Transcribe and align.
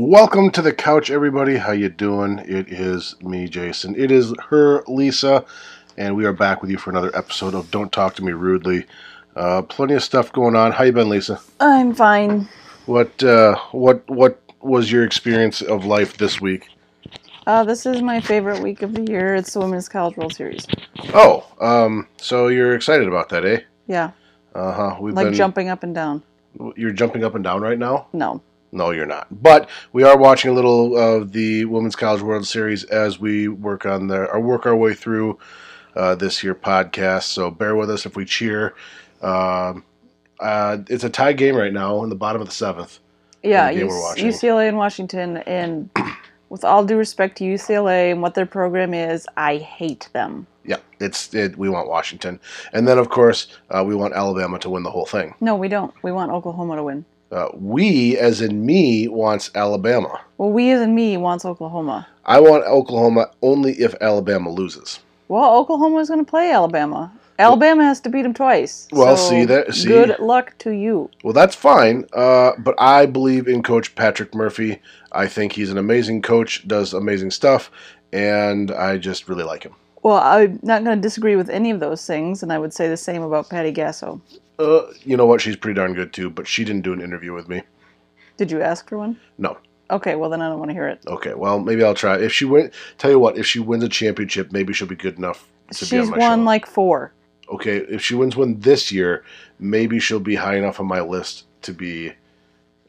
Welcome 0.00 0.52
to 0.52 0.62
the 0.62 0.72
couch, 0.72 1.10
everybody. 1.10 1.56
How 1.56 1.72
you 1.72 1.88
doing? 1.88 2.38
It 2.46 2.68
is 2.72 3.16
me, 3.20 3.48
Jason. 3.48 3.96
It 3.96 4.12
is 4.12 4.32
her, 4.48 4.84
Lisa, 4.86 5.44
and 5.96 6.14
we 6.14 6.24
are 6.24 6.32
back 6.32 6.62
with 6.62 6.70
you 6.70 6.78
for 6.78 6.90
another 6.90 7.10
episode 7.16 7.52
of 7.52 7.68
Don't 7.72 7.90
Talk 7.90 8.14
to 8.14 8.22
Me 8.22 8.30
Rudely. 8.30 8.86
Uh, 9.34 9.62
plenty 9.62 9.94
of 9.94 10.04
stuff 10.04 10.32
going 10.32 10.54
on. 10.54 10.70
How 10.70 10.84
you 10.84 10.92
been, 10.92 11.08
Lisa? 11.08 11.40
I'm 11.58 11.96
fine. 11.96 12.48
What 12.86 13.24
uh, 13.24 13.56
what 13.72 14.08
what 14.08 14.40
was 14.60 14.92
your 14.92 15.02
experience 15.02 15.62
of 15.62 15.84
life 15.84 16.16
this 16.16 16.40
week? 16.40 16.68
Uh, 17.48 17.64
this 17.64 17.84
is 17.84 18.00
my 18.00 18.20
favorite 18.20 18.62
week 18.62 18.82
of 18.82 18.94
the 18.94 19.02
year. 19.02 19.34
It's 19.34 19.52
the 19.52 19.58
Women's 19.58 19.88
College 19.88 20.16
World 20.16 20.32
Series. 20.32 20.64
Oh, 21.12 21.44
um, 21.60 22.06
so 22.18 22.46
you're 22.46 22.76
excited 22.76 23.08
about 23.08 23.30
that, 23.30 23.44
eh? 23.44 23.62
Yeah, 23.88 24.12
Uh 24.54 24.72
huh. 24.72 24.96
We've 25.00 25.14
like 25.14 25.26
been 25.26 25.34
jumping 25.34 25.68
up 25.70 25.82
and 25.82 25.92
down. 25.92 26.22
You're 26.76 26.92
jumping 26.92 27.24
up 27.24 27.34
and 27.34 27.42
down 27.42 27.62
right 27.62 27.78
now. 27.80 28.06
No. 28.12 28.40
No, 28.70 28.90
you're 28.90 29.06
not. 29.06 29.26
But 29.30 29.68
we 29.92 30.02
are 30.02 30.16
watching 30.16 30.50
a 30.50 30.54
little 30.54 30.96
of 30.96 31.32
the 31.32 31.64
Women's 31.64 31.96
College 31.96 32.22
World 32.22 32.46
Series 32.46 32.84
as 32.84 33.18
we 33.18 33.48
work 33.48 33.86
on 33.86 34.08
the 34.08 34.26
or 34.26 34.40
work 34.40 34.66
our 34.66 34.76
way 34.76 34.94
through 34.94 35.38
uh, 35.96 36.14
this 36.14 36.42
year 36.44 36.54
podcast. 36.54 37.24
So 37.24 37.50
bear 37.50 37.76
with 37.76 37.90
us 37.90 38.06
if 38.06 38.16
we 38.16 38.24
cheer. 38.24 38.74
Um, 39.22 39.84
uh, 40.40 40.78
it's 40.88 41.04
a 41.04 41.10
tie 41.10 41.32
game 41.32 41.56
right 41.56 41.72
now 41.72 42.02
in 42.04 42.10
the 42.10 42.14
bottom 42.14 42.40
of 42.40 42.48
the 42.48 42.54
seventh. 42.54 43.00
Yeah, 43.42 43.72
the. 43.72 43.80
UCLA 43.82 44.68
and 44.68 44.76
Washington. 44.76 45.38
And 45.38 45.90
with 46.48 46.64
all 46.64 46.84
due 46.84 46.96
respect 46.96 47.38
to 47.38 47.44
UCLA 47.44 48.12
and 48.12 48.22
what 48.22 48.34
their 48.34 48.46
program 48.46 48.94
is, 48.94 49.26
I 49.36 49.56
hate 49.56 50.08
them. 50.12 50.46
Yeah, 50.64 50.78
it's 51.00 51.32
it, 51.34 51.56
we 51.56 51.70
want 51.70 51.88
Washington, 51.88 52.38
and 52.74 52.86
then 52.86 52.98
of 52.98 53.08
course 53.08 53.46
uh, 53.70 53.82
we 53.82 53.94
want 53.94 54.12
Alabama 54.12 54.58
to 54.58 54.68
win 54.68 54.82
the 54.82 54.90
whole 54.90 55.06
thing. 55.06 55.34
No, 55.40 55.56
we 55.56 55.66
don't. 55.66 55.94
We 56.02 56.12
want 56.12 56.30
Oklahoma 56.30 56.76
to 56.76 56.82
win. 56.82 57.06
Uh, 57.30 57.48
we, 57.54 58.16
as 58.16 58.40
in 58.40 58.64
me, 58.64 59.06
wants 59.08 59.50
Alabama. 59.54 60.20
Well, 60.38 60.50
we 60.50 60.70
as 60.70 60.80
in 60.80 60.94
me 60.94 61.16
wants 61.16 61.44
Oklahoma. 61.44 62.06
I 62.24 62.40
want 62.40 62.64
Oklahoma 62.64 63.30
only 63.42 63.72
if 63.74 63.94
Alabama 64.00 64.50
loses. 64.50 65.00
Well, 65.28 65.56
Oklahoma 65.58 65.98
is 65.98 66.08
going 66.08 66.24
to 66.24 66.28
play 66.30 66.50
Alabama. 66.52 67.12
Alabama 67.38 67.84
has 67.84 68.00
to 68.00 68.08
beat 68.08 68.22
them 68.22 68.34
twice. 68.34 68.88
Well, 68.92 69.16
so 69.16 69.30
see 69.30 69.44
that- 69.44 69.74
see- 69.74 69.88
Good 69.88 70.18
luck 70.18 70.54
to 70.58 70.70
you. 70.70 71.10
Well, 71.22 71.34
that's 71.34 71.54
fine, 71.54 72.06
uh, 72.14 72.52
but 72.58 72.74
I 72.78 73.06
believe 73.06 73.46
in 73.46 73.62
Coach 73.62 73.94
Patrick 73.94 74.34
Murphy. 74.34 74.80
I 75.12 75.26
think 75.26 75.52
he's 75.52 75.70
an 75.70 75.78
amazing 75.78 76.22
coach, 76.22 76.66
does 76.66 76.92
amazing 76.94 77.30
stuff, 77.30 77.70
and 78.12 78.70
I 78.72 78.96
just 78.98 79.28
really 79.28 79.44
like 79.44 79.62
him. 79.62 79.74
Well, 80.02 80.16
I'm 80.18 80.58
not 80.62 80.82
going 80.82 80.96
to 80.96 81.02
disagree 81.02 81.36
with 81.36 81.50
any 81.50 81.70
of 81.70 81.78
those 81.80 82.04
things, 82.06 82.42
and 82.42 82.52
I 82.52 82.58
would 82.58 82.72
say 82.72 82.88
the 82.88 82.96
same 82.96 83.22
about 83.22 83.48
Patty 83.50 83.72
Gasso. 83.72 84.20
Uh, 84.58 84.82
you 85.04 85.16
know 85.16 85.26
what? 85.26 85.40
She's 85.40 85.56
pretty 85.56 85.76
darn 85.76 85.94
good 85.94 86.12
too, 86.12 86.30
but 86.30 86.46
she 86.48 86.64
didn't 86.64 86.82
do 86.82 86.92
an 86.92 87.00
interview 87.00 87.32
with 87.32 87.48
me. 87.48 87.62
Did 88.36 88.50
you 88.50 88.60
ask 88.60 88.88
for 88.88 88.98
one? 88.98 89.18
No. 89.36 89.58
Okay, 89.90 90.16
well 90.16 90.28
then 90.28 90.42
I 90.42 90.48
don't 90.48 90.58
want 90.58 90.70
to 90.70 90.74
hear 90.74 90.88
it. 90.88 91.00
Okay, 91.06 91.34
well 91.34 91.58
maybe 91.60 91.82
I'll 91.82 91.94
try. 91.94 92.18
If 92.18 92.32
she 92.32 92.44
win, 92.44 92.70
tell 92.98 93.10
you 93.10 93.18
what, 93.18 93.38
if 93.38 93.46
she 93.46 93.58
wins 93.58 93.84
a 93.84 93.88
championship, 93.88 94.52
maybe 94.52 94.72
she'll 94.72 94.88
be 94.88 94.96
good 94.96 95.16
enough 95.16 95.48
to 95.72 95.84
be 95.84 95.86
She's 95.86 95.92
on 95.92 96.10
my 96.10 96.18
won 96.18 96.38
show. 96.40 96.44
like 96.44 96.66
four. 96.66 97.12
okay, 97.50 97.78
if 97.78 98.02
she 98.02 98.14
wins 98.14 98.36
one 98.36 98.58
this 98.60 98.92
year, 98.92 99.24
maybe 99.58 99.98
she'll 99.98 100.20
be 100.20 100.34
high 100.34 100.56
enough 100.56 100.78
on 100.80 100.86
my 100.86 101.00
list 101.00 101.46
to 101.62 101.72
be. 101.72 102.12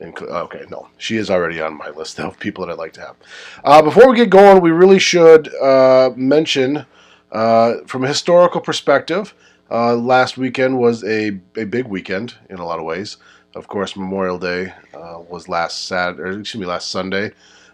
Inc- 0.02 0.22
okay, 0.22 0.64
no, 0.70 0.88
she 0.98 1.18
is 1.18 1.30
already 1.30 1.60
on 1.62 1.78
my 1.78 1.90
list 1.90 2.20
of 2.22 2.38
people 2.40 2.66
that 2.66 2.74
I'd 2.74 2.78
like 2.78 2.94
to 2.94 3.02
have. 3.02 3.16
Uh, 3.64 3.82
before 3.82 4.10
we 4.10 4.16
get 4.18 4.30
going, 4.30 4.62
we 4.62 4.72
really 4.72 5.00
should 5.00 5.54
uh, 5.56 6.12
mention, 6.16 6.86
uh, 7.32 7.76
from 7.86 8.04
a 8.04 8.08
historical 8.08 8.60
perspective, 8.62 9.34
uh, 9.72 9.96
last 9.96 10.38
weekend 10.38 10.78
was 10.80 11.04
a, 11.04 11.40
a 11.56 11.66
big 11.66 11.86
weekend 11.86 12.36
in 12.50 12.60
a 12.60 12.66
lot 12.66 12.80
of 12.80 12.86
ways. 12.86 13.18
Of 13.56 13.68
course, 13.68 13.96
Memorial 13.96 14.38
Day 14.38 14.74
uh, 14.94 15.20
was 15.28 15.48
last 15.50 15.86
Sat 15.86 16.20
or 16.20 16.28
excuse 16.40 16.60
me, 16.62 16.66
last 16.68 16.90
Sunday. 16.90 17.32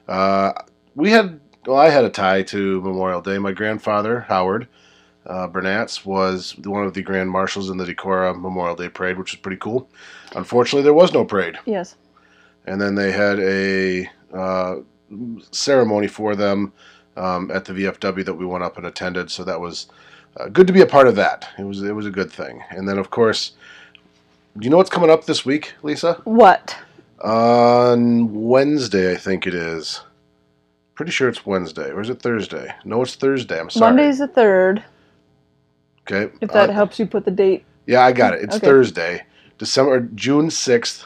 Uh, 0.08 0.54
we 0.96 1.12
had, 1.12 1.40
well, 1.66 1.78
I 1.78 1.90
had 1.90 2.06
a 2.06 2.10
tie 2.10 2.44
to 2.44 2.82
Memorial 2.82 3.22
Day. 3.22 3.38
My 3.38 3.52
grandfather 3.52 4.22
Howard 4.22 4.68
uh, 5.26 5.48
Bernatz 5.48 6.06
was 6.06 6.56
one 6.60 6.86
of 6.86 6.94
the 6.94 7.02
grand 7.02 7.30
marshals 7.30 7.70
in 7.70 7.78
the 7.78 7.86
Decorah 7.86 8.40
Memorial 8.40 8.76
Day 8.76 8.90
Parade, 8.90 9.18
which 9.18 9.34
was 9.34 9.42
pretty 9.42 9.58
cool. 9.58 9.90
Unfortunately, 10.36 10.84
there 10.84 10.94
was 10.94 11.14
no 11.14 11.26
parade, 11.26 11.58
Yes. 11.66 11.96
and 12.68 12.80
then 12.80 12.96
they 12.96 13.12
had 13.12 13.40
a 13.40 14.10
uh, 14.34 14.76
ceremony 15.52 16.08
for 16.08 16.36
them 16.36 16.72
um, 17.18 17.50
at 17.52 17.66
the 17.66 17.74
VFW 17.74 18.24
that 18.26 18.34
we 18.36 18.46
went 18.46 18.64
up 18.64 18.78
and 18.78 18.86
attended. 18.86 19.32
So 19.32 19.44
that 19.46 19.60
was 19.60 19.88
uh, 20.38 20.48
good 20.50 20.68
to 20.68 20.74
be 20.74 20.82
a 20.82 20.86
part 20.86 21.08
of 21.08 21.16
that. 21.16 21.48
It 21.58 21.64
was 21.64 21.82
it 21.82 21.94
was 21.94 22.06
a 22.06 22.12
good 22.12 22.32
thing. 22.32 22.64
And 22.72 22.88
then 22.88 22.98
of 22.98 23.10
course, 23.10 23.54
do 24.58 24.64
you 24.66 24.70
know 24.70 24.78
what's 24.78 24.90
coming 24.90 25.10
up 25.10 25.26
this 25.26 25.46
week, 25.46 25.74
Lisa? 25.84 26.14
What? 26.24 26.76
On 27.24 28.34
Wednesday, 28.48 29.14
I 29.14 29.16
think 29.16 29.48
it 29.48 29.54
is. 29.54 30.02
Pretty 30.96 31.12
sure 31.12 31.28
it's 31.28 31.46
Wednesday, 31.46 31.90
or 31.92 32.02
is 32.02 32.10
it 32.10 32.22
Thursday? 32.22 32.74
No, 32.86 33.02
it's 33.02 33.16
Thursday. 33.16 33.60
I'm 33.60 33.70
sorry. 33.70 33.94
Monday's 33.94 34.20
the 34.20 34.28
third. 34.28 34.84
Okay. 36.10 36.32
If 36.42 36.52
that 36.52 36.70
Uh, 36.70 36.74
helps 36.74 37.00
you 37.00 37.06
put 37.06 37.26
the 37.26 37.32
date. 37.32 37.66
Yeah, 37.88 38.02
I 38.06 38.12
got 38.12 38.34
it. 38.34 38.44
It's 38.44 38.56
Okay. 38.58 38.66
Thursday. 38.66 39.24
December 39.58 40.02
June 40.16 40.48
6th 40.50 41.06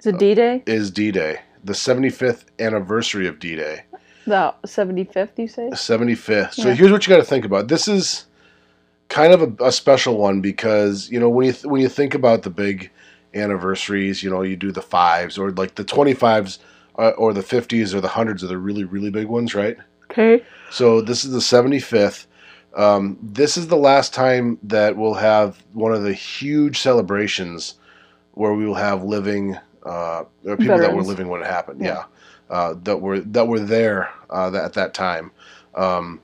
Is 0.00 0.06
it 0.06 0.18
D 0.18 0.34
Day? 0.34 0.62
is 0.66 0.90
D-Day. 0.90 1.38
The 1.64 1.72
75th 1.74 2.44
anniversary 2.58 3.26
of 3.26 3.38
D-Day. 3.38 3.82
The 4.26 4.54
seventy 4.64 5.04
fifth, 5.04 5.38
you 5.38 5.48
say? 5.48 5.68
75th. 5.72 6.54
So 6.54 6.68
Yeah. 6.68 6.74
here's 6.74 6.92
what 6.92 7.06
you 7.06 7.10
got 7.12 7.18
to 7.20 7.24
think 7.28 7.44
about. 7.44 7.68
This 7.68 7.88
is 7.88 8.26
kind 9.12 9.34
of 9.34 9.42
a, 9.42 9.66
a 9.66 9.72
special 9.72 10.16
one 10.16 10.40
because, 10.40 11.10
you 11.10 11.20
know, 11.20 11.28
when 11.28 11.46
you 11.46 11.52
th- 11.52 11.66
when 11.66 11.82
you 11.82 11.88
think 11.88 12.14
about 12.14 12.42
the 12.42 12.50
big 12.50 12.90
anniversaries, 13.34 14.22
you 14.22 14.30
know, 14.30 14.42
you 14.42 14.56
do 14.56 14.72
the 14.72 14.80
5s 14.82 15.38
or 15.38 15.52
like 15.52 15.74
the 15.74 15.84
25s 15.84 16.58
uh, 16.98 17.10
or 17.10 17.32
the 17.34 17.42
50s 17.42 17.94
or 17.94 18.00
the 18.00 18.08
100s 18.08 18.42
are 18.42 18.46
the 18.48 18.58
really 18.58 18.84
really 18.84 19.10
big 19.10 19.26
ones, 19.26 19.54
right? 19.54 19.76
Okay. 20.10 20.42
So 20.70 21.02
this 21.02 21.24
is 21.24 21.32
the 21.32 21.38
75th. 21.38 22.26
Um, 22.74 23.18
this 23.22 23.58
is 23.58 23.66
the 23.66 23.76
last 23.76 24.14
time 24.14 24.58
that 24.62 24.96
we'll 24.96 25.14
have 25.14 25.62
one 25.74 25.92
of 25.92 26.02
the 26.02 26.14
huge 26.14 26.80
celebrations 26.80 27.74
where 28.32 28.54
we 28.54 28.66
will 28.66 28.74
have 28.74 29.04
living 29.04 29.58
uh, 29.84 30.24
people 30.58 30.80
that 30.80 30.94
were 30.94 31.02
living 31.02 31.28
when 31.28 31.42
it 31.42 31.46
happened. 31.46 31.82
Yeah. 31.82 31.88
Yeah, 31.88 32.04
uh, 32.48 32.74
that 32.84 33.00
were 33.00 33.20
that 33.20 33.46
were 33.46 33.60
there 33.60 34.10
uh, 34.30 34.48
that, 34.50 34.64
at 34.64 34.72
that 34.74 34.94
time. 34.94 35.32
Um, 35.74 36.20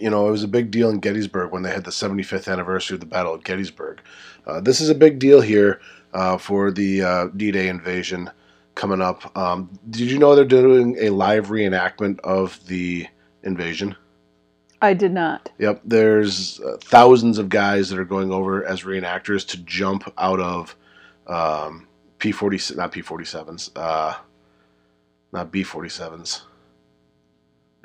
you 0.00 0.10
know, 0.10 0.28
it 0.28 0.30
was 0.30 0.42
a 0.42 0.48
big 0.48 0.70
deal 0.70 0.90
in 0.90 1.00
Gettysburg 1.00 1.52
when 1.52 1.62
they 1.62 1.72
had 1.72 1.84
the 1.84 1.90
75th 1.90 2.50
anniversary 2.50 2.94
of 2.94 3.00
the 3.00 3.06
Battle 3.06 3.34
of 3.34 3.44
Gettysburg. 3.44 4.00
Uh, 4.46 4.60
this 4.60 4.80
is 4.80 4.88
a 4.88 4.94
big 4.94 5.18
deal 5.18 5.40
here 5.40 5.80
uh, 6.12 6.38
for 6.38 6.70
the 6.70 7.02
uh, 7.02 7.26
D-Day 7.36 7.68
invasion 7.68 8.30
coming 8.74 9.00
up. 9.00 9.36
Um, 9.36 9.70
did 9.90 10.10
you 10.10 10.18
know 10.18 10.34
they're 10.34 10.44
doing 10.44 10.96
a 10.98 11.10
live 11.10 11.48
reenactment 11.48 12.20
of 12.20 12.64
the 12.66 13.06
invasion? 13.42 13.96
I 14.82 14.92
did 14.92 15.12
not. 15.12 15.50
Yep, 15.58 15.80
there's 15.84 16.60
uh, 16.60 16.76
thousands 16.80 17.38
of 17.38 17.48
guys 17.48 17.88
that 17.88 17.98
are 17.98 18.04
going 18.04 18.32
over 18.32 18.64
as 18.66 18.82
reenactors 18.82 19.46
to 19.48 19.58
jump 19.58 20.12
out 20.18 20.40
of 20.40 20.76
um, 21.26 21.86
P40, 22.18 22.76
not 22.76 22.92
P47s, 22.92 23.70
uh, 23.76 24.14
not 25.32 25.50
B47s. 25.50 26.42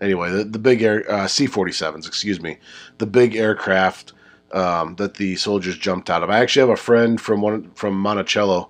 Anyway, 0.01 0.31
the, 0.31 0.43
the 0.43 0.59
big 0.59 0.81
air 0.81 1.09
uh, 1.11 1.25
C47s, 1.25 2.07
excuse 2.07 2.41
me, 2.41 2.57
the 2.97 3.05
big 3.05 3.35
aircraft 3.35 4.13
um, 4.51 4.95
that 4.95 5.15
the 5.15 5.35
soldiers 5.35 5.77
jumped 5.77 6.09
out 6.09 6.23
of. 6.23 6.29
I 6.29 6.39
actually 6.39 6.61
have 6.61 6.69
a 6.69 6.81
friend 6.81 7.19
from 7.19 7.41
one 7.41 7.71
from 7.71 7.99
Monticello. 7.99 8.69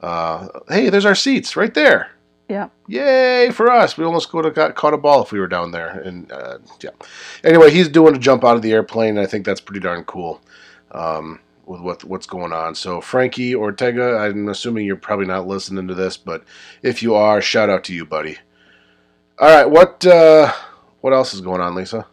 Uh, 0.00 0.48
hey, 0.68 0.90
there's 0.90 1.06
our 1.06 1.14
seats 1.14 1.56
right 1.56 1.72
there. 1.72 2.10
Yeah. 2.48 2.68
Yay 2.86 3.50
for 3.50 3.70
us! 3.70 3.96
We 3.96 4.04
almost 4.04 4.30
could 4.30 4.44
have 4.44 4.54
got 4.54 4.76
caught 4.76 4.94
a 4.94 4.98
ball 4.98 5.22
if 5.22 5.32
we 5.32 5.40
were 5.40 5.48
down 5.48 5.72
there. 5.72 5.88
And 5.88 6.30
uh, 6.30 6.58
yeah. 6.80 6.90
Anyway, 7.42 7.70
he's 7.70 7.88
doing 7.88 8.14
a 8.14 8.18
jump 8.18 8.44
out 8.44 8.56
of 8.56 8.62
the 8.62 8.72
airplane, 8.72 9.16
and 9.16 9.20
I 9.20 9.26
think 9.26 9.44
that's 9.44 9.60
pretty 9.60 9.80
darn 9.80 10.04
cool 10.04 10.40
um, 10.92 11.40
with 11.64 11.80
what 11.80 12.04
what's 12.04 12.26
going 12.26 12.52
on. 12.52 12.74
So 12.76 13.00
Frankie 13.00 13.54
Ortega, 13.54 14.16
I'm 14.18 14.48
assuming 14.48 14.86
you're 14.86 14.96
probably 14.96 15.26
not 15.26 15.48
listening 15.48 15.88
to 15.88 15.94
this, 15.94 16.16
but 16.16 16.44
if 16.82 17.02
you 17.02 17.14
are, 17.14 17.40
shout 17.40 17.68
out 17.68 17.82
to 17.84 17.94
you, 17.94 18.04
buddy. 18.04 18.38
All 19.38 19.48
right, 19.48 19.68
what 19.68 20.06
uh, 20.06 20.52
what 21.06 21.12
else 21.12 21.32
is 21.32 21.40
going 21.40 21.60
on, 21.60 21.76
Lisa? 21.76 22.04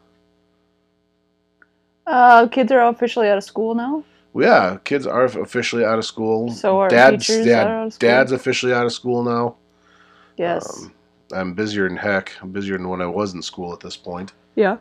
Uh, 2.05 2.45
kids 2.45 2.71
are 2.71 2.87
officially 2.89 3.27
out 3.27 3.39
of 3.39 3.43
school 3.43 3.73
now. 3.73 4.03
Well, 4.33 4.47
yeah, 4.47 4.77
kids 4.83 5.07
are 5.07 5.23
officially 5.23 5.83
out 5.83 5.97
of 5.97 6.05
school. 6.05 6.51
So 6.51 6.77
are 6.79 6.89
dad's, 6.89 7.25
teachers 7.25 7.47
dad- 7.47 7.65
are 7.65 7.73
out 7.79 7.87
of 7.87 7.93
school? 7.93 8.07
Dad's 8.07 8.31
officially 8.31 8.71
out 8.71 8.85
of 8.85 8.93
school 8.93 9.23
now. 9.23 9.55
Yes. 10.37 10.83
Um, 10.83 10.93
I'm 11.33 11.53
busier 11.55 11.89
than 11.89 11.97
heck. 11.97 12.33
I'm 12.39 12.51
busier 12.51 12.77
than 12.77 12.87
when 12.87 13.01
I 13.01 13.07
was 13.07 13.33
in 13.33 13.41
school 13.41 13.73
at 13.73 13.79
this 13.79 13.97
point. 13.97 14.33
yeah. 14.53 14.77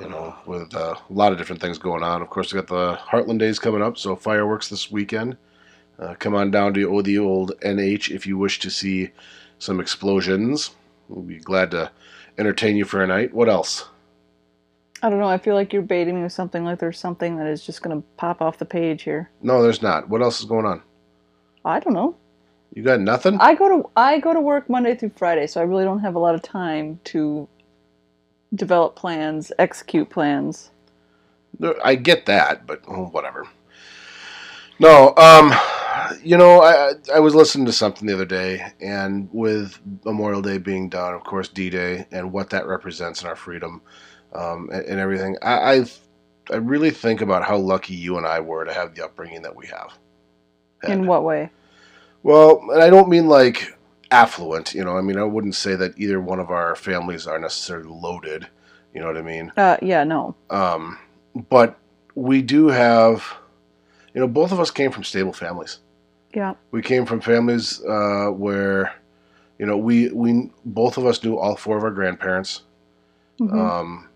you 0.00 0.08
know, 0.08 0.34
with 0.46 0.74
uh, 0.74 0.94
a 1.10 1.12
lot 1.12 1.32
of 1.32 1.36
different 1.36 1.60
things 1.60 1.76
going 1.76 2.02
on. 2.02 2.22
Of 2.22 2.30
course, 2.30 2.54
we 2.54 2.58
got 2.58 2.68
the 2.68 2.96
Heartland 2.96 3.38
Days 3.38 3.58
coming 3.58 3.82
up, 3.82 3.98
so 3.98 4.16
fireworks 4.16 4.70
this 4.70 4.90
weekend. 4.90 5.36
Uh, 5.98 6.14
come 6.18 6.34
on 6.34 6.50
down 6.50 6.72
to 6.72 7.02
the 7.02 7.18
old 7.18 7.52
NH 7.60 8.14
if 8.14 8.26
you 8.26 8.38
wish 8.38 8.60
to 8.60 8.70
see 8.70 9.10
some 9.58 9.78
explosions. 9.78 10.70
We'll 11.10 11.22
be 11.22 11.38
glad 11.38 11.70
to 11.72 11.90
entertain 12.38 12.76
you 12.76 12.84
for 12.84 13.02
a 13.02 13.06
night. 13.06 13.32
What 13.32 13.48
else? 13.48 13.86
I 15.02 15.10
don't 15.10 15.18
know. 15.18 15.26
I 15.26 15.38
feel 15.38 15.54
like 15.54 15.72
you're 15.72 15.82
baiting 15.82 16.14
me 16.14 16.22
with 16.22 16.32
something 16.32 16.64
like 16.64 16.78
there's 16.78 16.98
something 16.98 17.36
that 17.38 17.48
is 17.48 17.64
just 17.64 17.82
going 17.82 18.00
to 18.00 18.06
pop 18.16 18.40
off 18.40 18.58
the 18.58 18.64
page 18.64 19.02
here. 19.02 19.30
No, 19.42 19.62
there's 19.62 19.82
not. 19.82 20.08
What 20.08 20.22
else 20.22 20.38
is 20.38 20.46
going 20.46 20.64
on? 20.64 20.80
I 21.64 21.80
don't 21.80 21.94
know. 21.94 22.14
You 22.74 22.82
got 22.82 23.00
nothing? 23.00 23.38
I 23.40 23.54
go 23.54 23.68
to 23.68 23.90
I 23.96 24.18
go 24.18 24.32
to 24.32 24.40
work 24.40 24.70
Monday 24.70 24.94
through 24.94 25.12
Friday, 25.16 25.46
so 25.46 25.60
I 25.60 25.64
really 25.64 25.84
don't 25.84 25.98
have 25.98 26.14
a 26.14 26.18
lot 26.18 26.34
of 26.34 26.40
time 26.40 27.00
to 27.04 27.46
develop 28.54 28.96
plans, 28.96 29.52
execute 29.58 30.08
plans. 30.08 30.70
I 31.84 31.96
get 31.96 32.26
that, 32.26 32.66
but 32.66 32.82
oh, 32.88 33.06
whatever. 33.06 33.46
No, 34.78 35.14
um, 35.16 35.52
you 36.22 36.36
know, 36.36 36.62
I 36.62 36.92
I 37.14 37.20
was 37.20 37.34
listening 37.34 37.66
to 37.66 37.72
something 37.72 38.06
the 38.06 38.14
other 38.14 38.24
day, 38.26 38.72
and 38.80 39.28
with 39.32 39.78
Memorial 40.04 40.42
Day 40.42 40.58
being 40.58 40.88
done, 40.88 41.14
of 41.14 41.24
course, 41.24 41.48
D 41.48 41.70
Day, 41.70 42.06
and 42.10 42.32
what 42.32 42.50
that 42.50 42.66
represents 42.66 43.22
in 43.22 43.28
our 43.28 43.36
freedom, 43.36 43.82
um, 44.34 44.68
and, 44.72 44.84
and 44.86 45.00
everything. 45.00 45.36
I, 45.42 45.74
I 45.74 45.84
I 46.50 46.56
really 46.56 46.90
think 46.90 47.20
about 47.20 47.44
how 47.44 47.56
lucky 47.56 47.94
you 47.94 48.16
and 48.16 48.26
I 48.26 48.40
were 48.40 48.64
to 48.64 48.72
have 48.72 48.94
the 48.94 49.04
upbringing 49.04 49.42
that 49.42 49.54
we 49.56 49.66
have. 49.66 49.92
In 50.84 51.06
what 51.06 51.22
way? 51.22 51.50
Well, 52.22 52.62
and 52.72 52.82
I 52.82 52.90
don't 52.90 53.08
mean 53.08 53.28
like 53.28 53.76
affluent. 54.10 54.74
You 54.74 54.84
know, 54.84 54.96
I 54.96 55.00
mean 55.00 55.16
I 55.16 55.24
wouldn't 55.24 55.54
say 55.54 55.76
that 55.76 55.98
either 55.98 56.20
one 56.20 56.40
of 56.40 56.50
our 56.50 56.74
families 56.74 57.26
are 57.26 57.38
necessarily 57.38 57.88
loaded. 57.88 58.48
You 58.94 59.00
know 59.00 59.06
what 59.06 59.16
I 59.16 59.22
mean? 59.22 59.52
Uh, 59.56 59.76
yeah, 59.80 60.04
no. 60.04 60.34
Um, 60.50 60.98
but 61.48 61.78
we 62.14 62.42
do 62.42 62.66
have, 62.66 63.24
you 64.14 64.20
know, 64.20 64.28
both 64.28 64.52
of 64.52 64.60
us 64.60 64.70
came 64.70 64.90
from 64.90 65.04
stable 65.04 65.32
families. 65.32 65.78
Yeah. 66.34 66.54
We 66.70 66.82
came 66.82 67.06
from 67.06 67.20
families 67.20 67.82
uh, 67.84 68.28
where, 68.28 68.94
you 69.58 69.66
know, 69.66 69.76
we 69.76 70.08
we 70.10 70.50
both 70.64 70.96
of 70.96 71.06
us 71.06 71.22
knew 71.22 71.38
all 71.38 71.56
four 71.56 71.76
of 71.76 71.84
our 71.84 71.90
grandparents. 71.90 72.62
Mhm. 73.40 73.52
Um, 73.52 74.08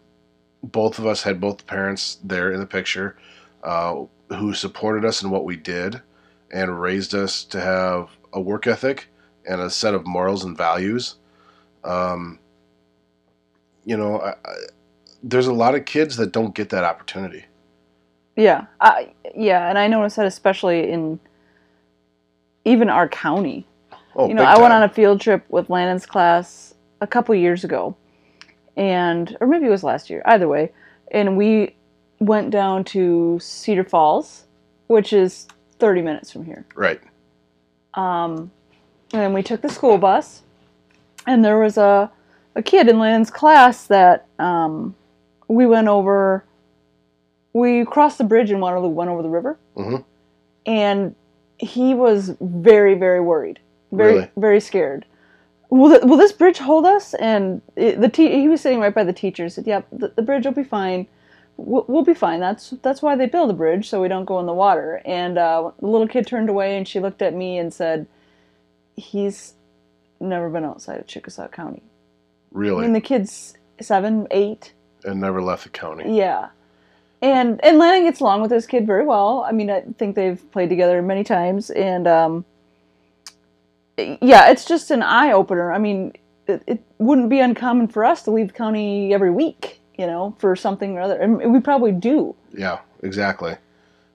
both 0.62 0.98
of 0.98 1.06
us 1.06 1.22
had 1.22 1.40
both 1.40 1.66
parents 1.66 2.18
there 2.24 2.50
in 2.50 2.60
the 2.60 2.66
picture, 2.66 3.16
uh, 3.62 4.04
who 4.30 4.54
supported 4.54 5.04
us 5.04 5.22
in 5.22 5.30
what 5.30 5.44
we 5.44 5.56
did, 5.56 6.00
and 6.50 6.80
raised 6.80 7.14
us 7.14 7.44
to 7.44 7.60
have 7.60 8.10
a 8.32 8.40
work 8.40 8.66
ethic 8.66 9.08
and 9.48 9.60
a 9.60 9.70
set 9.70 9.94
of 9.94 10.06
morals 10.06 10.44
and 10.44 10.56
values. 10.56 11.16
Um, 11.84 12.38
you 13.84 13.96
know, 13.96 14.20
I, 14.20 14.30
I, 14.30 14.54
there's 15.22 15.46
a 15.46 15.52
lot 15.52 15.74
of 15.74 15.84
kids 15.84 16.16
that 16.16 16.32
don't 16.32 16.54
get 16.54 16.70
that 16.70 16.84
opportunity. 16.84 17.44
Yeah. 18.36 18.66
I, 18.80 19.12
yeah, 19.34 19.68
and 19.68 19.78
I 19.78 19.88
noticed 19.88 20.16
that 20.16 20.26
especially 20.26 20.90
in 20.90 21.18
even 22.64 22.88
our 22.90 23.08
county. 23.08 23.66
Oh, 24.14 24.28
you 24.28 24.34
know, 24.34 24.44
I 24.44 24.58
went 24.58 24.72
on 24.72 24.82
a 24.82 24.88
field 24.88 25.20
trip 25.20 25.44
with 25.48 25.68
Landon's 25.70 26.06
class 26.06 26.74
a 27.00 27.06
couple 27.06 27.34
years 27.34 27.64
ago, 27.64 27.96
and 28.76 29.36
or 29.40 29.46
maybe 29.46 29.66
it 29.66 29.70
was 29.70 29.84
last 29.84 30.10
year. 30.10 30.22
Either 30.26 30.48
way, 30.48 30.72
and 31.10 31.36
we 31.36 31.74
went 32.18 32.50
down 32.50 32.84
to 32.84 33.38
Cedar 33.40 33.84
Falls, 33.84 34.44
which 34.86 35.12
is 35.12 35.46
30 35.78 36.02
minutes 36.02 36.30
from 36.30 36.44
here. 36.44 36.64
right. 36.74 37.00
Um, 37.94 38.50
and 39.12 39.22
then 39.22 39.32
we 39.32 39.42
took 39.42 39.62
the 39.62 39.68
school 39.68 39.96
bus, 39.98 40.42
and 41.26 41.44
there 41.44 41.58
was 41.58 41.78
a 41.78 42.10
a 42.54 42.62
kid 42.62 42.88
in 42.88 42.98
Landon's 42.98 43.30
class 43.30 43.86
that 43.86 44.26
um, 44.38 44.94
we 45.48 45.66
went 45.66 45.88
over. 45.88 46.44
We 47.56 47.84
crossed 47.86 48.18
the 48.18 48.24
bridge 48.24 48.50
in 48.50 48.60
Waterloo, 48.60 48.88
went 48.90 49.08
over 49.10 49.22
the 49.22 49.30
river, 49.30 49.56
Mhm. 49.76 50.04
and 50.66 51.14
he 51.58 51.94
was 51.94 52.36
very, 52.40 52.94
very 52.94 53.20
worried, 53.20 53.60
very, 53.92 54.12
Really? 54.14 54.30
very 54.36 54.60
scared. 54.60 55.06
Will, 55.70 55.90
th- 55.90 56.02
will 56.04 56.18
this 56.18 56.32
bridge 56.32 56.58
hold 56.58 56.84
us? 56.84 57.14
And 57.14 57.62
it, 57.74 57.98
the 58.00 58.10
te- 58.10 58.40
he 58.40 58.46
was 58.48 58.60
sitting 58.60 58.78
right 58.80 58.94
by 58.94 59.04
the 59.04 59.12
teacher. 59.12 59.48
Said, 59.48 59.66
"Yep, 59.66 59.86
the, 59.90 60.08
the 60.08 60.22
bridge 60.22 60.44
will 60.44 60.52
be 60.52 60.64
fine. 60.64 61.06
We'll, 61.56 61.86
we'll 61.88 62.04
be 62.04 62.12
fine. 62.14 62.40
That's 62.40 62.70
that's 62.82 63.00
why 63.00 63.16
they 63.16 63.26
build 63.26 63.48
a 63.50 63.54
bridge 63.54 63.88
so 63.88 64.02
we 64.02 64.08
don't 64.08 64.26
go 64.26 64.38
in 64.38 64.44
the 64.46 64.52
water." 64.52 65.00
And 65.06 65.38
uh, 65.38 65.70
the 65.80 65.86
little 65.86 66.06
kid 66.08 66.26
turned 66.26 66.50
away, 66.50 66.76
and 66.76 66.86
she 66.86 67.00
looked 67.00 67.22
at 67.22 67.32
me 67.34 67.56
and 67.58 67.72
said, 67.72 68.06
"He's 68.96 69.54
never 70.20 70.50
been 70.50 70.64
outside 70.64 71.00
of 71.00 71.06
Chickasaw 71.06 71.48
County." 71.48 71.82
Really? 72.52 72.80
I 72.80 72.82
mean, 72.82 72.92
the 72.92 73.00
kid's 73.00 73.54
seven, 73.80 74.26
eight. 74.30 74.72
and 75.04 75.20
never 75.20 75.40
left 75.42 75.64
the 75.64 75.70
county. 75.70 76.16
Yeah. 76.16 76.48
And 77.22 77.64
and 77.64 77.78
Landon 77.78 78.04
gets 78.04 78.20
along 78.20 78.42
with 78.42 78.50
this 78.50 78.66
kid 78.66 78.86
very 78.86 79.04
well. 79.04 79.44
I 79.48 79.52
mean, 79.52 79.70
I 79.70 79.82
think 79.98 80.16
they've 80.16 80.40
played 80.52 80.68
together 80.68 81.00
many 81.00 81.24
times, 81.24 81.70
and 81.70 82.06
um, 82.06 82.44
yeah, 83.96 84.50
it's 84.50 84.64
just 84.64 84.90
an 84.90 85.02
eye 85.02 85.32
opener. 85.32 85.72
I 85.72 85.78
mean, 85.78 86.12
it, 86.46 86.62
it 86.66 86.82
wouldn't 86.98 87.30
be 87.30 87.40
uncommon 87.40 87.88
for 87.88 88.04
us 88.04 88.22
to 88.24 88.30
leave 88.30 88.48
the 88.48 88.52
county 88.54 89.14
every 89.14 89.30
week, 89.30 89.80
you 89.96 90.06
know, 90.06 90.36
for 90.38 90.54
something 90.54 90.96
or 90.96 91.00
other, 91.00 91.16
and 91.16 91.52
we 91.52 91.60
probably 91.60 91.92
do. 91.92 92.34
Yeah, 92.52 92.80
exactly. 93.02 93.56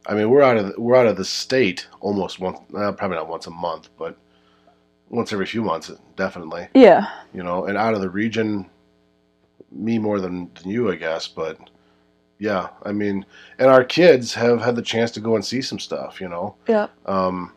I 0.05 0.15
mean, 0.15 0.29
we're 0.29 0.41
out 0.41 0.57
of 0.57 0.67
the, 0.67 0.81
we're 0.81 0.95
out 0.95 1.07
of 1.07 1.17
the 1.17 1.25
state 1.25 1.87
almost 1.99 2.39
once, 2.39 2.59
uh, 2.75 2.91
probably 2.91 3.17
not 3.17 3.27
once 3.27 3.47
a 3.47 3.51
month, 3.51 3.89
but 3.97 4.17
once 5.09 5.31
every 5.33 5.45
few 5.45 5.61
months, 5.61 5.91
definitely. 6.15 6.67
Yeah, 6.73 7.09
You 7.33 7.43
know, 7.43 7.65
and 7.65 7.77
out 7.77 7.93
of 7.93 8.01
the 8.01 8.09
region, 8.09 8.67
me 9.71 9.99
more 9.99 10.19
than, 10.19 10.49
than 10.55 10.71
you, 10.71 10.91
I 10.91 10.95
guess. 10.95 11.27
But 11.27 11.57
yeah, 12.41 12.69
I 12.83 12.91
mean, 12.91 13.23
and 13.59 13.69
our 13.69 13.83
kids 13.83 14.33
have 14.33 14.61
had 14.61 14.75
the 14.75 14.81
chance 14.81 15.11
to 15.11 15.19
go 15.19 15.35
and 15.35 15.45
see 15.45 15.61
some 15.61 15.77
stuff. 15.77 16.19
You 16.19 16.27
know, 16.27 16.55
yeah, 16.67 16.87
um, 17.05 17.53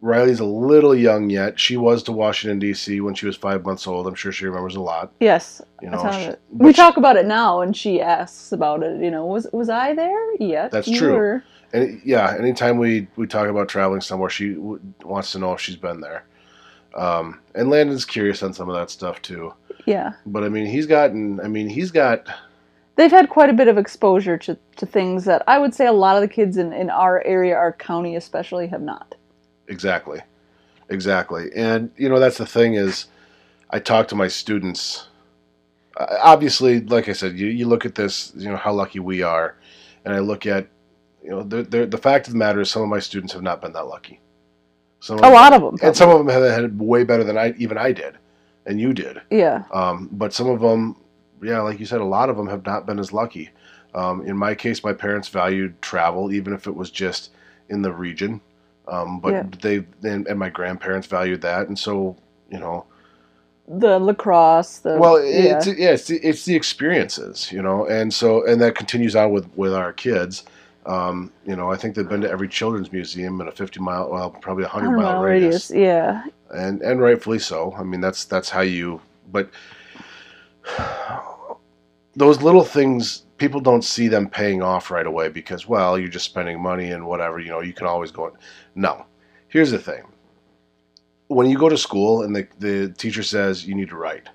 Riley's 0.00 0.40
a 0.40 0.44
little 0.44 0.92
young 0.92 1.30
yet. 1.30 1.60
She 1.60 1.76
was 1.76 2.02
to 2.02 2.12
Washington 2.12 2.58
D.C. 2.58 3.00
when 3.00 3.14
she 3.14 3.26
was 3.26 3.36
five 3.36 3.64
months 3.64 3.86
old. 3.86 4.08
I'm 4.08 4.16
sure 4.16 4.32
she 4.32 4.46
remembers 4.46 4.74
a 4.74 4.80
lot. 4.80 5.12
yes. 5.20 5.62
You 5.80 5.90
know, 5.90 6.10
she-. 6.10 6.34
We 6.50 6.72
talk 6.72 6.96
about 6.96 7.14
it 7.14 7.26
now, 7.26 7.60
and 7.60 7.76
she 7.76 8.00
asks 8.00 8.50
about 8.50 8.82
it. 8.82 9.00
You 9.00 9.12
know, 9.12 9.24
was 9.24 9.46
was 9.52 9.68
I 9.68 9.94
there? 9.94 10.34
Yes, 10.40 10.72
That's 10.72 10.90
true. 10.90 11.12
were. 11.12 11.44
And 11.72 12.00
yeah, 12.04 12.34
anytime 12.36 12.76
we 12.78 13.06
we 13.14 13.28
talk 13.28 13.48
about 13.48 13.68
traveling 13.68 14.00
somewhere, 14.00 14.30
she 14.30 14.54
w- 14.54 14.80
wants 15.04 15.30
to 15.30 15.38
know 15.38 15.52
if 15.52 15.60
she's 15.60 15.76
been 15.76 16.00
there. 16.00 16.24
Um, 16.96 17.40
and 17.54 17.70
Landon's 17.70 18.04
curious 18.04 18.42
on 18.42 18.52
some 18.52 18.68
of 18.68 18.74
that 18.74 18.90
stuff 18.90 19.22
too. 19.22 19.54
Yeah. 19.86 20.14
But 20.26 20.42
I 20.42 20.48
mean, 20.48 20.66
he's 20.66 20.86
gotten. 20.86 21.38
I 21.38 21.46
mean, 21.46 21.68
he's 21.68 21.92
got. 21.92 22.26
They've 22.98 23.10
had 23.10 23.30
quite 23.30 23.48
a 23.48 23.54
bit 23.54 23.68
of 23.68 23.78
exposure 23.78 24.36
to, 24.36 24.58
to 24.76 24.84
things 24.84 25.24
that 25.24 25.42
I 25.46 25.58
would 25.58 25.72
say 25.74 25.86
a 25.86 25.92
lot 25.92 26.16
of 26.16 26.20
the 26.22 26.28
kids 26.28 26.58
in, 26.58 26.72
in 26.72 26.90
our 26.90 27.22
area, 27.24 27.54
our 27.54 27.72
county 27.72 28.16
especially, 28.16 28.66
have 28.66 28.82
not. 28.82 29.14
Exactly, 29.68 30.20
exactly. 30.90 31.50
And 31.54 31.90
you 31.96 32.08
know, 32.10 32.18
that's 32.18 32.38
the 32.38 32.46
thing 32.46 32.74
is, 32.74 33.06
I 33.70 33.78
talk 33.78 34.08
to 34.08 34.14
my 34.16 34.28
students. 34.28 35.08
Uh, 35.96 36.18
obviously, 36.22 36.80
like 36.80 37.08
I 37.08 37.12
said, 37.12 37.38
you 37.38 37.46
you 37.46 37.66
look 37.66 37.86
at 37.86 37.94
this. 37.94 38.32
You 38.36 38.50
know 38.50 38.56
how 38.56 38.72
lucky 38.72 38.98
we 38.98 39.22
are, 39.22 39.56
and 40.04 40.12
I 40.12 40.18
look 40.18 40.44
at. 40.44 40.66
You 41.22 41.30
know, 41.30 41.42
the 41.42 41.62
the 41.62 41.86
the 41.86 41.98
fact 41.98 42.26
of 42.28 42.32
the 42.32 42.38
matter 42.38 42.60
is, 42.60 42.70
some 42.70 42.82
of 42.82 42.88
my 42.88 43.00
students 43.00 43.32
have 43.34 43.42
not 43.42 43.60
been 43.60 43.72
that 43.72 43.86
lucky. 43.86 44.20
Some 45.00 45.18
A 45.18 45.30
lot 45.30 45.52
of 45.52 45.62
them. 45.62 45.76
and 45.82 45.96
some 45.96 46.10
of 46.10 46.18
them 46.18 46.28
have 46.28 46.42
had 46.50 46.64
it 46.64 46.74
way 46.74 47.04
better 47.04 47.22
than 47.24 47.36
I 47.36 47.54
even 47.58 47.76
I 47.78 47.92
did, 47.92 48.16
and 48.66 48.80
you 48.80 48.92
did. 48.94 49.20
yeah. 49.30 49.64
Um, 49.70 50.08
but 50.12 50.32
some 50.32 50.48
of 50.48 50.60
them, 50.60 50.96
yeah, 51.42 51.60
like 51.60 51.80
you 51.80 51.86
said, 51.86 52.00
a 52.00 52.04
lot 52.04 52.30
of 52.30 52.36
them 52.36 52.48
have 52.48 52.64
not 52.66 52.86
been 52.86 52.98
as 52.98 53.12
lucky. 53.12 53.50
Um, 53.94 54.22
in 54.26 54.36
my 54.36 54.54
case, 54.54 54.84
my 54.84 54.92
parents 54.92 55.28
valued 55.28 55.80
travel, 55.82 56.32
even 56.32 56.52
if 56.52 56.66
it 56.66 56.74
was 56.74 56.90
just 56.90 57.30
in 57.68 57.82
the 57.82 57.92
region. 57.92 58.40
Um, 58.86 59.20
but 59.20 59.34
Yeah. 59.34 59.44
they 59.60 59.84
and, 60.04 60.26
and 60.26 60.38
my 60.38 60.48
grandparents 60.50 61.06
valued 61.06 61.42
that, 61.42 61.68
and 61.68 61.78
so 61.78 62.16
you 62.50 62.58
know, 62.58 62.86
The 63.66 63.98
lacrosse. 63.98 64.78
The 64.78 64.98
well, 64.98 65.22
yeah. 65.24 65.60
it's 65.60 65.66
yeah, 65.66 65.90
it's 65.92 66.06
the, 66.08 66.16
it's 66.18 66.44
the 66.44 66.56
experiences, 66.56 67.52
you 67.52 67.62
know, 67.62 67.86
and 67.86 68.12
so 68.12 68.46
and 68.46 68.60
that 68.62 68.74
continues 68.74 69.14
on 69.16 69.32
with 69.32 69.48
with 69.56 69.74
our 69.74 69.92
kids. 69.92 70.44
Um, 70.86 71.32
you 71.46 71.54
know, 71.54 71.70
I 71.70 71.76
think 71.76 71.94
they've 71.94 72.08
been 72.08 72.22
to 72.22 72.30
every 72.30 72.48
children's 72.48 72.92
museum 72.92 73.40
in 73.42 73.48
a 73.48 73.52
50 73.52 73.80
mile, 73.80 74.10
well, 74.10 74.30
probably 74.30 74.64
a 74.64 74.68
100 74.68 74.92
mile, 74.92 75.16
radius 75.18 75.70
Yeah. 75.70 76.24
and 76.50 76.82
and 76.82 77.00
rightfully 77.00 77.38
so. 77.38 77.74
I 77.78 77.82
mean, 77.82 78.00
that's 78.00 78.24
that's 78.24 78.50
how 78.50 78.62
you. 78.62 79.00
But 79.30 79.50
those 82.14 82.42
little 82.42 82.64
things, 82.64 83.24
people 83.36 83.60
don't 83.60 83.84
see 83.84 84.08
them 84.08 84.28
paying 84.28 84.62
off 84.62 84.90
right 84.90 85.06
away 85.06 85.28
because, 85.28 85.66
well, 85.68 85.98
you're 85.98 86.08
just 86.08 86.24
spending 86.26 86.60
money 86.60 86.90
and 86.90 87.06
whatever. 87.06 87.38
You 87.38 87.50
know, 87.50 87.60
you 87.60 87.72
can 87.72 87.86
always 87.86 88.10
go. 88.10 88.36
No, 88.74 89.06
here's 89.48 89.70
the 89.70 89.78
thing. 89.78 90.04
When 91.28 91.48
you 91.48 91.58
go 91.58 91.68
to 91.68 91.78
school 91.78 92.22
and 92.22 92.34
the 92.34 92.48
the 92.58 92.92
teacher 92.94 93.22
says 93.22 93.66
you 93.66 93.74
need 93.74 93.90
to 93.90 93.96
write, 93.96 94.28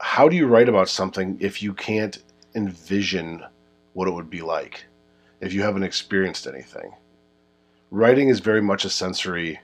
how 0.00 0.28
do 0.28 0.36
you 0.36 0.46
write 0.46 0.68
about 0.68 0.88
something 0.88 1.36
if 1.40 1.62
you 1.62 1.72
can't 1.74 2.18
envision 2.54 3.44
what 3.94 4.08
it 4.08 4.12
would 4.12 4.30
be 4.30 4.42
like? 4.42 4.84
If 5.40 5.52
you 5.52 5.62
haven't 5.62 5.84
experienced 5.84 6.46
anything, 6.46 6.92
writing 7.90 8.28
is 8.28 8.40
very 8.40 8.60
much 8.60 8.84
a 8.84 8.90
sensory 8.90 9.58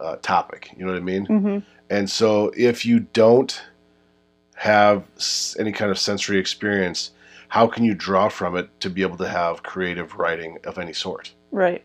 uh, 0.00 0.16
topic. 0.16 0.70
You 0.76 0.84
know 0.86 0.92
what 0.92 0.98
I 0.98 1.04
mean? 1.04 1.26
hmm 1.26 1.58
And 1.90 2.08
so 2.08 2.52
if 2.56 2.86
you 2.86 3.00
don't 3.00 3.60
have 4.56 5.04
any 5.58 5.72
kind 5.72 5.90
of 5.90 5.98
sensory 5.98 6.38
experience, 6.38 7.12
how 7.48 7.66
can 7.66 7.84
you 7.84 7.94
draw 7.94 8.28
from 8.28 8.56
it 8.56 8.68
to 8.80 8.90
be 8.90 9.02
able 9.02 9.16
to 9.18 9.28
have 9.28 9.62
creative 9.62 10.16
writing 10.16 10.58
of 10.64 10.78
any 10.78 10.92
sort? 10.92 11.32
Right. 11.52 11.82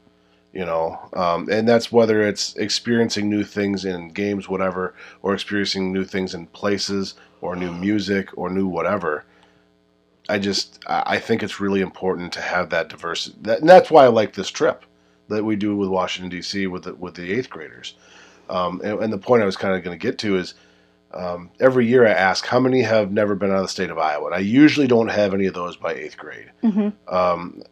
You 0.53 0.65
know, 0.65 0.99
um, 1.13 1.47
and 1.49 1.67
that's 1.67 1.91
whether 1.91 2.21
it's 2.21 2.55
experiencing 2.57 3.29
new 3.29 3.43
things 3.43 3.85
in 3.85 4.09
games, 4.09 4.49
whatever, 4.49 4.95
or 5.21 5.33
experiencing 5.33 5.93
new 5.93 6.03
things 6.03 6.33
in 6.33 6.47
places, 6.47 7.13
or 7.39 7.55
new 7.55 7.71
music, 7.71 8.29
or 8.37 8.49
new 8.49 8.67
whatever. 8.67 9.23
I 10.27 10.39
just, 10.39 10.79
I 10.87 11.19
think 11.19 11.41
it's 11.43 11.59
really 11.59 11.81
important 11.81 12.33
to 12.33 12.41
have 12.41 12.69
that 12.69 12.89
diversity. 12.89 13.37
That, 13.41 13.59
and 13.61 13.69
that's 13.69 13.89
why 13.91 14.03
I 14.05 14.07
like 14.07 14.33
this 14.33 14.49
trip. 14.49 14.85
that 15.29 15.43
we 15.43 15.55
do 15.55 15.75
with 15.75 15.89
Washington 15.89 16.29
D.C. 16.29 16.67
with 16.67 16.83
the, 16.83 16.95
with 16.95 17.15
the 17.15 17.31
eighth 17.31 17.49
graders. 17.49 17.95
Um, 18.49 18.81
and, 18.83 18.99
and 18.99 19.13
the 19.13 19.17
point 19.17 19.41
I 19.41 19.45
was 19.45 19.57
kind 19.57 19.75
of 19.75 19.83
going 19.83 19.97
to 19.97 20.01
get 20.01 20.17
to 20.19 20.37
is 20.37 20.53
um, 21.13 21.49
every 21.59 21.85
year 21.87 22.07
I 22.07 22.11
ask 22.11 22.45
how 22.45 22.59
many 22.59 22.81
have 22.81 23.11
never 23.11 23.35
been 23.35 23.51
out 23.51 23.57
of 23.57 23.63
the 23.63 23.69
state 23.69 23.89
of 23.89 23.97
Iowa. 23.97 24.27
And 24.27 24.35
I 24.35 24.39
usually 24.39 24.87
don't 24.87 25.09
have 25.09 25.33
any 25.33 25.45
of 25.45 25.53
those 25.53 25.75
by 25.75 25.93
eighth 25.93 26.17
grade. 26.17 26.51
Mm-hmm. 26.63 27.13
Um, 27.13 27.63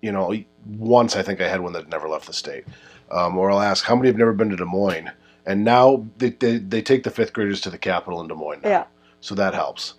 you 0.00 0.10
know, 0.10 0.34
once 0.66 1.16
I 1.16 1.22
think 1.22 1.40
I 1.40 1.48
had 1.48 1.60
one 1.60 1.72
that 1.74 1.88
never 1.88 2.08
left 2.08 2.26
the 2.26 2.32
state. 2.32 2.64
Um, 3.10 3.36
or 3.36 3.50
I'll 3.50 3.60
ask 3.60 3.84
how 3.84 3.94
many 3.94 4.08
have 4.08 4.16
never 4.16 4.32
been 4.32 4.50
to 4.50 4.56
Des 4.56 4.64
Moines. 4.64 5.10
And 5.44 5.64
now 5.64 6.06
they, 6.18 6.30
they, 6.30 6.58
they 6.58 6.82
take 6.82 7.02
the 7.02 7.10
fifth 7.10 7.32
graders 7.32 7.60
to 7.62 7.70
the 7.70 7.78
capital 7.78 8.20
in 8.20 8.28
Des 8.28 8.34
Moines. 8.34 8.62
Now. 8.62 8.68
Yeah. 8.68 8.84
So 9.20 9.34
that 9.34 9.54
helps. 9.54 9.94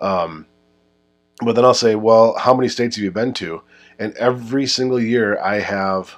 Um, 0.00 0.46
but 1.40 1.54
then 1.54 1.64
I'll 1.64 1.74
say, 1.74 1.94
well, 1.94 2.36
how 2.36 2.52
many 2.52 2.68
states 2.68 2.96
have 2.96 3.04
you 3.04 3.10
been 3.10 3.32
to? 3.34 3.62
And 3.98 4.12
every 4.14 4.66
single 4.66 5.00
year 5.00 5.38
I 5.40 5.60
have 5.60 6.16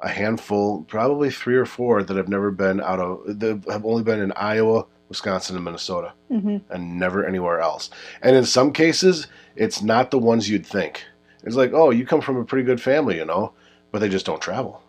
a 0.00 0.08
handful, 0.08 0.82
probably 0.84 1.30
three 1.30 1.56
or 1.56 1.66
four 1.66 2.02
that 2.02 2.16
have 2.16 2.28
never 2.28 2.50
been 2.50 2.80
out 2.80 3.00
of, 3.00 3.40
that 3.40 3.64
have 3.68 3.84
only 3.84 4.04
been 4.04 4.20
in 4.20 4.32
Iowa, 4.32 4.86
Wisconsin, 5.08 5.56
and 5.56 5.64
Minnesota, 5.64 6.12
Mm-hmm. 6.30 6.58
and 6.72 6.98
never 6.98 7.26
anywhere 7.26 7.60
else. 7.60 7.90
And 8.22 8.36
in 8.36 8.44
some 8.44 8.72
cases, 8.72 9.26
it's 9.56 9.82
not 9.82 10.10
the 10.10 10.18
ones 10.18 10.48
you'd 10.48 10.66
think. 10.66 11.04
It's 11.44 11.56
like, 11.56 11.72
oh, 11.72 11.90
you 11.90 12.04
come 12.04 12.20
from 12.20 12.36
a 12.36 12.44
pretty 12.44 12.64
good 12.64 12.80
family, 12.80 13.16
you 13.16 13.24
know, 13.24 13.52
but 13.90 14.00
they 14.00 14.08
just 14.08 14.26
don't 14.26 14.40
travel. 14.42 14.82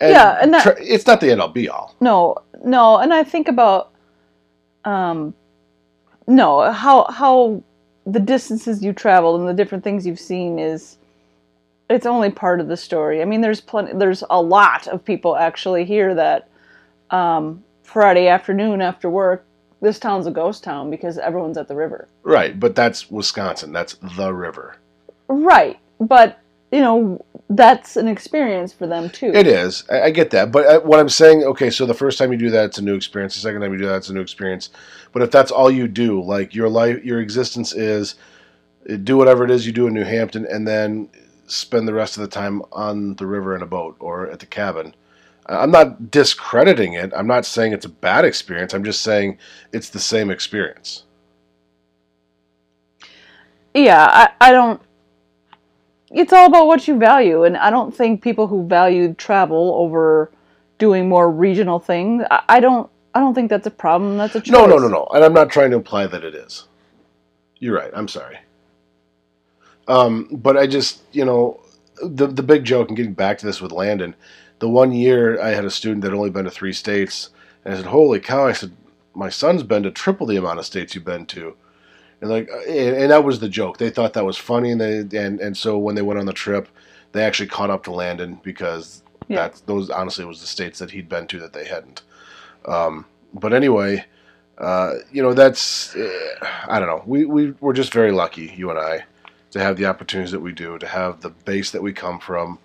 Yeah, 0.00 0.38
and 0.40 0.54
that- 0.54 0.62
tra- 0.62 0.76
it's 0.82 1.06
not 1.06 1.20
the 1.20 1.30
end 1.30 1.42
all 1.42 1.48
be 1.48 1.68
all. 1.68 1.94
No, 2.00 2.36
no, 2.64 2.96
and 2.98 3.12
I 3.12 3.22
think 3.22 3.48
about, 3.48 3.90
um, 4.84 5.34
no, 6.26 6.72
how 6.72 7.04
how 7.10 7.62
the 8.06 8.20
distances 8.20 8.82
you 8.82 8.92
traveled 8.94 9.40
and 9.40 9.48
the 9.48 9.52
different 9.54 9.84
things 9.84 10.06
you've 10.06 10.18
seen 10.18 10.58
is, 10.58 10.96
it's 11.90 12.06
only 12.06 12.30
part 12.30 12.60
of 12.60 12.68
the 12.68 12.76
story. 12.78 13.20
I 13.20 13.26
mean, 13.26 13.42
there's 13.42 13.60
plenty, 13.60 13.92
there's 13.92 14.24
a 14.30 14.40
lot 14.40 14.88
of 14.88 15.04
people 15.04 15.36
actually 15.36 15.84
here 15.84 16.14
that, 16.14 16.48
um, 17.10 17.62
Friday 17.82 18.26
afternoon 18.28 18.80
after 18.80 19.10
work, 19.10 19.44
this 19.80 19.98
town's 19.98 20.26
a 20.26 20.30
ghost 20.30 20.62
town 20.62 20.90
because 20.90 21.18
everyone's 21.18 21.56
at 21.56 21.68
the 21.68 21.74
river. 21.74 22.08
Right, 22.22 22.58
but 22.58 22.74
that's 22.74 23.10
Wisconsin. 23.10 23.72
That's 23.72 23.94
the 24.16 24.32
river. 24.32 24.76
Right, 25.28 25.78
but 26.00 26.38
you 26.70 26.80
know 26.80 27.24
that's 27.48 27.96
an 27.96 28.06
experience 28.06 28.72
for 28.72 28.86
them 28.86 29.10
too. 29.10 29.32
It 29.34 29.46
is. 29.46 29.84
I, 29.90 30.02
I 30.02 30.10
get 30.10 30.30
that. 30.30 30.52
But 30.52 30.66
uh, 30.66 30.80
what 30.80 31.00
I'm 31.00 31.08
saying, 31.08 31.44
okay, 31.44 31.70
so 31.70 31.86
the 31.86 31.94
first 31.94 32.18
time 32.18 32.30
you 32.32 32.38
do 32.38 32.50
that, 32.50 32.66
it's 32.66 32.78
a 32.78 32.82
new 32.82 32.94
experience. 32.94 33.34
The 33.34 33.40
second 33.40 33.60
time 33.60 33.72
you 33.72 33.78
do 33.78 33.86
that, 33.86 33.96
it's 33.96 34.08
a 34.08 34.14
new 34.14 34.20
experience. 34.20 34.70
But 35.12 35.22
if 35.22 35.30
that's 35.30 35.50
all 35.50 35.70
you 35.70 35.88
do, 35.88 36.22
like 36.22 36.54
your 36.54 36.68
life, 36.68 37.02
your 37.04 37.20
existence 37.20 37.72
is 37.72 38.14
uh, 38.88 38.96
do 38.96 39.16
whatever 39.16 39.44
it 39.44 39.50
is 39.50 39.66
you 39.66 39.72
do 39.72 39.86
in 39.86 39.94
New 39.94 40.04
Hampton, 40.04 40.46
and 40.46 40.66
then 40.66 41.08
spend 41.46 41.88
the 41.88 41.94
rest 41.94 42.16
of 42.16 42.20
the 42.22 42.28
time 42.28 42.62
on 42.72 43.16
the 43.16 43.26
river 43.26 43.56
in 43.56 43.62
a 43.62 43.66
boat 43.66 43.96
or 43.98 44.30
at 44.30 44.38
the 44.38 44.46
cabin. 44.46 44.94
I'm 45.50 45.72
not 45.72 46.10
discrediting 46.12 46.94
it. 46.94 47.12
I'm 47.16 47.28
not 47.28 47.46
saying 47.46 47.72
it's 47.74 47.86
a 47.86 47.90
bad 47.90 48.24
experience. 48.24 48.74
I'm 48.74 48.84
just 48.84 49.02
saying 49.02 49.38
it's 49.72 49.90
the 49.90 50.00
same 50.00 50.30
experience. 50.30 51.04
yeah 53.74 54.06
I, 54.40 54.48
I 54.48 54.52
don't 54.52 54.80
it's 56.10 56.32
all 56.32 56.46
about 56.46 56.66
what 56.68 56.88
you 56.88 56.98
value 56.98 57.44
and 57.44 57.56
i 57.58 57.70
don't 57.70 57.94
think 57.94 58.22
people 58.22 58.46
who 58.48 58.66
value 58.66 59.14
travel 59.14 59.74
over 59.76 60.30
doing 60.78 61.08
more 61.08 61.30
regional 61.30 61.78
things 61.80 62.24
i, 62.30 62.42
I 62.48 62.60
don't 62.60 62.90
i 63.14 63.20
don't 63.20 63.34
think 63.34 63.50
that's 63.50 63.66
a 63.66 63.70
problem 63.72 64.18
that's 64.18 64.36
a 64.36 64.42
choice 64.42 64.52
No, 64.52 64.66
no, 64.66 64.78
no, 64.78 64.88
no. 64.88 65.08
And 65.14 65.24
I'm 65.24 65.34
not 65.34 65.50
trying 65.50 65.70
to 65.72 65.76
imply 65.76 66.06
that 66.08 66.24
it 66.24 66.34
is. 66.34 66.66
You're 67.58 67.76
right. 67.76 67.92
I'm 67.94 68.08
sorry. 68.08 68.38
Um, 69.88 70.28
but 70.32 70.56
I 70.56 70.66
just, 70.66 71.02
you 71.12 71.24
know, 71.24 71.60
the 72.02 72.26
the 72.28 72.42
big 72.42 72.64
joke 72.64 72.88
and 72.88 72.96
getting 72.96 73.14
back 73.14 73.38
to 73.38 73.46
this 73.46 73.60
with 73.60 73.72
Landon, 73.72 74.14
the 74.60 74.68
one 74.68 74.92
year 74.92 75.40
I 75.40 75.50
had 75.50 75.64
a 75.64 75.70
student 75.70 76.02
that 76.02 76.10
had 76.12 76.16
only 76.16 76.30
been 76.30 76.44
to 76.44 76.50
three 76.50 76.72
states, 76.72 77.30
and 77.64 77.74
I 77.74 77.76
said, 77.78 77.86
"Holy 77.86 78.20
cow!" 78.20 78.46
I 78.46 78.52
said, 78.52 78.72
"My 79.14 79.28
son's 79.30 79.64
been 79.64 79.82
to 79.84 79.90
triple 79.90 80.26
the 80.26 80.36
amount 80.36 80.60
of 80.60 80.66
states 80.66 80.94
you've 80.94 81.04
been 81.04 81.26
to." 81.26 81.56
And 82.20 82.30
like, 82.30 82.48
and, 82.68 82.96
and 82.96 83.10
that 83.10 83.24
was 83.24 83.40
the 83.40 83.48
joke. 83.48 83.78
They 83.78 83.90
thought 83.90 84.12
that 84.14 84.26
was 84.26 84.36
funny, 84.38 84.70
and 84.72 84.80
they 84.80 84.98
and 85.18 85.40
and 85.40 85.56
so 85.56 85.78
when 85.78 85.94
they 85.96 86.02
went 86.02 86.20
on 86.20 86.26
the 86.26 86.32
trip, 86.32 86.68
they 87.12 87.24
actually 87.24 87.48
caught 87.48 87.70
up 87.70 87.84
to 87.84 87.92
Landon 87.92 88.40
because 88.42 89.02
Yeah. 89.28 89.48
that 89.48 89.62
those 89.66 89.90
honestly 89.90 90.24
was 90.24 90.40
the 90.40 90.46
states 90.46 90.78
that 90.80 90.90
he'd 90.92 91.08
been 91.08 91.26
to 91.28 91.38
that 91.40 91.52
they 91.54 91.64
hadn't. 91.66 92.02
Um, 92.66 93.06
but 93.34 93.52
anyway, 93.52 94.04
uh, 94.58 94.94
you 95.12 95.22
know 95.22 95.34
that's 95.34 95.96
eh, 95.96 96.10
I 96.68 96.78
don't 96.78 96.88
know. 96.88 97.02
We 97.06 97.24
we 97.24 97.52
we're 97.60 97.72
just 97.72 97.92
very 97.92 98.12
lucky, 98.12 98.52
you 98.56 98.70
and 98.70 98.78
I, 98.78 99.04
to 99.52 99.60
have 99.60 99.76
the 99.76 99.86
opportunities 99.86 100.32
that 100.32 100.40
we 100.40 100.52
do, 100.52 100.78
to 100.78 100.86
have 100.86 101.20
the 101.22 101.30
base 101.30 101.70
that 101.70 101.82
we 101.82 101.92
come 101.94 102.18
from. 102.20 102.58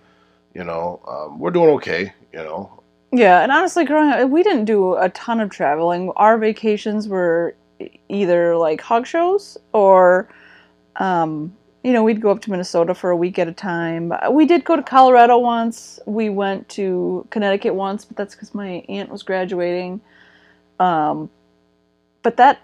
You 0.55 0.63
know, 0.63 0.99
um, 1.07 1.37
we're 1.37 1.51
doing 1.51 1.69
okay. 1.75 2.11
You 2.33 2.39
know, 2.39 2.83
yeah 3.11 3.43
and 3.43 3.51
honestly 3.51 3.85
growing 3.85 4.09
up 4.09 4.29
we 4.29 4.43
didn't 4.43 4.65
do 4.65 4.95
a 4.95 5.09
ton 5.09 5.39
of 5.39 5.49
traveling. 5.49 6.11
Our 6.15 6.37
vacations 6.37 7.07
were 7.07 7.55
either 8.09 8.57
like 8.57 8.81
hog 8.81 9.05
shows 9.05 9.57
or 9.73 10.27
um, 10.97 11.55
you 11.83 11.93
know 11.93 12.03
we'd 12.03 12.21
go 12.21 12.31
up 12.31 12.41
to 12.41 12.51
minnesota 12.51 12.95
for 12.95 13.11
a 13.11 13.15
week 13.15 13.39
at 13.39 13.47
a 13.47 13.53
time. 13.53 14.11
We 14.31 14.45
did 14.45 14.65
go 14.65 14.75
to 14.75 14.83
colorado 14.83 15.37
once. 15.37 15.99
We 16.05 16.29
went 16.29 16.67
to 16.69 17.27
connecticut 17.29 17.75
once 17.75 18.05
but 18.05 18.17
that's 18.17 18.33
because 18.35 18.53
my 18.53 18.83
aunt 18.89 19.09
was 19.09 19.23
graduating. 19.23 20.01
Um, 20.79 21.29
but 22.23 22.37
that 22.37 22.59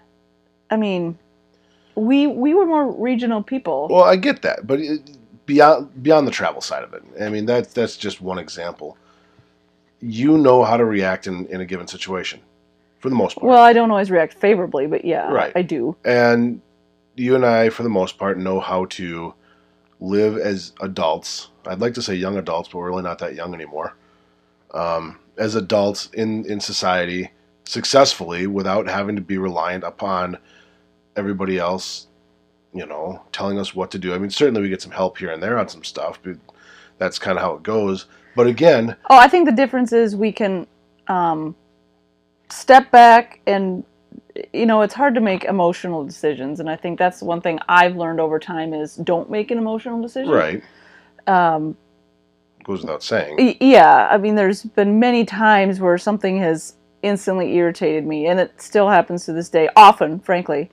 i 0.70 0.76
mean 0.76 1.18
we 1.94 2.26
we 2.26 2.54
were 2.54 2.66
more 2.66 2.90
regional 2.90 3.42
people. 3.42 3.88
Well, 3.90 4.04
I 4.04 4.16
get 4.16 4.42
that, 4.42 4.66
but 4.66 4.80
it, 4.80 5.00
beyond 5.46 6.02
beyond 6.02 6.26
the 6.26 6.30
travel 6.32 6.60
side 6.60 6.82
of 6.84 6.94
it, 6.94 7.02
I 7.20 7.28
mean 7.28 7.46
that's 7.46 7.72
that's 7.72 7.96
just 7.96 8.20
one 8.20 8.38
example. 8.38 8.96
You 10.00 10.36
know 10.38 10.64
how 10.64 10.76
to 10.76 10.84
react 10.84 11.26
in, 11.26 11.46
in 11.46 11.60
a 11.60 11.64
given 11.64 11.86
situation, 11.86 12.40
for 12.98 13.08
the 13.08 13.14
most 13.14 13.34
part. 13.36 13.46
well 13.46 13.62
i 13.62 13.72
don't 13.72 13.90
always 13.90 14.10
react 14.10 14.34
favorably 14.34 14.86
but 14.86 15.04
yeah 15.04 15.30
Right. 15.30 15.52
i 15.54 15.62
do 15.62 15.96
and 16.04 16.60
you 17.14 17.34
and 17.34 17.44
I, 17.44 17.68
for 17.68 17.82
the 17.82 17.90
most 17.90 18.16
part, 18.18 18.38
know 18.38 18.58
how 18.58 18.86
to 18.86 19.34
live 20.00 20.38
as 20.38 20.72
adults. 20.80 21.48
I'd 21.66 21.78
like 21.78 21.92
to 21.94 22.02
say 22.02 22.14
young 22.14 22.38
adults, 22.38 22.70
but 22.70 22.78
we're 22.78 22.88
really 22.88 23.02
not 23.02 23.18
that 23.18 23.34
young 23.34 23.52
anymore. 23.52 23.94
Um, 24.72 25.18
as 25.36 25.54
adults 25.54 26.08
in 26.14 26.46
in 26.50 26.58
society, 26.58 27.30
successfully, 27.66 28.46
without 28.46 28.88
having 28.88 29.14
to 29.16 29.20
be 29.22 29.36
reliant 29.36 29.84
upon 29.84 30.38
everybody 31.14 31.58
else, 31.58 32.06
you 32.74 32.86
know, 32.86 33.20
telling 33.32 33.58
us 33.58 33.74
what 33.74 33.90
to 33.90 33.98
do. 33.98 34.14
I 34.14 34.18
mean, 34.18 34.30
certainly 34.30 34.62
we 34.62 34.68
get 34.68 34.82
some 34.82 34.92
help 34.92 35.18
here 35.18 35.30
and 35.30 35.42
there 35.42 35.58
on 35.58 35.68
some 35.68 35.84
stuff, 35.84 36.18
but 36.22 36.36
that's 36.98 37.18
kind 37.18 37.36
of 37.38 37.42
how 37.44 37.54
it 37.54 37.62
goes. 37.62 38.06
But 38.34 38.46
again, 38.46 38.96
Oh, 39.10 39.18
I 39.18 39.28
think 39.28 39.46
the 39.46 39.52
difference 39.54 39.92
is 39.92 40.16
we 40.16 40.32
can 40.32 40.66
um, 41.08 41.54
step 42.48 42.90
back 42.90 43.40
and 43.46 43.84
you 44.54 44.64
know 44.64 44.80
it's 44.80 44.94
hard 44.94 45.14
to 45.14 45.20
make 45.20 45.44
emotional 45.44 46.04
decisions, 46.04 46.60
and 46.60 46.70
I 46.70 46.76
think 46.76 46.98
that's 46.98 47.20
one 47.20 47.42
thing 47.42 47.58
I've 47.68 47.96
learned 47.96 48.20
over 48.20 48.38
time 48.38 48.72
is 48.72 48.96
don't 48.96 49.28
make 49.30 49.50
an 49.50 49.58
emotional 49.58 50.00
decision. 50.00 50.32
right, 50.32 50.62
Um, 51.26 51.76
goes 52.64 52.80
without 52.80 53.02
saying. 53.02 53.56
yeah, 53.60 54.08
I 54.10 54.16
mean, 54.16 54.34
there's 54.34 54.62
been 54.62 54.98
many 54.98 55.26
times 55.26 55.80
where 55.80 55.98
something 55.98 56.38
has 56.38 56.74
instantly 57.02 57.54
irritated 57.56 58.06
me, 58.06 58.26
and 58.26 58.40
it 58.40 58.58
still 58.62 58.88
happens 58.88 59.26
to 59.26 59.32
this 59.34 59.50
day, 59.50 59.68
often, 59.76 60.18
frankly. 60.20 60.70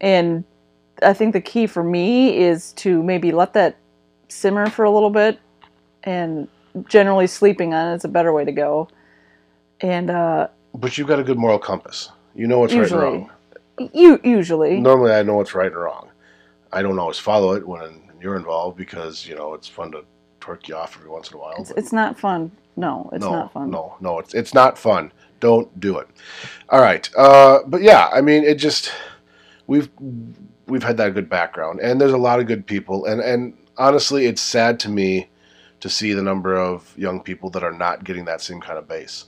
And 0.00 0.44
I 1.02 1.12
think 1.12 1.32
the 1.32 1.40
key 1.40 1.66
for 1.66 1.82
me 1.82 2.36
is 2.36 2.72
to 2.74 3.02
maybe 3.02 3.32
let 3.32 3.52
that 3.54 3.76
simmer 4.28 4.68
for 4.68 4.84
a 4.84 4.90
little 4.90 5.10
bit, 5.10 5.38
and 6.04 6.48
generally 6.88 7.26
sleeping 7.26 7.74
on 7.74 7.92
it 7.92 7.96
is 7.96 8.04
a 8.04 8.08
better 8.08 8.32
way 8.32 8.44
to 8.44 8.52
go. 8.52 8.88
And 9.80 10.10
uh, 10.10 10.48
But 10.74 10.98
you've 10.98 11.08
got 11.08 11.18
a 11.18 11.24
good 11.24 11.38
moral 11.38 11.58
compass. 11.58 12.10
You 12.34 12.46
know 12.46 12.60
what's 12.60 12.74
right 12.74 12.90
and 12.90 13.00
wrong. 13.00 13.30
you 13.92 14.20
usually, 14.22 14.80
normally 14.80 15.12
I 15.12 15.22
know 15.22 15.34
what's 15.34 15.54
right 15.54 15.70
and 15.70 15.80
wrong. 15.80 16.08
I 16.72 16.82
don't 16.82 16.98
always 16.98 17.18
follow 17.18 17.54
it 17.54 17.66
when 17.66 18.02
you're 18.20 18.36
involved 18.36 18.76
because 18.76 19.26
you 19.26 19.34
know 19.34 19.54
it's 19.54 19.68
fun 19.68 19.90
to 19.92 20.04
torque 20.40 20.68
you 20.68 20.76
off 20.76 20.96
every 20.96 21.10
once 21.10 21.30
in 21.30 21.36
a 21.36 21.40
while. 21.40 21.54
it's, 21.58 21.70
it's 21.72 21.92
not 21.92 22.18
fun. 22.18 22.50
No, 22.76 23.10
it's 23.12 23.24
no, 23.24 23.32
not 23.32 23.52
fun. 23.52 23.70
No, 23.70 23.96
no, 24.00 24.18
it's 24.18 24.34
it's 24.34 24.54
not 24.54 24.78
fun. 24.78 25.12
Don't 25.40 25.80
do 25.80 25.98
it. 25.98 26.08
All 26.68 26.80
right, 26.80 27.08
uh, 27.16 27.60
but 27.66 27.82
yeah, 27.82 28.08
I 28.12 28.20
mean, 28.20 28.44
it 28.44 28.54
just 28.56 28.92
we've 29.66 29.88
we've 30.68 30.82
had 30.82 30.96
that 30.98 31.14
good 31.14 31.28
background, 31.28 31.80
and 31.80 32.00
there's 32.00 32.12
a 32.12 32.18
lot 32.18 32.40
of 32.40 32.46
good 32.46 32.66
people, 32.66 33.04
and 33.06 33.20
and 33.20 33.56
honestly, 33.76 34.26
it's 34.26 34.42
sad 34.42 34.78
to 34.80 34.88
me 34.88 35.28
to 35.80 35.88
see 35.88 36.12
the 36.12 36.22
number 36.22 36.56
of 36.56 36.92
young 36.96 37.20
people 37.22 37.50
that 37.50 37.62
are 37.62 37.72
not 37.72 38.04
getting 38.04 38.24
that 38.26 38.40
same 38.40 38.60
kind 38.60 38.78
of 38.78 38.88
base. 38.88 39.26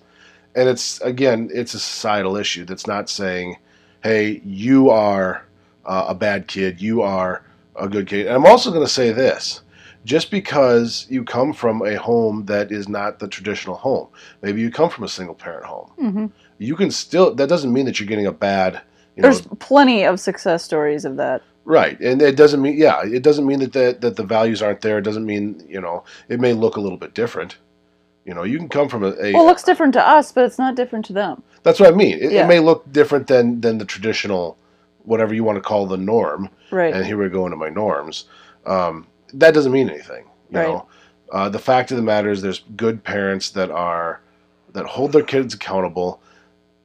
And 0.55 0.69
it's 0.69 1.01
again, 1.01 1.49
it's 1.53 1.75
a 1.75 1.79
societal 1.81 2.37
issue 2.37 2.65
that's 2.65 2.87
not 2.87 3.09
saying, 3.09 3.57
"Hey, 4.03 4.41
you 4.45 4.91
are 4.91 5.47
uh, 5.85 6.07
a 6.09 6.15
bad 6.15 6.47
kid, 6.49 6.81
you 6.81 7.03
are 7.03 7.45
a 7.77 7.89
good 7.89 8.07
kid." 8.09 8.27
And 8.27 8.35
I'm 8.35 8.47
also 8.47 8.71
going 8.71 8.85
to 8.85 8.93
say 8.93 9.13
this: 9.13 9.63
just 10.05 10.31
because 10.31 11.07
you 11.09 11.25
come 11.25 11.53
from 11.53 11.83
a 11.83 11.95
home 11.97 12.47
that 12.47 12.73
is 12.73 12.89
not 12.89 13.19
the 13.19 13.29
traditional 13.29 13.77
home, 13.77 14.09
maybe 14.43 14.61
you 14.61 14.71
come 14.71 14.91
from 14.91 15.05
a 15.05 15.09
single 15.09 15.35
parent 15.35 15.65
home, 15.65 15.91
hmm 15.97 16.27
you 16.59 16.77
can 16.77 16.91
still. 16.91 17.35
That 17.35 17.49
doesn't 17.49 17.73
mean 17.73 17.87
that 17.87 17.99
you're 17.99 18.07
getting 18.07 18.27
a 18.27 18.33
bad. 18.33 18.83
You 19.21 19.29
know, 19.29 19.35
There's 19.35 19.47
plenty 19.59 20.05
of 20.05 20.19
success 20.19 20.65
stories 20.65 21.05
of 21.05 21.17
that. 21.17 21.43
Right, 21.67 22.01
and 22.01 22.23
it 22.23 22.37
doesn't 22.37 22.63
mean 22.63 22.79
yeah, 22.79 23.03
it 23.05 23.23
doesn't 23.23 23.47
mean 23.47 23.61
that 23.61 23.73
the, 23.75 23.97
that 24.01 24.17
the 24.17 24.25
values 24.25 24.63
aren't 24.63 24.81
there. 24.81 24.97
It 24.99 25.03
doesn't 25.03 25.27
mean 25.27 25.63
you 25.69 25.81
know 25.81 26.05
it 26.29 26.41
may 26.41 26.53
look 26.55 26.77
a 26.77 26.81
little 26.81 26.97
bit 26.99 27.13
different, 27.15 27.59
You 28.25 28.33
know, 28.35 28.45
you 28.45 28.57
can 28.59 28.69
come 28.69 28.89
from 28.89 29.05
a. 29.05 29.09
a 29.21 29.33
Well, 29.35 29.43
it 29.43 29.47
looks 29.47 29.63
different 29.63 29.93
to 29.93 30.01
us, 30.09 30.33
but 30.33 30.45
it's 30.45 30.59
not 30.59 30.75
different 30.75 31.05
to 31.07 31.13
them. 31.13 31.43
that's 31.63 31.79
what 31.79 31.93
I 31.93 31.95
mean. 31.95 32.17
It, 32.19 32.33
Yeah. 32.33 32.45
it 32.45 32.49
may 32.49 32.61
look 32.61 32.91
different 32.93 33.27
than 33.27 33.61
than 33.61 33.77
the 33.79 33.85
traditional, 33.85 34.57
whatever 35.05 35.35
you 35.35 35.45
want 35.45 35.57
to 35.57 35.63
call 35.63 35.87
the 35.87 35.99
norm. 35.99 36.49
Right. 36.71 36.95
And 36.95 37.05
here 37.05 37.19
we 37.19 37.29
go 37.29 37.45
into 37.45 37.57
my 37.59 37.69
norms. 37.69 38.25
Um, 38.65 39.07
that 39.35 39.53
doesn't 39.55 39.73
mean 39.73 39.91
anything. 39.91 40.25
You 40.51 40.59
Right. 40.59 40.69
know, 40.69 40.87
uh, 41.31 41.49
the 41.51 41.59
fact 41.59 41.91
of 41.91 41.97
the 41.99 42.03
matter 42.03 42.31
is, 42.31 42.41
there's 42.41 42.63
good 42.75 43.05
parents 43.05 43.51
that 43.51 43.71
are 43.71 44.21
that 44.73 44.87
hold 44.87 45.13
their 45.13 45.23
kids 45.35 45.53
accountable 45.55 46.21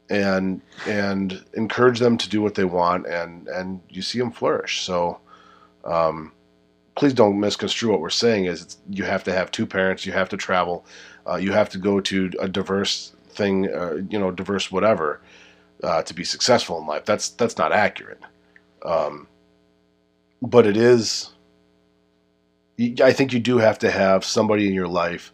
and 0.09 0.61
and 0.87 1.43
encourage 1.53 1.99
them 1.99 2.17
to 2.17 2.29
do 2.29 2.41
what 2.41 2.55
they 2.55 2.65
want 2.65 3.07
and 3.07 3.47
and 3.47 3.81
you 3.89 4.01
see 4.01 4.19
them 4.19 4.31
flourish. 4.31 4.81
So 4.81 5.19
um, 5.83 6.31
please 6.95 7.13
don't 7.13 7.39
misconstrue 7.39 7.91
what 7.91 8.01
we're 8.01 8.09
saying 8.09 8.45
is 8.45 8.77
you 8.89 9.03
have 9.03 9.23
to 9.23 9.33
have 9.33 9.51
two 9.51 9.65
parents 9.65 10.05
you 10.05 10.11
have 10.11 10.29
to 10.29 10.37
travel 10.37 10.85
uh, 11.27 11.35
you 11.35 11.51
have 11.51 11.69
to 11.69 11.77
go 11.77 11.99
to 11.99 12.31
a 12.39 12.47
diverse 12.47 13.13
thing 13.29 13.69
uh, 13.73 13.95
you 14.09 14.19
know 14.19 14.31
diverse 14.31 14.71
whatever 14.71 15.21
uh, 15.83 16.01
to 16.03 16.13
be 16.13 16.23
successful 16.23 16.79
in 16.79 16.87
life. 16.87 17.05
That's 17.05 17.29
that's 17.29 17.57
not 17.57 17.71
accurate. 17.71 18.19
Um, 18.83 19.27
but 20.41 20.65
it 20.65 20.77
is 20.77 21.31
I 23.01 23.13
think 23.13 23.33
you 23.33 23.39
do 23.39 23.57
have 23.57 23.79
to 23.79 23.91
have 23.91 24.25
somebody 24.25 24.67
in 24.67 24.73
your 24.73 24.87
life 24.87 25.31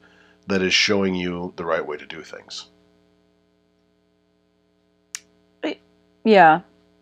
that 0.48 0.62
is 0.62 0.74
showing 0.74 1.16
you 1.16 1.54
the 1.56 1.66
right 1.66 1.86
way 1.86 1.98
to 1.98 2.06
do 2.06 2.22
things 2.22 2.68
Yeah. 6.24 6.62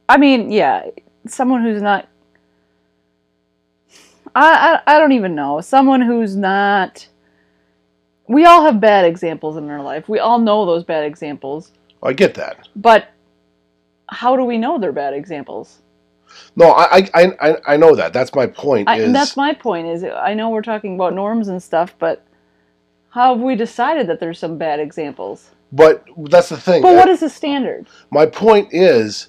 I 0.09 0.17
mean, 0.17 0.51
yeah, 0.51 0.87
someone 1.27 1.63
who's 1.63 1.81
not 1.81 2.07
I, 4.35 4.81
I 4.85 4.95
I 4.95 4.99
don't 4.99 5.13
even 5.13 5.35
know. 5.35 5.61
Someone 5.61 6.01
who's 6.01 6.35
not 6.35 7.07
We 8.27 8.45
all 8.45 8.63
have 8.65 8.79
bad 8.79 9.05
examples 9.05 9.57
in 9.57 9.69
our 9.69 9.81
life. 9.81 10.09
We 10.09 10.19
all 10.19 10.39
know 10.39 10.65
those 10.65 10.83
bad 10.83 11.05
examples. 11.05 11.71
I 12.03 12.13
get 12.13 12.35
that 12.35 12.67
But 12.75 13.09
how 14.09 14.35
do 14.35 14.43
we 14.43 14.57
know 14.57 14.79
they're 14.79 14.91
bad 14.91 15.13
examples? 15.13 15.79
No, 16.55 16.71
I, 16.71 17.09
I, 17.13 17.31
I, 17.41 17.57
I 17.67 17.77
know 17.77 17.95
that. 17.95 18.13
That's 18.13 18.33
my 18.35 18.47
point. 18.47 18.89
I, 18.89 18.97
is 18.99 19.13
that's 19.13 19.37
my 19.37 19.53
point 19.53 19.87
is 19.87 20.03
I 20.03 20.33
know 20.35 20.49
we're 20.49 20.61
talking 20.61 20.95
about 20.95 21.13
norms 21.13 21.47
and 21.47 21.61
stuff, 21.61 21.95
but 21.99 22.25
how 23.09 23.33
have 23.35 23.43
we 23.43 23.55
decided 23.55 24.07
that 24.07 24.19
there's 24.19 24.39
some 24.39 24.57
bad 24.57 24.79
examples? 24.79 25.51
But 25.71 26.05
that's 26.17 26.49
the 26.49 26.57
thing. 26.57 26.81
But 26.81 26.95
what 26.95 27.09
is 27.09 27.19
the 27.19 27.29
standard? 27.29 27.87
my 28.11 28.25
point 28.25 28.69
is 28.71 29.27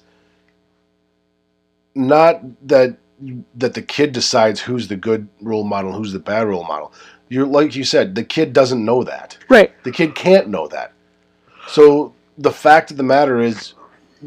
not 1.95 2.41
that 2.67 2.97
that 3.55 3.73
the 3.75 3.81
kid 3.81 4.11
decides 4.11 4.59
who's 4.59 4.87
the 4.87 4.95
good 4.95 5.27
role 5.41 5.63
model, 5.63 5.93
who's 5.93 6.13
the 6.13 6.19
bad 6.19 6.47
role 6.47 6.63
model. 6.63 6.91
You're 7.29 7.45
like 7.45 7.75
you 7.75 7.83
said, 7.83 8.15
the 8.15 8.23
kid 8.23 8.53
doesn't 8.53 8.83
know 8.83 9.03
that. 9.03 9.37
Right. 9.49 9.71
The 9.83 9.91
kid 9.91 10.15
can't 10.15 10.49
know 10.49 10.67
that. 10.67 10.93
So 11.67 12.13
the 12.37 12.51
fact 12.51 12.91
of 12.91 12.97
the 12.97 13.03
matter 13.03 13.39
is, 13.39 13.73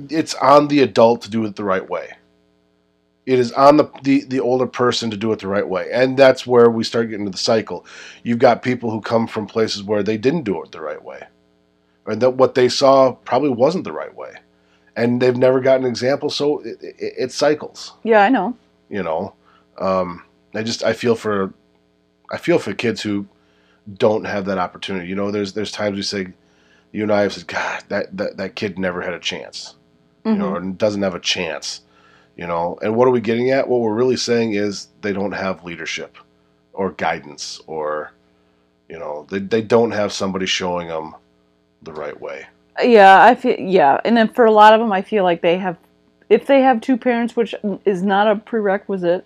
it's 0.09 0.35
on 0.35 0.69
the 0.69 0.81
adult 0.81 1.23
to 1.23 1.31
do 1.31 1.45
it 1.45 1.57
the 1.57 1.65
right 1.65 1.89
way. 1.89 2.13
It 3.27 3.39
is 3.39 3.53
on 3.53 3.79
the, 3.79 3.91
the, 4.03 4.25
the 4.25 4.41
older 4.41 4.67
person 4.67 5.11
to 5.11 5.17
do 5.17 5.33
it 5.33 5.39
the 5.39 5.49
right 5.49 5.67
way. 5.67 5.91
And 5.93 6.17
that's 6.17 6.47
where 6.47 6.71
we 6.71 6.85
start 6.85 7.09
getting 7.09 7.27
into 7.27 7.33
the 7.33 7.43
cycle. 7.43 7.87
You've 8.23 8.39
got 8.39 8.63
people 8.63 8.91
who 8.91 9.01
come 9.01 9.27
from 9.27 9.47
places 9.47 9.83
where 9.83 10.03
they 10.03 10.19
didn't 10.19 10.43
do 10.43 10.63
it 10.63 10.73
the 10.73 10.81
right 10.81 11.03
way. 11.03 11.23
Or 12.07 12.15
that 12.17 12.31
what 12.31 12.55
they 12.55 12.69
saw 12.69 13.13
probably 13.13 13.49
wasn't 13.51 13.85
the 13.85 13.93
right 13.93 14.15
way. 14.15 14.35
And 14.97 15.21
they've 15.23 15.37
never 15.37 15.61
gotten 15.61 15.85
an 15.85 15.91
example, 15.91 16.31
so 16.31 16.59
it, 16.61 16.77
it, 16.83 16.97
it 17.19 17.33
cycles 17.33 17.95
Yeah, 18.05 18.21
I 18.23 18.29
know. 18.29 18.57
you 18.89 19.03
know 19.03 19.35
um, 19.79 20.23
i 20.55 20.63
just 20.63 20.85
i 20.85 20.93
feel 20.93 21.17
for 21.17 21.53
i 22.31 22.37
feel 22.39 22.59
for 22.61 22.73
kids 22.75 23.03
who 23.03 23.27
don't 23.99 24.25
have 24.25 24.45
that 24.45 24.57
opportunity 24.59 25.09
you 25.09 25.17
know 25.17 25.31
there's 25.33 25.53
there's 25.55 25.73
times 25.73 25.97
we 25.97 26.03
say 26.03 26.29
you 26.93 27.03
and 27.03 27.13
i 27.13 27.23
have 27.23 27.33
said 27.33 27.47
god 27.49 27.83
that 27.89 28.17
that, 28.17 28.37
that 28.37 28.55
kid 28.55 28.79
never 28.79 29.03
had 29.03 29.13
a 29.15 29.19
chance 29.19 29.75
you 30.25 30.35
know 30.37 30.51
Mhm. 30.53 30.71
or 30.71 30.73
doesn't 30.73 31.03
have 31.03 31.15
a 31.17 31.21
chance 31.21 31.81
you 32.37 32.47
know 32.47 32.79
and 32.83 32.95
what 32.95 33.09
are 33.09 33.11
we 33.11 33.21
getting 33.21 33.51
at 33.51 33.67
what 33.69 33.81
we're 33.81 33.93
really 33.95 34.17
saying 34.17 34.53
is 34.55 34.87
they 35.01 35.13
don't 35.13 35.33
have 35.33 35.65
leadership 35.65 36.17
or 36.73 36.93
guidance 36.93 37.61
or 37.67 38.13
you 38.89 38.99
know 38.99 39.27
they, 39.29 39.41
they 39.41 39.61
don't 39.63 39.91
have 39.91 40.13
somebody 40.13 40.47
showing 40.47 40.87
them 40.87 41.15
the 41.85 41.93
right 41.93 42.19
way 42.21 42.47
Yeah, 42.83 43.23
I 43.23 43.35
feel 43.35 43.59
yeah, 43.59 44.01
and 44.05 44.17
then 44.17 44.29
for 44.29 44.45
a 44.47 44.51
lot 44.53 44.73
of 44.75 44.81
them, 44.81 44.93
I 44.93 45.03
feel 45.03 45.23
like 45.25 45.41
they 45.43 45.59
have, 45.59 45.77
if 46.29 46.47
they 46.47 46.61
have 46.63 46.81
two 46.81 46.97
parents, 46.97 47.37
which 47.37 47.55
is 47.85 48.03
not 48.03 48.27
a 48.29 48.37
prerequisite, 48.37 49.25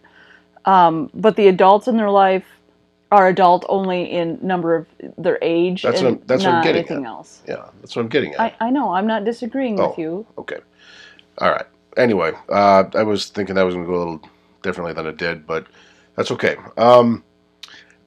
um, 0.64 1.08
but 1.14 1.36
the 1.36 1.48
adults 1.48 1.88
in 1.88 1.96
their 1.96 2.10
life 2.10 2.44
are 3.10 3.28
adult 3.28 3.64
only 3.70 4.10
in 4.10 4.38
number 4.42 4.74
of 4.76 4.86
their 5.16 5.38
age 5.40 5.82
That's 5.82 6.00
and 6.00 6.04
what 6.06 6.12
I'm- 6.18 6.22
that's 6.26 6.44
what 6.44 6.54
I'm 6.54 6.62
getting 6.62 6.78
anything 6.80 7.04
at. 7.06 7.08
else. 7.08 7.40
yeah 7.48 7.64
that's 7.80 7.96
what 7.96 8.02
i'm 8.02 8.08
getting 8.08 8.34
at 8.34 8.40
I, 8.40 8.52
I 8.60 8.70
know. 8.70 8.92
I'm 8.92 9.06
not 9.06 9.24
disagreeing 9.24 9.80
Oh. 9.80 9.88
with 9.88 9.98
you. 9.98 10.26
Okay. 10.36 10.58
All 11.38 11.50
right. 11.50 11.64
Anyway, 11.96 12.32
uh, 12.50 12.84
I 12.94 13.02
was 13.02 13.28
thinking 13.30 13.54
that 13.54 13.62
was 13.62 13.74
going 13.74 13.86
to 13.86 13.90
go 13.90 13.96
a 13.96 14.02
little 14.04 14.20
differently 14.62 14.92
than 14.92 15.06
it 15.06 15.16
did, 15.16 15.46
but 15.46 15.66
that's 16.16 16.30
okay. 16.32 16.56
Um, 16.76 17.24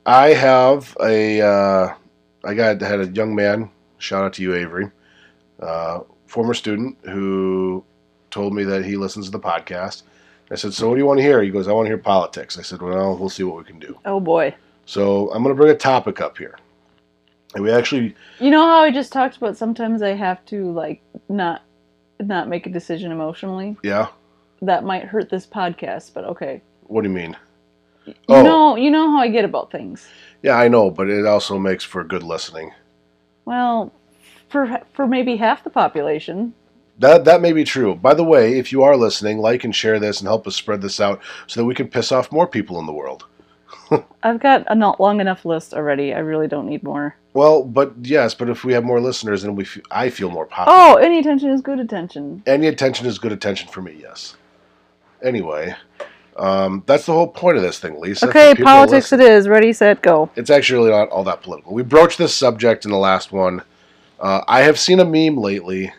I 0.05 0.33
have 0.33 0.95
a, 1.03 1.41
uh, 1.41 1.93
I 2.45 2.53
got 2.53 2.79
had 2.81 2.99
a 2.99 3.07
young 3.07 3.33
man. 3.33 3.69
Shout 4.01 4.23
out 4.23 4.33
to 4.33 4.41
you, 4.41 4.55
Avery, 4.55 4.89
uh, 5.61 5.99
former 6.27 6.53
student 6.53 6.97
who 7.03 7.83
told 8.31 8.53
me 8.53 8.63
that 8.63 8.83
he 8.83 8.97
listens 8.97 9.25
to 9.25 9.31
the 9.31 9.39
podcast. 9.39 10.03
I 10.49 10.55
said, 10.55 10.73
"So 10.73 10.87
what 10.89 10.95
do 10.95 10.99
you 10.99 11.05
want 11.05 11.19
to 11.19 11.23
hear?" 11.23 11.41
He 11.43 11.49
goes, 11.51 11.67
"I 11.67 11.71
want 11.71 11.85
to 11.85 11.89
hear 11.89 11.97
politics." 11.97 12.57
I 12.57 12.61
said, 12.63 12.81
"Well, 12.81 13.15
we'll 13.15 13.29
see 13.29 13.43
what 13.43 13.57
we 13.57 13.63
can 13.63 13.79
do." 13.79 13.97
Oh 14.05 14.19
boy. 14.19 14.55
So 14.85 15.31
I'm 15.31 15.43
going 15.43 15.55
to 15.55 15.61
bring 15.61 15.71
a 15.71 15.77
topic 15.77 16.19
up 16.19 16.37
here, 16.37 16.57
and 17.53 17.63
we 17.63 17.71
actually 17.71 18.15
You 18.39 18.49
know 18.49 18.65
how 18.65 18.81
I 18.81 18.91
just 18.91 19.13
talked 19.13 19.37
about 19.37 19.55
sometimes 19.55 20.01
I 20.01 20.09
have 20.09 20.43
to 20.47 20.71
like 20.71 21.01
not 21.29 21.61
not 22.19 22.47
make 22.49 22.65
a 22.65 22.69
decision 22.69 23.11
emotionally. 23.11 23.77
yeah. 23.83 24.07
That 24.63 24.83
might 24.83 25.05
hurt 25.05 25.29
this 25.29 25.45
podcast, 25.47 26.13
but 26.13 26.23
okay. 26.25 26.61
What 26.83 27.03
do 27.03 27.09
you 27.09 27.15
mean? 27.15 27.35
You 28.05 28.13
Oh. 28.29 28.41
know, 28.43 28.75
you 28.75 28.91
know 28.91 29.09
how 29.11 29.19
I 29.19 29.27
get 29.27 29.45
about 29.45 29.71
things. 29.71 30.07
Yeah, 30.43 30.55
I 30.57 30.67
know, 30.67 30.89
but 30.91 31.07
it 31.09 31.25
also 31.25 31.57
makes 31.59 31.83
for 31.83 32.03
good 32.03 32.23
listening. 32.23 32.71
Well, 33.45 33.91
for 34.49 34.80
for 34.93 35.08
maybe 35.08 35.38
half 35.38 35.63
the 35.63 35.69
population. 35.69 36.54
That 36.99 37.25
that 37.25 37.41
may 37.41 37.54
be 37.54 37.63
true. 37.63 37.95
By 37.95 38.13
the 38.13 38.23
way, 38.23 38.60
if 38.60 38.71
you 38.71 38.84
are 38.84 38.95
listening, 38.95 39.39
like 39.39 39.63
and 39.63 39.75
share 39.75 39.99
this 39.99 40.19
and 40.19 40.27
help 40.27 40.45
us 40.45 40.56
spread 40.56 40.82
this 40.82 40.99
out 40.99 41.21
so 41.47 41.60
that 41.60 41.65
we 41.65 41.73
can 41.73 41.88
piss 41.88 42.12
off 42.12 42.32
more 42.32 42.47
people 42.47 42.80
in 42.80 42.86
the 42.86 42.93
world. 42.93 43.25
I've 44.23 44.39
got 44.39 44.65
a 44.67 44.75
not 44.75 44.99
long 44.99 45.19
enough 45.19 45.45
list 45.45 45.73
already. 45.73 46.13
I 46.13 46.19
really 46.19 46.47
don't 46.47 46.67
need 46.67 46.84
more. 46.84 47.15
Well, 47.34 47.63
but 47.63 47.93
yes, 48.01 48.34
but 48.34 48.49
if 48.49 48.63
we 48.63 48.73
have 48.73 48.84
more 48.84 48.99
listeners, 48.99 49.41
then 49.41 49.56
we 49.56 49.63
f- 49.63 49.80
I 49.89 50.10
feel 50.10 50.30
more 50.30 50.45
popular. 50.45 50.77
Oh, 50.77 50.95
any 50.95 51.19
attention 51.19 51.49
is 51.49 51.62
good 51.62 51.80
attention. 51.80 52.43
Any 52.45 52.67
attention 52.67 53.06
is 53.08 53.17
good 53.17 53.32
attention 53.32 53.69
for 53.69 53.82
me. 53.82 53.97
Yes. 53.99 54.36
Anyway, 55.23 55.75
um, 56.41 56.82
that's 56.88 57.06
the 57.06 57.13
whole 57.13 57.27
point 57.27 57.58
of 57.58 57.63
this 57.63 57.77
thing, 57.77 58.01
Lisa. 58.01 58.27
Okay, 58.27 58.56
politics 58.56 59.13
it 59.13 59.19
is. 59.19 59.47
Ready, 59.47 59.71
set, 59.71 60.01
go. 60.01 60.32
It's 60.36 60.49
actually 60.49 60.89
not 60.89 61.10
all 61.10 61.23
that 61.25 61.43
political. 61.43 61.71
We 61.71 61.84
broached 61.84 62.17
this 62.17 62.36
subject 62.36 62.84
in 62.84 62.89
the 62.89 62.97
last 62.97 63.32
one. 63.32 63.62
Uh, 64.19 64.41
I 64.47 64.62
have 64.62 64.80
seen 64.80 64.99
a 64.99 65.06
meme 65.06 65.38
lately 65.38 65.93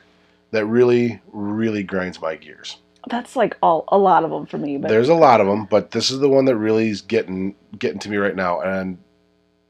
that 0.51 0.67
really, 0.67 1.21
really 1.33 1.85
grinds 1.85 2.21
my 2.21 2.35
gears. 2.35 2.79
That's 3.09 3.37
like 3.37 3.57
all 3.63 3.85
a 3.89 3.99
lot 3.99 4.25
of 4.25 4.31
them 4.31 4.47
for 4.47 4.59
me. 4.59 4.79
But 4.79 4.89
There's 4.89 5.09
a 5.09 5.15
lot 5.15 5.41
of 5.41 5.47
them, 5.47 5.67
but 5.67 5.93
this 5.93 6.11
is 6.11 6.19
the 6.19 6.29
one 6.29 6.45
that 6.47 6.57
really 6.57 6.89
is 6.89 7.03
getting 7.03 7.55
getting 7.79 8.01
to 8.01 8.11
me 8.11 8.17
right 8.17 8.35
now. 8.35 8.61
And 8.63 8.99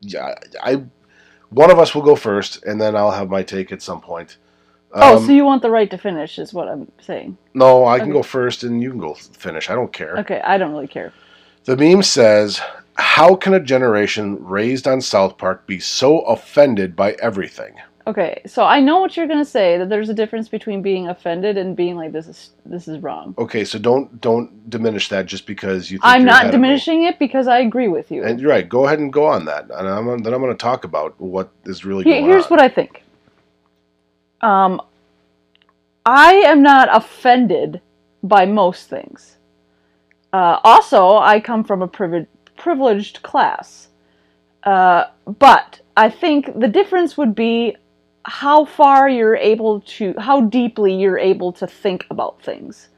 yeah, 0.01 0.35
I 0.63 0.85
one 1.51 1.71
of 1.71 1.79
us 1.79 1.95
will 1.95 2.03
go 2.03 2.17
first, 2.17 2.65
and 2.65 2.81
then 2.81 2.97
I'll 2.97 3.11
have 3.11 3.29
my 3.29 3.43
take 3.43 3.73
at 3.73 3.83
some 3.83 4.01
point. 4.01 4.39
Oh, 4.95 5.17
Um, 5.19 5.27
so 5.27 5.33
you 5.33 5.45
want 5.45 5.63
the 5.63 5.71
right 5.71 5.91
to 5.91 5.99
finish 5.99 6.39
is 6.39 6.53
what 6.55 6.69
I'm 6.69 6.91
saying. 7.01 7.37
no, 7.55 7.85
I 7.87 7.99
can 7.99 8.09
okay. 8.09 8.13
go 8.19 8.23
first, 8.23 8.63
and 8.65 8.83
you 8.83 8.91
can 8.91 8.99
go 9.01 9.15
finish. 9.15 9.71
I 9.71 9.75
don't 9.75 9.93
care. 9.93 10.17
Okay, 10.19 10.41
I 10.45 10.59
don't 10.59 10.73
really 10.73 10.89
care. 10.89 11.13
The 11.65 11.77
meme 11.77 12.03
says, 12.03 12.61
"How 12.97 13.35
can 13.37 13.55
a 13.55 13.61
generation 13.61 14.37
raised 14.45 14.87
on 14.89 15.01
South 15.01 15.39
Park 15.39 15.67
be 15.67 15.79
so 15.79 16.21
offended 16.21 16.97
by 16.97 17.13
everything?" 17.23 17.75
Okay, 18.05 18.43
so 18.47 18.65
I 18.65 18.81
know 18.81 18.99
what 19.01 19.17
you're 19.17 19.29
gonna 19.29 19.45
say 19.45 19.79
that 19.79 19.89
there's 19.89 20.09
a 20.09 20.15
difference 20.15 20.49
between 20.49 20.83
being 20.83 21.07
offended 21.07 21.57
and 21.57 21.77
being 21.77 21.95
like 21.95 22.11
this 22.11 22.27
is 22.27 22.51
this 22.67 22.89
is 22.89 22.99
wrong. 22.99 23.33
Okay, 23.39 23.65
so 23.65 23.79
don't 23.79 24.21
don't 24.21 24.69
diminish 24.69 25.09
that 25.11 25.27
just 25.27 25.47
because 25.47 25.89
you. 25.89 25.99
Think 25.99 26.13
I'm 26.13 26.25
not 26.25 26.43
ahead 26.43 26.47
of 26.47 26.51
me. 26.61 26.67
diminishing 26.67 27.05
it 27.05 27.21
because 27.21 27.47
I 27.47 27.61
agree 27.61 27.87
with 27.87 28.11
you. 28.11 28.25
And 28.25 28.41
you're 28.41 28.51
right. 28.51 28.69
Go 28.69 28.87
ahead 28.87 28.99
and 28.99 29.13
go 29.13 29.25
on 29.27 29.45
that, 29.45 29.67
and 29.71 29.87
I'm 29.89 30.07
then 30.25 30.35
I'm 30.35 30.41
going 30.41 30.51
to 30.53 30.59
talk 30.59 30.83
about 30.83 31.15
what 31.21 31.51
is 31.65 31.85
really 31.85 32.03
Here- 32.03 32.23
here's 32.23 32.47
on. 32.47 32.51
what 32.51 32.61
I 32.61 32.69
think. 32.69 33.02
Um, 34.43 34.81
I 36.05 36.35
am 36.35 36.63
not 36.63 36.89
offended 36.95 37.81
by 38.23 38.47
most 38.47 38.89
things. 38.89 39.37
Uh, 40.33 40.59
also, 40.65 41.17
I 41.19 41.41
come 41.41 41.63
from 41.65 41.83
a 41.83 41.89
privi- 41.89 42.27
privileged 42.57 43.23
class. 43.23 43.89
Uh, 44.63 45.05
but 45.39 45.81
I 45.97 46.09
think 46.09 46.59
the 46.59 46.69
difference 46.69 47.17
would 47.17 47.35
be 47.35 47.77
how 48.25 48.65
far 48.65 49.09
you're 49.09 49.37
able 49.37 49.81
to, 49.81 50.15
how 50.19 50.43
deeply 50.43 50.95
you're 50.95 51.19
able 51.19 51.53
to 51.53 51.67
think 51.67 52.07
about 52.11 52.41
things. 52.43 52.89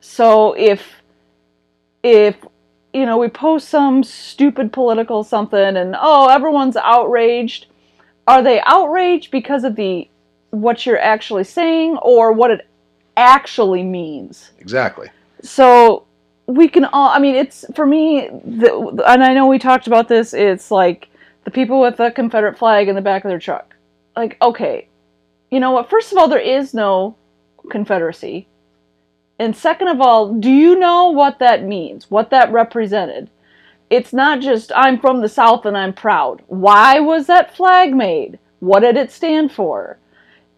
So 0.00 0.52
if, 0.52 1.02
if, 2.02 2.36
you 2.92 3.06
know, 3.06 3.18
we 3.18 3.28
post 3.28 3.68
some 3.68 4.04
stupid 4.04 4.72
political 4.72 5.24
something 5.24 5.76
and, 5.76 5.96
oh, 5.98 6.28
everyone's 6.28 6.76
outraged, 6.76 7.66
are 8.26 8.42
they 8.42 8.60
outraged 8.64 9.30
because 9.30 9.64
of 9.64 9.76
the 9.76 10.08
what 10.60 10.86
you're 10.86 10.98
actually 10.98 11.44
saying 11.44 11.96
or 11.98 12.32
what 12.32 12.50
it 12.50 12.66
actually 13.16 13.82
means? 13.82 14.50
Exactly. 14.58 15.08
So 15.42 16.06
we 16.46 16.68
can 16.68 16.84
all. 16.86 17.08
I 17.08 17.18
mean, 17.18 17.34
it's 17.34 17.64
for 17.74 17.86
me, 17.86 18.28
the, 18.44 19.02
and 19.06 19.22
I 19.22 19.34
know 19.34 19.46
we 19.46 19.58
talked 19.58 19.86
about 19.86 20.08
this. 20.08 20.34
It's 20.34 20.70
like 20.70 21.08
the 21.44 21.50
people 21.50 21.80
with 21.80 21.96
the 21.96 22.10
Confederate 22.10 22.58
flag 22.58 22.88
in 22.88 22.94
the 22.94 23.00
back 23.00 23.24
of 23.24 23.28
their 23.28 23.38
truck. 23.38 23.74
Like, 24.16 24.36
okay, 24.40 24.88
you 25.50 25.60
know 25.60 25.72
what? 25.72 25.90
First 25.90 26.12
of 26.12 26.18
all, 26.18 26.28
there 26.28 26.38
is 26.38 26.74
no 26.74 27.16
Confederacy. 27.70 28.46
And 29.38 29.54
second 29.54 29.88
of 29.88 30.00
all, 30.00 30.32
do 30.32 30.50
you 30.50 30.78
know 30.78 31.10
what 31.10 31.40
that 31.40 31.64
means? 31.64 32.10
What 32.10 32.30
that 32.30 32.52
represented? 32.52 33.28
It's 33.90 34.12
not 34.12 34.40
just 34.40 34.72
I'm 34.74 34.98
from 34.98 35.20
the 35.20 35.28
South 35.28 35.66
and 35.66 35.76
I'm 35.76 35.92
proud. 35.92 36.42
Why 36.46 37.00
was 37.00 37.26
that 37.26 37.54
flag 37.54 37.94
made? 37.94 38.38
What 38.60 38.80
did 38.80 38.96
it 38.96 39.12
stand 39.12 39.52
for? 39.52 39.98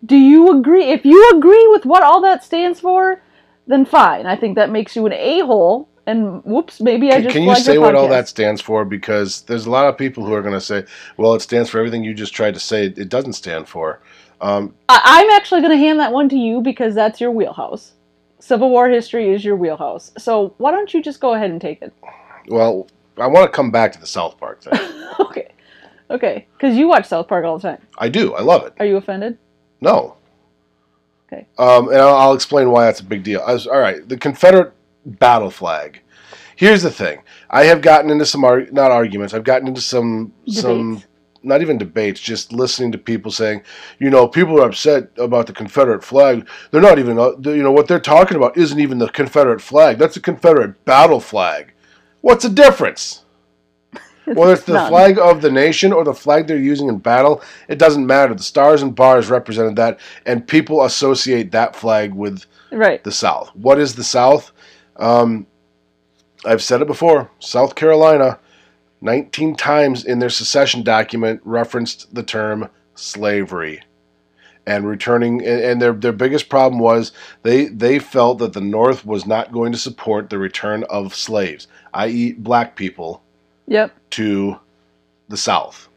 Do 0.05 0.17
you 0.17 0.59
agree? 0.59 0.91
If 0.91 1.05
you 1.05 1.31
agree 1.35 1.67
with 1.69 1.85
what 1.85 2.03
all 2.03 2.21
that 2.23 2.45
stands 2.45 2.81
for, 2.81 3.21
then 3.67 3.85
fine. 3.85 4.27
I 4.27 4.37
think 4.37 4.55
that 4.57 4.71
makes 4.71 4.97
you 4.97 5.07
an 5.07 5.13
a 5.13 5.41
hole. 5.41 5.89
And 6.07 6.43
whoops, 6.45 6.81
maybe 6.81 7.13
I 7.13 7.21
just 7.21 7.35
can 7.35 7.43
you 7.43 7.55
say 7.57 7.77
what 7.77 7.95
all 7.95 8.09
that 8.09 8.29
stands 8.29 8.63
for? 8.63 8.87
Because 8.87 9.43
there's 9.43 9.67
a 9.67 9.71
lot 9.71 9.87
of 9.87 9.99
people 9.99 10.25
who 10.25 10.33
are 10.33 10.41
going 10.41 10.55
to 10.55 10.61
say, 10.61 10.85
well, 11.19 11.35
it 11.35 11.41
stands 11.41 11.69
for 11.69 11.79
everything 11.79 12.03
you 12.03 12.15
just 12.15 12.33
tried 12.33 12.55
to 12.55 12.61
say 12.61 12.87
it 12.87 13.11
doesn't 13.11 13.35
stand 13.35 13.69
for. 13.69 14.01
Um, 14.41 14.75
I- 14.89 15.03
I'm 15.05 15.31
actually 15.31 15.61
going 15.61 15.73
to 15.73 15.77
hand 15.79 16.01
that 16.01 16.13
one 16.13 16.31
to 16.31 16.37
you 16.37 16.63
because 16.63 16.95
that's 16.95 17.21
your 17.21 17.31
wheelhouse. 17.31 17.93
Civil 18.41 18.71
War 18.71 18.89
history 18.89 19.35
is 19.35 19.45
your 19.45 19.57
wheelhouse. 19.57 20.13
So 20.17 20.55
why 20.57 20.71
don't 20.71 20.95
you 20.95 21.03
just 21.03 21.21
go 21.21 21.35
ahead 21.35 21.51
and 21.51 21.61
take 21.61 21.83
it? 21.83 21.93
well, 22.49 22.87
I 23.19 23.27
want 23.27 23.51
to 23.51 23.55
come 23.55 23.71
back 23.71 23.93
to 23.93 24.01
the 24.01 24.07
South 24.07 24.39
Park 24.39 24.63
thing. 24.63 24.81
okay. 25.21 25.49
Okay. 26.11 26.47
Because 26.57 26.77
you 26.77 26.89
watch 26.89 27.05
South 27.07 27.29
Park 27.29 27.45
all 27.45 27.59
the 27.59 27.69
time. 27.69 27.83
I 27.99 28.09
do. 28.09 28.33
I 28.35 28.41
love 28.41 28.65
it. 28.65 28.73
Are 28.79 28.87
you 28.87 28.97
offended? 28.97 29.37
No. 29.81 30.17
Okay. 31.31 31.47
Um, 31.59 31.89
and 31.89 31.99
I'll, 31.99 32.15
I'll 32.17 32.33
explain 32.35 32.71
why 32.71 32.87
that's 32.87 33.01
a 33.01 33.05
big 33.05 33.23
deal. 33.23 33.43
I 33.47 33.53
was- 33.53 33.67
all 33.67 33.79
right, 33.81 34.07
the 34.09 34.17
Confederate 34.17 34.73
battle 35.05 35.51
flag. 35.51 36.01
Here's 36.57 36.83
the 36.83 36.91
thing: 36.91 37.21
I 37.51 37.65
have 37.65 37.83
gotten 37.83 38.11
into 38.11 38.27
some 38.27 38.45
ar- 38.45 38.67
not 38.73 38.91
arguments. 38.91 39.33
I've 39.35 39.45
gotten 39.45 39.69
into 39.69 39.81
some 39.81 40.33
some 40.49 41.03
not 41.45 41.61
even 41.63 41.79
debates. 41.79 42.19
Just 42.21 42.53
listening 42.53 42.91
to 42.93 42.99
people 42.99 43.31
saying, 43.31 43.63
you 44.01 44.11
know, 44.11 44.27
people 44.27 44.61
are 44.61 44.67
upset 44.69 45.11
about 45.19 45.47
the 45.47 45.53
Confederate 45.53 46.03
flag. 46.03 46.49
They're 46.73 46.81
not 46.81 46.99
even, 46.99 47.17
uh, 47.19 47.33
you 47.43 47.63
know, 47.63 47.71
what 47.71 47.87
they're 47.87 48.01
talking 48.01 48.37
about 48.37 48.57
isn't 48.57 48.81
even 48.81 48.99
the 48.99 49.09
Confederate 49.09 49.61
flag. 49.61 49.99
That's 49.99 50.17
a 50.17 50.21
Confederate 50.21 50.85
battle 50.85 51.21
flag. 51.21 51.73
What's 52.23 52.43
the 52.43 52.51
difference? 52.51 53.25
Whether 54.37 54.53
it's 54.55 54.65
the 54.65 54.75
None. 54.75 54.89
flag 54.91 55.19
of 55.19 55.43
the 55.43 55.51
nation 55.51 55.93
or 55.93 56.05
the 56.05 56.15
flag 56.15 56.47
they're 56.47 56.57
using 56.59 56.89
in 56.89 56.99
battle, 56.99 57.43
it 57.69 57.79
doesn't 57.79 58.07
matter. 58.07 58.35
The 58.35 58.43
stars 58.43 58.83
and 58.83 58.95
bars 58.95 59.29
represented 59.31 59.77
that, 59.77 59.99
and 60.27 60.47
people 60.47 60.85
associate 60.85 61.51
that 61.53 61.75
flag 61.77 62.13
with 62.15 62.45
Right. 62.71 63.03
the 63.05 63.13
South. 63.13 63.51
What 63.55 63.79
is 63.79 63.95
the 63.95 64.05
South? 64.05 64.53
Um, 64.97 65.47
I've 66.45 66.63
said 66.63 66.81
it 66.83 66.87
before. 66.87 67.31
South 67.41 67.75
Carolina, 67.75 68.39
19 69.01 69.57
times 69.57 70.05
in 70.05 70.19
their 70.19 70.31
secession 70.31 70.83
document, 70.83 71.41
referenced 71.45 72.15
the 72.15 72.23
term 72.23 72.69
slavery. 72.95 73.83
And 74.67 74.87
returning, 74.87 75.41
and 75.47 75.61
and 75.63 75.81
their 75.81 75.95
their 75.95 76.13
biggest 76.13 76.51
problem 76.51 76.79
was 76.79 77.13
they 77.43 77.69
they 77.69 77.99
felt 77.99 78.39
that 78.41 78.53
the 78.53 78.61
North 78.61 79.07
was 79.07 79.25
not 79.25 79.51
going 79.51 79.73
to 79.73 79.79
support 79.79 80.29
the 80.29 80.37
return 80.39 80.85
of 80.91 81.15
slaves, 81.15 81.69
i.e., 81.95 82.33
black 82.35 82.77
people, 82.77 83.23
Yep. 83.69 83.95
to 84.11 84.59
the 85.29 85.37
South. 85.37 85.89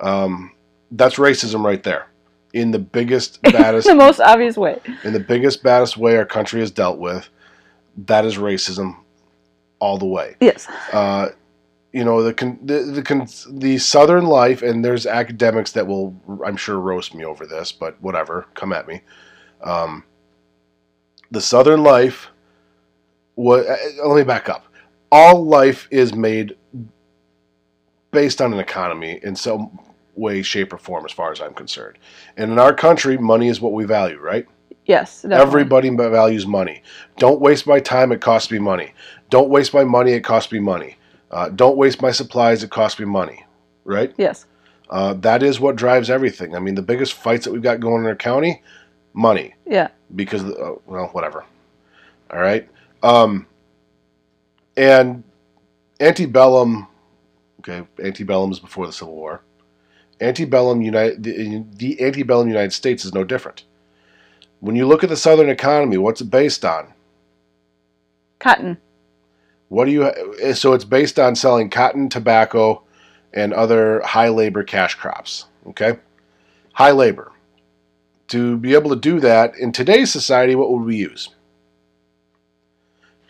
Um, 0.00 0.52
that's 0.92 1.16
racism 1.16 1.64
right 1.64 1.82
there. 1.82 2.08
In 2.52 2.70
the 2.70 2.78
biggest, 2.78 3.42
baddest, 3.42 3.86
the 3.88 3.94
most 3.94 4.20
obvious 4.20 4.56
way. 4.56 4.80
in 5.02 5.12
the 5.12 5.20
biggest, 5.20 5.62
baddest 5.62 5.96
way 5.96 6.16
our 6.16 6.24
country 6.26 6.60
has 6.60 6.70
dealt 6.70 6.98
with, 6.98 7.28
that 8.06 8.24
is 8.24 8.36
racism 8.36 8.96
all 9.80 9.98
the 9.98 10.06
way. 10.06 10.36
Yes. 10.40 10.68
Uh, 10.92 11.30
you 11.92 12.04
know, 12.04 12.22
the, 12.22 12.34
con- 12.34 12.58
the, 12.62 12.80
the, 12.80 13.02
con- 13.02 13.28
the 13.50 13.78
Southern 13.78 14.26
life, 14.26 14.62
and 14.62 14.84
there's 14.84 15.06
academics 15.06 15.72
that 15.72 15.86
will, 15.86 16.14
I'm 16.44 16.56
sure, 16.56 16.78
roast 16.78 17.14
me 17.14 17.24
over 17.24 17.46
this, 17.46 17.72
but 17.72 18.00
whatever, 18.00 18.46
come 18.54 18.72
at 18.72 18.86
me. 18.86 19.00
Um, 19.62 20.04
the 21.30 21.40
Southern 21.40 21.82
life, 21.82 22.28
was, 23.36 23.66
let 24.04 24.16
me 24.16 24.22
back 24.22 24.48
up. 24.48 24.64
All 25.10 25.44
life 25.44 25.88
is 25.90 26.14
made 26.14 26.56
based 28.14 28.40
on 28.40 28.54
an 28.54 28.58
economy 28.58 29.20
in 29.22 29.36
some 29.36 29.78
way, 30.14 30.40
shape, 30.42 30.72
or 30.72 30.78
form, 30.78 31.04
as 31.04 31.12
far 31.12 31.32
as 31.32 31.40
I'm 31.42 31.52
concerned. 31.52 31.98
And 32.38 32.50
in 32.52 32.58
our 32.58 32.72
country, 32.72 33.18
money 33.18 33.48
is 33.48 33.60
what 33.60 33.72
we 33.72 33.84
value, 33.84 34.18
right? 34.18 34.46
Yes. 34.86 35.22
Definitely. 35.22 35.42
Everybody 35.46 35.90
values 35.90 36.46
money. 36.46 36.82
Don't 37.18 37.40
waste 37.40 37.66
my 37.66 37.80
time, 37.80 38.12
it 38.12 38.20
costs 38.20 38.50
me 38.50 38.58
money. 38.58 38.94
Don't 39.28 39.50
waste 39.50 39.74
my 39.74 39.84
money, 39.84 40.12
it 40.12 40.20
costs 40.20 40.52
me 40.52 40.60
money. 40.60 40.96
Uh, 41.30 41.48
don't 41.48 41.76
waste 41.76 42.00
my 42.00 42.12
supplies, 42.12 42.62
it 42.62 42.70
costs 42.70 42.98
me 43.00 43.06
money. 43.06 43.44
Right? 43.84 44.14
Yes. 44.16 44.46
Uh, 44.88 45.14
that 45.14 45.42
is 45.42 45.58
what 45.58 45.76
drives 45.76 46.08
everything. 46.08 46.54
I 46.54 46.60
mean, 46.60 46.74
the 46.74 46.82
biggest 46.82 47.14
fights 47.14 47.44
that 47.44 47.52
we've 47.52 47.62
got 47.62 47.80
going 47.80 48.02
in 48.02 48.06
our 48.06 48.14
county, 48.14 48.62
money. 49.12 49.54
Yeah. 49.66 49.88
Because, 50.14 50.44
uh, 50.44 50.74
well, 50.86 51.06
whatever. 51.08 51.44
All 52.30 52.40
right? 52.40 52.68
Um, 53.02 53.46
and 54.76 55.24
antebellum, 56.00 56.86
okay, 57.66 57.86
antebellum 58.02 58.52
is 58.52 58.60
before 58.60 58.86
the 58.86 58.92
Civil 58.92 59.14
War. 59.14 59.42
Antebellum 60.20 60.82
United, 60.82 61.22
the, 61.22 61.64
the 61.76 62.00
antebellum 62.00 62.48
United 62.48 62.72
States 62.72 63.04
is 63.04 63.14
no 63.14 63.24
different. 63.24 63.64
When 64.60 64.76
you 64.76 64.86
look 64.86 65.02
at 65.02 65.10
the 65.10 65.16
Southern 65.16 65.48
economy, 65.48 65.98
what's 65.98 66.20
it 66.20 66.30
based 66.30 66.64
on? 66.64 66.92
Cotton. 68.38 68.78
What 69.68 69.86
do 69.86 69.90
you? 69.90 70.54
So 70.54 70.72
it's 70.72 70.84
based 70.84 71.18
on 71.18 71.34
selling 71.34 71.70
cotton, 71.70 72.08
tobacco, 72.08 72.82
and 73.32 73.52
other 73.52 74.00
high 74.02 74.28
labor 74.28 74.62
cash 74.62 74.94
crops. 74.94 75.46
Okay, 75.66 75.98
high 76.72 76.92
labor. 76.92 77.32
To 78.28 78.56
be 78.56 78.74
able 78.74 78.90
to 78.90 78.96
do 78.96 79.20
that 79.20 79.56
in 79.58 79.72
today's 79.72 80.12
society, 80.12 80.54
what 80.54 80.70
would 80.70 80.84
we 80.84 80.96
use? 80.96 81.30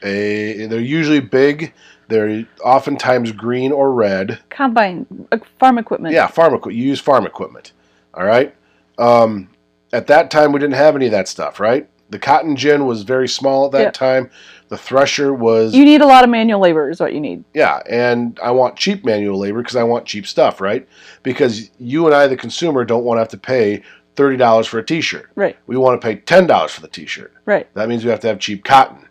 A, 0.03 0.67
they're 0.67 0.81
usually 0.81 1.21
big. 1.21 1.73
They're 2.09 2.45
oftentimes 2.65 3.33
green 3.33 3.73
or 3.73 3.93
red. 3.93 4.41
Combine. 4.51 5.07
Uh, 5.33 5.39
farm 5.59 5.79
equipment. 5.79 6.15
Yeah, 6.15 6.27
farm 6.27 6.55
equipment. 6.55 6.77
You 6.79 6.89
use 6.89 7.01
farm 7.01 7.27
equipment. 7.27 7.73
All 8.15 8.25
right. 8.25 8.55
Um, 8.99 9.49
at 9.93 10.07
that 10.09 10.31
time, 10.31 10.53
we 10.53 10.61
didn't 10.61 10.75
have 10.75 10.97
any 10.97 11.07
of 11.07 11.13
that 11.13 11.29
stuff, 11.29 11.61
right? 11.61 11.89
The 12.11 12.19
cotton 12.19 12.55
gin 12.57 12.87
was 12.87 13.03
very 13.03 13.29
small 13.29 13.67
at 13.67 13.73
that 13.73 13.81
Yeah. 13.83 13.91
time. 13.91 14.31
The 14.69 14.77
thresher 14.77 15.33
was 15.33 15.75
You 15.75 15.85
need 15.85 16.01
a 16.01 16.07
lot 16.07 16.25
of 16.25 16.31
manual 16.31 16.61
labor, 16.61 16.91
is 16.91 17.01
what 17.01 17.13
you 17.15 17.21
need. 17.21 17.45
yeah, 17.55 17.81
and 17.89 18.39
I 18.43 18.51
want 18.51 18.77
cheap 18.77 19.05
manual 19.05 19.39
labor 19.39 19.63
because 19.63 19.77
I 19.77 19.83
want 19.83 20.05
cheap 20.07 20.27
stuff, 20.27 20.61
right? 20.61 20.87
Because 21.23 21.71
you 21.79 22.07
and 22.07 22.15
I, 22.15 22.27
the 22.27 22.37
consumer, 22.37 22.85
don't 22.85 23.05
want 23.05 23.17
to 23.19 23.21
have 23.23 23.29
to 23.31 23.39
pay 23.39 23.83
thirty 24.17 24.37
dollars 24.37 24.67
for 24.67 24.79
a 24.79 24.85
T-shirt. 24.85 25.29
Right. 25.35 25.57
We 25.67 25.77
want 25.77 26.01
to 26.01 26.05
pay 26.07 26.17
ten 26.17 26.47
dollars 26.47 26.73
for 26.73 26.81
the 26.83 26.89
T-shirt. 26.89 27.33
Right. 27.47 27.67
That 27.75 27.89
means 27.89 28.05
we 28.05 28.11
have 28.11 28.21
to 28.21 28.29
have 28.29 28.39
cheap 28.39 28.65
cotton. 28.65 29.04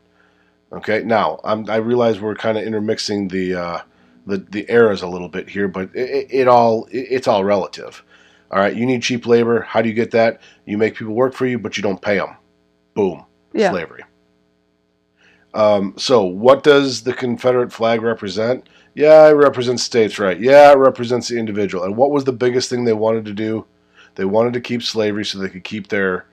Okay. 0.74 1.04
Now 1.04 1.40
I'm, 1.44 1.70
I 1.70 1.78
realize 1.78 2.20
we're 2.20 2.36
kind 2.36 2.58
of 2.58 2.64
intermixing 2.64 3.28
the 3.28 3.56
uh, 3.56 3.82
the 4.26 4.38
the 4.38 4.66
eras 4.72 5.02
a 5.02 5.08
little 5.08 5.30
bit 5.30 5.50
here, 5.50 5.68
but 5.68 5.96
it, 5.96 6.28
it, 6.30 6.48
all 6.48 6.86
it, 6.86 7.08
it's 7.10 7.28
all 7.28 7.44
relative. 7.44 8.04
All 8.52 8.60
right. 8.60 8.76
You 8.76 8.86
need 8.86 9.02
cheap 9.02 9.26
labor. 9.26 9.62
How 9.62 9.82
do 9.82 9.90
you 9.90 9.96
get 9.96 10.12
that? 10.12 10.42
You 10.66 10.78
make 10.78 10.96
people 10.96 11.14
work 11.14 11.34
for 11.34 11.46
you, 11.46 11.58
but 11.60 11.78
you 11.78 11.84
don't 11.84 12.02
pay 12.02 12.18
them. 12.18 12.36
Boom. 12.94 13.26
Yeah. 13.54 13.72
Slavery. 13.72 14.04
Um, 15.54 15.94
so, 15.98 16.24
what 16.24 16.64
does 16.64 17.04
the 17.04 17.14
Confederate 17.14 17.72
flag 17.72 18.02
represent? 18.02 18.68
Yeah, 18.96 19.28
it 19.28 19.34
represents 19.34 19.84
states' 19.84 20.20
right. 20.20 20.40
Yeah, 20.40 20.72
it 20.72 20.78
represents 20.78 21.28
the 21.28 21.38
individual. 21.38 21.84
And 21.84 21.96
what 21.96 22.12
was 22.12 22.24
the 22.24 22.32
biggest 22.32 22.70
thing 22.70 22.84
they 22.84 22.94
wanted 22.94 23.26
to 23.26 23.34
do? 23.34 23.66
They 24.16 24.26
wanted 24.26 24.54
to 24.54 24.62
keep 24.62 24.84
slavery 24.84 25.26
so 25.26 25.40
they 25.40 25.50
could 25.50 25.64
keep 25.64 25.88
their 25.88 26.26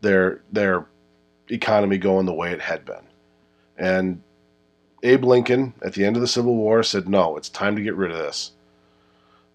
their 0.00 0.42
their 0.52 0.86
economy 1.50 1.98
going 1.98 2.26
the 2.26 2.34
way 2.34 2.52
it 2.52 2.60
had 2.60 2.84
been. 2.84 3.06
And 3.78 4.22
Abe 5.02 5.24
Lincoln, 5.24 5.74
at 5.84 5.92
the 5.94 6.04
end 6.04 6.16
of 6.16 6.22
the 6.22 6.28
Civil 6.28 6.56
War, 6.56 6.82
said, 6.82 7.08
"No, 7.08 7.36
it's 7.36 7.48
time 7.48 7.76
to 7.76 7.82
get 7.82 7.94
rid 7.96 8.10
of 8.10 8.18
this." 8.18 8.52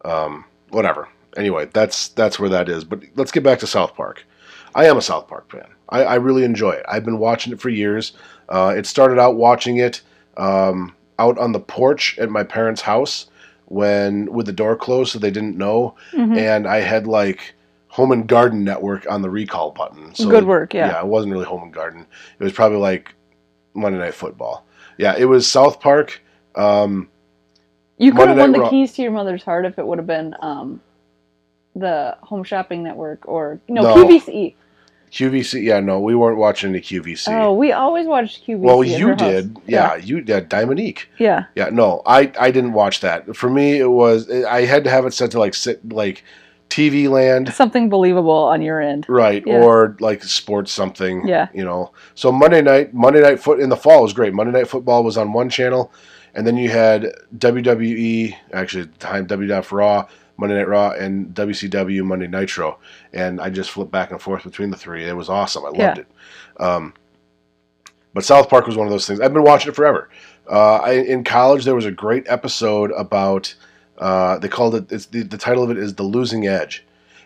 Um, 0.06 0.46
whatever. 0.70 1.08
Anyway, 1.38 1.70
that's 1.74 2.10
that's 2.10 2.40
where 2.40 2.50
that 2.50 2.70
is. 2.70 2.84
But 2.84 3.02
let's 3.16 3.32
get 3.32 3.44
back 3.44 3.60
to 3.60 3.68
South 3.68 3.96
Park. 3.96 4.26
I 4.76 4.86
am 4.86 4.98
a 4.98 5.02
South 5.02 5.28
Park 5.28 5.52
fan. 5.52 5.68
I, 5.90 6.04
I 6.04 6.16
really 6.16 6.44
enjoy 6.44 6.72
it. 6.72 6.86
I've 6.88 7.04
been 7.06 7.20
watching 7.20 7.52
it 7.52 7.60
for 7.60 7.70
years. 7.70 8.14
Uh, 8.50 8.74
it 8.76 8.86
started 8.86 9.20
out 9.20 9.36
watching 9.36 9.78
it 9.78 10.02
um, 10.38 10.96
out 11.20 11.38
on 11.38 11.52
the 11.52 11.60
porch 11.60 12.18
at 12.20 12.30
my 12.30 12.44
parents' 12.44 12.82
house 12.82 13.28
when 13.66 14.32
with 14.32 14.46
the 14.46 14.54
door 14.54 14.76
closed, 14.76 15.12
so 15.12 15.20
they 15.20 15.32
didn't 15.32 15.58
know. 15.58 15.96
Mhm. 16.14 16.38
And 16.38 16.68
I 16.68 16.82
had 16.82 17.08
like 17.08 17.54
Home 17.90 18.12
and 18.12 18.28
Garden 18.28 18.64
Network 18.64 19.10
on 19.10 19.22
the 19.22 19.30
recall 19.30 19.72
button. 19.72 20.14
So 20.16 20.30
Good 20.30 20.46
work, 20.46 20.74
yeah. 20.74 20.88
Yeah, 20.92 21.00
it 21.02 21.08
wasn't 21.08 21.34
really 21.34 21.46
Home 21.46 21.64
and 21.64 21.74
Garden. 21.74 22.06
It 22.40 22.44
was 22.44 22.54
probably 22.54 22.78
like 22.80 23.14
Monday 23.74 24.00
Night 24.00 24.14
Football. 24.14 24.66
Yeah, 24.98 25.16
it 25.18 25.26
was 25.26 25.48
South 25.50 25.80
Park. 25.80 26.22
Um, 26.56 27.10
You 27.98 28.12
could 28.14 28.28
have 28.30 28.38
won 28.38 28.52
the 28.52 28.68
keys 28.70 28.94
to 28.94 29.02
your 29.02 29.12
mother's 29.12 29.44
heart 29.44 29.66
if 29.66 29.80
it 29.80 29.86
would 29.86 29.98
have 29.98 30.08
been 30.08 30.36
um, 30.42 30.82
the 31.76 32.18
Home 32.24 32.44
Shopping 32.44 32.84
Network 32.84 33.28
or 33.28 33.60
no, 33.68 33.82
No. 33.82 33.96
QVC. 33.96 34.56
QVC. 35.12 35.64
Yeah, 35.64 35.82
no, 35.82 36.00
we 36.00 36.16
weren't 36.16 36.38
watching 36.38 36.72
the 36.72 36.80
QVC. 36.80 37.28
Oh, 37.38 37.54
we 37.54 37.74
always 37.74 38.08
watched 38.08 38.48
QVC. 38.48 38.60
well, 38.60 38.82
you 38.84 39.14
did. 39.16 39.58
Yeah, 39.68 39.96
you 39.98 40.22
did. 40.22 40.48
Dominique. 40.48 41.10
Yeah. 41.18 41.46
Yeah, 41.56 41.70
no, 41.70 42.02
I 42.06 42.32
I 42.40 42.50
didn't 42.52 42.72
watch 42.74 43.02
that. 43.02 43.36
For 43.36 43.50
me, 43.50 43.78
it 43.80 43.90
was 43.90 44.30
I 44.32 44.62
had 44.66 44.86
to 44.86 44.90
have 44.90 45.06
it 45.06 45.14
set 45.14 45.32
to 45.32 45.40
like 45.40 45.54
sit 45.54 45.92
like 45.92 46.24
TV 46.72 47.10
Land, 47.10 47.54
Something 47.54 47.90
believable 47.90 48.32
on 48.32 48.62
your 48.62 48.80
end. 48.82 49.06
right, 49.10 49.44
Yeah. 49.46 49.62
or 49.62 49.96
like 50.00 50.24
sports 50.24 50.72
something. 50.72 51.28
Yeah. 51.28 51.50
you 51.54 51.64
know. 51.66 51.92
So 52.16 52.32
Monday 52.32 52.62
night, 52.62 52.94
Monday 52.94 53.22
night 53.22 53.40
foot 53.40 53.60
in 53.60 53.70
the 53.70 53.76
fall 53.78 54.02
was 54.04 54.14
great. 54.14 54.34
Monday 54.34 54.54
night 54.58 54.68
football 54.68 55.04
was 55.04 55.18
on 55.18 55.34
one 55.34 55.50
channel, 55.50 55.92
and 56.34 56.48
then 56.48 56.56
you 56.58 56.70
had 56.70 57.12
WWE, 57.38 58.36
actually 58.54 58.84
at 58.84 58.94
the 58.94 58.98
time 59.00 59.28
WWF 59.28 59.72
Raw, 59.72 60.08
Monday 60.38 60.56
Night 60.56 60.68
Raw, 60.70 60.92
and 60.92 61.28
WCW 61.36 62.04
Monday 62.04 62.28
Nitro, 62.28 62.80
and 63.14 63.40
I 63.42 63.50
just 63.50 63.70
flipped 63.72 63.92
back 63.92 64.12
and 64.12 64.22
forth 64.22 64.44
between 64.46 64.72
the 64.72 64.78
three. 64.78 65.06
It 65.06 65.14
was 65.16 65.30
awesome. 65.30 65.64
I 65.66 65.68
loved 65.68 65.78
Yeah. 65.78 65.96
it. 65.98 66.08
Um, 66.60 66.94
but 68.14 68.24
South 68.24 68.50
Park 68.50 68.66
was 68.66 68.76
one 68.78 68.88
of 68.88 68.92
those 68.92 69.06
things. 69.08 69.20
I've 69.20 69.34
been 69.34 69.44
watching 69.44 69.72
it 69.72 69.76
forever. 69.76 70.10
Uh, 70.50 70.78
I, 70.78 70.92
in 70.94 71.24
college, 71.24 71.64
there 71.66 71.76
was 71.76 71.86
a 71.86 71.92
great 71.92 72.26
episode 72.28 72.92
about. 72.92 73.54
Uh, 74.02 74.38
they 74.40 74.50
called 74.50 74.76
it. 74.76 74.92
It's 74.92 75.06
the, 75.06 75.22
the 75.24 75.38
title 75.38 75.64
of 75.64 75.70
it 75.72 75.78
is 75.78 75.94
"The 75.96 76.04
Losing 76.04 76.48
Edge," 76.48 76.84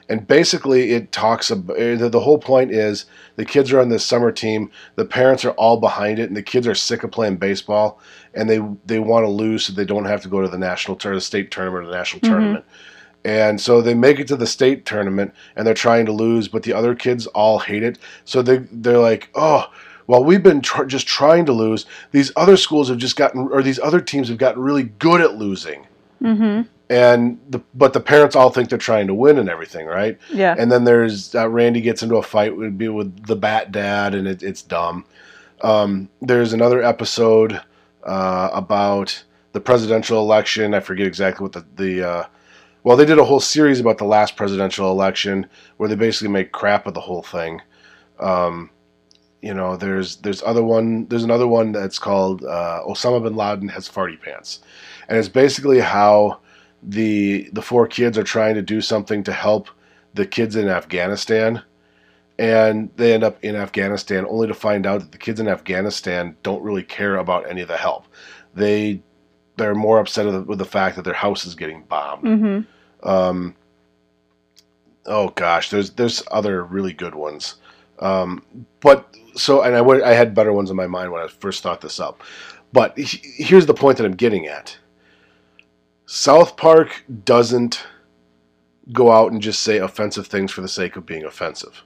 and 0.09 0.27
basically 0.27 0.91
it 0.91 1.11
talks 1.13 1.49
about 1.49 1.77
the, 1.77 2.09
the 2.11 2.19
whole 2.19 2.37
point 2.37 2.71
is 2.71 3.05
the 3.37 3.45
kids 3.45 3.71
are 3.71 3.79
on 3.79 3.87
this 3.89 4.05
summer 4.05 4.31
team. 4.31 4.69
The 4.95 5.05
parents 5.05 5.45
are 5.45 5.51
all 5.51 5.77
behind 5.79 6.19
it, 6.19 6.27
and 6.27 6.35
the 6.35 6.43
kids 6.43 6.67
are 6.67 6.75
sick 6.75 7.03
of 7.03 7.11
playing 7.11 7.37
baseball, 7.37 7.99
and 8.33 8.49
they 8.49 8.59
they 8.85 8.99
want 8.99 9.25
to 9.25 9.29
lose 9.29 9.65
so 9.65 9.73
they 9.73 9.85
don't 9.85 10.05
have 10.05 10.21
to 10.23 10.27
go 10.27 10.41
to 10.41 10.49
the 10.49 10.57
national 10.57 10.97
or 11.05 11.15
the 11.15 11.21
state 11.21 11.49
tournament 11.49 11.85
or 11.85 11.87
the 11.91 11.95
national 11.97 12.19
Mhm. 12.21 12.27
tournament. 12.29 12.65
And 13.23 13.59
so 13.59 13.81
they 13.81 13.95
make 13.95 14.19
it 14.19 14.27
to 14.27 14.35
the 14.35 14.45
state 14.45 14.85
tournament, 14.85 15.33
and 15.55 15.65
they're 15.65 15.73
trying 15.73 16.05
to 16.05 16.11
lose, 16.11 16.47
but 16.47 16.61
the 16.63 16.73
other 16.73 16.93
kids 16.93 17.25
all 17.27 17.57
hate 17.59 17.81
it. 17.83 17.97
So 18.25 18.41
they 18.41 18.57
they're 18.71 18.99
like, 18.99 19.29
oh. 19.33 19.65
Well, 20.07 20.23
we've 20.23 20.43
been 20.43 20.61
tr- 20.61 20.83
just 20.83 21.07
trying 21.07 21.47
to 21.47 21.51
lose. 21.51 21.87
These 22.11 22.31
other 22.35 22.57
schools 22.57 22.89
have 22.89 22.99
just 22.99 23.15
gotten, 23.15 23.49
or 23.51 23.63
these 23.63 23.79
other 23.79 23.99
teams 23.99 24.29
have 24.29 24.37
gotten 24.37 24.61
really 24.61 24.83
good 24.99 25.19
at 25.19 25.33
losing 25.37 25.87
Mm-hmm. 26.21 26.61
and 26.89 27.39
the, 27.49 27.61
but 27.73 27.93
the 27.93 27.99
parents 27.99 28.35
all 28.35 28.49
think 28.49 28.69
they're 28.69 28.77
trying 28.77 29.07
to 29.07 29.13
win 29.13 29.37
and 29.37 29.49
everything, 29.49 29.85
right? 29.85 30.17
Yeah. 30.31 30.55
And 30.57 30.71
then 30.71 30.85
there's 30.85 31.35
uh, 31.35 31.49
Randy 31.49 31.81
gets 31.81 32.03
into 32.03 32.15
a 32.15 32.23
fight 32.23 32.55
with 32.55 32.77
be 32.77 32.87
with 32.87 33.25
the 33.25 33.35
Bat 33.35 33.71
Dad, 33.71 34.15
and 34.15 34.27
it, 34.27 34.43
it's 34.43 34.61
dumb. 34.61 35.05
Um, 35.61 36.09
there's 36.21 36.53
another 36.53 36.81
episode 36.83 37.61
uh, 38.03 38.49
about 38.53 39.23
the 39.51 39.61
presidential 39.61 40.19
election. 40.19 40.73
I 40.73 40.79
forget 40.79 41.07
exactly 41.07 41.43
what 41.43 41.53
the 41.53 41.65
the 41.75 42.07
uh, 42.07 42.25
well, 42.83 42.95
they 42.95 43.05
did 43.05 43.17
a 43.17 43.25
whole 43.25 43.39
series 43.39 43.79
about 43.79 43.97
the 43.97 44.05
last 44.05 44.35
presidential 44.35 44.91
election 44.91 45.47
where 45.77 45.89
they 45.89 45.95
basically 45.95 46.27
make 46.27 46.51
crap 46.51 46.85
of 46.85 46.93
the 46.93 46.99
whole 47.01 47.23
thing. 47.23 47.61
Um, 48.19 48.69
you 49.41 49.53
know, 49.55 49.75
there's 49.75 50.17
there's 50.17 50.43
other 50.43 50.63
one 50.63 51.07
there's 51.07 51.23
another 51.23 51.47
one 51.47 51.71
that's 51.71 51.97
called 51.97 52.43
uh, 52.43 52.81
Osama 52.87 53.23
bin 53.23 53.35
Laden 53.35 53.67
has 53.69 53.89
farty 53.89 54.21
pants, 54.21 54.59
and 55.07 55.17
it's 55.17 55.29
basically 55.29 55.79
how 55.79 56.39
the 56.83 57.49
the 57.53 57.61
four 57.61 57.87
kids 57.87 58.17
are 58.17 58.23
trying 58.23 58.55
to 58.55 58.61
do 58.61 58.81
something 58.81 59.23
to 59.23 59.33
help 59.33 59.69
the 60.13 60.25
kids 60.25 60.55
in 60.55 60.69
Afghanistan, 60.69 61.61
and 62.39 62.89
they 62.95 63.13
end 63.13 63.23
up 63.23 63.43
in 63.43 63.55
Afghanistan 63.55 64.25
only 64.29 64.47
to 64.47 64.53
find 64.53 64.85
out 64.85 65.01
that 65.01 65.11
the 65.11 65.17
kids 65.17 65.39
in 65.39 65.47
Afghanistan 65.47 66.35
don't 66.43 66.63
really 66.63 66.83
care 66.83 67.17
about 67.17 67.49
any 67.49 67.61
of 67.61 67.67
the 67.67 67.77
help. 67.77 68.05
They 68.53 69.01
they're 69.57 69.75
more 69.75 69.99
upset 69.99 70.25
with 70.47 70.57
the, 70.57 70.65
fact 70.65 70.95
that 70.95 71.03
their 71.03 71.13
house 71.13 71.45
is 71.45 71.55
getting 71.55 71.83
bombed. 71.83 72.23
Mm-hmm. 72.23 73.07
Um, 73.07 73.55
oh 75.05 75.29
gosh, 75.29 75.69
there's 75.69 75.91
there's 75.91 76.23
other 76.31 76.63
really 76.63 76.93
good 76.93 77.15
ones. 77.15 77.55
Um, 77.99 78.43
but 78.81 79.15
so 79.35 79.61
and 79.61 79.75
I 79.75 80.09
I 80.09 80.13
had 80.13 80.33
better 80.33 80.53
ones 80.53 80.69
in 80.69 80.75
my 80.75 80.87
mind 80.87 81.11
when 81.11 81.21
I 81.21 81.27
first 81.27 81.63
thought 81.63 81.81
this 81.81 81.99
up. 81.99 82.23
But 82.73 82.97
he- 82.97 83.43
here's 83.43 83.65
the 83.65 83.73
point 83.73 83.97
that 83.97 84.05
I'm 84.05 84.15
getting 84.15 84.47
at. 84.47 84.77
South 86.05 86.55
Park 86.57 87.03
doesn't 87.23 87.85
go 88.91 89.11
out 89.11 89.31
and 89.31 89.41
just 89.41 89.61
say 89.61 89.77
offensive 89.77 90.27
things 90.27 90.51
for 90.51 90.61
the 90.61 90.67
sake 90.67 90.95
of 90.95 91.05
being 91.05 91.25
offensive. 91.25 91.83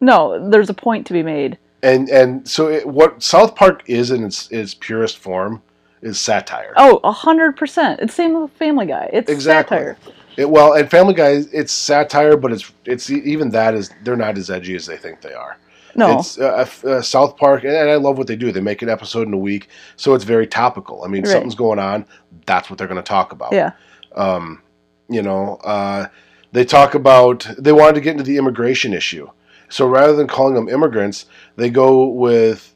No, 0.00 0.48
there's 0.50 0.70
a 0.70 0.74
point 0.74 1.06
to 1.06 1.12
be 1.12 1.22
made. 1.22 1.58
And 1.82 2.08
and 2.08 2.46
so 2.46 2.68
it, 2.68 2.86
what 2.86 3.22
South 3.22 3.54
Park 3.54 3.82
is 3.86 4.10
in 4.10 4.24
its 4.24 4.50
its 4.50 4.74
purest 4.74 5.18
form 5.18 5.62
is 6.02 6.18
satire. 6.18 6.72
Oh, 6.76 7.00
a 7.04 7.12
hundred 7.12 7.56
percent. 7.56 8.00
It's 8.00 8.14
same 8.14 8.40
with 8.40 8.50
Family 8.52 8.86
Guy. 8.86 9.08
It's 9.12 9.30
Exactly. 9.30 9.78
satire. 9.78 9.96
It, 10.36 10.48
well, 10.48 10.74
and 10.74 10.90
Family 10.90 11.14
Guy, 11.14 11.42
it's 11.52 11.72
satire, 11.72 12.36
but 12.36 12.52
it's 12.52 12.70
it's 12.84 13.10
even 13.10 13.50
that 13.50 13.74
is 13.74 13.90
they're 14.02 14.16
not 14.16 14.36
as 14.36 14.50
edgy 14.50 14.74
as 14.74 14.86
they 14.86 14.96
think 14.96 15.20
they 15.20 15.32
are. 15.32 15.56
No. 16.00 16.18
It's 16.18 16.38
uh, 16.38 16.66
uh, 16.84 17.02
South 17.02 17.36
Park, 17.36 17.62
and, 17.64 17.76
I 17.76 17.94
love 17.96 18.18
what 18.18 18.26
they 18.26 18.36
do. 18.36 18.50
They 18.52 18.60
make 18.60 18.82
an 18.82 18.88
episode 18.88 19.28
in 19.28 19.32
a 19.34 19.38
week, 19.38 19.68
so 19.96 20.14
it's 20.14 20.24
very 20.24 20.46
topical. 20.46 21.04
I 21.04 21.08
mean, 21.08 21.22
Right. 21.22 21.30
something's 21.30 21.54
going 21.54 21.78
on, 21.78 22.06
that's 22.46 22.68
what 22.68 22.78
they're 22.78 22.88
going 22.88 23.02
to 23.02 23.08
talk 23.08 23.32
about. 23.32 23.52
yeah. 23.52 23.72
Um, 24.16 24.62
you 25.08 25.22
know, 25.22 25.56
uh, 25.64 26.06
they 26.52 26.64
talk 26.64 26.94
about 26.94 27.46
they 27.58 27.72
wanted 27.72 27.94
to 27.94 28.00
get 28.00 28.12
into 28.12 28.24
the 28.24 28.36
immigration 28.38 28.92
issue, 28.92 29.28
so 29.68 29.86
rather 29.86 30.14
than 30.16 30.26
calling 30.26 30.54
them 30.54 30.68
immigrants, 30.68 31.26
they 31.56 31.70
go 31.70 32.06
with 32.06 32.74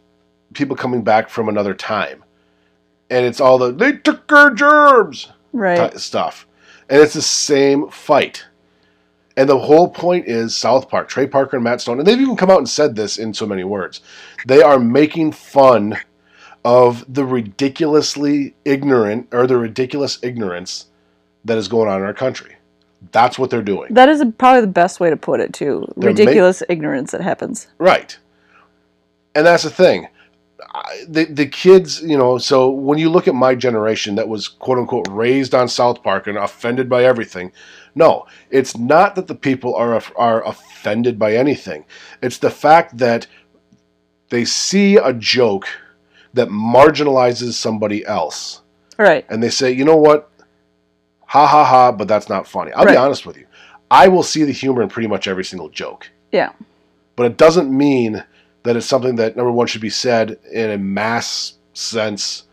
people 0.52 0.76
coming 0.76 1.02
back 1.02 1.28
from 1.28 1.48
another 1.48 1.74
time, 1.74 2.22
and 3.10 3.24
it's 3.26 3.40
all 3.40 3.58
the 3.58 3.72
they 3.72 3.92
took 3.92 4.30
our 4.32 4.50
jerbs 4.50 5.30
Right. 5.52 5.98
stuff. 5.98 6.46
And 6.88 7.00
it's 7.00 7.14
the 7.14 7.22
same 7.22 7.88
fight. 7.88 8.44
And 9.36 9.48
the 9.48 9.58
whole 9.58 9.88
point 9.88 10.26
is 10.28 10.54
South 10.54 10.88
Park, 10.88 11.08
Trey 11.08 11.26
Parker 11.26 11.56
and 11.56 11.64
Matt 11.64 11.80
Stone, 11.80 11.98
and 11.98 12.06
they've 12.06 12.20
even 12.20 12.36
come 12.36 12.50
out 12.50 12.58
and 12.58 12.68
said 12.68 12.94
this 12.94 13.18
in 13.18 13.34
so 13.34 13.46
many 13.46 13.64
words. 13.64 14.00
They 14.46 14.62
are 14.62 14.78
making 14.78 15.32
fun 15.32 15.98
of 16.64 17.04
the 17.12 17.24
ridiculously 17.24 18.54
ignorant 18.64 19.28
or 19.32 19.46
the 19.46 19.56
ridiculous 19.58 20.18
ignorance 20.22 20.86
that 21.44 21.58
is 21.58 21.68
going 21.68 21.88
on 21.88 21.98
in 22.00 22.06
our 22.06 22.14
country. 22.14 22.54
That's 23.12 23.38
what 23.38 23.50
they're 23.50 23.60
doing. 23.60 23.92
That 23.92 24.08
is 24.08 24.24
probably 24.38 24.62
the 24.62 24.66
best 24.68 24.98
way 25.00 25.10
to 25.10 25.16
put 25.16 25.40
it 25.40 25.52
too. 25.52 25.86
They're 25.96 26.10
ma- 26.10 26.18
Ridiculous 26.18 26.62
ignorance 26.68 27.10
that 27.10 27.20
happens. 27.20 27.66
Right. 27.78 28.16
And 29.34 29.44
that's 29.44 29.64
the 29.64 29.70
thing. 29.70 30.08
I- 30.72 31.04
The, 31.08 31.24
the 31.24 31.46
kids, 31.46 32.00
you 32.02 32.16
know, 32.16 32.38
so 32.38 32.70
when 32.70 32.98
you 32.98 33.10
look 33.10 33.28
at 33.28 33.34
my 33.34 33.54
generation 33.54 34.14
that 34.14 34.28
was 34.28 34.48
quote 34.48 34.78
unquote 34.78 35.06
raised 35.10 35.54
on 35.54 35.68
South 35.68 36.02
Park 36.02 36.26
and 36.28 36.38
offended 36.38 36.88
by 36.88 37.04
everything, 37.04 37.52
no, 37.94 38.26
it's 38.50 38.76
not 38.76 39.14
that 39.14 39.26
the 39.26 39.34
people 39.34 39.74
are 39.74 40.02
are 40.16 40.46
offended 40.46 41.18
by 41.18 41.34
anything. 41.34 41.84
It's 42.22 42.38
the 42.38 42.50
fact 42.50 42.98
that 42.98 43.26
they 44.30 44.44
see 44.44 44.96
a 44.96 45.12
joke 45.12 45.66
that 46.32 46.48
marginalizes 46.48 47.52
somebody 47.52 48.04
else 48.04 48.62
Right. 48.98 49.24
and 49.28 49.42
they 49.42 49.50
say, 49.50 49.70
you 49.72 49.84
know 49.84 49.96
what? 49.96 50.30
Ha 51.26 51.46
ha 51.46 51.64
ha, 51.64 51.92
but 51.92 52.08
that's 52.08 52.28
not 52.28 52.46
funny. 52.46 52.72
I'll 52.72 52.86
be 52.86 52.96
honest 52.96 53.26
with 53.26 53.36
you. 53.36 53.46
I 53.90 54.08
will 54.08 54.22
see 54.22 54.44
the 54.44 54.52
humor 54.52 54.82
in 54.82 54.88
pretty 54.88 55.08
much 55.08 55.28
every 55.28 55.44
single 55.44 55.68
joke. 55.68 56.10
Yeah. 56.32 56.50
But 57.16 57.26
it 57.26 57.36
doesn't 57.36 57.70
mean 57.76 58.24
that 58.64 58.76
it's 58.76 58.86
something 58.86 59.16
that 59.16 59.36
number 59.36 59.52
one 59.52 59.66
should 59.66 59.80
be 59.80 59.90
said 59.90 60.38
in 60.50 60.70
a 60.70 60.78
mass 60.78 61.54
sense, 61.74 62.44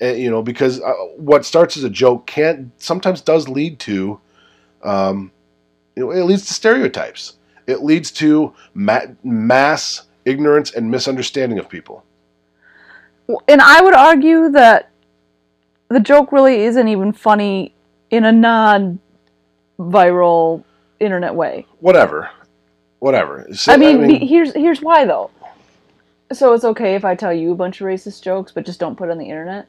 eh, 0.00 0.14
you 0.14 0.30
know, 0.30 0.42
because 0.42 0.80
uh, 0.80 0.92
what 1.16 1.44
starts 1.44 1.76
as 1.76 1.84
a 1.84 1.90
joke 1.90 2.26
can't 2.26 2.70
sometimes 2.82 3.20
does 3.20 3.48
lead 3.48 3.78
to, 3.80 4.20
um, 4.82 5.30
know, 5.96 6.10
it 6.10 6.24
leads 6.24 6.46
to 6.46 6.54
stereotypes. 6.54 7.34
It 7.66 7.82
leads 7.82 8.10
to 8.12 8.54
ma- 8.74 9.06
mass 9.22 10.02
ignorance 10.24 10.72
and 10.72 10.90
misunderstanding 10.90 11.58
of 11.58 11.68
people. 11.68 12.04
And 13.48 13.60
I 13.60 13.80
would 13.80 13.94
argue 13.94 14.50
that 14.50 14.90
the 15.88 16.00
joke 16.00 16.32
really 16.32 16.62
isn't 16.62 16.88
even 16.88 17.12
funny 17.12 17.74
in 18.10 18.24
a 18.24 18.32
non-viral 18.32 18.98
internet 21.00 21.34
way. 21.34 21.66
Whatever, 21.80 22.30
whatever. 22.98 23.46
So, 23.54 23.72
I 23.72 23.76
mean, 23.76 24.06
be- 24.06 24.26
here's 24.26 24.52
here's 24.54 24.80
why 24.82 25.04
though. 25.04 25.30
So 26.32 26.54
it's 26.54 26.64
okay 26.64 26.94
if 26.94 27.04
I 27.04 27.14
tell 27.14 27.32
you 27.32 27.52
a 27.52 27.54
bunch 27.54 27.80
of 27.80 27.86
racist 27.86 28.22
jokes, 28.22 28.52
but 28.52 28.64
just 28.64 28.80
don't 28.80 28.96
put 28.96 29.08
it 29.08 29.12
on 29.12 29.18
the 29.18 29.28
internet. 29.28 29.66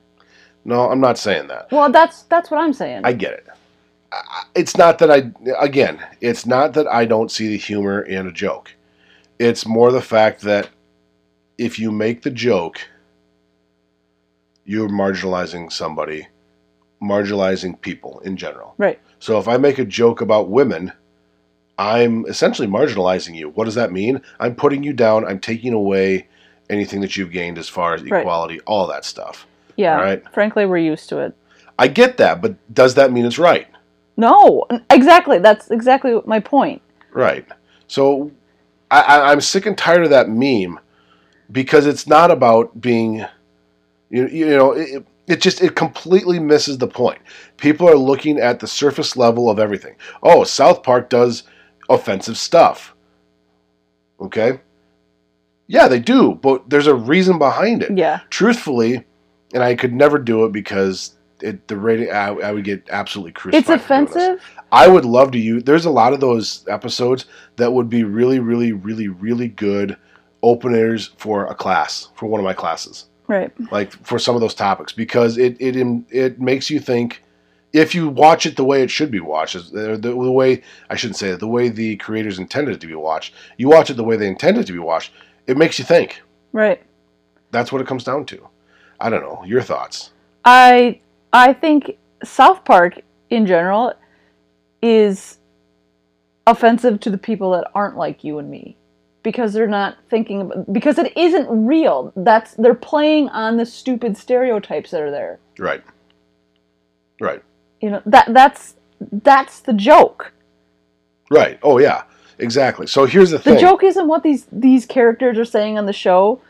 no, 0.66 0.90
I'm 0.90 1.02
not 1.02 1.18
saying 1.18 1.48
that. 1.48 1.72
Well, 1.72 1.92
that's 1.92 2.24
that's 2.24 2.50
what 2.50 2.60
I'm 2.60 2.74
saying. 2.74 3.02
I 3.04 3.14
get 3.14 3.34
it. 3.34 3.48
It's 4.56 4.78
not 4.78 5.00
that 5.00 5.10
I, 5.12 5.32
again, 5.60 6.00
it's 6.22 6.46
not 6.46 6.74
that 6.74 6.88
I 6.88 7.06
don't 7.06 7.32
see 7.32 7.48
the 7.48 7.58
humor 7.58 8.02
in 8.02 8.28
a 8.28 8.32
joke. 8.32 8.74
It's 9.40 9.66
more 9.66 9.92
the 9.92 10.02
fact 10.02 10.42
that 10.42 10.70
if 11.58 11.80
you 11.80 11.92
make 11.92 12.22
the 12.22 12.30
joke, 12.32 12.80
you're 14.66 14.90
marginalizing 14.90 15.72
somebody, 15.72 16.28
marginalizing 17.02 17.80
people 17.82 18.20
in 18.22 18.38
general. 18.38 18.76
right. 18.78 19.00
So 19.20 19.40
if 19.40 19.48
I 19.48 19.56
make 19.56 19.80
a 19.80 19.86
joke 19.86 20.20
about 20.20 20.50
women, 20.50 20.92
I'm 21.78 22.26
essentially 22.26 22.68
marginalizing 22.68 23.36
you. 23.36 23.50
What 23.52 23.64
does 23.66 23.76
that 23.76 23.92
mean? 23.94 24.22
I'm 24.40 24.54
putting 24.54 24.84
you 24.84 24.92
down. 24.92 25.26
I'm 25.26 25.40
taking 25.40 25.72
away 25.72 26.28
anything 26.70 27.00
that 27.02 27.16
you've 27.16 27.32
gained 27.32 27.58
as 27.58 27.70
far 27.70 27.94
as 27.94 28.04
Right. 28.04 28.20
equality, 28.20 28.60
all 28.62 28.86
that 28.88 29.06
stuff. 29.06 29.48
Yeah. 29.78 29.96
Right. 29.96 30.24
Frankly, 30.34 30.66
we're 30.66 30.78
used 30.78 31.08
to 31.10 31.20
it. 31.20 31.34
I 31.80 31.88
get 31.88 32.18
that, 32.18 32.42
but 32.42 32.56
does 32.74 32.96
that 32.96 33.14
mean 33.14 33.26
it's 33.26 33.40
right? 33.40 33.68
No, 34.16 34.66
exactly. 34.90 35.40
That's 35.40 35.72
exactly 35.72 36.20
my 36.26 36.40
point. 36.40 36.82
Right. 37.12 37.46
So 37.88 38.32
I, 38.92 39.02
I, 39.02 39.32
I'm 39.32 39.42
sick 39.42 39.66
and 39.66 39.78
tired 39.78 40.04
of 40.04 40.10
that 40.12 40.30
meme 40.30 40.80
because 41.52 41.86
it's 41.86 42.08
not 42.08 42.32
about 42.32 42.80
being, 42.80 43.26
you, 44.10 44.28
you 44.28 44.46
know, 44.48 44.74
it, 44.74 45.06
it 45.28 45.42
just 45.42 45.62
it 45.62 45.76
completely 45.76 46.40
misses 46.40 46.78
the 46.78 46.88
point. 46.88 47.20
People 47.58 47.90
are 47.90 47.96
looking 47.96 48.40
at 48.40 48.60
the 48.60 48.68
surface 48.68 49.16
level 49.16 49.50
of 49.50 49.60
everything. 49.60 49.96
Oh, 50.22 50.44
South 50.44 50.84
Park 50.84 51.10
does 51.10 51.44
offensive 51.90 52.38
stuff. 52.38 52.94
Okay. 54.20 54.60
Yeah, 55.68 55.88
they 55.88 56.00
do, 56.00 56.36
but 56.36 56.70
there's 56.70 56.88
a 56.88 56.96
reason 56.96 57.40
behind 57.40 57.84
it. 57.84 57.98
Yeah. 57.98 58.20
Truthfully, 58.30 59.06
and 59.54 59.64
I 59.64 59.76
could 59.76 59.94
never 59.94 60.20
do 60.20 60.46
it 60.46 60.52
because 60.52 61.16
it, 61.44 61.68
the 61.68 61.78
rating 61.78 62.10
I, 62.12 62.28
I 62.30 62.52
would 62.52 62.64
get 62.64 62.88
absolutely 62.90 63.34
crucified. 63.34 63.76
It's 63.76 63.86
for 63.86 63.94
doing 63.96 64.06
this. 64.06 64.16
offensive. 64.16 64.44
I 64.72 64.88
would 64.88 65.06
love 65.06 65.32
to 65.32 65.40
use. 65.40 65.64
There's 65.64 65.86
a 65.86 65.92
lot 65.92 66.14
of 66.14 66.20
those 66.20 66.66
episodes 66.68 67.26
that 67.58 67.72
would 67.74 67.90
be 67.90 68.04
really, 68.04 68.40
really, 68.40 68.72
really, 68.72 69.08
really 69.08 69.48
good 69.50 69.98
openers 70.42 71.12
for 71.18 71.46
a 71.46 71.56
class 71.56 72.10
for 72.16 72.26
one 72.26 72.40
of 72.40 72.44
my 72.44 72.54
classes, 72.54 73.06
Right. 73.28 73.52
like 73.72 73.92
for 74.06 74.20
some 74.20 74.36
of 74.36 74.42
those 74.42 74.54
topics, 74.56 74.92
because 74.92 75.38
it 75.38 75.56
it 75.60 75.76
it 76.10 76.40
makes 76.42 76.70
you 76.70 76.80
think. 76.80 77.22
If 77.72 77.96
you 77.96 78.08
watch 78.08 78.46
it 78.46 78.56
the 78.56 78.64
way 78.64 78.84
it 78.84 78.92
should 78.92 79.10
be 79.10 79.20
watched, 79.20 79.56
the, 79.74 79.94
uh, 79.94 79.96
the, 79.96 80.10
the 80.10 80.32
way 80.32 80.62
I 80.92 80.96
shouldn't 80.96 81.18
say 81.18 81.30
it, 81.30 81.40
the 81.40 81.48
way 81.48 81.70
the 81.70 81.96
creators 81.96 82.38
intended 82.38 82.76
it 82.76 82.82
to 82.82 82.86
be 82.88 82.94
watched, 82.94 83.34
you 83.58 83.68
watch 83.68 83.90
it 83.90 83.96
the 83.96 84.04
way 84.04 84.16
they 84.16 84.28
intended 84.28 84.62
it 84.62 84.68
to 84.68 84.74
be 84.74 84.78
watched, 84.78 85.12
it 85.48 85.58
makes 85.58 85.80
you 85.80 85.86
think. 85.86 86.22
Right. 86.52 86.84
That's 87.50 87.72
what 87.72 87.82
it 87.82 87.88
comes 87.88 88.04
down 88.04 88.28
to. 88.28 88.48
I 89.00 89.10
don't 89.10 89.22
know. 89.24 89.44
Your 89.44 89.64
thoughts? 89.64 90.12
I 90.46 91.00
I 91.34 91.52
think 91.52 91.98
South 92.24 92.64
Park 92.64 93.02
in 93.30 93.46
general 93.46 93.94
is 94.82 95.40
offensive 96.46 97.00
to 97.02 97.10
the 97.10 97.18
people 97.18 97.52
that 97.52 97.70
aren't 97.74 97.98
like 97.98 98.24
you 98.24 98.38
and 98.38 98.50
me 98.50 98.78
because 99.24 99.54
they're 99.54 99.68
not 99.68 99.98
thinking 100.10 100.42
about, 100.42 100.72
because 100.72 101.00
it 101.00 101.16
isn't 101.18 101.48
real. 101.66 102.14
That's 102.16 102.54
they're 102.56 102.74
playing 102.74 103.30
on 103.30 103.58
the 103.58 103.66
stupid 103.66 104.16
stereotypes 104.18 104.92
that 104.92 105.02
are 105.02 105.12
there. 105.12 105.40
Right. 105.58 105.84
Right. 107.20 107.42
You 107.82 107.92
know 107.92 108.02
that 108.06 108.34
that's 108.34 108.76
that's 109.24 109.62
the 109.62 109.74
joke. 109.74 110.34
Right. 111.32 111.58
Oh 111.64 111.80
yeah. 111.80 112.04
Exactly. 112.40 112.88
So 112.88 113.06
here's 113.06 113.32
the 113.32 113.38
The 113.38 113.44
thing. 113.44 113.54
The 113.56 113.62
joke 113.62 113.84
isn't 113.84 114.08
what 114.08 114.24
these 114.24 114.46
these 114.52 114.86
characters 114.86 115.40
are 115.40 115.46
saying 115.46 115.78
on 115.78 115.86
the 115.86 115.94
show. 115.94 116.42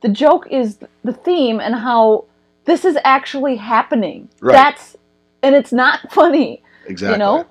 The 0.00 0.08
joke 0.08 0.48
is 0.50 0.78
the 1.04 1.12
theme 1.12 1.60
and 1.60 1.76
how 1.76 2.24
this 2.64 2.84
is 2.84 2.96
actually 3.04 3.56
happening. 3.56 4.28
Right. 4.40 4.52
That's 4.52 4.96
and 5.42 5.54
it's 5.54 5.72
not 5.72 6.00
funny. 6.12 6.62
Exactly. 6.86 7.14
You 7.14 7.18
know? 7.18 7.46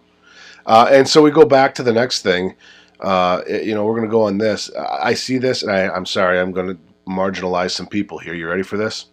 Uh, 0.65 0.87
and 0.91 1.07
so 1.07 1.21
we 1.21 1.31
go 1.31 1.45
back 1.45 1.73
to 1.75 1.83
the 1.83 1.93
next 1.93 2.21
thing. 2.21 2.55
Uh, 2.99 3.41
you 3.47 3.73
know, 3.73 3.85
we're 3.85 3.95
going 3.95 4.07
to 4.07 4.11
go 4.11 4.23
on 4.23 4.37
this. 4.37 4.71
I 4.77 5.09
I 5.09 5.13
see 5.13 5.37
this, 5.37 5.63
and 5.63 5.71
I, 5.71 5.89
I'm 5.89 6.05
sorry, 6.05 6.39
I'm 6.39 6.51
going 6.51 6.67
to 6.67 6.77
marginalize 7.07 7.71
some 7.71 7.87
people 7.87 8.19
here. 8.19 8.33
You 8.33 8.47
ready 8.47 8.63
for 8.63 8.77
this? 8.77 9.07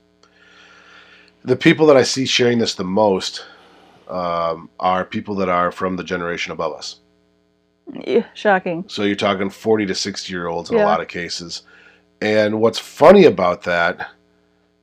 The 1.44 1.56
people 1.56 1.87
that 1.87 1.96
I 1.96 2.02
see 2.02 2.26
sharing 2.26 2.58
this 2.58 2.74
the 2.74 2.84
most 2.84 3.46
um, 4.08 4.68
are 4.78 5.04
people 5.04 5.34
that 5.37 5.48
are 5.48 5.72
from 5.72 5.96
the 5.96 6.04
generation 6.04 6.52
above 6.52 6.74
us. 6.74 7.00
Yeah, 8.06 8.26
shocking. 8.34 8.84
So 8.88 9.04
you're 9.04 9.16
talking 9.16 9.48
40 9.48 9.87
to 9.87 9.94
60 9.94 10.30
year 10.30 10.48
olds 10.48 10.70
in 10.70 10.76
a 10.76 10.84
lot 10.84 11.00
of 11.00 11.08
cases. 11.08 11.62
And 12.20 12.61
what's 12.61 12.78
funny 12.78 13.24
about 13.24 13.62
that 13.62 14.11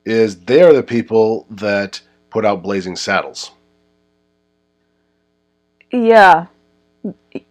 is 0.05 0.39
they 0.41 0.61
are 0.61 0.73
the 0.73 0.83
people 0.83 1.45
that 1.49 2.01
put 2.29 2.45
out 2.45 2.61
Blazing 2.63 2.95
Saddles. 2.95 3.51
Yeah. 5.91 6.47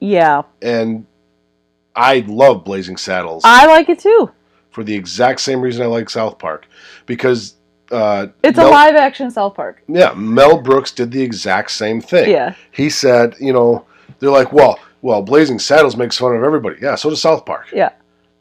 Yeah. 0.01 0.43
And 0.63 1.07
I 1.97 2.25
love 2.27 2.65
Blazing 2.65 2.97
Saddles. 2.97 3.43
I 3.45 3.67
like 3.67 3.89
it 3.89 3.99
too. 3.99 4.31
for 4.71 4.85
the 4.85 4.95
exact 4.95 5.41
same 5.41 5.61
reason 5.61 5.83
I 5.83 5.87
like 5.87 6.11
South 6.11 6.39
Park, 6.39 6.67
because 7.07 7.55
uh, 7.93 8.27
It's 8.43 8.57
Mel, 8.57 8.69
a 8.69 8.71
live 8.71 8.97
action 8.97 9.31
South 9.31 9.55
Park. 9.55 9.83
Yeah, 9.89 10.13
Mel 10.15 10.59
Brooks 10.61 10.91
did 10.93 11.11
the 11.13 11.23
exact 11.23 11.71
same 11.71 12.01
thing. 12.01 12.31
Yeah. 12.31 12.55
he 12.73 12.91
said, 12.91 13.35
you 13.39 13.53
know, 13.53 13.87
they're 14.19 14.31
like, 14.31 14.53
well, 14.53 14.79
well, 15.03 15.23
Blazing 15.23 15.59
Saddles 15.59 15.97
makes 15.97 16.17
fun 16.19 16.35
of 16.35 16.43
everybody. 16.43 16.77
Yeah, 16.81 16.95
so 16.97 17.11
does 17.11 17.21
South 17.21 17.45
Park. 17.47 17.67
Yeah. 17.73 17.91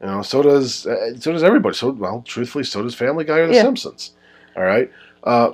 You 0.03 0.09
know, 0.09 0.21
so 0.21 0.41
does 0.41 0.85
uh, 0.85 1.17
so 1.17 1.31
does 1.31 1.43
everybody. 1.43 1.75
So 1.75 1.91
well, 1.91 2.23
truthfully, 2.27 2.65
so 2.65 2.83
does 2.83 2.93
Family 2.93 3.23
Guy 3.23 3.37
or 3.37 3.47
The 3.47 3.53
Yeah. 3.53 3.61
Simpsons. 3.61 4.11
All 4.57 4.63
right. 4.63 4.91
Uh, 5.23 5.51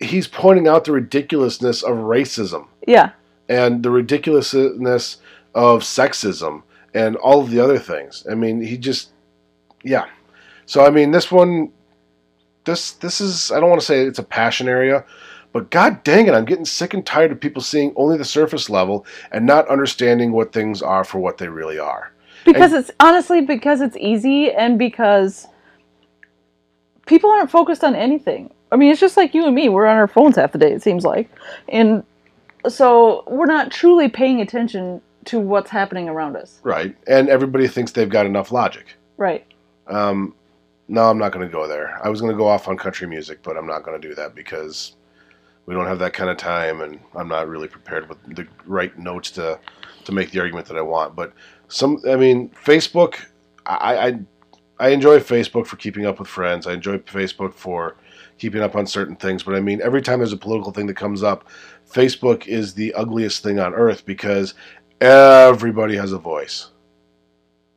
he's 0.00 0.26
pointing 0.26 0.66
out 0.66 0.86
the 0.86 0.92
ridiculousness 0.92 1.82
of 1.82 1.92
racism 1.98 2.68
Yeah. 2.86 3.10
and 3.50 3.82
the 3.82 3.90
ridiculousness 3.90 5.18
of 5.54 5.82
sexism 5.82 6.62
and 6.94 7.16
all 7.16 7.40
of 7.42 7.50
the 7.50 7.60
other 7.60 7.78
things. 7.78 8.24
I 8.30 8.34
mean, 8.34 8.62
he 8.62 8.78
just, 8.78 9.10
yeah. 9.84 10.06
So 10.64 10.82
I 10.86 10.88
mean, 10.88 11.10
this 11.10 11.30
one, 11.30 11.70
this 12.64 12.92
this 12.92 13.20
is 13.20 13.52
I 13.52 13.60
don't 13.60 13.68
want 13.68 13.80
to 13.82 13.86
say 13.86 14.00
it's 14.06 14.18
a 14.18 14.22
passion 14.22 14.68
area, 14.68 15.04
but 15.52 15.68
god 15.70 16.02
dang 16.02 16.28
it, 16.28 16.32
I'm 16.34 16.46
getting 16.46 16.64
sick 16.64 16.94
and 16.94 17.04
tired 17.04 17.30
of 17.30 17.40
people 17.40 17.60
seeing 17.60 17.92
only 17.94 18.16
the 18.16 18.24
surface 18.24 18.70
level 18.70 19.04
and 19.32 19.44
not 19.44 19.68
understanding 19.68 20.32
what 20.32 20.54
things 20.54 20.80
are 20.80 21.04
for 21.04 21.18
what 21.18 21.36
they 21.36 21.48
really 21.48 21.78
are. 21.78 22.10
Because 22.44 22.72
it's 22.72 22.90
honestly 23.00 23.40
because 23.40 23.80
it's 23.80 23.96
easy 23.96 24.50
and 24.50 24.78
because 24.78 25.46
people 27.06 27.30
aren't 27.30 27.50
focused 27.50 27.84
on 27.84 27.94
anything. 27.94 28.50
I 28.72 28.76
mean, 28.76 28.90
it's 28.90 29.00
just 29.00 29.16
like 29.16 29.34
you 29.34 29.44
and 29.46 29.54
me. 29.54 29.68
We're 29.68 29.86
on 29.86 29.96
our 29.96 30.06
phones 30.06 30.36
half 30.36 30.52
the 30.52 30.58
day, 30.58 30.72
it 30.72 30.82
seems 30.82 31.04
like. 31.04 31.28
And 31.68 32.04
so 32.68 33.24
we're 33.26 33.46
not 33.46 33.70
truly 33.70 34.08
paying 34.08 34.40
attention 34.40 35.00
to 35.26 35.38
what's 35.38 35.70
happening 35.70 36.08
around 36.08 36.36
us. 36.36 36.60
Right, 36.62 36.96
and 37.06 37.28
everybody 37.28 37.68
thinks 37.68 37.92
they've 37.92 38.08
got 38.08 38.26
enough 38.26 38.52
logic. 38.52 38.94
Right. 39.16 39.44
Um, 39.86 40.34
no, 40.88 41.08
I'm 41.08 41.18
not 41.18 41.32
going 41.32 41.46
to 41.46 41.52
go 41.52 41.66
there. 41.66 41.98
I 42.04 42.08
was 42.08 42.20
going 42.20 42.32
to 42.32 42.38
go 42.38 42.48
off 42.48 42.68
on 42.68 42.76
country 42.76 43.06
music, 43.06 43.42
but 43.42 43.56
I'm 43.56 43.66
not 43.66 43.82
going 43.82 44.00
to 44.00 44.08
do 44.08 44.14
that 44.14 44.34
because 44.34 44.96
we 45.66 45.74
don't 45.74 45.86
have 45.86 45.98
that 45.98 46.12
kind 46.12 46.30
of 46.30 46.36
time, 46.36 46.80
and 46.80 46.98
I'm 47.14 47.28
not 47.28 47.48
really 47.48 47.68
prepared 47.68 48.08
with 48.08 48.18
the 48.34 48.46
right 48.66 48.96
notes 48.98 49.30
to 49.32 49.58
to 50.04 50.12
make 50.12 50.30
the 50.30 50.40
argument 50.40 50.66
that 50.66 50.76
I 50.76 50.82
want. 50.82 51.14
But 51.14 51.32
some, 51.70 51.98
I 52.08 52.16
mean, 52.16 52.50
Facebook, 52.64 53.16
I 53.66 53.96
I, 54.08 54.18
I 54.78 54.88
enjoy 54.90 55.18
Facebook 55.20 55.66
for 55.66 55.76
keeping 55.76 56.04
up 56.06 56.18
with 56.18 56.28
friends. 56.28 56.66
I 56.66 56.72
enjoy 56.74 56.98
Facebook 56.98 57.54
for 57.54 57.96
keeping 58.38 58.60
up 58.62 58.74
on 58.76 58.86
certain 58.86 59.16
things. 59.16 59.42
But 59.42 59.54
I 59.54 59.60
mean, 59.60 59.80
every 59.82 60.02
time 60.02 60.18
there's 60.20 60.32
a 60.32 60.36
political 60.36 60.72
thing 60.72 60.86
that 60.86 60.96
comes 60.96 61.22
up, 61.22 61.48
Facebook 61.90 62.46
is 62.46 62.74
the 62.74 62.92
ugliest 62.94 63.42
thing 63.42 63.58
on 63.58 63.74
earth 63.74 64.04
because 64.06 64.54
everybody 65.00 65.96
has 65.96 66.12
a 66.12 66.18
voice 66.18 66.68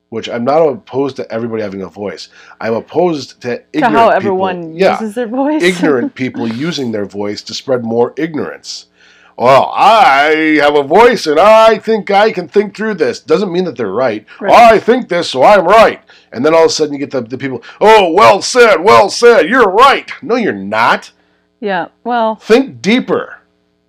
which 0.10 0.29
I'm 0.29 0.43
not 0.43 0.62
opposed 0.62 1.15
to 1.15 1.32
everybody 1.32 1.63
having 1.63 1.82
a 1.82 1.88
voice. 1.88 2.29
I'm 2.62 2.75
opposed 2.75 3.41
to 3.41 3.47
To 3.58 3.63
ignorant 3.73 3.95
how 3.95 4.06
people- 4.10 4.15
everyone 4.15 4.75
yeah, 4.75 5.01
their 5.01 5.25
voice. 5.25 5.63
ignorant 5.63 6.13
people 6.23 6.47
using 6.47 6.91
their 6.91 7.06
voice 7.06 7.41
to 7.41 7.53
spread 7.56 7.84
more 7.84 8.13
ignorance. 8.15 8.89
Well, 9.37 9.71
I 9.75 10.59
have 10.61 10.75
a 10.75 10.83
voice 10.83 11.25
and 11.25 11.39
I 11.39 11.79
think 11.79 12.11
I 12.11 12.31
can 12.31 12.47
think 12.47 12.75
through 12.75 12.95
this. 12.95 13.19
Doesn't 13.19 13.51
mean 13.51 13.65
that 13.65 13.75
they're 13.77 13.91
right. 13.91 14.25
Right. 14.39 14.53
I 14.53 14.79
think 14.79 15.09
this, 15.09 15.31
so 15.31 15.43
I'm 15.43 15.65
right. 15.65 16.01
And 16.31 16.45
then 16.45 16.53
all 16.53 16.65
of 16.65 16.67
a 16.67 16.69
sudden 16.69 16.93
you 16.93 16.99
get 16.99 17.11
the, 17.11 17.21
the 17.21 17.37
people, 17.37 17.63
oh, 17.81 18.11
well 18.13 18.41
said, 18.41 18.77
well 18.77 19.09
said, 19.09 19.49
you're 19.49 19.69
right. 19.69 20.11
No, 20.21 20.35
you're 20.35 20.53
not. 20.53 21.11
yeah. 21.59 21.87
Well, 22.03 22.35
Think 22.35 22.81
deeper. 22.81 23.39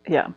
yeah. 0.09 0.28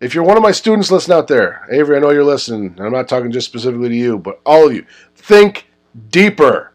If 0.00 0.14
you're 0.14 0.24
one 0.24 0.36
of 0.36 0.42
my 0.44 0.52
students 0.52 0.92
listening 0.92 1.18
out 1.18 1.26
there, 1.26 1.66
Avery, 1.72 1.96
I 1.96 1.98
know 2.00 2.10
you're 2.10 2.22
listening. 2.24 2.76
I'm 2.78 2.92
not 2.92 3.08
talking 3.08 3.32
just 3.32 3.48
specifically 3.48 3.88
to 3.88 3.94
you, 3.96 4.16
but 4.16 4.40
all 4.46 4.68
of 4.68 4.72
you, 4.72 4.86
think 5.16 5.66
deeper. 6.10 6.72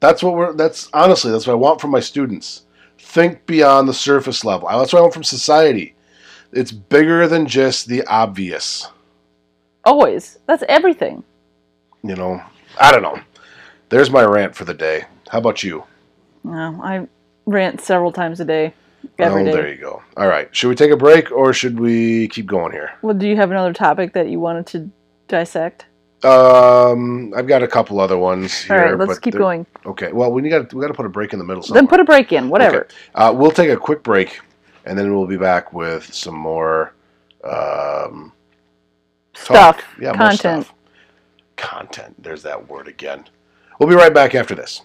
That's 0.00 0.22
what 0.22 0.34
we're. 0.34 0.52
That's 0.52 0.90
honestly, 0.92 1.32
that's 1.32 1.46
what 1.46 1.54
I 1.54 1.56
want 1.56 1.80
from 1.80 1.90
my 1.90 2.00
students. 2.00 2.66
Think 3.08 3.46
beyond 3.46 3.88
the 3.88 3.94
surface 3.94 4.44
level. 4.44 4.68
That's 4.68 4.92
what 4.92 4.98
I 4.98 5.00
want 5.00 5.14
from 5.14 5.24
society. 5.24 5.94
It's 6.52 6.70
bigger 6.70 7.26
than 7.26 7.46
just 7.46 7.88
the 7.88 8.04
obvious. 8.04 8.86
Always. 9.82 10.38
That's 10.44 10.62
everything. 10.68 11.24
You 12.02 12.16
know, 12.16 12.42
I 12.78 12.92
don't 12.92 13.00
know. 13.00 13.18
There's 13.88 14.10
my 14.10 14.24
rant 14.24 14.54
for 14.54 14.66
the 14.66 14.74
day. 14.74 15.06
How 15.30 15.38
about 15.38 15.62
you? 15.62 15.84
No, 16.44 16.78
I 16.82 17.08
rant 17.46 17.80
several 17.80 18.12
times 18.12 18.40
a 18.40 18.44
day. 18.44 18.74
Oh, 19.04 19.10
every 19.24 19.40
oh, 19.40 19.44
day. 19.46 19.52
there 19.52 19.72
you 19.72 19.80
go. 19.80 20.02
All 20.18 20.28
right. 20.28 20.54
Should 20.54 20.68
we 20.68 20.74
take 20.74 20.90
a 20.90 20.96
break 20.96 21.32
or 21.32 21.54
should 21.54 21.80
we 21.80 22.28
keep 22.28 22.44
going 22.44 22.72
here? 22.72 22.90
Well, 23.00 23.14
do 23.14 23.26
you 23.26 23.36
have 23.36 23.50
another 23.50 23.72
topic 23.72 24.12
that 24.12 24.28
you 24.28 24.38
wanted 24.38 24.66
to 24.66 24.90
dissect? 25.28 25.86
Um, 26.24 27.32
I've 27.36 27.46
got 27.46 27.62
a 27.62 27.68
couple 27.68 28.00
other 28.00 28.18
ones 28.18 28.62
here. 28.62 28.76
All 28.76 28.84
right, 28.84 28.98
let's 28.98 29.14
but 29.14 29.22
keep 29.22 29.34
going. 29.34 29.66
Okay. 29.86 30.10
Well, 30.12 30.32
we 30.32 30.48
got 30.48 30.72
we 30.74 30.80
got 30.80 30.88
to 30.88 30.94
put 30.94 31.06
a 31.06 31.08
break 31.08 31.32
in 31.32 31.38
the 31.38 31.44
middle. 31.44 31.62
Somewhere. 31.62 31.82
Then 31.82 31.88
put 31.88 32.00
a 32.00 32.04
break 32.04 32.32
in, 32.32 32.48
whatever. 32.48 32.82
Okay. 32.82 32.94
Uh, 33.14 33.32
we'll 33.32 33.52
take 33.52 33.70
a 33.70 33.76
quick 33.76 34.02
break, 34.02 34.40
and 34.84 34.98
then 34.98 35.14
we'll 35.14 35.26
be 35.28 35.36
back 35.36 35.72
with 35.72 36.12
some 36.12 36.34
more 36.34 36.94
um, 37.44 38.32
Stuff, 39.34 39.76
talk. 39.76 39.84
Yeah, 40.00 40.08
more 40.08 40.28
content. 40.28 40.64
stuff. 40.64 40.74
Content. 41.56 42.22
There's 42.22 42.42
that 42.42 42.68
word 42.68 42.88
again. 42.88 43.24
We'll 43.78 43.88
be 43.88 43.94
right 43.94 44.12
back 44.12 44.34
after 44.34 44.54
this. 44.56 44.82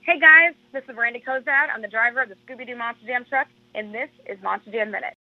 Hey 0.00 0.18
guys, 0.18 0.54
this 0.72 0.82
is 0.88 0.96
Randy 0.96 1.22
Kozad. 1.26 1.68
I'm 1.72 1.82
the 1.82 1.88
driver 1.88 2.22
of 2.22 2.28
the 2.28 2.34
Scooby 2.46 2.66
Doo 2.66 2.76
Monster 2.76 3.06
Jam 3.06 3.24
truck, 3.28 3.46
and 3.74 3.94
this 3.94 4.08
is 4.26 4.36
Monster 4.42 4.72
Jam 4.72 4.90
Minute. 4.90 5.14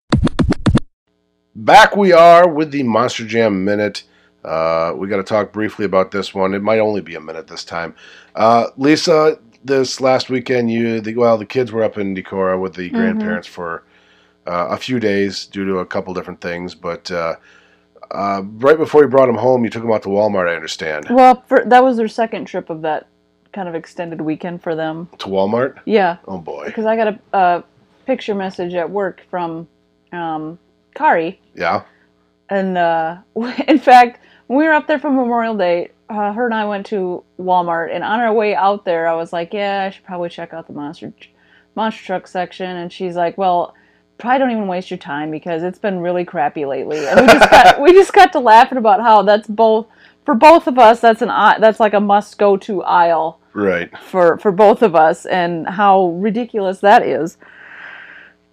Back 1.57 1.97
we 1.97 2.13
are 2.13 2.49
with 2.49 2.71
the 2.71 2.83
Monster 2.83 3.27
Jam 3.27 3.65
Minute. 3.65 4.05
Uh, 4.45 4.93
we 4.97 5.09
got 5.09 5.17
to 5.17 5.23
talk 5.23 5.53
briefly 5.53 5.85
about 5.85 6.11
this 6.11 6.35
one. 6.35 6.55
It 6.55 6.63
might 6.63 6.79
only 6.79 7.01
be 7.01 7.15
a 7.15 7.21
minute 7.21 7.47
this 7.47 7.65
time. 7.65 7.95
Uh, 8.35 8.67
Lisa, 8.77 9.39
this 9.65 10.01
last 10.01 10.29
weekend, 10.29 10.71
you 10.71 11.01
the, 11.01 11.15
well, 11.15 11.39
the 11.39 11.47
kids 11.47 11.73
were 11.73 11.83
up 11.83 11.97
in 11.97 12.15
Decorah 12.15 12.61
with 12.61 12.75
the 12.75 12.91
grandparents 12.91 13.49
for 13.49 13.85
uh, 14.47 14.69
a 14.71 14.77
few 14.77 15.01
days 15.01 15.47
due 15.47 15.65
to 15.65 15.79
a 15.79 15.87
couple 15.87 16.13
different 16.13 16.41
things. 16.41 16.75
But 16.75 17.11
uh, 17.11 17.37
uh, 18.11 18.43
right 18.45 18.77
before 18.77 19.03
you 19.03 19.09
brought 19.09 19.27
them 19.27 19.37
home, 19.37 19.65
you 19.65 19.71
took 19.71 19.83
them 19.83 19.93
out 19.93 20.03
to 20.03 20.09
Walmart. 20.09 20.49
I 20.49 20.55
understand 20.55 21.07
Well, 21.11 21.43
for, 21.49 21.65
that 21.65 21.83
was 21.83 21.97
their 21.97 22.09
second 22.09 22.45
trip 22.45 22.71
of 22.71 22.83
that 22.83 23.09
kind 23.53 23.69
of 23.69 23.75
extended 23.75 24.21
weekend 24.21 24.63
for 24.63 24.75
them. 24.75 25.09
to 25.19 25.27
Walmart. 25.29 25.81
Yeah, 25.87 26.19
Oh 26.27 26.39
boy, 26.39 26.67
because 26.67 26.87
I 26.87 26.97
got 26.97 27.09
a, 27.09 27.19
a 27.33 27.65
picture 28.05 28.35
message 28.35 28.75
at 28.75 28.91
work 28.91 29.23
from 29.31 29.67
um, 30.13 30.59
Kari, 30.95 31.41
yeah, 31.55 31.85
and 32.51 32.77
uh, 32.77 33.19
in 33.69 33.79
fact, 33.79 34.21
when 34.47 34.59
we 34.59 34.65
were 34.65 34.73
up 34.73 34.87
there 34.87 34.99
for 34.99 35.11
Memorial 35.11 35.57
Day, 35.57 35.91
uh, 36.09 36.33
her 36.33 36.45
and 36.45 36.55
I 36.55 36.67
went 36.67 36.87
to 36.87 37.25
Walmart, 37.39 37.95
and 37.95 38.05
on 38.05 38.21
our 38.21 38.33
way 38.33 38.55
out 38.55 38.85
there, 38.85 39.09
I 39.09 39.15
was 39.15 39.33
like, 39.33 39.53
"Yeah, 39.53 39.85
I 39.87 39.91
should 39.91 40.05
probably 40.05 40.29
check 40.29 40.53
out 40.53 40.67
the 40.67 40.73
monster 40.73 41.13
monster 41.75 42.05
truck 42.05 42.27
section," 42.27 42.77
and 42.77 42.93
she's 42.93 43.17
like, 43.17 43.39
"Well." 43.39 43.75
Probably 44.17 44.39
don't 44.39 44.53
even 44.53 44.69
waste 44.69 44.93
your 44.93 44.99
time 44.99 45.33
because 45.33 45.65
it's 45.65 45.81
been 45.81 45.99
really 45.99 46.25
crappy 46.25 46.65
lately, 46.65 47.05
and 47.05 47.21
we 47.21 47.27
just 47.27 47.51
got 47.51 47.81
we 47.81 47.93
just 47.93 48.13
got 48.13 48.33
to 48.35 48.39
laughing 48.39 48.79
about 48.79 49.01
how 49.01 49.23
that's 49.23 49.49
both 49.49 49.89
for 50.25 50.37
both 50.37 50.69
of 50.69 50.79
us. 50.79 51.01
That's 51.01 51.21
an 51.21 51.29
that's 51.29 51.81
like 51.81 51.95
a 51.95 52.01
must 52.01 52.39
go 52.39 52.57
to 52.59 52.85
aisle 52.85 53.41
right. 53.55 53.97
for 53.99 54.39
for 54.39 54.53
both 54.53 54.83
of 54.83 54.95
us 54.95 55.27
and 55.27 55.67
how 55.67 56.09
ridiculous 56.11 56.81
that 56.81 57.05
is. 57.05 57.39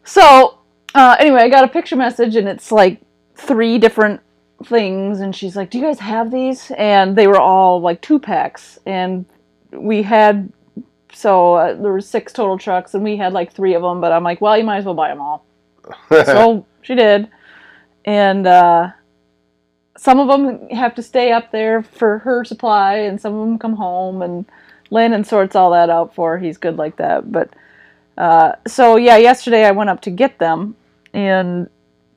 So 0.04 0.60
uh, 0.96 1.16
anyway, 1.20 1.42
I 1.42 1.50
got 1.50 1.64
a 1.64 1.68
picture 1.68 1.96
message 1.96 2.36
and 2.36 2.48
it's 2.48 2.72
like 2.72 3.02
three 3.36 3.78
different 3.78 4.22
things, 4.64 5.20
and 5.20 5.36
she's 5.36 5.56
like, 5.56 5.70
"Do 5.70 5.80
you 5.80 5.86
guys 5.86 6.00
have 6.00 6.32
these?" 6.32 6.72
And 6.78 7.16
they 7.16 7.28
were 7.28 7.40
all 7.40 7.82
like 7.82 8.02
two 8.02 8.20
packs, 8.20 8.80
and 8.86 9.26
we 9.72 10.04
had 10.04 10.52
so 11.14 11.56
uh, 11.56 11.74
there 11.74 11.92
were 11.92 12.02
six 12.02 12.34
total 12.34 12.58
trucks, 12.58 12.94
and 12.94 13.04
we 13.04 13.18
had 13.18 13.34
like 13.34 13.54
three 13.54 13.74
of 13.74 13.82
them. 13.82 14.02
But 14.02 14.12
I'm 14.12 14.24
like, 14.24 14.42
"Well, 14.42 14.58
you 14.58 14.64
might 14.64 14.78
as 14.78 14.86
well 14.86 14.94
buy 14.94 15.10
them 15.10 15.22
all." 15.22 15.46
so 16.10 16.66
she 16.82 16.96
did, 16.96 17.30
and 18.06 18.48
uh, 18.48 18.92
some 19.98 20.20
of 20.20 20.28
them 20.28 20.70
have 20.70 20.96
to 20.96 21.04
stay 21.04 21.32
up 21.32 21.52
there 21.52 21.84
for 21.84 22.20
her 22.20 22.44
supply, 22.44 22.96
and 22.96 23.20
some 23.20 23.34
of 23.34 23.40
them 23.48 23.60
come 23.60 23.76
home, 23.76 24.22
and 24.22 24.46
Landon 24.90 25.24
sorts 25.24 25.56
all 25.56 25.72
that 25.72 25.90
out 25.90 26.16
for 26.16 26.34
her. 26.34 26.40
He's 26.40 26.58
good 26.58 26.78
like 26.78 26.98
that. 26.98 27.32
But 27.32 27.50
uh, 28.18 28.54
so 28.68 28.96
yeah, 28.96 29.18
yesterday 29.18 29.66
I 29.66 29.72
went 29.72 29.90
up 29.90 30.02
to 30.02 30.12
get 30.12 30.40
them, 30.40 30.76
and 31.14 31.70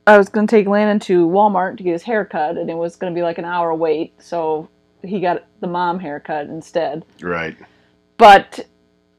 I 0.07 0.17
was 0.17 0.29
going 0.29 0.45
to 0.47 0.51
take 0.55 0.67
Landon 0.67 0.99
to 1.01 1.27
Walmart 1.27 1.77
to 1.77 1.83
get 1.83 1.93
his 1.93 2.03
hair 2.03 2.25
cut, 2.25 2.57
and 2.57 2.69
it 2.69 2.75
was 2.77 2.95
going 2.95 3.11
to 3.13 3.17
be 3.17 3.23
like 3.23 3.37
an 3.37 3.45
hour 3.45 3.73
wait. 3.73 4.13
So 4.21 4.69
he 5.03 5.19
got 5.19 5.45
the 5.61 5.67
mom 5.67 5.99
haircut 5.99 6.47
instead. 6.47 7.05
right. 7.21 7.55
But 8.17 8.65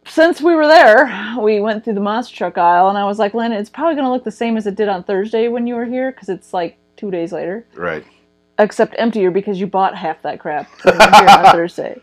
since 0.06 0.40
we 0.40 0.54
were 0.54 0.66
there, 0.66 1.34
we 1.40 1.60
went 1.60 1.84
through 1.84 1.94
the 1.94 2.00
monster 2.00 2.34
truck 2.36 2.56
aisle, 2.56 2.88
and 2.88 2.96
I 2.96 3.04
was 3.04 3.18
like, 3.18 3.34
Landon, 3.34 3.58
it's 3.60 3.68
probably 3.70 3.94
going 3.94 4.06
to 4.06 4.10
look 4.12 4.24
the 4.24 4.30
same 4.30 4.56
as 4.56 4.66
it 4.66 4.74
did 4.76 4.88
on 4.88 5.02
Thursday 5.04 5.48
when 5.48 5.66
you 5.66 5.74
were 5.74 5.84
here, 5.84 6.12
because 6.12 6.28
it's 6.28 6.54
like 6.54 6.78
two 6.96 7.10
days 7.10 7.30
later 7.32 7.66
Right. 7.74 8.04
except 8.58 8.94
emptier 8.96 9.30
because 9.30 9.60
you 9.60 9.66
bought 9.66 9.94
half 9.94 10.22
that 10.22 10.40
crap 10.40 10.66
when 10.82 10.94
you 10.94 11.00
were 11.00 11.16
here 11.18 11.28
on 11.28 11.44
Thursday. 11.52 12.00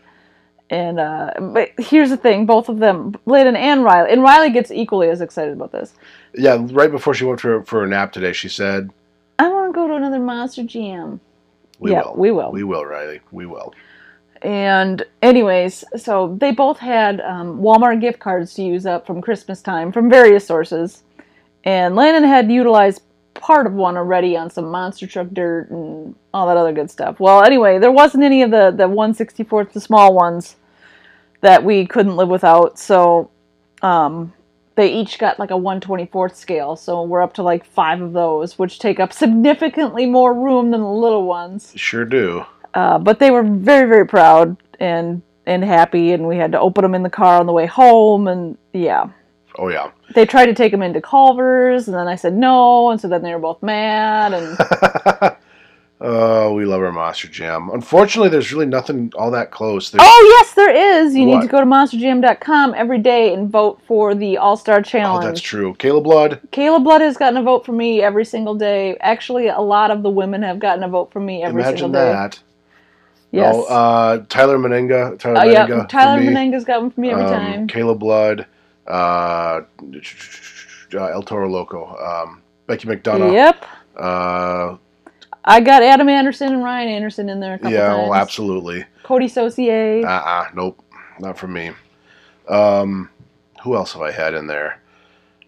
And 0.70 1.00
uh, 1.00 1.32
but 1.40 1.70
here's 1.78 2.10
the 2.10 2.16
thing: 2.16 2.46
both 2.46 2.68
of 2.68 2.78
them, 2.78 3.14
Landon 3.26 3.56
and 3.56 3.82
Riley, 3.84 4.12
and 4.12 4.22
Riley 4.22 4.50
gets 4.50 4.70
equally 4.70 5.08
as 5.08 5.20
excited 5.20 5.52
about 5.52 5.72
this. 5.72 5.94
Yeah, 6.34 6.66
right 6.72 6.90
before 6.90 7.14
she 7.14 7.24
went 7.24 7.40
for 7.40 7.62
for 7.64 7.84
a 7.84 7.88
nap 7.88 8.12
today, 8.12 8.32
she 8.32 8.48
said, 8.48 8.90
I 9.38 9.48
want 9.48 9.72
to 9.74 9.74
go 9.74 9.88
to 9.88 9.94
another 9.94 10.18
Monster 10.20 10.64
Jam. 10.64 11.20
"We 11.78 11.92
Yeah, 11.92 12.02
will, 12.02 12.14
we 12.16 12.30
will. 12.32 12.52
we 12.52 12.64
will, 12.64 12.84
Riley, 12.84 13.20
we 13.32 13.46
will." 13.46 13.74
And 14.42 15.04
anyways, 15.22 15.84
so 15.96 16.36
they 16.40 16.52
both 16.52 16.78
had 16.78 17.20
um, 17.22 17.60
Walmart 17.60 18.00
gift 18.00 18.20
cards 18.20 18.54
to 18.54 18.62
use 18.62 18.86
up 18.86 19.06
from 19.06 19.22
Christmas 19.22 19.62
time 19.62 19.92
from 19.92 20.10
various 20.10 20.46
sources, 20.46 21.02
and 21.64 21.96
Landon 21.96 22.24
had 22.24 22.50
utilized 22.50 23.02
part 23.34 23.66
of 23.66 23.74
one 23.74 23.96
already 23.96 24.36
on 24.36 24.50
some 24.50 24.66
monster 24.70 25.06
truck 25.06 25.28
dirt 25.32 25.70
and 25.70 26.14
all 26.34 26.46
that 26.46 26.56
other 26.56 26.72
good 26.72 26.90
stuff. 26.90 27.20
Well, 27.20 27.42
anyway, 27.44 27.78
there 27.78 27.92
wasn't 27.92 28.24
any 28.24 28.42
of 28.42 28.50
the 28.50 28.72
the 28.76 28.88
164th, 28.88 29.72
the 29.72 29.80
small 29.80 30.14
ones, 30.14 30.56
that 31.40 31.64
we 31.64 31.86
couldn't 31.86 32.16
live 32.16 32.28
without. 32.28 32.78
So, 32.78 33.30
um, 33.82 34.32
they 34.76 34.92
each 34.92 35.18
got 35.18 35.38
like 35.38 35.50
a 35.50 35.54
124th 35.54 36.34
scale. 36.34 36.76
So 36.76 37.02
we're 37.02 37.22
up 37.22 37.34
to 37.34 37.42
like 37.42 37.64
five 37.64 38.00
of 38.00 38.12
those, 38.12 38.58
which 38.58 38.78
take 38.78 39.00
up 39.00 39.12
significantly 39.24 40.06
more 40.06 40.34
room 40.34 40.70
than 40.70 40.80
the 40.80 40.88
little 40.88 41.24
ones. 41.24 41.72
Sure 41.76 42.04
do. 42.04 42.44
Uh, 42.74 42.98
but 42.98 43.18
they 43.18 43.30
were 43.30 43.44
very, 43.44 43.88
very 43.88 44.06
proud 44.06 44.56
and 44.80 45.22
and 45.46 45.62
happy, 45.62 46.12
and 46.12 46.26
we 46.26 46.38
had 46.38 46.52
to 46.52 46.60
open 46.60 46.82
them 46.82 46.94
in 46.94 47.02
the 47.02 47.10
car 47.10 47.38
on 47.38 47.46
the 47.46 47.52
way 47.52 47.66
home, 47.66 48.28
and 48.28 48.56
yeah. 48.72 49.10
Oh 49.58 49.68
yeah. 49.68 49.90
They 50.14 50.24
tried 50.24 50.46
to 50.46 50.54
take 50.54 50.72
them 50.72 50.82
into 50.82 51.00
Culver's, 51.02 51.86
and 51.86 51.96
then 51.96 52.08
I 52.08 52.16
said 52.16 52.34
no, 52.34 52.90
and 52.90 53.00
so 53.00 53.08
then 53.08 53.22
they 53.22 53.32
were 53.32 53.40
both 53.40 53.62
mad, 53.62 54.32
and 54.32 55.36
oh, 56.00 56.52
we 56.54 56.64
love 56.64 56.80
our 56.82 56.92
Monster 56.92 57.28
Jam. 57.28 57.70
Unfortunately, 57.72 58.28
there's 58.28 58.52
really 58.52 58.66
nothing 58.66 59.12
all 59.16 59.30
that 59.30 59.50
close. 59.50 59.90
There's, 59.90 60.02
oh 60.04 60.36
yes, 60.40 60.54
there 60.54 60.70
is. 61.04 61.14
You 61.14 61.26
What? 61.26 61.36
need 61.36 61.42
to 61.42 61.48
go 61.48 61.60
to 61.60 61.66
monsterjam.com 61.66 62.74
every 62.76 62.98
day 62.98 63.32
and 63.34 63.50
vote 63.50 63.80
for 63.86 64.14
the 64.14 64.36
All 64.38 64.56
Star 64.56 64.82
Challenge. 64.82 65.24
oh, 65.24 65.26
that's 65.28 65.40
true. 65.40 65.74
Kayla 65.74 66.02
Blood. 66.02 66.40
Kayla 66.52 66.82
Blood 66.82 67.00
has 67.00 67.16
gotten 67.16 67.36
a 67.38 67.42
vote 67.42 67.64
from 67.64 67.76
me 67.76 68.02
every 68.02 68.24
single 68.24 68.54
day. 68.54 68.96
Actually, 69.00 69.48
a 69.48 69.60
lot 69.60 69.90
of 69.90 70.02
the 70.02 70.10
women 70.10 70.42
have 70.42 70.58
gotten 70.58 70.84
a 70.84 70.88
vote 70.88 71.12
from 71.12 71.26
me 71.26 71.42
every 71.42 71.62
Imagine 71.62 71.78
single 71.78 71.92
day. 72.00 72.10
Imagine 72.10 72.30
that. 72.30 72.40
Yes. 73.30 73.54
Oh, 73.56 73.64
uh, 73.64 74.24
Tyler 74.28 74.58
Menninga. 74.58 75.18
Tyler 75.18 75.40
Oh, 75.40 75.44
yeah, 75.44 75.66
Menninga. 75.66 75.88
Tyler 75.88 76.18
for 76.20 76.24
me. 76.30 76.32
Menninga's 76.36 76.64
got 76.64 76.82
one 76.82 76.90
from 76.92 77.00
me 77.02 77.10
every 77.10 77.24
Um, 77.24 77.30
time. 77.32 77.66
Kayla 77.68 77.98
Blood. 77.98 78.46
Uh, 78.86 79.62
uh, 80.94 81.06
El 81.06 81.22
Toro 81.22 81.48
Loco. 81.48 81.96
Um, 81.96 82.42
Becky 82.66 82.86
McDonough. 82.86 83.32
Yep. 83.32 83.64
Uh, 83.96 84.76
I 85.44 85.60
got 85.60 85.82
Adam 85.82 86.08
Anderson 86.08 86.52
and 86.54 86.64
Ryan 86.64 86.88
Anderson 86.88 87.28
in 87.28 87.40
there 87.40 87.54
a 87.54 87.58
couple 87.58 87.72
yeah, 87.72 87.88
times. 87.88 88.08
well, 88.08 88.14
absolutely. 88.14 88.84
Cody 89.02 89.28
Saucier. 89.28 90.06
Uh 90.06 90.10
uh 90.10 90.48
nope. 90.54 90.82
Not 91.20 91.38
for 91.38 91.46
me. 91.46 91.72
Um, 92.48 93.10
who 93.62 93.74
else 93.76 93.92
have 93.92 94.02
I 94.02 94.10
had 94.10 94.34
in 94.34 94.46
there? 94.46 94.80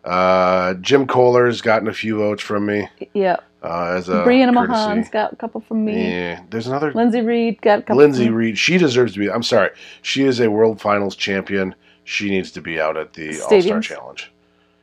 Uh, 0.05 0.75
Jim 0.75 1.07
Koehler's 1.07 1.61
gotten 1.61 1.89
a 1.89 1.93
few 1.93 2.19
votes 2.19 2.43
from 2.43 2.67
me. 2.67 2.89
yep. 3.15 3.43
Uh, 3.63 3.95
as 3.97 4.09
a 4.09 4.17
Brianna 4.17 4.55
courtesy. 4.55 4.69
Mahon's 4.73 5.09
got 5.11 5.33
a 5.33 5.37
couple 5.37 5.61
from 5.61 5.85
me. 5.85 6.11
Yeah, 6.11 6.43
there's 6.51 6.69
another 6.69 6.93
Linsey 6.93 7.27
Read 7.27 7.61
got 7.63 7.81
a 7.81 7.83
couple. 7.83 8.01
Linsey 8.01 8.27
from 8.27 8.37
me. 8.37 8.47
Read. 8.47 8.59
She 8.59 8.79
deserves 8.79 9.15
to 9.15 9.19
be. 9.19 9.29
I'm 9.29 9.43
sorry. 9.43 9.71
She 10.03 10.23
is 10.23 10.39
a 10.39 10.49
World 10.49 10.81
Finals 10.81 11.17
champion. 11.17 11.75
She 12.05 12.31
needs 12.31 12.53
to 12.53 12.61
be 12.61 12.81
out 12.81 12.97
at 12.97 13.15
the 13.15 13.41
All 13.41 13.61
Star 13.61 13.81
Challenge. 13.81 14.31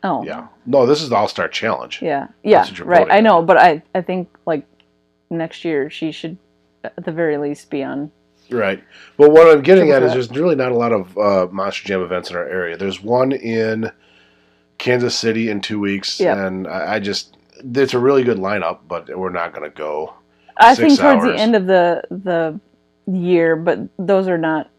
Oh. 0.03 0.23
Yeah. 0.25 0.47
No, 0.65 0.85
this 0.85 1.01
is 1.01 1.07
the 1.07 1.15
All 1.15 1.29
Star 1.29 1.47
Challenge. 1.47 2.01
Yeah. 2.01 2.27
Yeah. 2.43 2.57
That's 2.57 2.71
what 2.71 2.79
you're 2.79 2.87
Right. 2.87 3.07
I 3.09 3.21
know, 3.21 3.41
but 3.41 3.55
I 3.55 3.81
I 3.95 4.01
think 4.01 4.27
like 4.45 4.65
next 5.33 5.65
year 5.65 5.89
she 5.89 6.11
should 6.11 6.37
at 6.83 7.03
the 7.05 7.11
very 7.11 7.37
least 7.37 7.69
be 7.69 7.83
on. 7.83 8.11
Right. 8.49 8.83
But 9.17 9.31
what 9.31 9.47
I'm 9.47 9.61
getting 9.61 9.91
at 9.91 10.03
is 10.03 10.13
there's 10.13 10.29
really 10.31 10.55
not 10.55 10.71
a 10.71 10.75
lot 10.77 10.91
of 10.91 11.17
uh, 11.17 11.47
Monster 11.51 11.87
Jam 11.87 12.01
events 12.01 12.29
in 12.29 12.35
our 12.35 12.47
area. 12.47 12.77
There's 12.77 13.01
one 13.01 13.31
in 13.31 13.91
Kansas 14.77 15.17
City 15.17 15.49
in 15.49 15.61
two 15.61 15.79
weeks, 15.79 16.19
Yep. 16.19 16.37
and 16.37 16.67
I, 16.67 16.95
I 16.95 16.99
just 16.99 17.37
it's 17.63 17.93
a 17.93 17.99
really 17.99 18.23
good 18.23 18.37
lineup, 18.37 18.79
but 18.87 19.17
we're 19.17 19.29
not 19.29 19.53
going 19.53 19.69
to 19.69 19.75
go. 19.75 20.13
I 20.57 20.75
think 20.75 20.99
towards 20.99 21.23
the 21.23 21.35
end 21.35 21.55
of 21.55 21.65
the 21.65 22.03
the 22.09 22.59
year, 23.11 23.55
but 23.55 23.79
those 23.97 24.27
are 24.27 24.37
not 24.37 24.69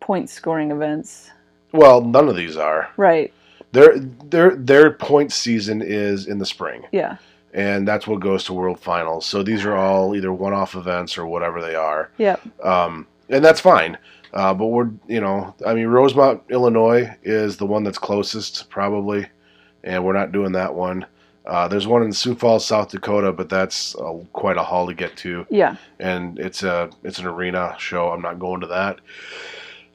point 0.00 0.30
scoring 0.30 0.70
events. 0.70 1.30
Well, 1.72 2.00
none 2.00 2.28
of 2.28 2.36
these 2.36 2.56
are. 2.56 2.88
Right. 2.96 3.32
Their 3.72 3.98
their 3.98 4.56
their 4.56 4.92
point 4.92 5.32
season 5.32 5.82
is 5.82 6.26
in 6.26 6.38
the 6.38 6.46
spring, 6.46 6.84
Yeah. 6.92 7.16
And 7.54 7.88
that's 7.88 8.06
what 8.06 8.20
goes 8.20 8.44
to 8.44 8.52
World 8.52 8.78
Finals. 8.80 9.24
So 9.24 9.42
these 9.42 9.64
are 9.64 9.74
all 9.76 10.14
either 10.14 10.32
one-off 10.32 10.74
events 10.74 11.16
or 11.16 11.26
whatever 11.26 11.62
they 11.62 11.74
are. 11.76 12.10
Yep. 12.18 12.40
um, 12.64 13.06
and 13.30 13.42
that's 13.42 13.60
fine. 13.60 13.96
Uh, 14.34 14.52
but 14.52 14.66
we're, 14.66 14.90
you 15.06 15.20
know, 15.20 15.54
I 15.64 15.72
mean, 15.74 15.86
Rosemont, 15.86 16.42
Illinois 16.50 17.08
is 17.22 17.56
the 17.56 17.66
one 17.66 17.84
that's 17.84 17.98
closest, 17.98 18.68
probably, 18.68 19.26
and 19.84 20.04
we're 20.04 20.12
not 20.12 20.32
doing 20.32 20.52
that 20.52 20.74
one. 20.74 21.06
Uh, 21.46 21.68
there's 21.68 21.86
one 21.86 22.02
in 22.02 22.12
Sioux 22.12 22.34
Falls, 22.34 22.66
South 22.66 22.90
Dakota, 22.90 23.30
but 23.30 23.48
that's 23.48 23.94
uh, 23.96 24.14
quite 24.32 24.56
a 24.56 24.62
haul 24.62 24.86
to 24.88 24.94
get 24.94 25.16
to, 25.18 25.46
Yeah. 25.50 25.76
and 26.00 26.38
it's 26.38 26.62
a 26.64 26.90
it's 27.04 27.18
an 27.20 27.26
arena 27.26 27.76
show. 27.78 28.08
I'm 28.10 28.22
not 28.22 28.38
going 28.40 28.60
to 28.62 28.66
that. 28.68 28.98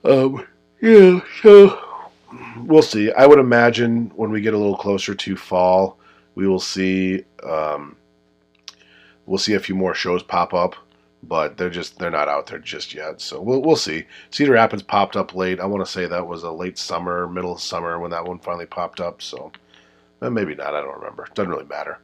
Um, 0.05 0.45
yeah, 0.81 1.19
so 1.41 1.77
we'll 2.59 2.81
see. 2.83 3.11
I 3.11 3.25
would 3.25 3.39
imagine 3.39 4.11
when 4.15 4.31
we 4.31 4.39
get 4.41 4.53
a 4.53 4.57
little 4.57 4.77
closer 4.77 5.13
to 5.15 5.35
fall, 5.35 5.97
we 6.39 6.47
will 6.47 6.61
see 6.61 7.25
um, 7.43 7.97
we'll 9.25 9.37
see 9.37 9.55
a 9.55 9.59
few 9.59 9.75
more 9.75 9.93
shows 9.93 10.23
pop 10.23 10.53
up, 10.53 10.73
but 11.21 11.57
they're 11.57 11.69
just 11.69 11.99
they're 11.99 12.09
not 12.09 12.29
out 12.29 12.47
there 12.47 12.59
just 12.59 12.93
yet. 12.93 13.19
So 13.19 13.41
we'll 13.41 13.61
we'll 13.61 13.75
see. 13.75 14.05
Cedar 14.31 14.53
Rapids 14.53 14.83
popped 14.83 15.17
up 15.17 15.35
late. 15.35 15.59
I 15.59 15.65
want 15.65 15.85
to 15.85 15.91
say 15.91 16.05
that 16.07 16.27
was 16.27 16.43
a 16.43 16.51
late 16.51 16.77
summer, 16.77 17.27
middle 17.27 17.57
summer 17.57 17.99
when 17.99 18.11
that 18.11 18.23
one 18.25 18.39
finally 18.39 18.65
popped 18.65 19.01
up. 19.01 19.21
So 19.21 19.51
Uh, 20.21 20.29
maybe 20.29 20.55
not. 20.55 20.75
I 20.75 20.81
don't 20.81 20.97
remember. 20.97 21.27
Doesn't 21.33 21.51
really 21.51 21.65
matter. 21.65 21.99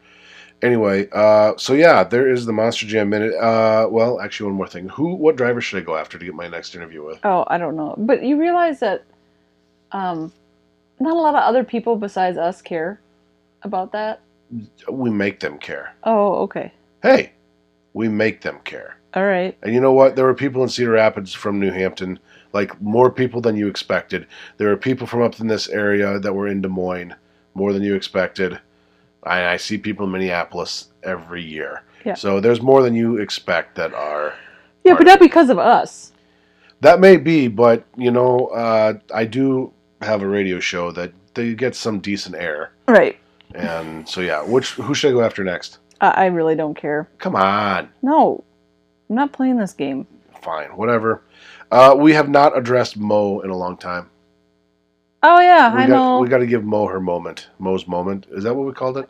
Anyway, 0.61 1.07
uh, 1.11 1.53
so 1.57 1.73
yeah, 1.73 2.03
there 2.03 2.29
is 2.29 2.45
the 2.45 2.53
Monster 2.53 2.85
Jam 2.87 3.09
minute. 3.09 3.33
Uh, 3.35 3.87
well, 3.89 4.19
actually, 4.19 4.47
one 4.47 4.57
more 4.57 4.67
thing. 4.67 4.89
Who, 4.89 5.15
what 5.15 5.35
driver 5.37 5.61
should 5.61 5.81
I 5.81 5.85
go 5.85 5.95
after 5.97 6.17
to 6.17 6.25
get 6.25 6.33
my 6.33 6.47
next 6.47 6.75
interview 6.75 7.05
with? 7.05 7.19
Oh, 7.23 7.45
I 7.47 7.57
don't 7.57 7.75
know. 7.75 7.93
But 7.97 8.23
you 8.23 8.39
realize 8.39 8.79
that 8.79 9.03
um, 9.91 10.31
not 10.99 11.13
a 11.13 11.19
lot 11.19 11.35
of 11.35 11.43
other 11.43 11.63
people 11.63 11.97
besides 11.97 12.37
us 12.37 12.61
care 12.61 12.99
about 13.65 13.91
that. 13.91 14.21
We 14.89 15.09
make 15.09 15.39
them 15.39 15.57
care. 15.57 15.93
Oh, 16.03 16.35
okay. 16.43 16.71
Hey, 17.01 17.33
we 17.93 18.07
make 18.07 18.41
them 18.41 18.59
care. 18.63 18.97
All 19.13 19.25
right. 19.25 19.57
And 19.63 19.73
you 19.73 19.81
know 19.81 19.93
what? 19.93 20.15
There 20.15 20.25
were 20.25 20.33
people 20.33 20.63
in 20.63 20.69
Cedar 20.69 20.91
Rapids 20.91 21.33
from 21.33 21.59
New 21.59 21.71
Hampton, 21.71 22.19
like 22.53 22.79
more 22.81 23.11
people 23.11 23.41
than 23.41 23.55
you 23.55 23.67
expected. 23.67 24.27
There 24.57 24.69
were 24.69 24.77
people 24.77 25.07
from 25.07 25.21
up 25.21 25.39
in 25.39 25.47
this 25.47 25.67
area 25.67 26.19
that 26.19 26.33
were 26.33 26.47
in 26.47 26.61
Des 26.61 26.67
Moines, 26.69 27.15
more 27.53 27.73
than 27.73 27.83
you 27.83 27.95
expected. 27.95 28.59
I, 29.23 29.47
I 29.47 29.57
see 29.57 29.77
people 29.77 30.05
in 30.05 30.11
Minneapolis 30.11 30.89
every 31.03 31.43
year. 31.43 31.83
Yeah. 32.05 32.13
So 32.13 32.39
there's 32.39 32.61
more 32.61 32.83
than 32.83 32.95
you 32.95 33.17
expect 33.17 33.75
that 33.75 33.93
are. 33.93 34.33
Yeah, 34.83 34.93
but 34.95 35.07
not 35.07 35.19
because 35.19 35.49
of 35.49 35.57
us. 35.57 36.11
That 36.81 36.99
may 36.99 37.17
be, 37.17 37.47
but 37.47 37.83
you 37.97 38.11
know, 38.11 38.47
uh, 38.47 38.99
I 39.13 39.25
do 39.25 39.73
have 40.01 40.21
a 40.21 40.27
radio 40.27 40.59
show 40.59 40.91
that 40.91 41.13
they 41.33 41.53
get 41.55 41.75
some 41.75 41.99
decent 41.99 42.35
air, 42.35 42.71
Right. 42.87 43.17
And 43.53 44.07
so 44.07 44.21
yeah. 44.21 44.41
Which 44.41 44.71
who 44.71 44.93
should 44.93 45.09
I 45.11 45.13
go 45.13 45.21
after 45.23 45.43
next? 45.43 45.79
I, 46.01 46.09
I 46.09 46.25
really 46.27 46.55
don't 46.55 46.75
care. 46.75 47.07
Come 47.19 47.35
on, 47.35 47.89
No, 48.01 48.43
I'm 49.09 49.15
not 49.15 49.31
playing 49.33 49.57
this 49.57 49.73
game. 49.73 50.07
fine, 50.41 50.69
whatever. 50.75 51.21
Uh, 51.71 51.95
we 51.97 52.13
have 52.13 52.29
not 52.29 52.57
addressed 52.57 52.97
Mo 52.97 53.39
in 53.41 53.49
a 53.49 53.55
long 53.57 53.77
time. 53.77 54.09
Oh 55.23 55.39
yeah, 55.39 55.73
we 55.75 55.81
I 55.83 55.87
got, 55.87 55.95
know. 55.95 56.19
We 56.19 56.27
got 56.27 56.37
to 56.39 56.45
give 56.47 56.63
Mo 56.63 56.85
her 56.87 56.99
moment. 56.99 57.47
Mo's 57.59 57.87
moment. 57.87 58.27
Is 58.31 58.43
that 58.43 58.53
what 58.55 58.67
we 58.67 58.73
called 58.73 58.97
it? 58.97 59.09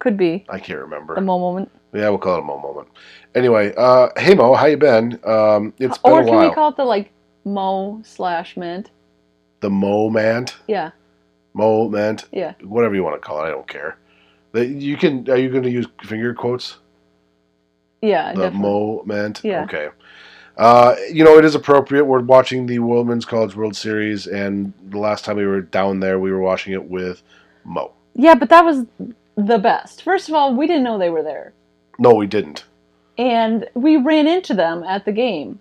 Could 0.00 0.16
be 0.16 0.44
I 0.48 0.58
can't 0.58 0.80
remember. 0.80 1.14
the 1.14 1.20
Mo 1.20 1.38
moment. 1.38 1.70
yeah, 1.92 2.08
we'll 2.08 2.18
call 2.18 2.36
it 2.36 2.40
a 2.40 2.42
Mo 2.42 2.58
moment. 2.58 2.88
Anyway, 3.36 3.72
uh, 3.76 4.08
hey 4.16 4.34
Mo, 4.34 4.54
how 4.54 4.66
you 4.66 4.76
been? 4.76 5.20
Um, 5.24 5.72
it's 5.78 5.98
been 5.98 6.12
Or 6.12 6.20
a 6.22 6.24
can 6.24 6.48
we 6.48 6.54
call 6.54 6.70
it 6.70 6.76
the 6.76 6.84
like 6.84 7.12
Mo 7.44 8.00
slash 8.04 8.56
mint? 8.56 8.90
the 9.60 9.70
Mo 9.70 10.08
moment, 10.10 10.56
Yeah, 10.66 10.90
moment, 11.54 12.24
yeah. 12.32 12.54
whatever 12.62 12.94
you 12.94 13.02
want 13.02 13.20
to 13.20 13.26
call 13.26 13.42
it. 13.44 13.48
I 13.48 13.50
don't 13.50 13.66
care. 13.68 13.98
The, 14.52 14.66
you 14.66 14.96
can. 14.96 15.28
Are 15.30 15.36
you 15.36 15.50
going 15.50 15.62
to 15.62 15.70
use 15.70 15.86
finger 16.02 16.34
quotes? 16.34 16.78
Yeah, 18.00 18.32
The 18.32 18.42
definitely. 18.42 18.60
moment. 18.60 19.40
Yeah. 19.44 19.62
Okay. 19.64 19.88
Uh, 20.58 20.94
you 21.10 21.24
know, 21.24 21.38
it 21.38 21.44
is 21.44 21.54
appropriate. 21.54 22.04
We're 22.04 22.20
watching 22.20 22.66
the 22.66 22.78
Women's 22.80 23.24
College 23.24 23.56
World 23.56 23.74
Series, 23.74 24.26
and 24.26 24.72
the 24.90 24.98
last 24.98 25.24
time 25.24 25.36
we 25.36 25.46
were 25.46 25.62
down 25.62 26.00
there, 26.00 26.18
we 26.18 26.30
were 26.30 26.40
watching 26.40 26.74
it 26.74 26.84
with 26.84 27.22
Mo. 27.64 27.92
Yeah, 28.14 28.34
but 28.34 28.50
that 28.50 28.64
was 28.64 28.84
the 29.36 29.58
best. 29.58 30.02
First 30.02 30.28
of 30.28 30.34
all, 30.34 30.54
we 30.54 30.66
didn't 30.66 30.82
know 30.82 30.98
they 30.98 31.10
were 31.10 31.22
there. 31.22 31.54
No, 31.98 32.14
we 32.14 32.26
didn't. 32.26 32.64
And 33.16 33.68
we 33.74 33.96
ran 33.96 34.26
into 34.26 34.52
them 34.52 34.82
at 34.82 35.04
the 35.04 35.12
game. 35.12 35.60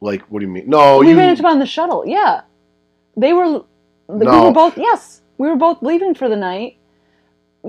Like, 0.00 0.22
what 0.30 0.40
do 0.40 0.46
you 0.46 0.52
mean? 0.52 0.68
No, 0.68 0.98
we 0.98 1.10
you. 1.10 1.16
ran 1.16 1.30
into 1.30 1.42
them 1.42 1.52
on 1.52 1.58
the 1.58 1.66
shuttle. 1.66 2.04
Yeah. 2.06 2.42
They 3.16 3.32
were 3.32 3.64
we 4.08 4.24
No. 4.24 4.46
were 4.46 4.52
both 4.52 4.76
yes. 4.76 5.22
We 5.38 5.48
were 5.48 5.56
both 5.56 5.82
leaving 5.82 6.14
for 6.14 6.28
the 6.28 6.36
night. 6.36 6.76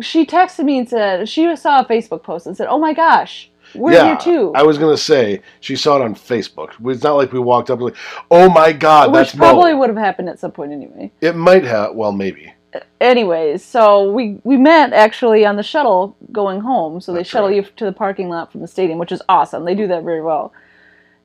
She 0.02 0.26
texted 0.26 0.66
me 0.66 0.78
and 0.78 0.88
said 0.90 1.28
she 1.28 1.54
saw 1.56 1.80
a 1.80 1.86
Facebook 1.86 2.24
post 2.24 2.46
and 2.46 2.56
said, 2.56 2.68
"Oh 2.68 2.78
my 2.80 2.94
gosh, 2.94 3.50
we're 3.74 3.94
yeah, 3.94 4.06
here 4.06 4.18
too." 4.18 4.52
I 4.56 4.64
was 4.64 4.78
gonna 4.78 4.98
say 4.98 5.42
she 5.60 5.76
saw 5.76 5.98
it 5.98 6.04
on 6.04 6.14
Facebook. 6.14 6.74
It's 6.86 7.04
not 7.04 7.16
like 7.16 7.34
we 7.34 7.40
walked 7.40 7.70
up 7.70 7.80
and 7.80 7.86
like, 7.86 7.96
oh 8.30 8.50
my 8.50 8.72
god, 8.72 9.12
Which 9.12 9.32
that's 9.32 9.36
probably 9.36 9.74
Mo. 9.74 9.80
would 9.80 9.90
have 9.90 9.98
happened 9.98 10.30
at 10.30 10.40
some 10.40 10.52
point 10.52 10.72
anyway. 10.72 11.12
It 11.22 11.36
might 11.36 11.64
have. 11.64 11.96
Well, 11.96 12.12
maybe. 12.12 12.54
Anyways, 13.02 13.64
so 13.64 14.12
we 14.12 14.40
we 14.44 14.56
met 14.58 14.94
actually 14.94 15.46
on 15.46 15.56
the 15.56 15.64
shuttle 15.64 16.16
going 16.32 16.60
home. 16.60 17.02
So 17.02 17.12
they 17.12 17.20
That's 17.20 17.30
shuttle 17.30 17.50
right. 17.50 17.56
you 17.58 17.64
to 17.64 17.86
the 17.86 17.92
parking 17.92 18.30
lot 18.30 18.52
from 18.52 18.62
the 18.62 18.68
stadium, 18.68 19.00
which 19.00 19.12
is 19.12 19.22
awesome. 19.30 19.66
They 19.66 19.74
do 19.74 19.88
that 19.88 20.04
very 20.04 20.22
well. 20.22 20.54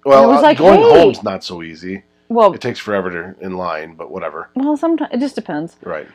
Well, 0.05 0.25
it 0.25 0.29
was 0.29 0.39
uh, 0.39 0.43
like, 0.43 0.59
going 0.59 0.81
hey. 0.81 1.01
home's 1.03 1.23
not 1.23 1.45
so 1.45 1.63
easy. 1.63 2.05
Well, 2.33 2.53
It 2.55 2.61
takes 2.61 2.79
forever 2.79 3.11
to 3.11 3.45
in 3.45 3.57
line, 3.57 3.95
but 3.95 4.11
whatever. 4.11 4.49
well, 4.55 4.77
sometimes 4.77 5.11
it 5.13 5.21
just 5.21 5.35
depends. 5.35 5.77
Right. 5.83 6.09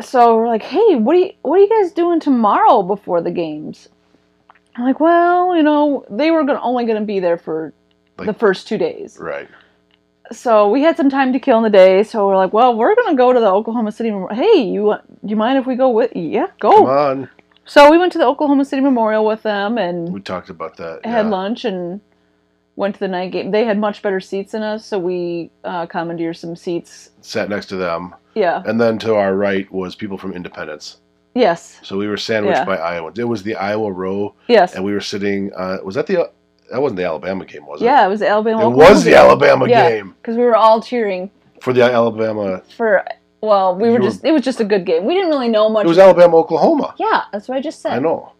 so 0.00 0.36
we're 0.36 0.48
like, 0.48 0.62
hey, 0.62 0.96
what 0.96 1.16
are 1.16 1.18
you 1.20 1.32
what 1.42 1.56
are 1.58 1.62
you 1.62 1.68
guys 1.68 1.92
doing 1.92 2.20
tomorrow 2.20 2.82
before 2.82 3.20
the 3.20 3.30
games? 3.30 3.88
I'm 4.76 4.84
like, 4.84 5.00
well, 5.00 5.56
you 5.56 5.62
know, 5.62 6.04
they 6.10 6.30
were 6.30 6.44
gonna, 6.44 6.60
only 6.62 6.84
going 6.86 7.00
to 7.00 7.04
be 7.06 7.18
there 7.20 7.36
for 7.38 7.72
Like- 8.18 8.26
the 8.26 8.34
first 8.34 8.68
two 8.68 8.78
days. 8.78 9.18
Right. 9.20 9.48
So 10.32 10.70
we 10.70 10.82
had 10.82 10.96
some 10.96 11.10
time 11.10 11.32
to 11.32 11.40
kill 11.40 11.56
in 11.58 11.64
the 11.64 11.70
day. 11.70 12.04
So 12.04 12.24
we're 12.28 12.36
like, 12.36 12.52
well, 12.52 12.76
we're 12.76 12.94
going 12.94 13.08
to 13.10 13.16
go 13.16 13.32
to 13.32 13.40
the 13.40 13.50
Oklahoma 13.50 13.90
City. 13.90 14.12
Memorial. 14.12 14.36
Hey, 14.40 14.62
you 14.62 14.94
you 15.24 15.34
mind 15.34 15.58
if 15.58 15.66
we 15.66 15.74
go 15.74 15.90
with? 15.90 16.14
Yeah, 16.14 16.46
go. 16.60 16.70
Come 16.70 16.84
on. 16.86 17.28
So 17.64 17.90
we 17.90 17.98
went 17.98 18.12
to 18.12 18.18
the 18.18 18.26
Oklahoma 18.26 18.64
City 18.64 18.80
Memorial 18.80 19.24
with 19.26 19.42
them 19.42 19.76
and 19.76 20.12
We 20.12 20.20
talked 20.20 20.48
about 20.50 20.76
that. 20.76 21.04
had 21.04 21.24
yeah. 21.26 21.30
lunch 21.30 21.64
and 21.64 22.00
went 22.80 22.94
to 22.94 23.00
the 23.00 23.06
night 23.08 23.30
game. 23.30 23.50
They 23.50 23.64
had 23.64 23.78
much 23.78 24.00
better 24.02 24.20
seats 24.20 24.52
than 24.52 24.62
us, 24.62 24.84
so 24.86 24.98
we 24.98 25.50
uh, 25.64 25.84
commandeered 25.86 26.36
some 26.38 26.56
seats. 26.56 27.10
Sat 27.20 27.48
next 27.50 27.66
to 27.66 27.76
them, 27.76 28.14
Yeah. 28.34 28.62
and 28.64 28.80
then 28.80 28.98
to 29.00 29.14
our 29.14 29.36
right 29.36 29.70
was 29.70 29.94
people 29.94 30.16
from 30.18 30.32
Independence. 30.32 30.96
Yes. 31.34 31.78
So 31.82 31.96
we 31.98 32.08
were 32.08 32.16
sandwiched 32.16 32.56
Yeah. 32.60 32.64
by 32.64 32.76
Iowans. 32.78 33.18
It 33.18 33.28
was 33.28 33.42
the 33.42 33.54
Iowa 33.54 33.92
row, 33.92 34.34
Yes. 34.48 34.74
and 34.74 34.82
we 34.82 34.92
were 34.94 35.00
sitting. 35.02 35.52
Uh, 35.54 35.76
was 35.84 35.94
that 35.94 36.06
the? 36.08 36.30
That 36.72 36.80
wasn't 36.80 36.98
the 36.98 37.04
Alabama 37.04 37.44
game, 37.44 37.66
was 37.66 37.82
it? 37.82 37.84
Yeah, 37.84 38.06
it 38.06 38.08
was 38.08 38.20
the 38.20 38.28
Alabama. 38.28 38.60
It 38.62 38.64
Oklahoma 38.64 38.90
was 38.94 39.04
the 39.04 39.10
game. 39.10 39.18
Alabama 39.20 39.68
Yeah. 39.68 39.88
game 39.90 40.14
because 40.22 40.36
we 40.36 40.44
were 40.44 40.56
all 40.56 40.80
cheering 40.80 41.30
for 41.60 41.72
the 41.72 41.82
Alabama. 41.82 42.62
for. 42.76 43.04
Well, 43.42 43.74
we 43.74 43.88
were 43.88 43.94
were- 43.94 44.00
just. 44.08 44.24
It 44.24 44.32
was 44.32 44.42
just 44.42 44.60
a 44.60 44.64
good 44.64 44.84
game. 44.86 45.04
We 45.04 45.14
didn't 45.14 45.30
really 45.30 45.48
know 45.48 45.68
much. 45.68 45.84
It 45.84 45.88
was 45.88 45.98
Alabama, 45.98 46.36
Oklahoma. 46.38 46.94
yeah, 46.98 47.22
that's 47.32 47.46
what 47.48 47.56
I 47.58 47.60
just 47.60 47.80
said. 47.82 47.92
I 47.92 47.98
know, 47.98 48.32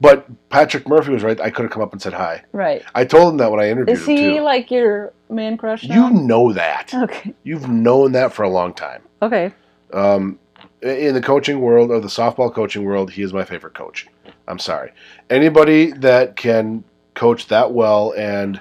but 0.00 0.26
Patrick 0.48 0.88
Murphy 0.88 1.10
was 1.10 1.22
right. 1.22 1.40
I 1.40 1.50
could 1.50 1.62
have 1.64 1.72
come 1.72 1.82
up 1.82 1.92
and 1.92 2.00
said 2.00 2.12
hi. 2.12 2.44
Right. 2.52 2.82
I 2.94 3.04
told 3.04 3.32
him 3.32 3.38
that 3.38 3.50
when 3.50 3.60
I 3.60 3.68
interviewed 3.68 3.98
Is 3.98 4.06
him 4.06 4.16
he 4.16 4.36
too. 4.36 4.40
like 4.42 4.70
your 4.70 5.12
man 5.28 5.56
crush 5.56 5.82
you 5.82 6.10
know 6.10 6.52
that. 6.52 6.92
Okay. 6.94 7.34
You've 7.42 7.68
known 7.68 8.12
that 8.12 8.32
for 8.32 8.42
a 8.44 8.48
long 8.48 8.74
time. 8.74 9.02
Okay. 9.22 9.52
Um, 9.92 10.38
in 10.82 11.14
the 11.14 11.20
coaching 11.22 11.60
world 11.60 11.90
or 11.90 12.00
the 12.00 12.08
softball 12.08 12.52
coaching 12.52 12.84
world, 12.84 13.10
he 13.10 13.22
is 13.22 13.32
my 13.32 13.44
favorite 13.44 13.74
coach. 13.74 14.06
I'm 14.46 14.58
sorry. 14.58 14.92
Anybody 15.28 15.92
that 15.92 16.36
can 16.36 16.84
coach 17.14 17.48
that 17.48 17.72
well 17.72 18.14
and 18.16 18.60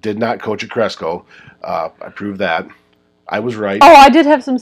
did 0.00 0.18
not 0.18 0.40
coach 0.40 0.62
at 0.62 0.70
Cresco, 0.70 1.24
uh, 1.62 1.88
I 2.00 2.08
proved 2.10 2.38
that. 2.38 2.66
I 3.28 3.40
was 3.40 3.56
right. 3.56 3.80
Oh, 3.82 3.94
I 3.94 4.10
did 4.10 4.26
have 4.26 4.44
some. 4.44 4.58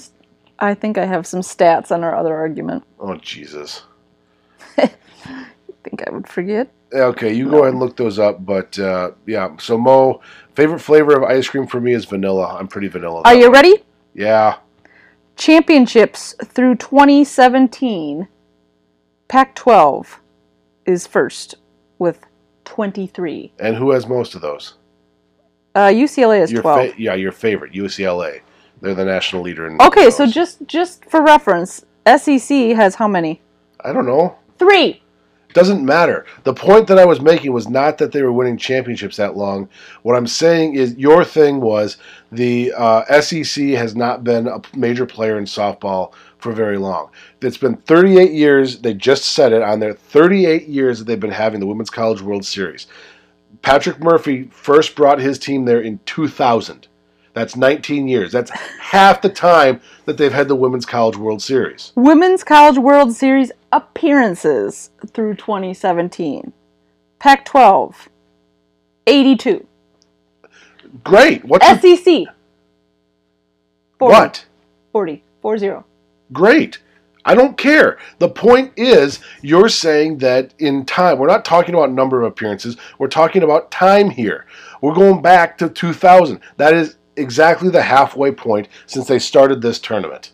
I 0.59 0.75
think 0.75 0.99
I 0.99 1.07
have 1.07 1.27
some 1.27 1.41
stats 1.41 1.91
on 1.91 2.05
our 2.05 2.15
other 2.15 2.37
argument. 2.37 2.85
Oh 3.01 3.17
Jesus. 3.17 3.83
Think 5.85 6.03
I 6.07 6.11
would 6.11 6.29
forget. 6.29 6.69
Okay, 6.93 7.33
you 7.33 7.49
go 7.49 7.59
ahead 7.61 7.71
and 7.73 7.79
look 7.81 7.97
those 7.97 8.19
up. 8.19 8.45
But 8.45 8.79
uh, 8.79 9.13
yeah, 9.27 9.57
so 9.59 9.79
Mo, 9.79 10.21
favorite 10.55 10.81
flavor 10.81 11.17
of 11.17 11.23
ice 11.25 11.49
cream 11.49 11.67
for 11.67 11.81
me 11.81 11.95
is 11.95 12.05
vanilla. 12.05 12.57
I'm 12.59 12.69
pretty 12.69 12.89
vanilla. 12.89 13.23
Are 13.25 13.35
you 13.35 13.51
ready? 13.51 13.85
Yeah. 14.15 14.57
Championships 15.37 16.35
through 16.45 16.75
2017. 16.77 18.29
Pac 19.29 19.55
12 19.55 20.21
is 20.87 21.07
first 21.07 21.55
with 21.99 22.27
23. 22.65 23.53
And 23.59 23.77
who 23.77 23.93
has 23.93 24.07
most 24.07 24.35
of 24.35 24.41
those? 24.41 24.75
Uh, 25.75 25.87
UCLA 25.87 26.41
is 26.43 26.51
Your 26.51 26.63
12. 26.63 26.91
fa- 26.91 27.01
yeah, 27.01 27.15
your 27.15 27.33
favorite, 27.33 27.73
UCLA. 27.73 28.41
They're 28.83 28.95
the 28.95 29.05
national 29.05 29.43
leader 29.43 29.67
in. 29.67 29.81
okay, 29.81 30.11
so 30.11 30.27
just 30.27 30.67
just 30.67 31.05
for 31.05 31.23
reference, 31.23 31.85
SEC 32.17 32.73
has 32.75 32.95
how 32.97 33.07
many? 33.07 33.41
I 33.85 33.93
don't 33.93 34.07
know. 34.07 34.37
Three. 34.59 35.00
Doesn't 35.53 35.85
matter. 35.85 36.27
The 36.45 36.55
point 36.55 36.87
that 36.87 36.99
I 36.99 37.05
was 37.05 37.21
making 37.21 37.53
was 37.53 37.69
not 37.69 37.99
that 37.99 38.13
they 38.13 38.23
were 38.23 38.33
winning 38.33 38.57
championships 38.57 39.17
that 39.17 39.37
long. 39.37 39.69
What 40.03 40.17
I'm 40.17 40.27
saying 40.27 40.75
is 40.75 40.97
your 40.97 41.25
thing 41.25 41.61
was 41.61 41.97
the 42.31 42.73
uh, 42.77 43.21
SEC 43.21 43.71
has 43.71 43.97
not 43.97 44.23
been 44.23 44.47
a 44.47 44.63
major 44.77 45.07
player 45.07 45.39
in 45.39 45.45
softball 45.45 46.13
for 46.39 46.53
very 46.53 46.79
long. 46.79 47.11
It's 47.43 47.59
been 47.59 47.77
38 47.77 48.31
years. 48.31 48.79
They 48.79 48.95
just 48.95 49.25
said 49.25 49.53
it 49.53 49.63
on 49.63 49.81
there. 49.81 49.95
38 49.95 50.69
years 50.69 50.99
that 50.99 51.07
they've 51.07 51.19
been 51.19 51.31
having 51.31 51.61
the 51.61 51.67
Women's 51.67 51.91
College 51.91 52.23
World 52.23 52.45
Series. 52.45 52.87
Patrick 53.63 54.01
Murphy 54.01 54.45
first 54.53 54.95
brought 54.95 55.19
his 55.19 55.39
team 55.39 55.65
there 55.65 55.81
in 55.81 55.99
2000. 56.07 56.87
That's 57.33 57.57
19 57.57 58.09
years. 58.09 58.33
That's 58.33 58.51
half 58.81 59.23
the 59.23 59.29
time 59.29 59.81
that 60.05 60.17
they've 60.17 60.33
had 60.33 60.49
the 60.49 60.57
Women's 60.57 60.87
College 60.87 61.17
World 61.17 61.43
Series. 61.43 61.93
Women's 61.95 62.43
College 62.43 62.79
World 62.79 63.13
Series 63.15 63.53
appearances 63.73 64.91
through 65.09 65.35
2017. 65.37 66.53
Pac 67.19 67.45
12, 67.45 68.09
82. 69.07 69.67
Great. 71.05 71.45
What's 71.45 71.85
your, 71.85 71.97
SEC, 71.97 72.05
40, 72.05 72.29
what? 73.99 74.47
40, 74.93 75.23
40. 75.43 75.73
Great. 76.33 76.79
I 77.25 77.35
don't 77.35 77.57
care. 77.57 77.99
The 78.19 78.29
point 78.29 78.73
is, 78.77 79.21
you're 79.43 79.69
saying 79.69 80.19
that 80.19 80.55
in 80.59 80.87
time, 80.87 81.19
we're 81.19 81.27
not 81.27 81.45
talking 81.45 81.75
about 81.75 81.93
number 81.93 82.23
of 82.23 82.27
appearances, 82.27 82.77
we're 82.99 83.09
talking 83.09 83.43
about 83.43 83.71
time 83.71 84.09
here. 84.09 84.47
We're 84.81 84.95
going 84.95 85.21
back 85.21 85.59
to 85.59 85.69
2000. 85.69 86.41
That 86.57 86.73
is 86.73 86.97
exactly 87.17 87.69
the 87.69 87.83
halfway 87.83 88.33
point 88.33 88.69
since 88.87 89.07
they 89.07 89.19
started 89.19 89.61
this 89.61 89.79
tournament. 89.79 90.33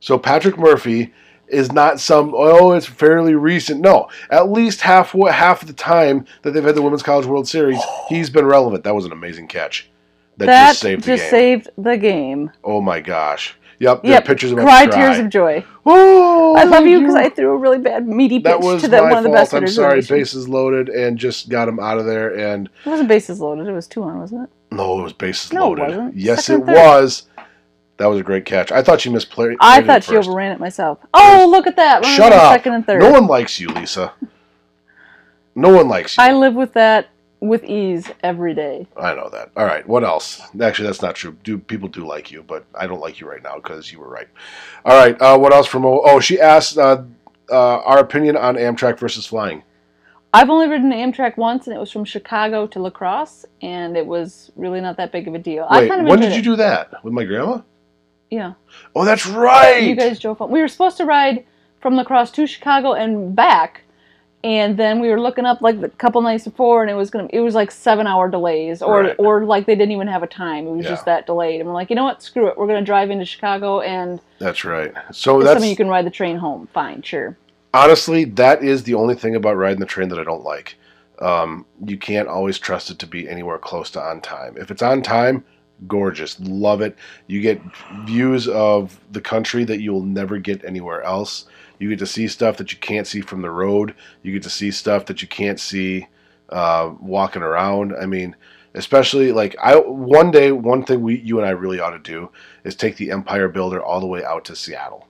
So 0.00 0.18
Patrick 0.18 0.56
Murphy 0.56 1.12
is 1.50 1.72
not 1.72 2.00
some 2.00 2.32
oh 2.36 2.72
it's 2.72 2.86
fairly 2.86 3.34
recent. 3.34 3.80
No, 3.80 4.08
at 4.30 4.50
least 4.50 4.80
half 4.82 5.12
half 5.12 5.62
of 5.62 5.68
the 5.68 5.74
time 5.74 6.26
that 6.42 6.50
they've 6.52 6.64
had 6.64 6.74
the 6.74 6.82
Women's 6.82 7.02
College 7.02 7.26
World 7.26 7.48
Series, 7.48 7.78
oh. 7.80 8.06
he's 8.08 8.30
been 8.30 8.46
relevant. 8.46 8.84
That 8.84 8.94
was 8.94 9.04
an 9.04 9.12
amazing 9.12 9.48
catch. 9.48 9.90
That, 10.36 10.46
that 10.46 10.68
just 10.70 10.80
saved 10.80 11.02
the 11.04 11.16
game. 11.16 11.30
saved 11.30 11.68
the 11.76 11.96
game. 11.96 12.52
oh 12.64 12.80
my 12.80 13.00
gosh. 13.00 13.54
Yep. 13.80 14.00
Yep. 14.04 14.24
pictures 14.24 14.50
of 14.50 14.58
him 14.58 14.64
Cry 14.64 14.86
cry. 14.88 14.96
tears 14.96 15.18
of 15.20 15.28
joy. 15.30 15.64
Oh, 15.86 16.56
I 16.56 16.64
love 16.64 16.84
you 16.86 16.98
because 16.98 17.14
I 17.14 17.28
threw 17.28 17.52
a 17.52 17.56
really 17.56 17.78
bad 17.78 18.08
meaty 18.08 18.38
That 18.40 18.56
pitch 18.56 18.64
was 18.64 18.82
to 18.82 18.88
the, 18.88 18.96
my 19.02 19.08
one 19.10 19.18
of 19.18 19.22
the 19.22 19.30
best 19.30 19.54
I'm 19.54 19.68
sorry. 19.68 19.90
in 19.90 19.96
the 19.98 20.00
nation. 20.02 20.16
Bases 20.16 20.48
loaded 20.48 20.88
and 20.88 21.16
just 21.16 21.48
got 21.48 21.68
him 21.68 21.78
out 21.78 21.96
of 21.98 22.04
there. 22.04 22.36
And 22.36 22.68
It 22.84 22.88
wasn't 22.90 23.08
bases 23.08 23.38
loaded. 23.40 23.68
It 23.68 23.72
was 23.72 23.86
two 23.86 24.02
on, 24.02 24.18
wasn't 24.18 24.42
it? 24.48 24.74
no, 24.74 24.98
it 24.98 25.02
was 25.04 25.12
bases 25.12 25.52
No, 25.52 25.74
it 25.74 25.78
loaded. 25.78 25.96
wasn't. 25.96 26.16
Yes, 26.16 26.44
Second 26.46 26.62
it 26.62 26.66
third. 26.66 26.74
was. 26.76 27.22
That 27.98 28.06
was 28.06 28.18
a 28.20 28.22
great 28.22 28.44
catch. 28.44 28.72
I 28.72 28.82
thought 28.82 29.00
she 29.00 29.10
misplayed. 29.10 29.56
I 29.60 29.82
thought 29.82 30.04
she 30.04 30.12
first. 30.14 30.28
overran 30.28 30.52
it 30.52 30.60
myself. 30.60 30.98
Oh, 31.14 31.46
look 31.50 31.66
at 31.66 31.76
that! 31.76 32.04
Shut 32.04 32.32
up. 32.32 32.52
Second 32.54 32.74
and 32.74 32.86
third. 32.86 33.02
No 33.02 33.10
one 33.10 33.26
likes 33.26 33.58
you, 33.60 33.68
Lisa. 33.68 34.12
No 35.54 35.74
one 35.74 35.88
likes 35.88 36.16
you. 36.16 36.22
I 36.22 36.32
live 36.32 36.54
with 36.54 36.72
that 36.74 37.08
with 37.40 37.64
ease 37.64 38.10
every 38.22 38.54
day. 38.54 38.86
I 38.96 39.14
know 39.14 39.28
that. 39.30 39.50
All 39.56 39.64
right. 39.64 39.86
What 39.88 40.04
else? 40.04 40.40
Actually, 40.60 40.86
that's 40.86 41.02
not 41.02 41.14
true. 41.16 41.36
Do 41.42 41.58
people 41.58 41.88
do 41.88 42.06
like 42.06 42.30
you, 42.30 42.42
but 42.42 42.64
I 42.74 42.86
don't 42.86 43.00
like 43.00 43.20
you 43.20 43.28
right 43.28 43.42
now 43.42 43.56
because 43.56 43.90
you 43.92 43.98
were 43.98 44.08
right. 44.08 44.28
All 44.84 44.96
right. 44.96 45.20
Uh, 45.20 45.36
what 45.38 45.52
else 45.52 45.66
from? 45.66 45.84
O- 45.84 46.00
Oh, 46.04 46.20
she 46.20 46.40
asked 46.40 46.78
uh, 46.78 47.02
uh, 47.50 47.78
our 47.80 47.98
opinion 47.98 48.36
on 48.36 48.54
Amtrak 48.56 48.98
versus 48.98 49.26
flying. 49.26 49.62
I've 50.32 50.50
only 50.50 50.68
ridden 50.68 50.92
Amtrak 50.92 51.36
once, 51.36 51.66
and 51.66 51.74
it 51.74 51.78
was 51.80 51.90
from 51.90 52.04
Chicago 52.04 52.66
to 52.68 52.78
La 52.80 52.90
Crosse, 52.90 53.46
and 53.62 53.96
it 53.96 54.06
was 54.06 54.52
really 54.56 54.80
not 54.80 54.96
that 54.98 55.10
big 55.10 55.26
of 55.26 55.34
a 55.34 55.38
deal. 55.38 55.66
I 55.70 55.80
Wait, 55.80 55.88
kind 55.88 56.02
of 56.02 56.06
when 56.06 56.20
did 56.20 56.32
you 56.32 56.40
it. 56.40 56.44
do 56.44 56.56
that 56.56 57.02
with 57.02 57.12
my 57.14 57.24
grandma? 57.24 57.62
Yeah, 58.30 58.52
Oh, 58.94 59.04
that's 59.04 59.26
right. 59.26 59.82
you 59.82 59.94
guys 59.96 60.18
drove 60.18 60.38
home. 60.38 60.50
We 60.50 60.60
were 60.60 60.68
supposed 60.68 60.96
to 60.98 61.04
ride 61.04 61.44
from 61.80 61.94
La 61.96 62.04
Crosse 62.04 62.30
to 62.32 62.46
Chicago 62.46 62.92
and 62.92 63.34
back, 63.34 63.82
and 64.44 64.76
then 64.76 65.00
we 65.00 65.08
were 65.08 65.20
looking 65.20 65.46
up 65.46 65.62
like 65.62 65.76
a 65.82 65.88
couple 65.88 66.20
nights 66.20 66.44
before, 66.44 66.82
and 66.82 66.90
it 66.90 66.94
was 66.94 67.10
gonna. 67.10 67.28
It 67.32 67.40
was 67.40 67.54
like 67.54 67.70
seven 67.70 68.06
hour 68.06 68.28
delays, 68.28 68.82
or 68.82 69.00
Right. 69.02 69.16
or 69.18 69.44
like 69.44 69.66
they 69.66 69.74
didn't 69.74 69.92
even 69.92 70.08
have 70.08 70.22
a 70.22 70.26
time. 70.26 70.66
It 70.66 70.70
was 70.72 70.84
Yeah. 70.84 70.90
just 70.90 71.04
that 71.06 71.26
delayed. 71.26 71.60
And 71.60 71.68
we're 71.68 71.74
like, 71.74 71.90
you 71.90 71.96
know 71.96 72.04
what? 72.04 72.22
Screw 72.22 72.46
it. 72.48 72.58
We're 72.58 72.66
gonna 72.66 72.82
drive 72.82 73.10
into 73.10 73.24
Chicago, 73.24 73.80
and 73.80 74.20
That's 74.38 74.64
right. 74.64 74.92
So 75.12 75.40
that's 75.42 75.60
time 75.60 75.68
you 75.70 75.76
can 75.76 75.88
ride 75.88 76.04
the 76.06 76.10
train 76.10 76.36
home. 76.36 76.68
Fine, 76.72 77.02
sure. 77.02 77.36
honestly 77.74 78.24
that 78.24 78.62
is 78.64 78.84
the 78.84 78.94
only 78.94 79.14
thing 79.14 79.34
about 79.36 79.54
riding 79.56 79.78
the 79.78 79.84
train 79.86 80.08
that 80.08 80.18
I 80.18 80.24
don't 80.24 80.42
like. 80.42 80.76
Um, 81.20 81.66
you 81.84 81.98
can't 81.98 82.26
always 82.26 82.58
trust 82.58 82.90
it 82.90 82.98
to 83.00 83.06
be 83.06 83.28
anywhere 83.28 83.58
close 83.58 83.90
to 83.90 84.00
on 84.00 84.20
time. 84.22 84.56
If 84.58 84.70
it's 84.70 84.82
on 84.82 85.02
time, 85.02 85.44
gorgeous, 85.86 86.38
love 86.40 86.80
it. 86.80 86.96
You 87.26 87.40
get 87.40 87.60
views 88.04 88.48
of 88.48 88.98
the 89.12 89.20
country 89.20 89.64
that 89.64 89.80
you'll 89.80 90.02
never 90.02 90.38
get 90.38 90.64
anywhere 90.64 91.02
else. 91.02 91.46
You 91.78 91.88
get 91.88 91.98
to 92.00 92.06
see 92.06 92.28
stuff 92.28 92.56
that 92.56 92.72
you 92.72 92.78
can't 92.78 93.06
see 93.06 93.20
from 93.20 93.42
the 93.42 93.50
road. 93.50 93.94
You 94.22 94.32
get 94.32 94.42
to 94.42 94.50
see 94.50 94.70
stuff 94.70 95.06
that 95.06 95.22
you 95.22 95.28
can't 95.28 95.60
see 95.60 96.08
uh, 96.48 96.92
walking 97.00 97.42
around. 97.42 97.94
I 97.94 98.06
mean, 98.06 98.34
especially 98.74 99.32
like 99.32 99.56
I 99.62 99.76
one 99.76 100.30
day 100.30 100.52
one 100.52 100.84
thing 100.84 101.02
we 101.02 101.20
you 101.20 101.38
and 101.38 101.46
I 101.46 101.50
really 101.50 101.80
ought 101.80 101.90
to 101.90 101.98
do 101.98 102.30
is 102.64 102.74
take 102.74 102.96
the 102.96 103.10
Empire 103.10 103.48
Builder 103.48 103.82
all 103.82 104.00
the 104.00 104.06
way 104.06 104.24
out 104.24 104.44
to 104.46 104.56
Seattle 104.56 105.08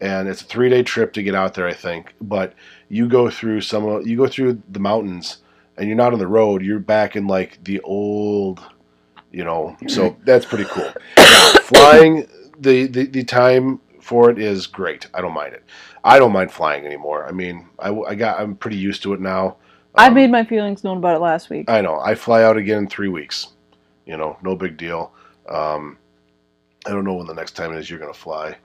and 0.00 0.28
it's 0.28 0.42
a 0.42 0.46
three 0.46 0.68
day 0.68 0.82
trip 0.82 1.12
to 1.12 1.22
get 1.22 1.34
out 1.34 1.54
there, 1.54 1.66
I 1.66 1.74
think. 1.74 2.14
But 2.20 2.54
you 2.88 3.08
go 3.08 3.30
through 3.30 3.60
some, 3.60 4.02
you 4.06 4.16
go 4.16 4.26
through 4.26 4.62
the 4.68 4.80
mountains, 4.80 5.38
and 5.76 5.86
you're 5.86 5.96
not 5.96 6.12
on 6.12 6.18
the 6.18 6.26
road. 6.26 6.62
You're 6.62 6.78
back 6.78 7.16
in 7.16 7.26
like 7.26 7.62
the 7.64 7.80
old, 7.80 8.60
you 9.32 9.44
know. 9.44 9.76
So 9.88 10.16
that's 10.24 10.44
pretty 10.46 10.64
cool. 10.64 10.92
Now, 11.16 11.52
flying, 11.62 12.26
the, 12.58 12.86
the 12.86 13.06
the 13.06 13.24
time 13.24 13.80
for 14.00 14.30
it 14.30 14.38
is 14.38 14.66
great. 14.66 15.06
I 15.14 15.20
don't 15.20 15.34
mind 15.34 15.54
it. 15.54 15.64
I 16.02 16.18
don't 16.18 16.32
mind 16.32 16.50
flying 16.52 16.84
anymore. 16.86 17.26
I 17.26 17.32
mean, 17.32 17.68
I, 17.78 17.90
I 17.92 18.14
got, 18.14 18.40
I'm 18.40 18.56
pretty 18.56 18.76
used 18.76 19.02
to 19.02 19.12
it 19.12 19.20
now. 19.20 19.56
I 19.94 20.08
Um, 20.08 20.14
made 20.14 20.30
my 20.30 20.44
feelings 20.44 20.82
known 20.82 20.98
about 20.98 21.16
it 21.16 21.20
last 21.20 21.50
week. 21.50 21.68
I 21.68 21.80
know. 21.80 22.00
I 22.00 22.14
fly 22.14 22.42
out 22.42 22.56
again 22.56 22.78
in 22.78 22.88
three 22.88 23.08
weeks. 23.08 23.48
You 24.06 24.16
know, 24.16 24.36
no 24.42 24.56
big 24.56 24.76
deal. 24.76 25.12
Um, 25.48 25.98
I 26.86 26.90
don't 26.90 27.04
know 27.04 27.14
when 27.14 27.26
the 27.26 27.34
next 27.34 27.52
time 27.52 27.72
it 27.72 27.78
is 27.78 27.90
you're 27.90 27.98
going 27.98 28.12
to 28.12 28.18
fly. 28.18 28.56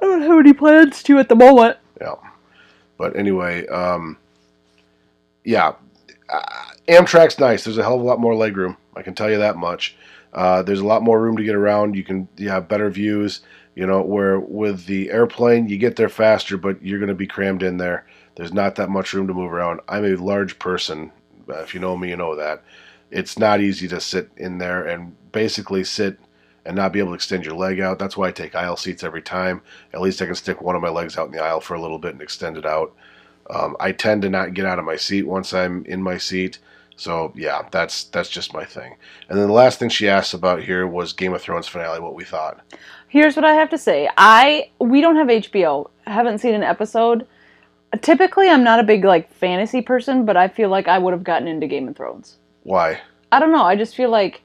don't 0.00 0.22
have 0.22 0.38
any 0.38 0.52
plans 0.52 1.02
to 1.04 1.18
at 1.18 1.28
the 1.28 1.34
moment. 1.34 1.76
Yeah. 2.00 2.14
But 2.98 3.16
anyway, 3.16 3.66
um, 3.66 4.16
yeah, 5.44 5.72
uh, 6.32 6.40
Amtrak's 6.88 7.38
nice. 7.40 7.64
There's 7.64 7.78
a 7.78 7.82
hell 7.82 7.94
of 7.96 8.00
a 8.00 8.04
lot 8.04 8.20
more 8.20 8.34
legroom. 8.34 8.76
I 8.98 9.02
can 9.02 9.14
tell 9.14 9.30
you 9.30 9.38
that 9.38 9.56
much. 9.56 9.96
Uh, 10.32 10.62
there's 10.62 10.80
a 10.80 10.86
lot 10.86 11.02
more 11.02 11.20
room 11.20 11.36
to 11.36 11.44
get 11.44 11.54
around. 11.54 11.96
You 11.96 12.04
can 12.04 12.28
you 12.36 12.50
have 12.50 12.68
better 12.68 12.90
views. 12.90 13.40
You 13.74 13.86
know, 13.86 14.02
where 14.02 14.40
with 14.40 14.86
the 14.86 15.10
airplane, 15.10 15.68
you 15.68 15.78
get 15.78 15.94
there 15.94 16.08
faster, 16.08 16.56
but 16.56 16.82
you're 16.82 16.98
going 16.98 17.08
to 17.10 17.14
be 17.14 17.28
crammed 17.28 17.62
in 17.62 17.76
there. 17.76 18.06
There's 18.34 18.52
not 18.52 18.74
that 18.74 18.90
much 18.90 19.12
room 19.12 19.28
to 19.28 19.34
move 19.34 19.52
around. 19.52 19.80
I'm 19.88 20.04
a 20.04 20.16
large 20.16 20.58
person. 20.58 21.12
Uh, 21.48 21.60
If 21.60 21.74
you 21.74 21.80
know 21.80 21.96
me, 21.96 22.08
you 22.10 22.16
know 22.16 22.34
that. 22.34 22.64
It's 23.10 23.38
not 23.38 23.60
easy 23.60 23.86
to 23.88 24.00
sit 24.00 24.30
in 24.36 24.58
there 24.58 24.84
and 24.84 25.14
basically 25.30 25.84
sit 25.84 26.18
and 26.66 26.76
not 26.76 26.92
be 26.92 26.98
able 26.98 27.12
to 27.12 27.14
extend 27.14 27.44
your 27.44 27.54
leg 27.54 27.80
out. 27.80 27.98
That's 28.00 28.16
why 28.16 28.28
I 28.28 28.32
take 28.32 28.54
aisle 28.56 28.76
seats 28.76 29.04
every 29.04 29.22
time. 29.22 29.62
At 29.94 30.00
least 30.00 30.20
I 30.20 30.26
can 30.26 30.34
stick 30.34 30.60
one 30.60 30.74
of 30.76 30.82
my 30.82 30.90
legs 30.90 31.16
out 31.16 31.26
in 31.26 31.32
the 31.32 31.42
aisle 31.42 31.60
for 31.60 31.74
a 31.74 31.80
little 31.80 31.98
bit 32.00 32.12
and 32.12 32.20
extend 32.20 32.58
it 32.58 32.66
out. 32.66 32.94
Um, 33.48 33.76
I 33.80 33.92
tend 33.92 34.22
to 34.22 34.28
not 34.28 34.54
get 34.54 34.66
out 34.66 34.78
of 34.78 34.84
my 34.84 34.96
seat 34.96 35.22
once 35.22 35.54
I'm 35.54 35.84
in 35.86 36.02
my 36.02 36.18
seat. 36.18 36.58
So 36.98 37.32
yeah, 37.36 37.66
that's 37.70 38.04
that's 38.04 38.28
just 38.28 38.52
my 38.52 38.64
thing. 38.64 38.96
And 39.28 39.38
then 39.38 39.46
the 39.46 39.52
last 39.54 39.78
thing 39.78 39.88
she 39.88 40.08
asked 40.08 40.34
about 40.34 40.62
here 40.62 40.86
was 40.86 41.12
Game 41.12 41.32
of 41.32 41.40
Thrones 41.40 41.68
finale. 41.68 42.00
What 42.00 42.14
we 42.14 42.24
thought. 42.24 42.60
Here's 43.08 43.36
what 43.36 43.44
I 43.44 43.54
have 43.54 43.70
to 43.70 43.78
say. 43.78 44.10
I 44.18 44.70
we 44.80 45.00
don't 45.00 45.16
have 45.16 45.28
HBO. 45.28 45.88
I 46.06 46.12
haven't 46.12 46.38
seen 46.38 46.54
an 46.54 46.62
episode. 46.64 47.26
Typically, 48.02 48.50
I'm 48.50 48.64
not 48.64 48.80
a 48.80 48.82
big 48.82 49.04
like 49.04 49.32
fantasy 49.32 49.80
person, 49.80 50.24
but 50.26 50.36
I 50.36 50.48
feel 50.48 50.68
like 50.68 50.88
I 50.88 50.98
would 50.98 51.12
have 51.12 51.24
gotten 51.24 51.48
into 51.48 51.66
Game 51.66 51.88
of 51.88 51.96
Thrones. 51.96 52.36
Why? 52.64 53.00
I 53.32 53.38
don't 53.38 53.52
know. 53.52 53.62
I 53.64 53.76
just 53.76 53.94
feel 53.94 54.10
like 54.10 54.42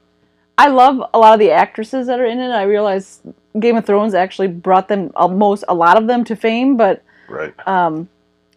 I 0.56 0.68
love 0.68 1.02
a 1.12 1.18
lot 1.18 1.34
of 1.34 1.40
the 1.40 1.50
actresses 1.50 2.06
that 2.06 2.20
are 2.20 2.24
in 2.24 2.38
it. 2.38 2.50
I 2.50 2.62
realize 2.62 3.20
Game 3.58 3.76
of 3.76 3.84
Thrones 3.84 4.14
actually 4.14 4.48
brought 4.48 4.88
them 4.88 5.10
almost 5.16 5.64
a 5.68 5.74
lot 5.74 5.96
of 5.98 6.06
them 6.06 6.24
to 6.24 6.36
fame, 6.36 6.76
but 6.76 7.02
Right. 7.28 7.52
um, 7.66 8.08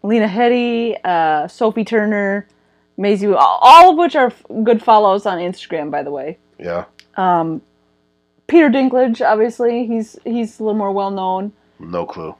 Lena 0.03 0.27
Headey, 0.27 0.97
uh, 1.03 1.47
Sophie 1.47 1.83
Turner, 1.85 2.47
Maisie, 2.97 3.27
all 3.33 3.91
of 3.91 3.97
which 3.97 4.15
are 4.15 4.33
good 4.63 4.81
follows 4.81 5.25
on 5.25 5.37
Instagram, 5.37 5.91
by 5.91 6.03
the 6.03 6.11
way. 6.11 6.37
Yeah. 6.59 6.85
Um, 7.15 7.61
Peter 8.47 8.69
Dinklage, 8.69 9.21
obviously, 9.25 9.85
he's 9.85 10.17
he's 10.23 10.59
a 10.59 10.63
little 10.63 10.77
more 10.77 10.91
well 10.91 11.11
known. 11.11 11.53
No 11.79 12.05
clue. 12.05 12.35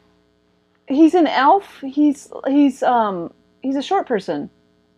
He's 0.87 1.13
an 1.13 1.27
elf. 1.27 1.79
He's 1.81 2.31
he's 2.47 2.81
um 2.81 3.31
he's 3.61 3.75
a 3.75 3.81
short 3.81 4.07
person. 4.07 4.49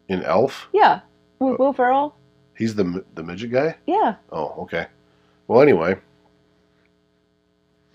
An 0.07 0.23
Elf, 0.23 0.67
Yeah, 0.73 1.01
with 1.39 1.59
Will 1.59 1.73
Ferrell. 1.73 2.15
he's 2.57 2.73
the 2.75 3.03
the 3.15 3.21
midget 3.23 3.51
guy. 3.51 3.75
Yeah. 3.85 4.15
Oh, 4.31 4.55
okay. 4.63 4.87
Well, 5.47 5.61
anyway, 5.61 5.97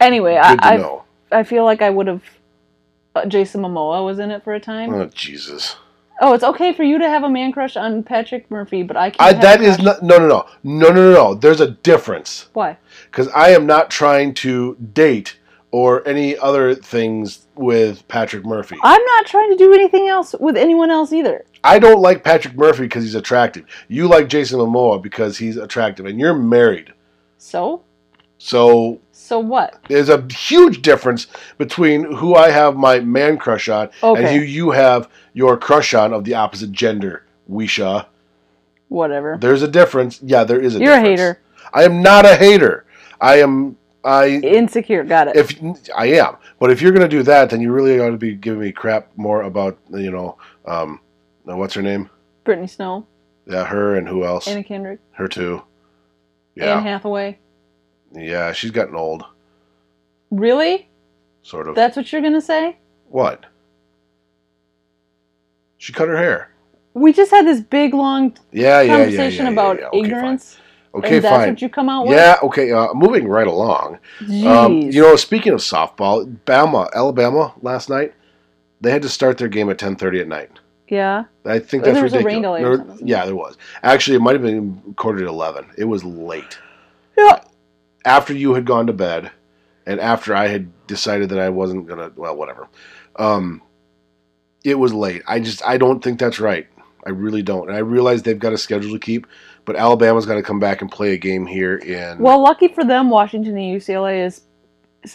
Anyway, 0.00 0.36
I 0.36 0.56
I, 0.60 0.76
know. 0.76 1.04
I 1.30 1.42
feel 1.44 1.64
like 1.64 1.82
I 1.82 1.90
would 1.90 2.06
have. 2.06 2.22
Uh, 3.14 3.26
Jason 3.26 3.62
Momoa 3.62 4.04
was 4.04 4.18
in 4.18 4.30
it 4.32 4.42
for 4.42 4.54
a 4.54 4.60
time. 4.60 4.92
Oh 4.92 5.06
Jesus. 5.06 5.76
Oh, 6.20 6.32
it's 6.32 6.44
okay 6.44 6.72
for 6.72 6.84
you 6.84 6.98
to 6.98 7.08
have 7.08 7.24
a 7.24 7.28
man 7.28 7.50
crush 7.52 7.76
on 7.76 8.02
Patrick 8.02 8.50
Murphy, 8.50 8.82
but 8.82 8.96
I 8.96 9.10
can't. 9.10 9.20
I, 9.20 9.32
have 9.32 9.42
that 9.42 9.60
a 9.60 9.64
is 9.64 9.76
crush- 9.76 9.84
not. 9.84 10.02
No, 10.02 10.18
no, 10.18 10.28
no, 10.28 10.46
no, 10.62 10.88
no, 10.90 10.94
no, 10.94 11.12
no. 11.12 11.34
There's 11.34 11.60
a 11.60 11.70
difference. 11.70 12.48
Why? 12.52 12.78
because 13.14 13.28
I 13.28 13.50
am 13.50 13.64
not 13.64 13.90
trying 13.90 14.34
to 14.34 14.76
date 14.92 15.38
or 15.70 16.06
any 16.06 16.36
other 16.38 16.74
things 16.74 17.46
with 17.54 18.06
Patrick 18.08 18.44
Murphy. 18.44 18.76
I'm 18.82 19.04
not 19.04 19.26
trying 19.26 19.50
to 19.50 19.56
do 19.56 19.72
anything 19.72 20.08
else 20.08 20.34
with 20.40 20.56
anyone 20.56 20.90
else 20.90 21.12
either. 21.12 21.44
I 21.62 21.78
don't 21.78 22.00
like 22.00 22.24
Patrick 22.24 22.56
Murphy 22.56 22.82
because 22.82 23.04
he's 23.04 23.14
attractive. 23.14 23.66
You 23.88 24.08
like 24.08 24.28
Jason 24.28 24.58
Momoa 24.58 25.00
because 25.00 25.38
he's 25.38 25.56
attractive, 25.56 26.06
and 26.06 26.18
you're 26.18 26.34
married. 26.34 26.92
So, 27.38 27.82
So 28.38 29.00
so 29.24 29.38
what? 29.38 29.80
there's 29.88 30.10
a 30.10 30.26
huge 30.30 30.82
difference 30.82 31.28
between 31.56 32.12
who 32.12 32.34
I 32.34 32.50
have 32.50 32.76
my 32.76 33.00
man 33.00 33.38
crush 33.38 33.68
on 33.70 33.88
and 34.02 34.26
who 34.26 34.40
you 34.40 34.70
have 34.70 35.08
your 35.32 35.56
crush 35.56 35.94
on 35.94 36.12
of 36.12 36.24
the 36.24 36.34
opposite 36.34 36.72
gender. 36.72 37.24
Wisha. 37.50 38.06
Whatever. 38.88 39.38
There's 39.40 39.62
a 39.62 39.68
difference. 39.68 40.20
Yeah, 40.22 40.44
there 40.44 40.60
is 40.60 40.76
a 40.76 40.78
difference. 40.78 41.02
You're 41.02 41.06
a 41.06 41.10
hater. 41.10 41.40
I 41.72 41.84
am 41.84 42.02
not 42.02 42.26
a 42.26 42.36
hater. 42.36 42.84
I 43.20 43.40
am. 43.40 43.76
I 44.04 44.28
Insecure. 44.28 45.02
Got 45.04 45.28
it. 45.28 45.36
if 45.36 45.58
I 45.96 46.06
am, 46.06 46.36
but 46.58 46.70
if 46.70 46.82
you're 46.82 46.92
going 46.92 47.08
to 47.08 47.16
do 47.16 47.22
that, 47.22 47.48
then 47.48 47.62
you 47.62 47.72
really 47.72 47.98
ought 47.98 48.10
to 48.10 48.18
be 48.18 48.34
giving 48.34 48.60
me 48.60 48.72
crap 48.72 49.08
more 49.16 49.42
about 49.42 49.78
you 49.90 50.10
know, 50.10 50.36
um, 50.66 51.00
uh, 51.48 51.56
what's 51.56 51.72
her 51.72 51.82
name? 51.82 52.10
Brittany 52.44 52.66
Snow, 52.66 53.06
Yeah, 53.46 53.64
her 53.64 53.96
and 53.96 54.06
who 54.06 54.24
else? 54.24 54.46
Anna 54.46 54.62
Kendrick, 54.62 55.00
her 55.12 55.28
too. 55.28 55.62
Yeah. 56.54 56.76
Anne 56.76 56.82
Hathaway. 56.82 57.38
Yeah, 58.14 58.52
she's 58.52 58.70
gotten 58.70 58.94
old, 58.96 59.24
Really? 60.30 60.88
sort 61.42 61.68
of. 61.68 61.74
That's 61.74 61.96
what 61.96 62.10
you're 62.12 62.22
gonna 62.22 62.40
say? 62.40 62.76
what? 63.08 63.46
She 65.78 65.92
cut 65.92 66.08
her 66.08 66.16
hair. 66.16 66.50
We 66.94 67.12
just 67.12 67.30
had 67.30 67.46
this 67.46 67.60
big 67.60 67.92
long 67.94 68.36
Yeah, 68.52 68.80
yeah, 68.80 68.96
conversation 68.96 69.46
yeah, 69.46 69.52
about. 69.52 69.76
Okay, 69.80 69.88
fine. 69.90 70.04
ignorance. 70.04 70.56
Okay, 70.94 71.16
and 71.16 71.24
that's 71.24 71.36
fine. 71.36 71.48
what 71.50 71.62
you 71.62 71.68
come 71.68 71.88
out 71.88 72.06
with. 72.06 72.16
Yeah, 72.16 72.36
okay. 72.44 72.70
Uh, 72.70 72.94
moving 72.94 73.26
right 73.26 73.48
along. 73.48 73.98
Um, 74.46 74.80
you 74.80 75.02
know, 75.02 75.16
speaking 75.16 75.52
of 75.52 75.58
softball, 75.58 76.24
Bama, 76.46 76.88
Alabama 76.94 77.52
last 77.62 77.90
night, 77.90 78.14
they 78.80 78.92
had 78.92 79.02
to 79.02 79.08
start 79.08 79.36
their 79.38 79.48
game 79.48 79.68
at 79.70 79.78
10:30 79.78 80.20
at 80.20 80.28
night. 80.28 80.50
yeah. 80.88 81.24
I 81.44 81.58
think 81.58 81.82
There 81.84 81.92
that's 81.92 82.02
was 82.04 82.12
a 82.14 82.18
ridiculous. 82.18 82.24
rain 82.34 82.42
delay 82.42 82.62
or 82.64 82.76
There- 82.78 82.96
yeah, 83.06 83.26
there 83.26 83.34
was. 83.36 83.58
Actually, 83.82 84.16
it 84.16 84.20
might 84.20 84.34
have 84.34 84.42
been 84.42 84.94
quarter 84.96 85.18
to 85.18 85.26
11. 85.26 85.66
It 85.76 85.84
was 85.84 86.04
late. 86.04 86.58
Yeah. 87.18 87.40
After 88.05 88.34
you 88.34 88.55
had 88.55 88.64
gone 88.64 88.86
to 88.86 88.92
bed, 88.92 89.30
and 89.86 90.00
after 90.00 90.34
I 90.34 90.48
had 90.48 90.86
decided 90.86 91.30
that 91.30 91.38
I 91.38 91.48
wasn't 91.48 91.86
gonna, 91.86 92.12
well, 92.16 92.36
whatever. 92.36 92.68
Um, 93.16 93.62
it 94.64 94.78
was 94.78 94.92
late. 94.92 95.22
I 95.26 95.40
just, 95.40 95.64
I 95.64 95.76
don't 95.76 96.02
think 96.02 96.18
that's 96.18 96.40
right. 96.40 96.66
I 97.07 97.11
really 97.11 97.42
don't. 97.42 97.68
And 97.68 97.76
I 97.76 97.80
realize 97.80 98.22
they've 98.22 98.38
got 98.38 98.55
a 98.55 98.59
schedule 98.59 98.92
to 98.92 98.98
keep, 98.98 99.26
but 99.64 99.76
Alabama's 99.76 100.26
got 100.26 100.34
to 100.34 100.42
come 100.42 100.59
back 100.59 100.80
and 100.80 100.90
play 100.90 101.12
a 101.12 101.18
game 101.18 101.46
here 101.46 101.76
in. 101.76 102.18
Well, 102.18 102.42
lucky 102.42 102.68
for 102.68 102.84
them, 102.84 103.11
Washington 103.11 103.57
and 103.57 103.80
UCLA 103.80 104.24
is 104.24 104.34
is 104.34 104.42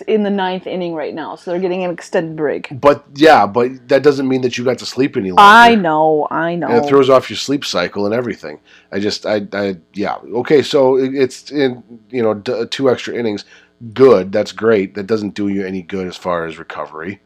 in 0.07 0.23
the 0.23 0.29
ninth 0.29 0.67
inning 0.67 0.93
right 0.93 1.13
now, 1.13 1.35
so 1.35 1.51
they're 1.51 1.59
getting 1.59 1.83
an 1.83 1.91
extended 1.91 2.35
break. 2.35 2.67
but 2.79 3.03
yeah, 3.15 3.45
but 3.45 3.87
that 3.87 4.03
doesn't 4.03 4.27
mean 4.27 4.41
that 4.41 4.57
you 4.57 4.63
got 4.63 4.77
to 4.79 4.85
sleep 4.85 5.17
any 5.17 5.31
longer. 5.31 5.41
I 5.41 5.75
know, 5.75 6.27
I 6.29 6.55
know. 6.55 6.67
and 6.67 6.83
it 6.85 6.87
throws 6.87 7.09
off 7.09 7.29
your 7.29 7.37
sleep 7.37 7.65
cycle 7.65 8.05
and 8.05 8.13
everything. 8.13 8.59
I 8.91 8.99
just, 8.99 9.25
I, 9.25 9.47
I, 9.53 9.77
yeah, 9.93 10.15
okay. 10.41 10.61
So 10.61 10.97
it's 10.97 11.51
in, 11.51 11.83
you 12.09 12.21
know, 12.21 12.33
d- 12.35 12.65
two 12.69 12.89
extra 12.89 13.15
innings. 13.15 13.45
Good, 13.93 14.31
that's 14.31 14.51
great. 14.51 14.93
That 14.95 15.07
doesn't 15.07 15.35
do 15.35 15.47
you 15.47 15.65
any 15.65 15.81
good 15.81 16.05
as 16.07 16.17
far 16.17 16.45
as 16.45 16.59
recovery. 16.59 17.21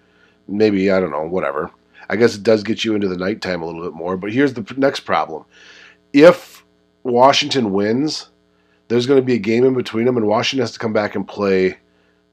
Maybe 0.47 0.91
I 0.91 0.99
don't 0.99 1.11
know, 1.11 1.27
whatever. 1.27 1.71
I 2.09 2.15
guess 2.15 2.35
it 2.35 2.43
does 2.43 2.63
get 2.63 2.83
you 2.83 2.95
into 2.95 3.07
the 3.07 3.17
nighttime 3.17 3.61
a 3.61 3.65
little 3.65 3.83
bit 3.83 3.93
more. 3.93 4.17
But 4.17 4.31
here's 4.33 4.53
the 4.53 4.61
p- 4.63 4.75
next 4.77 5.01
problem: 5.01 5.45
if 6.11 6.63
Washington 7.03 7.71
wins, 7.73 8.29
there's 8.87 9.07
going 9.07 9.19
to 9.19 9.25
be 9.25 9.33
a 9.35 9.39
game 9.39 9.65
in 9.65 9.73
between 9.73 10.05
them, 10.05 10.17
and 10.17 10.27
Washington 10.27 10.63
has 10.63 10.73
to 10.73 10.79
come 10.79 10.93
back 10.93 11.15
and 11.15 11.27
play 11.27 11.77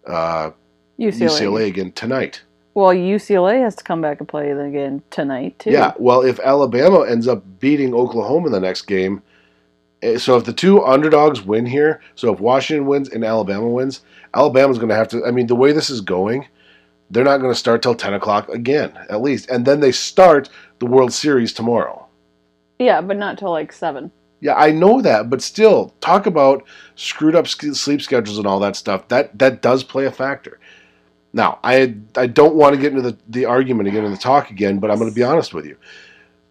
uh, 0.06 0.50
UCLA. 0.98 1.28
UCLA 1.28 1.66
again 1.66 1.92
tonight. 1.92 2.42
Well, 2.74 2.94
UCLA 2.94 3.62
has 3.62 3.74
to 3.76 3.84
come 3.84 4.00
back 4.00 4.20
and 4.20 4.28
play 4.28 4.50
again 4.50 5.02
tonight 5.10 5.58
too. 5.58 5.70
Yeah, 5.70 5.92
well, 5.98 6.22
if 6.22 6.38
Alabama 6.40 7.02
ends 7.02 7.26
up 7.26 7.42
beating 7.58 7.94
Oklahoma 7.94 8.46
in 8.46 8.52
the 8.52 8.60
next 8.60 8.82
game, 8.82 9.22
eh, 10.02 10.18
so 10.18 10.36
if 10.36 10.44
the 10.44 10.52
two 10.52 10.84
underdogs 10.84 11.42
win 11.42 11.66
here, 11.66 12.00
so 12.14 12.32
if 12.32 12.38
Washington 12.38 12.86
wins 12.86 13.08
and 13.08 13.24
Alabama 13.24 13.68
wins, 13.68 14.02
Alabama's 14.34 14.78
going 14.78 14.88
to 14.88 14.94
have 14.94 15.08
to. 15.08 15.24
I 15.24 15.32
mean, 15.32 15.48
the 15.48 15.56
way 15.56 15.72
this 15.72 15.90
is 15.90 16.00
going, 16.00 16.46
they're 17.10 17.24
not 17.24 17.38
going 17.38 17.52
to 17.52 17.58
start 17.58 17.82
till 17.82 17.94
ten 17.94 18.14
o'clock 18.14 18.48
again, 18.48 18.92
at 19.08 19.20
least, 19.20 19.50
and 19.50 19.66
then 19.66 19.80
they 19.80 19.92
start 19.92 20.48
the 20.78 20.86
World 20.86 21.12
Series 21.12 21.52
tomorrow. 21.52 22.06
Yeah, 22.78 23.00
but 23.00 23.16
not 23.16 23.36
till 23.36 23.50
like 23.50 23.72
seven. 23.72 24.12
Yeah, 24.40 24.54
I 24.54 24.70
know 24.70 25.02
that, 25.02 25.28
but 25.28 25.42
still, 25.42 25.94
talk 26.00 26.26
about 26.26 26.64
screwed 26.96 27.36
up 27.36 27.46
sleep 27.46 28.00
schedules 28.00 28.38
and 28.38 28.46
all 28.46 28.58
that 28.60 28.76
stuff. 28.76 29.06
That 29.08 29.38
that 29.38 29.60
does 29.60 29.84
play 29.84 30.06
a 30.06 30.10
factor. 30.10 30.58
Now, 31.32 31.58
I 31.62 31.94
I 32.16 32.26
don't 32.26 32.54
want 32.54 32.74
to 32.74 32.80
get 32.80 32.92
into 32.92 33.02
the, 33.02 33.16
the 33.28 33.44
argument 33.44 33.88
again 33.88 34.04
in 34.04 34.10
the 34.10 34.16
talk 34.16 34.50
again, 34.50 34.78
but 34.78 34.90
I'm 34.90 34.98
going 34.98 35.10
to 35.10 35.14
be 35.14 35.22
honest 35.22 35.52
with 35.52 35.66
you. 35.66 35.76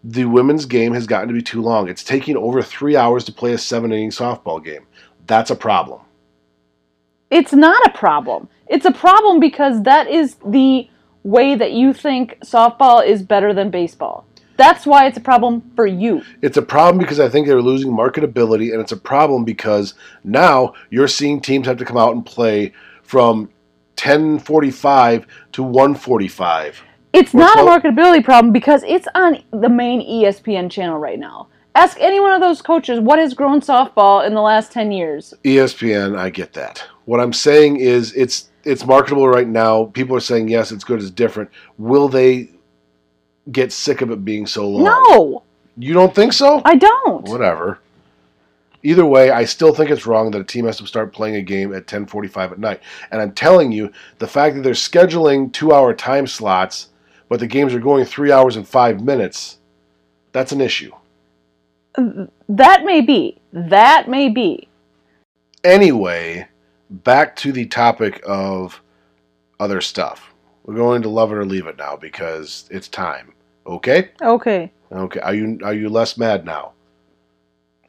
The 0.04 0.24
women's 0.24 0.64
game 0.66 0.94
has 0.94 1.06
gotten 1.06 1.28
to 1.28 1.34
be 1.34 1.42
too 1.42 1.60
long. 1.60 1.88
It's 1.88 2.04
taking 2.04 2.36
over 2.36 2.62
three 2.62 2.96
hours 2.96 3.24
to 3.24 3.32
play 3.32 3.52
a 3.52 3.58
seven 3.58 3.92
inning 3.92 4.10
softball 4.10 4.64
game. 4.64 4.86
That's 5.26 5.50
a 5.50 5.56
problem. 5.56 6.00
It's 7.30 7.52
not 7.52 7.84
a 7.86 7.90
problem. 7.90 8.48
It's 8.68 8.86
a 8.86 8.92
problem 8.92 9.40
because 9.40 9.82
that 9.82 10.08
is 10.08 10.36
the 10.46 10.88
way 11.22 11.54
that 11.54 11.72
you 11.72 11.92
think 11.92 12.38
softball 12.44 13.04
is 13.04 13.22
better 13.22 13.52
than 13.52 13.70
baseball. 13.70 14.24
That's 14.60 14.84
why 14.84 15.06
it's 15.06 15.16
a 15.16 15.22
problem 15.22 15.62
for 15.74 15.86
you. 15.86 16.22
It's 16.42 16.58
a 16.58 16.62
problem 16.62 16.98
because 16.98 17.18
I 17.18 17.30
think 17.30 17.46
they're 17.46 17.62
losing 17.62 17.90
marketability, 17.90 18.72
and 18.72 18.80
it's 18.82 18.92
a 18.92 18.96
problem 18.96 19.42
because 19.42 19.94
now 20.22 20.74
you're 20.90 21.08
seeing 21.08 21.40
teams 21.40 21.66
have 21.66 21.78
to 21.78 21.86
come 21.86 21.96
out 21.96 22.14
and 22.14 22.26
play 22.26 22.74
from 23.02 23.48
10:45 23.96 25.24
to 25.52 25.62
1:45. 25.62 26.82
It's 27.14 27.32
not 27.32 27.58
a 27.58 27.62
marketability 27.62 28.22
problem 28.22 28.52
because 28.52 28.84
it's 28.86 29.08
on 29.14 29.38
the 29.50 29.70
main 29.70 30.02
ESPN 30.02 30.70
channel 30.70 30.98
right 30.98 31.18
now. 31.18 31.48
Ask 31.74 31.96
any 31.98 32.20
one 32.20 32.32
of 32.32 32.42
those 32.42 32.60
coaches 32.60 33.00
what 33.00 33.18
has 33.18 33.32
grown 33.32 33.62
softball 33.62 34.26
in 34.26 34.34
the 34.34 34.42
last 34.42 34.72
10 34.72 34.92
years. 34.92 35.32
ESPN, 35.42 36.18
I 36.18 36.28
get 36.28 36.52
that. 36.52 36.84
What 37.06 37.18
I'm 37.18 37.32
saying 37.32 37.78
is 37.78 38.12
it's 38.12 38.50
it's 38.64 38.84
marketable 38.84 39.26
right 39.26 39.48
now. 39.48 39.84
People 39.84 40.14
are 40.16 40.20
saying 40.20 40.48
yes, 40.48 40.70
it's 40.70 40.84
good, 40.84 41.00
it's 41.00 41.10
different. 41.10 41.48
Will 41.78 42.08
they 42.08 42.50
get 43.50 43.72
sick 43.72 44.00
of 44.00 44.10
it 44.10 44.24
being 44.24 44.46
so 44.46 44.68
long? 44.68 44.84
No, 44.84 45.42
You 45.80 45.94
don't 45.94 46.14
think 46.14 46.32
so? 46.34 46.60
I 46.64 46.76
don't. 46.76 47.26
Whatever. 47.26 47.78
Either 48.82 49.06
way, 49.06 49.30
I 49.30 49.44
still 49.44 49.74
think 49.74 49.90
it's 49.90 50.06
wrong 50.06 50.30
that 50.30 50.40
a 50.40 50.44
team 50.44 50.66
has 50.66 50.76
to 50.78 50.86
start 50.86 51.12
playing 51.12 51.36
a 51.36 51.42
game 51.42 51.74
at 51.74 51.86
10:45 51.86 52.52
at 52.52 52.58
night. 52.58 52.80
And 53.10 53.20
I'm 53.20 53.32
telling 53.32 53.72
you, 53.72 53.90
the 54.18 54.26
fact 54.26 54.56
that 54.56 54.62
they're 54.62 54.72
scheduling 54.72 55.50
2-hour 55.52 55.94
time 55.94 56.26
slots, 56.26 56.88
but 57.28 57.40
the 57.40 57.46
games 57.46 57.74
are 57.74 57.80
going 57.80 58.04
3 58.04 58.32
hours 58.32 58.56
and 58.56 58.68
5 58.68 59.02
minutes, 59.02 59.58
that's 60.32 60.52
an 60.52 60.60
issue. 60.60 60.92
That 62.48 62.84
may 62.84 63.00
be. 63.00 63.38
That 63.52 64.08
may 64.08 64.28
be. 64.28 64.68
Anyway, 65.64 66.48
back 66.88 67.36
to 67.36 67.52
the 67.52 67.66
topic 67.66 68.22
of 68.26 68.82
other 69.58 69.80
stuff. 69.80 70.29
We're 70.64 70.74
going 70.74 71.02
to 71.02 71.08
love 71.08 71.32
it 71.32 71.36
or 71.38 71.44
leave 71.44 71.66
it 71.66 71.78
now 71.78 71.96
because 71.96 72.68
it's 72.70 72.88
time. 72.88 73.32
Okay? 73.66 74.10
Okay. 74.22 74.70
Okay. 74.92 75.20
Are 75.20 75.34
you 75.34 75.58
are 75.62 75.74
you 75.74 75.88
less 75.88 76.16
mad 76.18 76.44
now? 76.44 76.72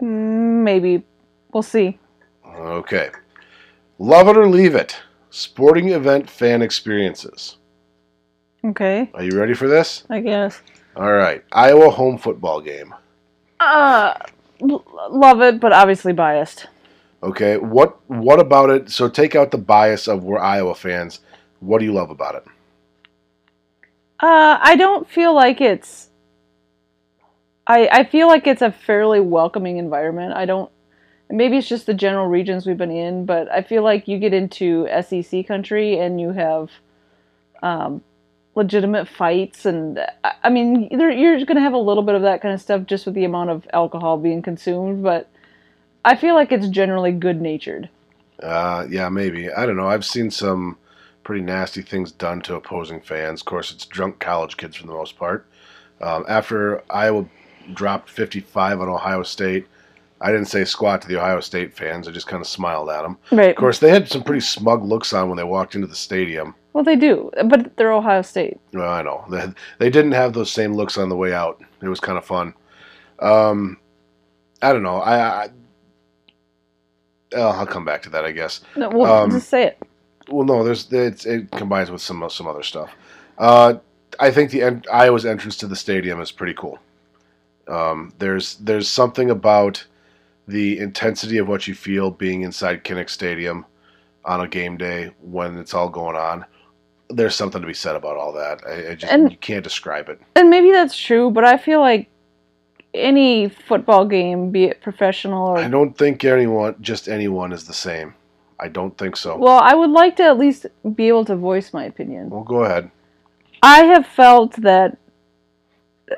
Mm, 0.02 0.64
Maybe. 0.64 1.04
We'll 1.54 1.64
see. 1.64 2.00
Okay. 2.46 3.10
Love 4.00 4.28
it 4.30 4.38
or 4.38 4.48
leave 4.48 4.76
it. 4.76 4.98
Sporting 5.30 5.90
event 5.90 6.30
fan 6.30 6.62
experiences. 6.62 7.58
Okay. 8.64 9.10
Are 9.14 9.24
you 9.24 9.38
ready 9.38 9.54
for 9.54 9.68
this? 9.68 10.04
I 10.10 10.20
guess. 10.22 10.62
All 10.96 11.12
right. 11.14 11.44
Iowa 11.52 11.90
home 11.90 12.18
football 12.18 12.62
game. 12.62 12.94
Uh, 13.60 14.14
l- 14.62 14.86
love 15.10 15.42
it, 15.42 15.60
but 15.60 15.72
obviously 15.74 16.14
biased. 16.14 16.68
Okay. 17.24 17.58
What 17.58 17.98
what 18.10 18.40
about 18.40 18.70
it? 18.70 18.90
So 18.90 19.08
take 19.10 19.36
out 19.36 19.52
the 19.52 19.58
bias 19.58 20.08
of 20.08 20.24
we're 20.24 20.40
Iowa 20.40 20.76
fans. 20.76 21.20
What 21.60 21.80
do 21.80 21.86
you 21.86 21.94
love 21.94 22.10
about 22.10 22.36
it? 22.36 22.46
Uh, 24.22 24.60
I 24.62 24.76
don't 24.76 25.10
feel 25.10 25.34
like 25.34 25.62
it's. 25.62 26.10
I 27.66 27.88
I 27.92 28.04
feel 28.04 28.28
like 28.28 28.46
it's 28.46 28.62
a 28.62 28.72
fairly 28.72 29.20
welcoming 29.20 29.78
environment. 29.78 30.34
I 30.34 30.46
don't. 30.46 30.72
Maybe 31.30 31.58
it's 31.58 31.68
just 31.68 31.86
the 31.86 31.94
general 31.94 32.28
regions 32.28 32.68
we've 32.68 32.78
been 32.78 32.92
in, 32.92 33.26
but 33.26 33.52
I 33.52 33.64
feel 33.64 33.84
like 33.84 34.08
you 34.08 34.20
get 34.20 34.34
into 34.34 34.88
SEC 35.02 35.48
country 35.48 35.98
and 35.98 36.20
you 36.20 36.32
have, 36.34 36.70
um, 37.64 38.04
legitimate 38.54 39.08
fights, 39.08 39.66
and 39.66 40.00
I, 40.44 40.50
mean, 40.50 40.90
you're 40.92 41.38
going 41.46 41.56
to 41.56 41.62
have 41.62 41.74
a 41.74 41.78
little 41.78 42.04
bit 42.04 42.16
of 42.16 42.24
that 42.24 42.42
kind 42.42 42.54
of 42.54 42.62
stuff 42.62 42.86
just 42.86 43.06
with 43.06 43.16
the 43.16 43.24
amount 43.24 43.50
of 43.50 43.66
alcohol 43.72 44.18
being 44.18 44.42
consumed, 44.42 45.04
but 45.04 45.30
I 46.04 46.16
feel 46.16 46.36
like 46.36 46.52
it's 46.52 46.68
generally 46.68 47.12
good 47.12 47.40
natured. 47.40 47.90
Uh, 48.42 48.86
yeah, 48.90 49.08
maybe. 49.08 49.52
I 49.52 49.66
don't 49.66 49.78
know. 49.78 49.88
I've 49.88 50.06
seen 50.06 50.32
some 50.32 50.78
pretty 51.24 51.42
nasty 51.44 51.82
things 51.82 52.12
done 52.12 52.42
to 52.42 52.56
opposing 52.56 53.02
fans. 53.02 53.42
Of 53.42 53.46
course, 53.46 53.72
it's 53.72 53.86
drunk 53.86 54.20
college 54.20 54.58
kids 54.58 54.76
for 54.76 54.88
the 54.88 54.94
most 54.94 55.18
part. 55.18 55.46
Um, 56.02 56.26
after 56.28 56.84
Iowa 56.90 57.26
dropped 57.74 58.10
55 58.10 58.82
on 58.82 58.90
Ohio 58.90 59.24
State, 59.24 59.68
I 60.20 60.32
didn't 60.32 60.48
say 60.48 60.66
squat 60.66 61.02
to 61.04 61.08
the 61.08 61.18
Ohio 61.18 61.40
State 61.40 61.76
fans. 61.76 62.08
I 62.08 62.12
just 62.12 62.28
kind 62.28 62.42
of 62.42 62.48
smiled 62.48 62.90
at 62.90 63.02
them. 63.04 63.18
Right. 63.32 63.50
Of 63.52 63.56
course, 63.56 63.80
they 63.80 63.90
had 63.90 64.08
some 64.08 64.24
pretty 64.24 64.42
smug 64.42 64.84
looks 64.84 65.14
on 65.14 65.30
when 65.30 65.38
they 65.38 65.44
walked 65.44 65.76
into 65.76 65.88
the 65.88 65.96
stadium. 65.96 66.56
Well, 66.74 66.84
they 66.84 66.96
do, 66.96 67.30
but 67.46 67.76
they're 67.76 67.92
Ohio 67.92 68.22
State. 68.22 68.58
Well, 68.74 68.90
I 68.90 69.02
know. 69.02 69.26
They, 69.30 69.46
they 69.80 69.90
didn't 69.90 70.14
have 70.14 70.34
those 70.34 70.52
same 70.52 70.74
looks 70.74 70.98
on 70.98 71.10
the 71.10 71.16
way 71.18 71.34
out. 71.34 71.62
It 71.82 71.88
was 71.88 72.00
kind 72.00 72.18
of 72.18 72.26
fun. 72.26 72.54
Um, 73.20 73.78
I 74.62 74.72
don't 74.74 74.84
know. 74.84 74.98
I, 74.98 75.44
I 75.46 75.50
oh, 77.36 77.50
I'll 77.50 77.66
come 77.66 77.84
back 77.86 78.02
to 78.04 78.10
that, 78.12 78.26
I 78.26 78.32
guess. 78.32 78.62
No, 78.76 78.90
well, 78.90 79.24
Um, 79.24 79.32
just 79.32 79.50
say 79.50 79.64
it. 79.68 79.81
Well, 80.32 80.46
no, 80.46 80.64
there's 80.64 80.92
it's, 80.92 81.26
it 81.26 81.52
combines 81.52 81.92
with 81.92 82.02
some 82.02 82.28
some 82.30 82.48
other 82.48 82.64
stuff. 82.64 82.92
Uh, 83.38 83.76
I 84.20 84.32
think 84.32 84.52
the 84.52 84.62
en- 84.64 84.84
Iowa's 84.92 85.26
entrance 85.26 85.58
to 85.58 85.68
the 85.68 85.76
stadium 85.76 86.22
is 86.22 86.32
pretty 86.32 86.54
cool. 86.54 86.80
Um, 87.68 88.14
there's 88.18 88.56
there's 88.56 88.88
something 88.90 89.30
about 89.30 89.86
the 90.48 90.80
intensity 90.80 91.38
of 91.38 91.48
what 91.48 91.68
you 91.68 91.76
feel 91.76 92.12
being 92.12 92.42
inside 92.42 92.84
Kinnick 92.84 93.10
Stadium 93.10 93.66
on 94.26 94.42
a 94.42 94.48
game 94.48 94.78
day 94.78 95.12
when 95.22 95.58
it's 95.58 95.74
all 95.74 95.90
going 95.90 96.16
on. 96.16 96.46
There's 97.10 97.36
something 97.36 97.62
to 97.62 97.68
be 97.68 97.74
said 97.74 97.96
about 97.96 98.18
all 98.18 98.32
that. 98.34 98.62
I, 98.66 98.92
I 98.92 98.96
just 98.96 99.12
And- 99.12 99.32
you 99.32 99.38
can't 99.38 99.64
describe 99.64 100.10
it. 100.10 100.20
And 100.36 100.50
maybe 100.50 100.72
that's 100.72 100.98
true, 100.98 101.30
but 101.30 101.44
I 101.44 101.58
feel 101.58 101.80
like 101.82 102.10
any 102.94 103.50
football 103.50 104.06
game, 104.06 104.52
be 104.52 104.66
it 104.66 104.82
professional 104.82 105.48
or 105.48 105.58
I 105.58 105.68
don't 105.68 105.98
think 105.98 106.24
anyone, 106.24 106.76
just 106.82 107.08
anyone, 107.08 107.52
is 107.54 107.66
the 107.66 107.74
same. 107.74 108.14
I 108.62 108.68
don't 108.68 108.96
think 108.98 109.18
so. 109.18 109.38
well, 109.38 109.60
I 109.60 109.74
would 109.74 109.90
like 109.90 110.16
to 110.18 110.24
at 110.24 110.38
least 110.38 110.68
be 110.96 111.08
able 111.08 111.26
to 111.26 111.36
voice 111.36 111.74
my 111.74 111.86
opinion. 111.86 112.30
well, 112.30 112.44
go 112.44 112.64
ahead. 112.64 112.92
I 113.64 113.84
have 113.86 114.06
felt 114.06 114.56
that, 114.62 114.98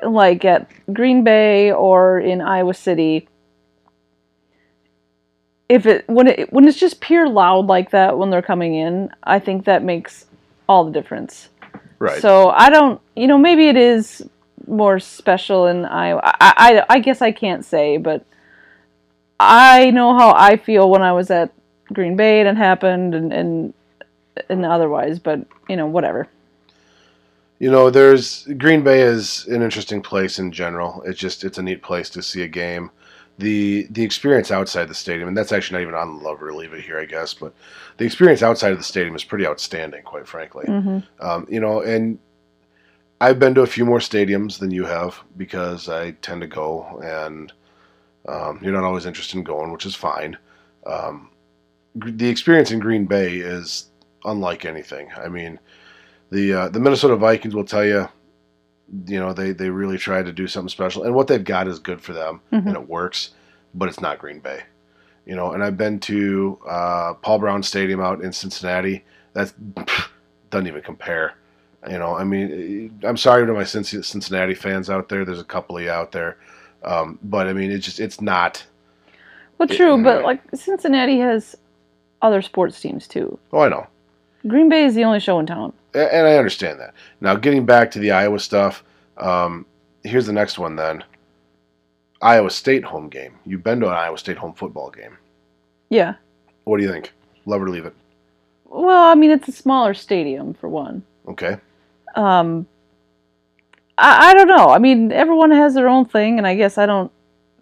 like 0.02 0.44
at 0.44 0.70
Green 0.92 1.24
Bay 1.24 1.72
or 1.72 2.20
in 2.20 2.40
Iowa 2.40 2.74
City, 2.74 3.28
if 5.68 5.86
it 5.86 6.08
when 6.08 6.26
it 6.26 6.52
when 6.52 6.68
it's 6.68 6.78
just 6.78 7.00
pure 7.00 7.28
loud 7.28 7.66
like 7.66 7.90
that 7.90 8.18
when 8.18 8.30
they're 8.30 8.42
coming 8.42 8.74
in, 8.74 9.10
I 9.22 9.38
think 9.38 9.64
that 9.64 9.82
makes 9.82 10.26
all 10.68 10.84
the 10.84 10.92
difference. 10.92 11.48
Right. 11.98 12.20
So 12.20 12.50
I 12.50 12.70
don't, 12.70 13.00
you 13.16 13.26
know, 13.26 13.38
maybe 13.38 13.68
it 13.68 13.76
is 13.76 14.22
more 14.66 14.98
special 14.98 15.66
in 15.66 15.84
Iowa. 15.84 16.20
I, 16.24 16.34
I, 16.88 16.96
I 16.96 16.98
guess 16.98 17.22
I 17.22 17.32
can't 17.32 17.64
say, 17.64 17.96
but 17.96 18.24
I 19.38 19.90
know 19.90 20.16
how 20.16 20.34
I 20.34 20.56
feel 20.56 20.90
when 20.90 21.02
I 21.02 21.12
was 21.12 21.30
at 21.30 21.52
Green 21.94 22.16
Bay 22.16 22.40
and 22.40 22.58
happened, 22.58 23.14
and 23.14 23.32
and 23.32 23.74
and 24.48 24.64
otherwise. 24.64 25.18
But 25.18 25.46
you 25.68 25.76
know, 25.76 25.86
whatever. 25.86 26.28
You 27.58 27.70
know, 27.70 27.88
there's 27.88 28.46
Green 28.58 28.82
Bay 28.82 29.00
is 29.00 29.46
an 29.46 29.62
interesting 29.62 30.02
place 30.02 30.38
in 30.38 30.52
general. 30.52 31.02
It's 31.06 31.18
just 31.18 31.44
it's 31.44 31.58
a 31.58 31.62
neat 31.62 31.82
place 31.82 32.10
to 32.10 32.22
see 32.22 32.42
a 32.42 32.48
game. 32.48 32.90
The 33.38 33.86
the 33.90 34.02
experience 34.02 34.50
outside 34.50 34.86
the 34.88 34.94
stadium, 34.94 35.28
and 35.28 35.36
that's 35.36 35.52
actually 35.52 35.78
not 35.78 35.82
even 35.82 35.94
on 35.94 36.22
Love 36.22 36.42
or 36.42 36.52
Leave 36.52 36.72
It 36.72 36.84
here, 36.84 37.00
I 37.00 37.04
guess, 37.04 37.34
but 37.34 37.52
the 37.96 38.04
experience 38.04 38.42
outside 38.42 38.72
of 38.72 38.78
the 38.78 38.84
stadium 38.84 39.16
is 39.16 39.24
pretty 39.24 39.46
outstanding, 39.46 40.02
quite 40.02 40.28
frankly. 40.28 40.66
hmm 40.66 40.98
Um, 41.20 41.46
you 41.48 41.60
know, 41.60 41.80
and 41.80 42.18
I've 43.20 43.38
been 43.38 43.54
to 43.54 43.62
a 43.62 43.66
few 43.66 43.84
more 43.84 43.98
stadiums 43.98 44.58
than 44.58 44.70
you 44.70 44.84
have 44.84 45.20
because 45.36 45.88
I 45.88 46.12
tend 46.22 46.42
to 46.42 46.46
go, 46.46 47.00
and 47.02 47.52
um, 48.28 48.58
you're 48.62 48.72
not 48.72 48.84
always 48.84 49.06
interested 49.06 49.36
in 49.38 49.44
going, 49.44 49.72
which 49.72 49.86
is 49.86 49.94
fine. 49.94 50.36
Um, 50.86 51.30
the 51.94 52.28
experience 52.28 52.70
in 52.70 52.78
Green 52.80 53.06
Bay 53.06 53.36
is 53.36 53.86
unlike 54.24 54.64
anything. 54.64 55.08
I 55.16 55.28
mean, 55.28 55.58
the 56.30 56.52
uh, 56.54 56.68
the 56.68 56.80
Minnesota 56.80 57.16
Vikings 57.16 57.54
will 57.54 57.64
tell 57.64 57.84
you, 57.84 58.08
you 59.06 59.18
know, 59.20 59.32
they 59.32 59.52
they 59.52 59.70
really 59.70 59.98
tried 59.98 60.26
to 60.26 60.32
do 60.32 60.46
something 60.46 60.68
special, 60.68 61.04
and 61.04 61.14
what 61.14 61.26
they've 61.28 61.44
got 61.44 61.68
is 61.68 61.78
good 61.78 62.00
for 62.00 62.12
them, 62.12 62.40
Mhm. 62.52 62.66
and 62.66 62.76
it 62.76 62.88
works, 62.88 63.30
but 63.74 63.88
it's 63.88 64.00
not 64.00 64.18
Green 64.18 64.40
Bay. 64.40 64.62
You 65.26 65.34
know, 65.36 65.52
and 65.52 65.62
I've 65.62 65.76
been 65.78 66.00
to 66.00 66.58
uh, 66.68 67.14
Paul 67.14 67.38
Brown 67.38 67.62
Stadium 67.62 68.00
out 68.00 68.22
in 68.22 68.32
Cincinnati. 68.32 69.04
That 69.32 69.52
doesn't 70.50 70.66
even 70.66 70.82
compare. 70.82 71.34
You 71.88 71.98
know, 71.98 72.14
I 72.16 72.24
mean, 72.24 72.98
I'm 73.04 73.16
sorry 73.18 73.46
to 73.46 73.52
my 73.52 73.64
Cincinnati 73.64 74.54
fans 74.54 74.88
out 74.88 75.08
there. 75.10 75.24
There's 75.24 75.40
a 75.40 75.44
couple 75.44 75.76
of 75.76 75.82
you 75.82 75.90
out 75.90 76.12
there, 76.12 76.38
um, 76.82 77.18
but 77.22 77.46
I 77.46 77.52
mean, 77.52 77.70
it's 77.70 77.84
just 77.84 78.00
it's 78.00 78.20
not. 78.20 78.64
Well, 79.58 79.70
It- 79.70 79.76
true, 79.76 80.02
but 80.02 80.22
like 80.24 80.40
Cincinnati 80.54 81.18
has 81.20 81.56
other 82.24 82.42
sports 82.42 82.80
teams 82.80 83.06
too. 83.06 83.38
Oh, 83.52 83.60
I 83.60 83.68
know, 83.68 83.86
Green 84.48 84.68
Bay 84.68 84.84
is 84.84 84.94
the 84.94 85.04
only 85.04 85.20
show 85.20 85.38
in 85.38 85.46
town. 85.46 85.72
And 85.94 86.26
I 86.26 86.36
understand 86.36 86.80
that. 86.80 86.94
Now, 87.20 87.36
getting 87.36 87.64
back 87.64 87.90
to 87.92 87.98
the 88.00 88.10
Iowa 88.10 88.40
stuff, 88.40 88.82
um, 89.16 89.64
here's 90.02 90.26
the 90.26 90.32
next 90.32 90.58
one. 90.58 90.74
Then, 90.74 91.04
Iowa 92.20 92.50
State 92.50 92.82
home 92.82 93.08
game. 93.08 93.38
You've 93.46 93.62
been 93.62 93.78
to 93.80 93.86
an 93.86 93.94
Iowa 93.94 94.18
State 94.18 94.38
home 94.38 94.54
football 94.54 94.90
game. 94.90 95.16
Yeah. 95.90 96.14
What 96.64 96.78
do 96.78 96.82
you 96.82 96.90
think? 96.90 97.12
Love 97.46 97.62
or 97.62 97.68
leave 97.68 97.86
it? 97.86 97.94
Well, 98.64 99.04
I 99.10 99.14
mean, 99.14 99.30
it's 99.30 99.46
a 99.48 99.52
smaller 99.52 99.94
stadium 99.94 100.54
for 100.54 100.68
one. 100.68 101.04
Okay. 101.28 101.58
Um, 102.16 102.66
I, 103.98 104.30
I 104.30 104.34
don't 104.34 104.48
know. 104.48 104.70
I 104.70 104.78
mean, 104.78 105.12
everyone 105.12 105.52
has 105.52 105.74
their 105.74 105.88
own 105.88 106.06
thing, 106.06 106.38
and 106.38 106.46
I 106.46 106.54
guess 106.56 106.78
I 106.78 106.86
don't 106.86 107.12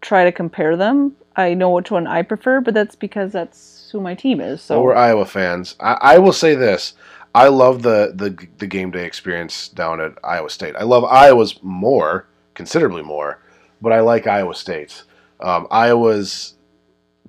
try 0.01 0.25
to 0.25 0.33
compare 0.33 0.77
them. 0.77 1.17
I 1.37 1.55
know 1.55 1.71
which 1.71 1.91
one 1.91 2.07
I 2.07 2.23
prefer, 2.23 2.61
but 2.61 2.75
that's 2.75 2.95
because 2.95 3.33
that's 3.33 3.82
who 3.93 4.01
my 4.01 4.15
team 4.15 4.41
is. 4.41 4.61
So 4.63 4.75
So 4.77 4.83
we're 4.83 4.95
Iowa 4.97 5.25
fans. 5.27 5.77
I, 5.81 5.97
I 6.01 6.19
will 6.19 6.33
say 6.33 6.55
this: 6.55 6.95
I 7.35 7.49
love 7.49 7.83
the, 7.83 8.13
the 8.15 8.37
the 8.59 8.67
game 8.67 8.91
day 8.91 9.05
experience 9.07 9.69
down 9.69 10.01
at 10.01 10.13
Iowa 10.25 10.51
State. 10.51 10.75
I 10.77 10.83
love 10.85 11.05
Iowa's 11.05 11.63
more, 11.63 12.27
considerably 12.55 13.03
more, 13.03 13.39
but 13.81 13.93
I 13.93 14.01
like 14.01 14.27
Iowa 14.27 14.55
State's. 14.55 15.05
Um, 15.41 15.67
Iowa's 15.71 16.55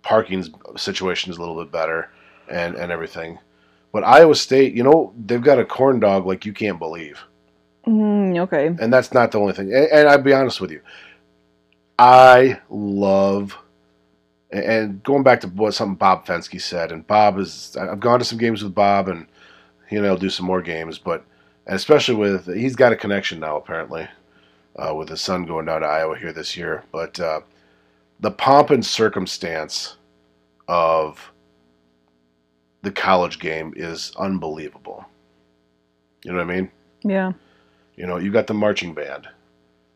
parking 0.02 0.44
situation 0.76 1.32
is 1.32 1.38
a 1.38 1.40
little 1.40 1.62
bit 1.62 1.72
better, 1.72 2.10
and 2.50 2.76
and 2.76 2.92
everything. 2.92 3.40
But 3.92 4.04
Iowa 4.04 4.36
State, 4.36 4.74
you 4.74 4.82
know, 4.84 5.14
they've 5.26 5.42
got 5.42 5.60
a 5.60 5.66
corn 5.66 6.00
dog 6.00 6.26
like 6.26 6.46
you 6.48 6.54
can't 6.54 6.80
believe, 6.80 7.20
Mm, 7.86 8.40
okay. 8.40 8.68
and 8.68 8.92
that's 8.92 9.14
not 9.14 9.32
the 9.32 9.40
only 9.40 9.54
thing. 9.54 9.72
And, 9.72 9.86
and 9.92 10.10
I'll 10.10 10.18
be 10.22 10.34
honest 10.34 10.60
with 10.60 10.72
you, 10.72 10.82
I 12.00 12.60
love. 12.70 13.58
And 14.54 15.02
going 15.02 15.24
back 15.24 15.42
to 15.42 15.48
what 15.48 15.74
something 15.74 15.96
Bob 15.96 16.28
Fensky 16.28 16.62
said, 16.62 16.92
and 16.92 17.06
Bob 17.08 17.40
is, 17.40 17.76
I've 17.76 18.00
gone 18.00 18.20
to 18.20 18.26
some 18.26 18.38
games 18.38 18.64
with 18.64 18.76
Bob, 18.76 19.08
and 19.08 19.26
he 19.90 19.96
and 19.96 20.06
I'll 20.06 20.16
do 20.16 20.30
some 20.30 20.46
more 20.46 20.62
games, 20.62 21.00
but 21.00 21.26
especially 21.68 22.16
with 22.16 22.54
he's 22.54 22.76
got 22.76 22.92
a 22.92 22.96
connection 22.96 23.40
now 23.40 23.58
apparently 23.58 24.08
uh, 24.76 24.94
with 24.94 25.10
his 25.10 25.22
son 25.22 25.46
going 25.46 25.66
down 25.66 25.82
to 25.82 25.88
Iowa 25.88 26.18
here 26.18 26.34
this 26.34 26.56
year. 26.56 26.84
But 26.92 27.20
uh, 27.20 27.42
the 28.20 28.32
pomp 28.32 28.70
and 28.70 28.86
circumstance 28.86 29.98
of 30.68 31.32
the 32.82 32.92
college 32.92 33.40
game 33.40 33.74
is 33.76 34.12
unbelievable. 34.18 35.06
You 36.24 36.32
know 36.32 36.38
what 36.38 36.52
I 36.52 36.56
mean? 36.56 36.72
Yeah. 37.04 37.34
You 37.96 38.08
know, 38.08 38.18
you 38.18 38.32
got 38.32 38.48
the 38.48 38.54
marching 38.54 38.94
band. 38.94 39.28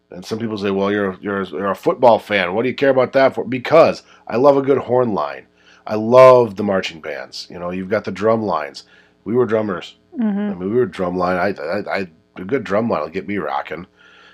And 0.10 0.26
some 0.26 0.40
people 0.40 0.58
say, 0.58 0.72
"Well, 0.72 0.92
you're 0.92 1.18
you're 1.22 1.44
you're 1.44 1.72
a 1.72 1.76
football 1.76 2.20
fan. 2.20 2.54
What 2.54 2.64
do 2.64 2.70
you 2.70 2.76
care 2.76 2.90
about 2.90 3.14
that 3.14 3.36
for?" 3.36 3.44
Because 3.44 4.04
I 4.28 4.38
love 4.38 4.58
a 4.58 4.62
good 4.62 4.78
horn 4.78 5.14
line. 5.14 5.48
I 5.86 5.96
love 5.96 6.56
the 6.56 6.64
marching 6.64 7.02
bands. 7.02 7.48
You 7.50 7.60
know, 7.60 7.72
you've 7.72 7.90
got 7.90 8.04
the 8.06 8.12
drum 8.12 8.42
lines. 8.42 8.84
We 9.26 9.34
were 9.34 9.46
drummers. 9.46 9.96
hmm 10.16 10.24
I 10.24 10.54
mean, 10.54 10.70
we 10.70 10.76
were 10.76 10.86
drum 10.86 11.18
line. 11.18 11.38
I, 11.38 11.62
I, 11.62 12.00
I 12.00 12.08
a 12.38 12.46
good 12.46 12.64
drum 12.64 12.90
line 12.90 13.02
will 13.02 13.10
get 13.10 13.28
me 13.28 13.38
rocking. 13.38 13.88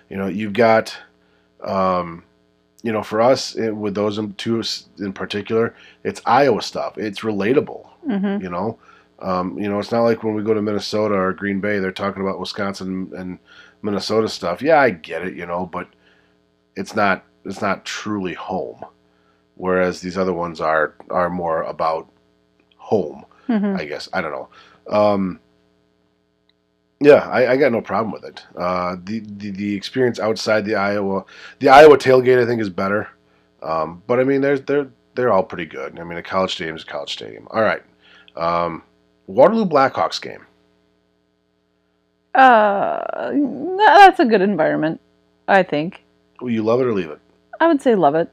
You 0.09 0.17
know, 0.17 0.27
you've 0.27 0.53
got, 0.53 0.95
um, 1.63 2.23
you 2.83 2.91
know, 2.91 3.01
for 3.01 3.21
us 3.21 3.55
it, 3.55 3.71
with 3.71 3.95
those 3.95 4.19
two 4.37 4.61
in 4.99 5.13
particular, 5.13 5.75
it's 6.03 6.21
Iowa 6.25 6.61
stuff. 6.61 6.97
It's 6.97 7.21
relatable. 7.21 7.87
hmm 8.05 8.37
You 8.41 8.49
know, 8.49 8.77
um, 9.19 9.57
you 9.57 9.69
know, 9.69 9.79
it's 9.79 9.91
not 9.91 10.01
like 10.03 10.23
when 10.23 10.35
we 10.35 10.43
go 10.43 10.53
to 10.53 10.61
Minnesota 10.61 11.15
or 11.15 11.33
Green 11.33 11.59
Bay, 11.61 11.79
they're 11.79 11.91
talking 11.91 12.21
about 12.21 12.39
Wisconsin 12.39 13.11
and 13.15 13.39
Minnesota 13.83 14.27
stuff. 14.29 14.61
Yeah, 14.61 14.79
I 14.79 14.89
get 14.91 15.23
it. 15.27 15.35
You 15.35 15.45
know, 15.45 15.65
but 15.65 15.87
it's 16.75 16.95
not 16.95 17.25
it's 17.45 17.61
not 17.61 17.85
truly 17.85 18.33
home. 18.33 18.83
Whereas 19.55 20.01
these 20.01 20.17
other 20.17 20.33
ones 20.33 20.61
are 20.61 20.95
are 21.09 21.29
more 21.29 21.63
about 21.63 22.09
home. 22.77 23.25
hmm 23.47 23.75
I 23.77 23.85
guess 23.85 24.09
I 24.13 24.21
don't 24.21 24.31
know. 24.31 24.49
Um, 24.89 25.39
yeah, 26.99 27.27
I, 27.29 27.51
I 27.53 27.57
got 27.57 27.71
no 27.71 27.81
problem 27.81 28.11
with 28.11 28.23
it. 28.23 28.45
Uh, 28.55 28.95
the, 29.03 29.19
the 29.19 29.51
the 29.51 29.75
experience 29.75 30.19
outside 30.19 30.65
the 30.65 30.75
Iowa, 30.75 31.25
the 31.59 31.69
Iowa 31.69 31.97
tailgate, 31.97 32.41
I 32.41 32.45
think 32.45 32.61
is 32.61 32.69
better. 32.69 33.09
Um, 33.61 34.01
but 34.07 34.19
I 34.19 34.23
mean, 34.23 34.41
they're 34.41 34.59
they're 34.59 34.89
they're 35.15 35.31
all 35.31 35.43
pretty 35.43 35.65
good. 35.65 35.99
I 35.99 36.03
mean, 36.03 36.17
a 36.17 36.23
college 36.23 36.53
stadium 36.53 36.75
is 36.77 36.83
a 36.83 36.87
college 36.87 37.11
stadium. 37.13 37.47
All 37.51 37.61
right, 37.61 37.83
um, 38.37 38.83
Waterloo 39.27 39.65
Blackhawks 39.65 40.21
game. 40.21 40.45
Uh, 42.35 43.31
that's 43.77 44.19
a 44.19 44.25
good 44.25 44.41
environment, 44.41 44.99
I 45.47 45.63
think. 45.63 46.03
Will 46.41 46.51
you 46.51 46.63
love 46.63 46.81
it 46.81 46.85
or 46.87 46.93
leave 46.93 47.09
it? 47.09 47.19
I 47.59 47.67
would 47.67 47.81
say 47.81 47.95
love 47.95 48.15
it. 48.15 48.29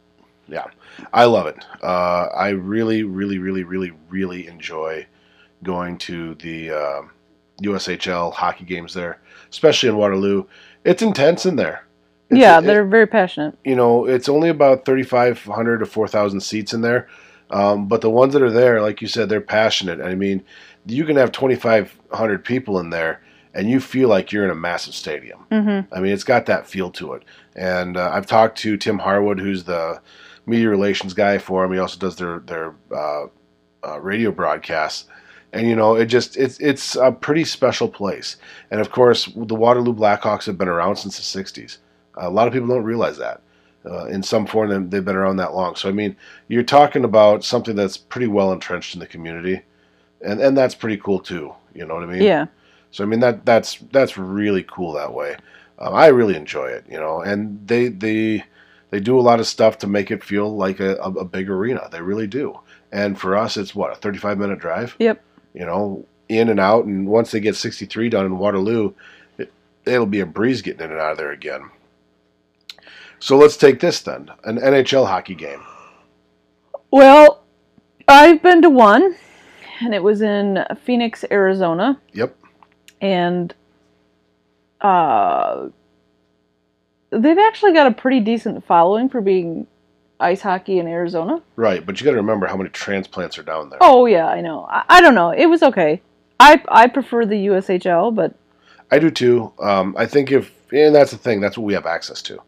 Yeah, 0.48 0.66
I 1.12 1.24
love 1.26 1.46
it. 1.46 1.64
Uh, 1.82 2.26
I 2.34 2.48
really, 2.50 3.02
really, 3.04 3.38
really, 3.38 3.62
really, 3.62 3.92
really 4.08 4.46
enjoy 4.48 5.06
going 5.62 5.98
to 5.98 6.34
the 6.36 6.70
uh, 6.70 7.02
USHL 7.62 8.32
hockey 8.32 8.64
games 8.64 8.94
there, 8.94 9.20
especially 9.50 9.90
in 9.90 9.96
Waterloo. 9.96 10.44
It's 10.84 11.02
intense 11.02 11.46
in 11.46 11.56
there. 11.56 11.84
It's- 12.30 12.40
yeah, 12.40 12.58
it- 12.58 12.62
they're 12.62 12.84
very 12.86 13.06
passionate. 13.06 13.56
you 13.64 13.76
know, 13.76 14.06
it's 14.06 14.28
only 14.28 14.48
about 14.48 14.84
3,500 14.86 15.78
to 15.78 15.86
4,000 15.86 16.40
seats 16.40 16.72
in 16.72 16.80
there. 16.80 17.06
Um, 17.50 17.86
but 17.88 18.00
the 18.00 18.10
ones 18.10 18.32
that 18.32 18.42
are 18.42 18.50
there, 18.50 18.80
like 18.80 19.02
you 19.02 19.08
said, 19.08 19.28
they're 19.28 19.40
passionate. 19.40 20.00
I 20.00 20.14
mean, 20.14 20.42
you 20.86 21.04
can 21.04 21.16
have 21.16 21.32
2,500 21.32 22.44
people 22.44 22.78
in 22.78 22.90
there 22.90 23.20
and 23.54 23.68
you 23.68 23.80
feel 23.80 24.08
like 24.08 24.32
you're 24.32 24.44
in 24.44 24.50
a 24.50 24.54
massive 24.54 24.94
stadium. 24.94 25.40
hmm 25.50 25.80
I 25.92 26.00
mean, 26.00 26.12
it's 26.12 26.24
got 26.24 26.46
that 26.46 26.66
feel 26.66 26.90
to 26.92 27.14
it. 27.14 27.24
And 27.56 27.96
uh, 27.96 28.10
I've 28.12 28.26
talked 28.26 28.58
to 28.58 28.76
Tim 28.76 28.98
Harwood, 28.98 29.40
who's 29.40 29.64
the 29.64 30.00
media 30.46 30.68
relations 30.68 31.14
guy 31.14 31.38
for 31.38 31.62
them. 31.62 31.72
He 31.72 31.78
also 31.78 31.98
does 31.98 32.16
their, 32.16 32.40
their 32.40 32.74
uh, 32.94 33.26
uh, 33.84 34.00
radio 34.00 34.30
broadcasts. 34.30 35.06
And 35.52 35.66
you 35.68 35.74
know, 35.74 35.96
it 35.96 36.06
just 36.06 36.36
it's 36.36 36.60
it's 36.60 36.94
a 36.94 37.10
pretty 37.10 37.44
special 37.44 37.88
place. 37.88 38.36
And 38.70 38.80
of 38.80 38.92
course, 38.92 39.26
the 39.34 39.56
Waterloo 39.56 39.94
Blackhawks 39.94 40.46
have 40.46 40.56
been 40.56 40.68
around 40.68 40.94
since 40.96 41.16
the 41.16 41.42
'60s. 41.42 41.78
A 42.14 42.30
lot 42.30 42.46
of 42.46 42.52
people 42.52 42.68
don't 42.68 42.84
realize 42.84 43.18
that. 43.18 43.40
Uh, 43.84 44.04
in 44.04 44.22
some 44.22 44.46
form, 44.46 44.90
they've 44.90 45.04
been 45.04 45.16
around 45.16 45.36
that 45.38 45.54
long. 45.54 45.74
So 45.74 45.88
I 45.88 45.92
mean, 45.92 46.14
you're 46.46 46.62
talking 46.62 47.02
about 47.02 47.42
something 47.42 47.74
that's 47.74 47.96
pretty 47.96 48.28
well 48.28 48.52
entrenched 48.52 48.94
in 48.94 49.00
the 49.00 49.08
community, 49.08 49.62
and 50.20 50.40
and 50.40 50.56
that's 50.56 50.76
pretty 50.76 50.98
cool 50.98 51.18
too. 51.18 51.52
You 51.74 51.84
know 51.84 51.94
what 51.94 52.04
I 52.04 52.06
mean? 52.06 52.22
Yeah. 52.22 52.46
So 52.90 53.04
I 53.04 53.06
mean 53.06 53.20
that 53.20 53.44
that's 53.44 53.76
that's 53.92 54.18
really 54.18 54.64
cool 54.64 54.92
that 54.92 55.12
way. 55.12 55.36
Um, 55.78 55.94
I 55.94 56.08
really 56.08 56.36
enjoy 56.36 56.66
it, 56.66 56.84
you 56.88 56.98
know, 56.98 57.20
and 57.20 57.66
they 57.66 57.88
they 57.88 58.44
they 58.90 59.00
do 59.00 59.18
a 59.18 59.22
lot 59.22 59.40
of 59.40 59.46
stuff 59.46 59.78
to 59.78 59.86
make 59.86 60.10
it 60.10 60.22
feel 60.22 60.54
like 60.54 60.80
a, 60.80 60.96
a, 60.96 61.24
big 61.24 61.48
arena. 61.48 61.88
They 61.90 62.02
really 62.02 62.26
do. 62.26 62.58
And 62.90 63.18
for 63.18 63.36
us, 63.36 63.56
it's 63.56 63.74
what 63.74 63.92
a 63.92 63.94
35 63.94 64.38
minute 64.38 64.58
drive. 64.58 64.96
Yep. 64.98 65.22
You 65.54 65.64
know, 65.64 66.04
in 66.28 66.48
and 66.48 66.60
out, 66.60 66.84
and 66.84 67.06
once 67.06 67.30
they 67.30 67.40
get 67.40 67.56
63 67.56 68.08
done 68.08 68.26
in 68.26 68.38
Waterloo, 68.38 68.92
it, 69.38 69.52
it'll 69.84 70.06
be 70.06 70.20
a 70.20 70.26
breeze 70.26 70.60
getting 70.60 70.84
in 70.84 70.90
and 70.90 71.00
out 71.00 71.12
of 71.12 71.18
there 71.18 71.30
again. 71.30 71.70
So 73.20 73.36
let's 73.36 73.56
take 73.56 73.80
this 73.80 74.00
then, 74.00 74.30
an 74.44 74.58
NHL 74.58 75.06
hockey 75.06 75.34
game. 75.34 75.62
Well, 76.90 77.44
I've 78.08 78.42
been 78.42 78.62
to 78.62 78.70
one, 78.70 79.14
and 79.80 79.94
it 79.94 80.02
was 80.02 80.22
in 80.22 80.64
Phoenix, 80.82 81.24
Arizona, 81.30 82.00
Yep. 82.12 82.36
And 83.00 83.54
uh, 84.80 85.68
they've 87.10 87.38
actually 87.38 87.72
got 87.72 87.86
a 87.86 87.92
pretty 87.92 88.20
decent 88.20 88.64
following 88.64 89.08
for 89.08 89.20
being 89.20 89.66
ice 90.18 90.42
hockey 90.42 90.78
in 90.78 90.86
Arizona. 90.86 91.42
Right, 91.56 91.84
but 91.84 92.00
you 92.00 92.04
got 92.04 92.12
to 92.12 92.18
remember 92.18 92.46
how 92.46 92.56
many 92.56 92.70
transplants 92.70 93.38
are 93.38 93.42
down 93.42 93.70
there. 93.70 93.78
Oh 93.80 94.06
yeah, 94.06 94.26
I 94.26 94.40
know. 94.40 94.66
I, 94.70 94.84
I 94.88 95.00
don't 95.00 95.14
know. 95.14 95.30
It 95.30 95.46
was 95.46 95.62
okay. 95.62 96.00
I 96.38 96.62
I 96.68 96.86
prefer 96.88 97.26
the 97.26 97.46
USHL, 97.46 98.14
but 98.14 98.34
I 98.90 98.98
do 98.98 99.10
too. 99.10 99.52
Um, 99.60 99.94
I 99.98 100.06
think 100.06 100.32
if, 100.32 100.52
and 100.72 100.94
that's 100.94 101.10
the 101.10 101.18
thing, 101.18 101.40
that's 101.40 101.56
what 101.56 101.64
we 101.64 101.74
have 101.74 101.86
access 101.86 102.22
to. 102.22 102.40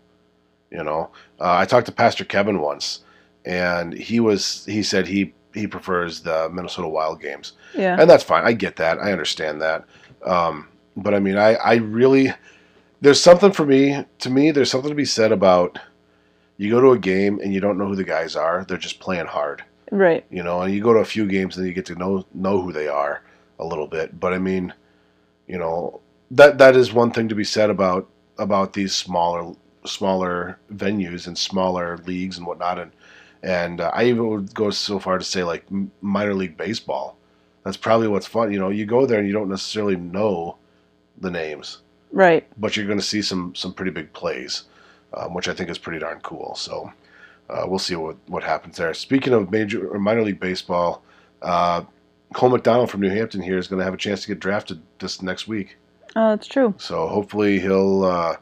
You 0.71 0.83
know, 0.83 1.11
uh, 1.39 1.57
I 1.57 1.67
talked 1.67 1.87
to 1.87 1.93
Pastor 1.93 2.25
Kevin 2.25 2.61
once, 2.61 3.01
and 3.45 3.93
he 3.93 4.21
was 4.21 4.65
he 4.65 4.83
said 4.83 5.07
he 5.07 5.35
he 5.55 5.67
prefers 5.67 6.21
the 6.21 6.49
Minnesota 6.51 6.89
Wild 6.89 7.21
games, 7.21 7.53
yeah, 7.75 8.01
and 8.01 8.09
that's 8.09 8.25
fine. 8.25 8.45
I 8.45 8.53
get 8.53 8.77
that. 8.77 8.99
I 8.99 9.13
understand 9.13 9.61
that. 9.61 9.85
Um, 10.25 10.68
but 10.97 11.14
I 11.14 11.18
mean, 11.20 11.37
I 11.37 11.55
I 11.55 11.75
really 11.77 12.33
there's 13.01 13.20
something 13.23 13.53
for 13.53 13.66
me. 13.66 14.05
To 14.20 14.31
me, 14.31 14.51
there's 14.51 14.70
something 14.70 14.91
to 14.91 14.95
be 14.97 15.05
said 15.05 15.33
about 15.33 15.79
you 16.57 16.70
go 16.70 16.81
to 16.81 16.93
a 16.93 16.99
game 16.99 17.41
and 17.43 17.53
you 17.53 17.61
don't 17.61 17.79
know 17.79 17.89
who 17.89 17.97
the 17.97 18.05
guys 18.05 18.37
are. 18.37 18.64
They're 18.64 18.77
just 18.79 19.01
playing 19.01 19.27
hard. 19.27 19.64
right. 19.91 20.25
you 20.31 20.43
know 20.43 20.62
and 20.62 20.73
you 20.75 20.83
go 20.83 20.93
to 20.95 21.01
a 21.01 21.05
few 21.05 21.27
games 21.27 21.57
and 21.57 21.66
you 21.66 21.75
get 21.75 21.87
to 21.87 21.95
know 21.95 22.25
know 22.33 22.61
who 22.62 22.73
they 22.73 22.89
are 22.89 23.23
a 23.59 23.64
little 23.64 23.87
bit 23.87 24.18
but 24.18 24.33
i 24.33 24.39
mean 24.39 24.73
you 25.47 25.59
know 25.59 26.01
that 26.31 26.57
that 26.59 26.75
is 26.75 26.93
one 26.95 27.11
thing 27.12 27.29
to 27.29 27.35
be 27.35 27.45
said 27.45 27.68
about 27.68 28.09
about 28.39 28.73
these 28.73 28.95
smaller 28.95 29.55
smaller 29.85 30.59
venues 30.73 31.27
and 31.27 31.37
smaller 31.37 31.99
leagues 32.07 32.39
and 32.39 32.47
whatnot 32.47 32.79
and 32.79 32.93
and 33.43 33.81
uh, 33.83 33.91
i 33.93 34.05
even 34.05 34.27
would 34.27 34.55
go 34.55 34.70
so 34.70 34.99
far 34.99 35.18
to 35.18 35.25
say 35.25 35.43
like 35.45 35.64
minor 36.01 36.35
league 36.35 36.57
baseball 36.57 37.18
that's 37.65 37.77
probably 37.77 38.09
what's 38.09 38.27
fun 38.27 38.53
you 38.53 38.59
know 38.59 38.71
you 38.71 38.85
go 38.87 39.07
there 39.07 39.19
and 39.19 39.27
you 39.29 39.33
don't 39.35 39.49
necessarily 39.49 39.97
know 39.97 40.57
the 41.19 41.31
names 41.31 41.79
Right. 42.11 42.47
but 42.59 42.77
you're 42.77 42.87
going 42.87 42.99
to 42.99 43.05
see 43.05 43.23
some 43.23 43.55
some 43.55 43.73
pretty 43.73 43.91
big 43.91 44.13
plays, 44.13 44.65
um, 45.15 45.33
which 45.33 45.49
I 45.49 45.55
think 45.55 45.71
is 45.71 45.79
pretty 45.79 45.99
darn 45.99 46.21
cool. 46.21 46.55
So 46.57 46.93
uh, 47.49 47.65
we'll 47.67 47.79
see 47.79 47.95
what 47.97 48.17
what 48.27 48.43
happens 48.45 48.77
there. 48.77 48.93
Speaking 48.93 49.33
of 49.33 49.51
major 49.51 49.89
or 49.89 49.99
minor 49.99 50.21
league 50.23 50.39
baseball, 50.39 51.03
uh, 51.41 51.85
Cole 52.35 52.51
McDonald 52.51 52.91
from 52.91 53.01
New 53.01 53.09
Hampton 53.09 53.41
here 53.41 53.57
is 53.57 53.67
going 53.67 53.79
to 53.79 53.85
have 53.85 53.95
a 53.95 53.99
chance 53.99 54.21
to 54.23 54.29
get 54.29 54.41
drafted 54.41 54.83
this 54.99 55.23
next 55.23 55.49
week. 55.49 55.77
Oh, 56.15 56.31
that's 56.31 56.47
true. 56.47 56.75
So 56.77 57.09
hopefully 57.09 57.59
he'll 57.61 58.05
uh, 58.05 58.37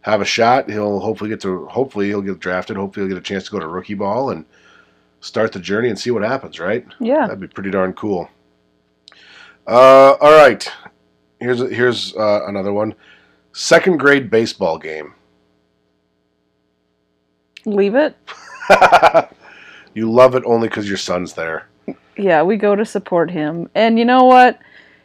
have 0.00 0.20
a 0.20 0.24
shot. 0.24 0.68
He'll 0.68 0.98
hopefully 0.98 1.30
get 1.30 1.40
to 1.42 1.66
hopefully 1.66 2.08
he'll 2.08 2.22
get 2.22 2.40
drafted. 2.40 2.76
Hopefully 2.76 3.06
he'll 3.06 3.14
get 3.16 3.20
a 3.20 3.24
chance 3.28 3.44
to 3.44 3.52
go 3.52 3.60
to 3.60 3.68
rookie 3.68 3.94
ball 3.94 4.30
and 4.30 4.44
start 5.20 5.52
the 5.52 5.60
journey 5.60 5.88
and 5.90 5.98
see 5.98 6.10
what 6.10 6.22
happens. 6.22 6.58
Right? 6.58 6.84
Yeah. 6.98 7.20
That'd 7.26 7.38
be 7.38 7.46
pretty 7.46 7.70
darn 7.70 7.92
cool. 7.92 8.28
Uh, 9.66 10.16
all 10.20 10.32
right, 10.32 10.68
here's 11.40 11.60
here's 11.70 12.16
uh, 12.16 12.46
another 12.46 12.72
one. 12.72 12.94
Second 13.52 13.98
grade 13.98 14.30
baseball 14.30 14.78
game. 14.78 15.14
Leave 17.64 17.94
it. 17.94 18.16
you 19.94 20.10
love 20.10 20.34
it 20.34 20.42
only 20.44 20.68
because 20.68 20.88
your 20.88 20.96
son's 20.98 21.34
there. 21.34 21.68
Yeah, 22.16 22.42
we 22.42 22.56
go 22.56 22.74
to 22.74 22.84
support 22.84 23.30
him, 23.30 23.70
and 23.74 23.98
you 23.98 24.04
know 24.04 24.24
what? 24.24 24.58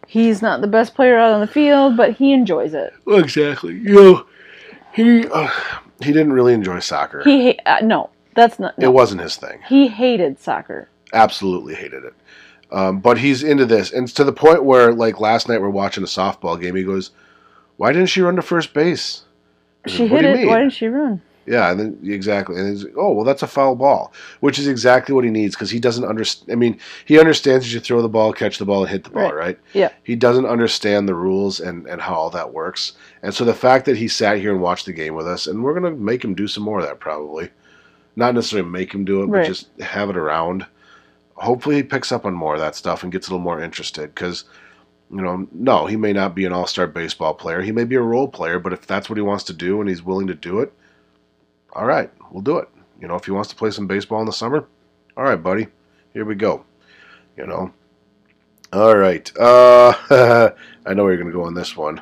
He's 0.08 0.41
not 0.41 0.62
the 0.62 0.68
best 0.68 0.95
player 0.95 1.18
out 1.18 1.34
on 1.34 1.41
the 1.41 1.47
field, 1.47 1.97
but 1.97 2.14
he 2.14 2.32
enjoys 2.32 2.74
it. 2.74 2.93
Exactly. 3.08 3.74
You 3.74 3.93
know, 3.93 4.26
he 4.93 5.28
uh, 5.28 5.49
he 6.01 6.12
didn't 6.14 6.34
really 6.34 6.53
enjoy 6.53 6.80
soccer. 6.80 7.22
He 7.24 7.51
ha- 7.51 7.78
uh, 7.78 7.86
no, 7.86 8.10
that's 8.34 8.58
not. 8.58 8.74
It 8.78 8.93
wasn't 8.93 9.22
his 9.22 9.36
thing. 9.36 9.60
He 9.68 9.88
hated 9.88 10.39
soccer. 10.39 10.89
Absolutely 11.14 11.76
hated 11.76 12.05
it. 12.05 12.14
Um, 12.72 12.99
but 12.99 13.18
he's 13.18 13.43
into 13.43 13.65
this, 13.65 13.91
and 13.93 14.03
it's 14.03 14.13
to 14.13 14.24
the 14.24 14.34
point 14.34 14.63
where, 14.63 14.91
like 14.93 15.20
last 15.20 15.47
night, 15.47 15.61
we're 15.61 15.70
watching 15.70 16.03
a 16.03 16.07
softball 16.07 16.59
game. 16.59 16.76
He 16.76 16.84
goes, 16.84 17.11
"Why 17.78 17.93
didn't 17.93 18.09
she 18.09 18.22
run 18.22 18.36
to 18.36 18.41
first 18.41 18.74
base?" 18.74 19.24
She 19.88 19.97
said, 19.97 20.11
"What 20.11 20.22
hit 20.22 20.28
do 20.28 20.28
you 20.30 20.34
it. 20.34 20.38
mean?" 20.39 20.47
Why 20.49 20.59
didn't 20.59 20.74
she 20.74 20.88
run? 20.88 21.22
Yeah, 21.45 21.72
and 21.72 21.80
then 21.80 21.97
exactly, 22.03 22.57
and 22.59 22.68
he's 22.70 22.84
like, 22.84 22.95
oh 22.97 23.13
well, 23.13 23.24
that's 23.24 23.41
a 23.41 23.47
foul 23.47 23.78
ball, 23.78 24.11
which 24.41 24.59
is 24.59 24.68
exactly 24.68 25.15
what 25.15 25.24
he 25.24 25.30
needs 25.30 25.55
because 25.55 25.70
he 25.70 25.80
doesn't 25.80 26.03
understand. 26.03 26.51
I 26.51 26.55
mean, 26.55 26.78
he 27.05 27.18
understands 27.18 27.63
that 27.65 27.72
you 27.74 27.80
throw 27.80 28.01
the 28.01 28.09
ball, 28.09 28.34
catch 28.34 28.57
the 28.57 28.65
ball, 28.65 28.82
and 28.82 28.89
hit 28.91 29.05
the 29.05 29.11
ball, 29.11 29.24
Right. 29.32 29.34
right? 29.34 29.59
Yeah. 29.72 29.88
He 30.03 30.18
doesn't 30.18 30.45
understand 30.45 31.07
the 31.07 31.15
rules 31.15 31.61
and 31.61 31.88
and 31.88 32.01
how 32.01 32.15
all 32.15 32.30
that 32.32 32.51
works, 32.53 32.91
and 33.24 33.34
so 33.34 33.45
the 33.45 33.53
fact 33.53 33.86
that 33.86 33.95
he 33.95 34.09
sat 34.09 34.39
here 34.39 34.51
and 34.51 34.59
watched 34.59 34.88
the 34.88 34.91
game 34.91 35.13
with 35.15 35.26
us, 35.26 35.47
and 35.47 35.63
we're 35.63 35.74
gonna 35.74 35.91
make 35.91 36.22
him 36.22 36.34
do 36.36 36.49
some 36.49 36.63
more 36.63 36.80
of 36.82 36.86
that 36.86 36.99
probably, 36.99 37.47
not 38.18 38.36
necessarily 38.36 38.68
make 38.70 38.93
him 38.93 39.05
do 39.05 39.24
it, 39.24 39.28
but 39.32 39.45
just 39.45 39.70
have 39.80 40.09
it 40.09 40.18
around. 40.18 40.65
Hopefully, 41.38 41.77
he 41.77 41.83
picks 41.83 42.11
up 42.11 42.25
on 42.25 42.33
more 42.33 42.55
of 42.55 42.59
that 42.59 42.75
stuff 42.75 43.03
and 43.03 43.11
gets 43.11 43.27
a 43.27 43.31
little 43.31 43.43
more 43.43 43.61
interested 43.61 44.13
because. 44.13 44.45
You 45.09 45.21
know, 45.21 45.47
no, 45.53 45.85
he 45.85 45.95
may 45.95 46.11
not 46.11 46.35
be 46.35 46.43
an 46.43 46.51
all-star 46.51 46.85
baseball 46.85 47.33
player. 47.33 47.61
He 47.61 47.71
may 47.71 47.85
be 47.85 47.95
a 47.95 48.01
role 48.01 48.27
player, 48.27 48.59
but 48.59 48.73
if 48.73 48.85
that's 48.85 49.09
what 49.09 49.15
he 49.15 49.21
wants 49.21 49.45
to 49.45 49.53
do 49.53 49.79
and 49.79 49.89
he's 49.89 50.03
willing 50.03 50.27
to 50.27 50.33
do 50.33 50.59
it, 50.59 50.73
all 51.71 51.85
right, 51.85 52.11
we'll 52.29 52.41
do 52.41 52.57
it. 52.57 52.67
You 52.99 53.07
know, 53.07 53.15
if 53.15 53.23
he 53.23 53.31
wants 53.31 53.47
to 53.51 53.55
play 53.55 53.71
some 53.71 53.88
baseball 53.88 54.19
in 54.19 54.25
the 54.25 54.33
summer, 54.33 54.67
all 55.15 55.23
right, 55.23 55.41
buddy, 55.41 55.67
here 56.11 56.25
we 56.25 56.35
go. 56.35 56.65
You 57.38 57.47
know, 57.47 57.71
all 58.73 58.97
right. 58.97 59.31
Uh, 59.38 59.93
I 60.85 60.93
know 60.93 61.03
where 61.03 61.13
you're 61.13 61.21
going 61.21 61.31
to 61.31 61.38
go 61.38 61.43
on 61.43 61.53
this 61.53 61.77
one. 61.77 62.01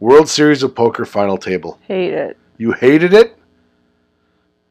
World 0.00 0.28
Series 0.28 0.62
of 0.62 0.74
Poker 0.74 1.04
final 1.04 1.36
table. 1.36 1.78
Hate 1.82 2.14
it. 2.14 2.36
You 2.56 2.72
hated 2.72 3.12
it. 3.12 3.36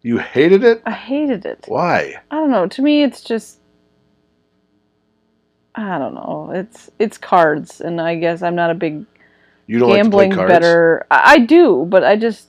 You 0.01 0.17
hated 0.17 0.63
it. 0.63 0.81
I 0.85 0.91
hated 0.91 1.45
it. 1.45 1.65
Why? 1.67 2.15
I 2.31 2.35
don't 2.35 2.49
know. 2.51 2.67
To 2.67 2.81
me, 2.81 3.03
it's 3.03 3.21
just. 3.21 3.59
I 5.77 5.99
don't 5.99 6.15
know. 6.15 6.51
It's 6.53 6.89
it's 6.99 7.17
cards, 7.17 7.81
and 7.81 8.01
I 8.01 8.15
guess 8.15 8.41
I'm 8.41 8.55
not 8.55 8.71
a 8.71 8.73
big 8.73 9.05
You 9.67 9.79
don't 9.79 9.89
gambling 9.93 10.31
like 10.31 10.31
to 10.31 10.35
play 10.37 10.47
cards. 10.47 10.51
better. 10.51 11.05
I, 11.11 11.33
I 11.33 11.37
do, 11.39 11.85
but 11.87 12.03
I 12.03 12.15
just 12.15 12.47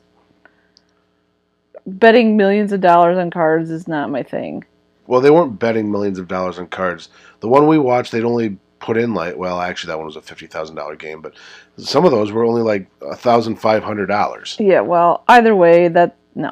betting 1.87 2.37
millions 2.37 2.73
of 2.73 2.81
dollars 2.81 3.19
on 3.19 3.31
cards 3.31 3.71
is 3.71 3.87
not 3.87 4.11
my 4.11 4.23
thing. 4.23 4.65
Well, 5.07 5.21
they 5.21 5.31
weren't 5.31 5.59
betting 5.59 5.91
millions 5.91 6.19
of 6.19 6.27
dollars 6.29 6.59
on 6.59 6.69
cards. 6.69 7.09
The 7.41 7.49
one 7.49 7.67
we 7.67 7.79
watched, 7.79 8.13
they'd 8.13 8.25
only 8.25 8.59
put 8.79 8.97
in 8.97 9.15
like, 9.15 9.37
well, 9.37 9.61
actually, 9.61 9.89
that 9.89 9.97
one 9.99 10.07
was 10.07 10.17
a 10.17 10.23
fifty 10.23 10.47
thousand 10.47 10.77
dollar 10.77 10.97
game, 10.97 11.21
but 11.21 11.35
some 11.77 12.05
of 12.07 12.11
those 12.11 12.33
were 12.33 12.45
only 12.45 12.63
like 12.63 12.89
a 13.03 13.17
thousand 13.17 13.57
five 13.57 13.83
hundred 13.83 14.07
dollars. 14.07 14.57
Yeah. 14.59 14.81
Well, 14.81 15.23
either 15.29 15.55
way, 15.55 15.89
that 15.89 16.17
no. 16.35 16.51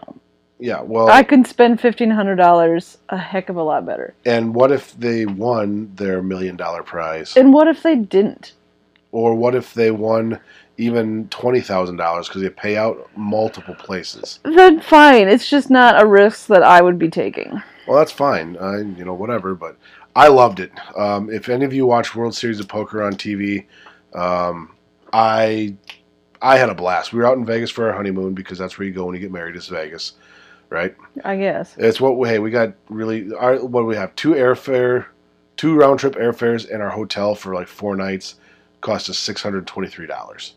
Yeah. 0.58 0.80
Well, 0.80 1.08
I 1.08 1.22
can 1.22 1.44
spend 1.44 1.80
fifteen 1.80 2.10
hundred 2.10 2.36
dollars 2.36 2.98
a 3.08 3.16
heck 3.16 3.48
of 3.48 3.56
a 3.56 3.62
lot 3.62 3.84
better. 3.84 4.14
And 4.24 4.54
what 4.54 4.72
if 4.72 4.98
they 4.98 5.26
won 5.26 5.92
their 5.96 6.22
million 6.22 6.56
dollar 6.56 6.82
prize? 6.82 7.36
And 7.36 7.52
what 7.52 7.68
if 7.68 7.82
they 7.82 7.96
didn't? 7.96 8.52
Or 9.12 9.34
what 9.34 9.54
if 9.54 9.74
they 9.74 9.90
won 9.90 10.40
even 10.78 11.28
twenty 11.28 11.60
thousand 11.60 11.96
dollars 11.96 12.28
because 12.28 12.42
they 12.42 12.50
pay 12.50 12.76
out 12.76 13.08
multiple 13.16 13.74
places? 13.74 14.40
Then 14.44 14.80
fine. 14.80 15.28
It's 15.28 15.48
just 15.48 15.70
not 15.70 16.00
a 16.00 16.06
risk 16.06 16.46
that 16.46 16.62
I 16.62 16.80
would 16.80 16.98
be 16.98 17.10
taking. 17.10 17.62
Well, 17.86 17.98
that's 17.98 18.12
fine. 18.12 18.56
I, 18.56 18.78
you 18.78 19.04
know, 19.04 19.14
whatever. 19.14 19.54
But 19.54 19.76
I 20.14 20.28
loved 20.28 20.60
it. 20.60 20.72
Um, 20.96 21.30
if 21.30 21.48
any 21.48 21.64
of 21.64 21.74
you 21.74 21.86
watch 21.86 22.14
World 22.14 22.34
Series 22.34 22.60
of 22.60 22.68
Poker 22.68 23.02
on 23.02 23.12
TV, 23.12 23.66
um, 24.14 24.74
I 25.12 25.76
I 26.40 26.58
had 26.58 26.68
a 26.68 26.74
blast. 26.74 27.12
We 27.12 27.18
were 27.18 27.26
out 27.26 27.36
in 27.36 27.44
Vegas 27.44 27.70
for 27.70 27.88
our 27.88 27.94
honeymoon 27.94 28.34
because 28.34 28.58
that's 28.58 28.78
where 28.78 28.86
you 28.86 28.94
go 28.94 29.04
when 29.04 29.14
you 29.14 29.20
get 29.20 29.32
married. 29.32 29.56
Is 29.56 29.68
Vegas, 29.68 30.14
right? 30.70 30.94
I 31.24 31.36
guess. 31.36 31.74
It's 31.78 32.00
what 32.00 32.18
we 32.18 32.28
hey 32.28 32.38
we 32.38 32.50
got 32.50 32.74
really 32.88 33.32
our 33.34 33.56
what 33.64 33.82
do 33.82 33.86
we 33.86 33.96
have 33.96 34.14
two 34.16 34.30
airfare, 34.32 35.06
two 35.56 35.74
round 35.76 35.98
trip 36.00 36.14
airfares 36.14 36.70
and 36.70 36.82
our 36.82 36.90
hotel 36.90 37.34
for 37.34 37.54
like 37.54 37.68
four 37.68 37.96
nights 37.96 38.36
cost 38.80 39.08
us 39.10 39.18
six 39.18 39.42
hundred 39.42 39.66
twenty 39.66 39.88
three 39.88 40.06
dollars, 40.06 40.54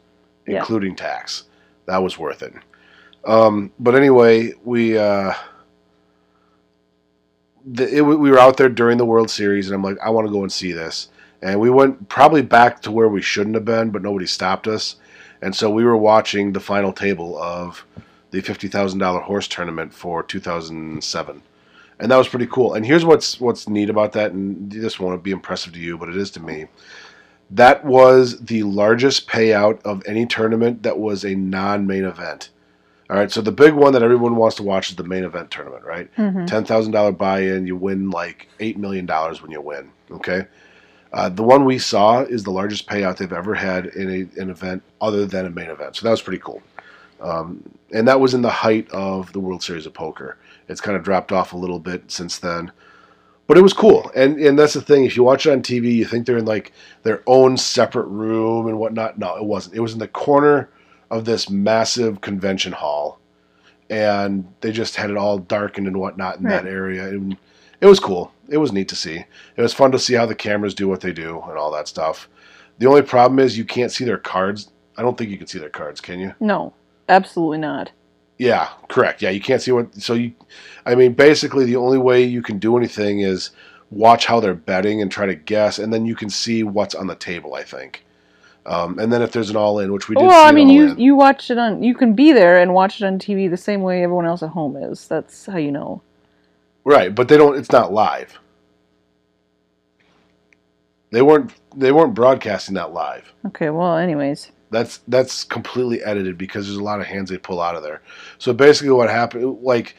Yeah. 0.48 0.60
including 0.60 0.96
tax. 0.96 1.44
That 1.86 1.98
was 2.04 2.18
worth 2.18 2.44
it. 2.44 2.54
Um, 3.26 3.72
but 3.80 3.96
anyway, 3.96 4.54
we 4.64 4.98
uh, 4.98 5.34
the, 7.66 7.98
it, 7.98 8.02
we 8.02 8.30
were 8.32 8.40
out 8.40 8.58
there 8.58 8.70
during 8.70 8.98
the 8.98 9.06
World 9.06 9.30
Series, 9.30 9.68
and 9.68 9.76
I'm 9.76 9.84
like, 9.84 9.98
I 10.04 10.10
want 10.10 10.28
to 10.28 10.32
go 10.32 10.44
and 10.44 10.52
see 10.52 10.72
this. 10.72 11.10
And 11.42 11.60
we 11.60 11.70
went 11.70 12.10
probably 12.10 12.42
back 12.42 12.82
to 12.82 12.92
where 12.92 13.08
we 13.08 13.22
shouldn't 13.22 13.56
have 13.56 13.66
been, 13.66 13.92
but 13.92 14.02
nobody 14.02 14.26
stopped 14.26 14.68
us. 14.68 14.98
And 15.42 15.56
so 15.56 15.70
we 15.70 15.86
were 15.86 15.96
watching 15.98 16.52
the 16.52 16.60
final 16.60 16.92
table 16.92 17.38
of 17.42 17.86
the 18.32 18.42
fifty 18.42 18.68
thousand 18.68 19.00
dollar 19.00 19.20
horse 19.22 19.48
tournament 19.48 19.94
for 19.94 20.24
two 20.24 20.40
thousand 20.40 21.04
seven, 21.04 21.42
and 22.00 22.12
that 22.12 22.18
was 22.18 22.28
pretty 22.28 22.48
cool. 22.48 22.74
And 22.74 22.86
here's 22.86 23.06
what's 23.06 23.40
what's 23.40 23.68
neat 23.68 23.90
about 23.90 24.14
that, 24.14 24.32
and 24.32 24.72
this 24.72 25.00
won't 25.00 25.24
be 25.24 25.32
impressive 25.32 25.74
to 25.74 25.80
you, 25.80 25.98
but 25.98 26.10
it 26.10 26.18
is 26.18 26.32
to 26.32 26.40
me. 26.40 26.66
That 27.52 27.84
was 27.84 28.40
the 28.40 28.62
largest 28.64 29.28
payout 29.28 29.82
of 29.84 30.04
any 30.06 30.28
tournament 30.28 30.84
that 30.84 31.00
was 31.00 31.26
a 31.26 31.34
non-main 31.34 32.06
event. 32.06 32.52
All 33.10 33.18
right, 33.18 33.32
so 33.32 33.42
the 33.42 33.52
big 33.52 33.74
one 33.74 33.92
that 33.94 34.04
everyone 34.04 34.36
wants 34.36 34.56
to 34.58 34.64
watch 34.64 34.92
is 34.92 34.96
the 34.96 35.04
main 35.04 35.24
event 35.24 35.50
tournament, 35.50 35.84
right? 35.84 36.12
hmm 36.16 36.46
ten 36.46 36.64
thousand 36.64 36.92
dollar 36.92 37.12
buy-in, 37.12 37.66
you 37.66 37.76
win 37.76 38.12
like 38.12 38.48
eight 38.60 38.78
million 38.78 39.08
dollars 39.08 39.42
when 39.42 39.50
you 39.50 39.62
win. 39.62 39.90
Okay, 40.12 40.46
uh, 41.14 41.28
the 41.30 41.42
one 41.42 41.66
we 41.66 41.80
saw 41.80 42.22
is 42.22 42.44
the 42.44 42.52
largest 42.52 42.86
payout 42.86 43.18
they've 43.18 43.34
ever 43.34 43.56
had 43.56 43.88
in 43.88 44.10
a, 44.12 44.40
an 44.40 44.52
event 44.52 44.84
other 45.02 45.26
than 45.26 45.48
a 45.48 45.50
main 45.50 45.72
event. 45.72 45.96
So 45.96 46.04
that 46.04 46.12
was 46.12 46.22
pretty 46.22 46.38
cool, 46.38 46.62
um, 47.20 47.64
and 47.92 48.08
that 48.08 48.20
was 48.20 48.34
in 48.34 48.42
the 48.42 48.50
height 48.50 48.90
of 48.92 49.32
the 49.34 49.40
World 49.40 49.64
Series 49.64 49.86
of 49.86 49.94
Poker. 49.94 50.38
It's 50.68 50.82
kind 50.82 50.96
of 50.96 51.04
dropped 51.04 51.32
off 51.32 51.54
a 51.54 51.58
little 51.58 51.80
bit 51.80 52.10
since 52.12 52.38
then, 52.40 52.72
but 53.48 53.58
it 53.58 53.62
was 53.62 53.74
cool. 53.74 54.12
And 54.16 54.40
and 54.40 54.58
that's 54.58 54.74
the 54.74 54.82
thing. 54.82 55.06
If 55.06 55.16
you 55.16 55.24
watch 55.24 55.46
it 55.46 55.52
on 55.52 55.62
TV, 55.62 55.94
you 55.94 56.06
think 56.06 56.26
they're 56.26 56.38
in 56.38 56.46
like 56.46 56.72
their 57.04 57.24
own 57.28 57.58
separate 57.58 58.08
room 58.08 58.68
and 58.68 58.78
whatnot. 58.80 59.18
No, 59.18 59.36
it 59.36 59.46
wasn't. 59.46 59.76
It 59.76 59.80
was 59.80 59.94
in 59.94 60.00
the 60.00 60.08
corner 60.08 60.70
of 61.10 61.26
this 61.26 61.50
massive 61.50 62.22
convention 62.22 62.72
hall, 62.72 63.20
and 63.90 64.48
they 64.62 64.72
just 64.72 64.96
had 64.96 65.10
it 65.10 65.18
all 65.18 65.40
darkened 65.40 65.88
and 65.88 65.98
whatnot 65.98 66.38
in 66.38 66.44
that 66.44 66.66
area. 66.66 67.08
And 67.08 67.38
it 67.82 67.88
was 67.88 68.00
cool. 68.00 68.32
It 68.50 68.58
was 68.58 68.72
neat 68.72 68.90
to 68.90 68.96
see. 68.96 69.26
It 69.56 69.62
was 69.62 69.74
fun 69.74 69.92
to 69.92 70.00
see 70.00 70.14
how 70.14 70.26
the 70.26 70.36
cameras 70.36 70.74
do 70.74 70.88
what 70.88 71.02
they 71.02 71.14
do 71.14 71.42
and 71.48 71.58
all 71.58 71.72
that 71.72 71.88
stuff. 71.88 72.30
The 72.78 72.88
only 72.88 73.02
problem 73.02 73.40
is 73.40 73.58
you 73.58 73.66
can't 73.66 73.92
see 73.92 74.06
their 74.06 74.18
cards. 74.18 74.72
I 74.98 75.02
don't 75.02 75.18
think 75.18 75.30
you 75.30 75.38
can 75.38 75.48
see 75.48 75.60
their 75.60 75.70
cards, 75.70 76.02
can 76.02 76.20
you? 76.20 76.34
No, 76.40 76.74
absolutely 77.10 77.58
not. 77.58 77.92
Yeah, 78.40 78.70
correct. 78.88 79.22
Yeah, 79.22 79.32
you 79.32 79.42
can't 79.42 79.62
see 79.62 79.72
what. 79.72 79.94
So 79.96 80.14
you, 80.14 80.34
I 80.86 80.96
mean, 80.96 81.14
basically, 81.14 81.66
the 81.66 81.76
only 81.76 81.98
way 81.98 82.24
you 82.24 82.42
can 82.42 82.58
do 82.58 82.78
anything 82.78 83.20
is 83.20 83.52
watch 83.92 84.26
how 84.26 84.40
they're 84.40 84.54
betting 84.54 85.02
and 85.02 85.12
try 85.12 85.26
to 85.26 85.36
guess, 85.36 85.78
and 85.78 85.92
then 85.94 86.06
you 86.06 86.16
can 86.16 86.30
see 86.30 86.64
what's 86.64 86.96
on 86.96 87.08
the 87.08 87.16
table. 87.16 87.54
I 87.54 87.64
think, 87.64 88.06
um, 88.66 88.98
and 88.98 89.12
then 89.12 89.22
if 89.22 89.34
there's 89.34 89.50
an 89.50 89.58
all-in, 89.58 89.92
which 89.92 90.08
we 90.08 90.16
did. 90.16 90.26
well, 90.26 90.48
I 90.48 90.54
mean, 90.54 90.70
you 90.70 90.86
all-in. 90.86 91.00
you 91.00 91.16
watch 91.16 91.52
it 91.52 91.58
on. 91.58 91.84
You 91.84 91.94
can 91.94 92.14
be 92.14 92.32
there 92.32 92.58
and 92.58 92.74
watch 92.74 93.02
it 93.02 93.06
on 93.06 93.20
TV 93.20 93.50
the 93.50 93.58
same 93.58 93.82
way 93.82 94.04
everyone 94.04 94.26
else 94.26 94.42
at 94.42 94.50
home 94.50 94.78
is. 94.78 95.06
That's 95.08 95.46
how 95.46 95.58
you 95.58 95.72
know. 95.72 96.02
right, 96.86 97.14
but 97.14 97.28
they 97.28 97.36
don't. 97.36 97.58
It's 97.58 97.74
not 97.74 97.92
live. 97.92 98.40
They 101.12 101.22
weren't. 101.22 101.52
They 101.76 101.92
weren't 101.92 102.14
broadcasting 102.14 102.76
that 102.76 102.94
live. 102.94 103.34
Okay. 103.48 103.70
Well, 103.70 103.98
anyways. 103.98 104.52
That's 104.72 105.00
that's 105.08 105.44
completely 105.44 106.04
edited 106.04 106.38
because 106.38 106.68
there's 106.68 106.78
a 106.78 106.84
lot 106.84 107.00
of 107.00 107.08
hands 107.08 107.30
they 107.30 107.38
pull 107.38 107.62
out 107.62 107.76
of 107.76 107.84
there. 107.84 108.02
So 108.38 108.54
basically, 108.54 108.92
what 108.92 109.10
happened, 109.10 109.62
like, 109.62 109.96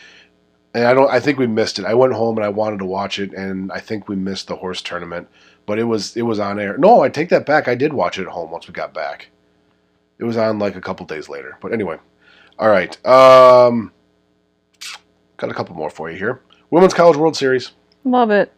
and 0.74 0.84
I 0.84 0.94
don't, 0.94 1.10
I 1.10 1.18
think 1.18 1.38
we 1.38 1.46
missed 1.46 1.78
it. 1.78 1.84
I 1.84 1.94
went 1.94 2.12
home 2.12 2.36
and 2.36 2.44
I 2.44 2.50
wanted 2.50 2.78
to 2.78 2.84
watch 2.84 3.18
it, 3.18 3.32
and 3.32 3.72
I 3.72 3.80
think 3.80 4.08
we 4.08 4.16
missed 4.16 4.46
the 4.46 4.56
horse 4.56 4.80
tournament, 4.80 5.28
but 5.66 5.78
it 5.78 5.84
was 5.84 6.16
it 6.16 6.22
was 6.22 6.38
on 6.38 6.60
air. 6.60 6.78
No, 6.78 7.00
I 7.00 7.08
take 7.08 7.30
that 7.30 7.46
back. 7.46 7.66
I 7.66 7.74
did 7.74 7.92
watch 7.92 8.18
it 8.18 8.22
at 8.22 8.28
home 8.28 8.50
once 8.50 8.68
we 8.68 8.72
got 8.72 8.94
back. 8.94 9.28
It 10.18 10.24
was 10.24 10.36
on 10.36 10.58
like 10.58 10.76
a 10.76 10.80
couple 10.80 11.06
days 11.06 11.28
later. 11.28 11.58
But 11.60 11.72
anyway, 11.72 11.98
all 12.58 12.68
right. 12.68 12.94
Um, 13.06 13.92
got 15.36 15.50
a 15.50 15.54
couple 15.54 15.74
more 15.74 15.90
for 15.90 16.10
you 16.10 16.18
here. 16.18 16.42
Women's 16.70 16.94
College 16.94 17.16
World 17.16 17.36
Series. 17.36 17.72
Love 18.04 18.30
it. 18.30 18.52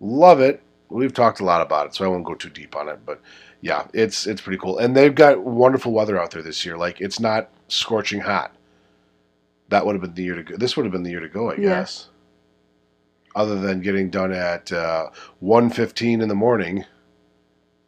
Love 0.00 0.40
it. 0.40 0.62
We've 0.88 1.12
talked 1.12 1.40
a 1.40 1.44
lot 1.44 1.60
about 1.60 1.86
it, 1.86 1.94
so 1.94 2.04
I 2.04 2.08
won't 2.08 2.24
go 2.24 2.34
too 2.34 2.48
deep 2.48 2.74
on 2.74 2.88
it. 2.88 3.00
But 3.04 3.20
yeah, 3.60 3.86
it's 3.92 4.26
it's 4.26 4.40
pretty 4.40 4.58
cool, 4.58 4.78
and 4.78 4.96
they've 4.96 5.14
got 5.14 5.42
wonderful 5.44 5.92
weather 5.92 6.20
out 6.20 6.30
there 6.30 6.42
this 6.42 6.64
year. 6.64 6.76
Like 6.76 7.00
it's 7.00 7.20
not 7.20 7.48
scorching 7.68 8.20
hot. 8.20 8.52
That 9.68 9.86
would 9.86 9.94
have 9.94 10.02
been 10.02 10.14
the 10.14 10.22
year 10.24 10.34
to 10.36 10.42
go. 10.42 10.56
This 10.56 10.76
would 10.76 10.84
have 10.84 10.92
been 10.92 11.02
the 11.04 11.10
year 11.10 11.20
to 11.20 11.28
go, 11.28 11.50
I 11.50 11.54
Yeah. 11.54 11.60
guess. 11.80 12.08
Other 13.36 13.54
than 13.60 13.80
getting 13.80 14.10
done 14.10 14.32
at 14.32 14.72
uh, 14.72 15.10
1.15 15.40 16.20
in 16.20 16.28
the 16.28 16.34
morning, 16.34 16.84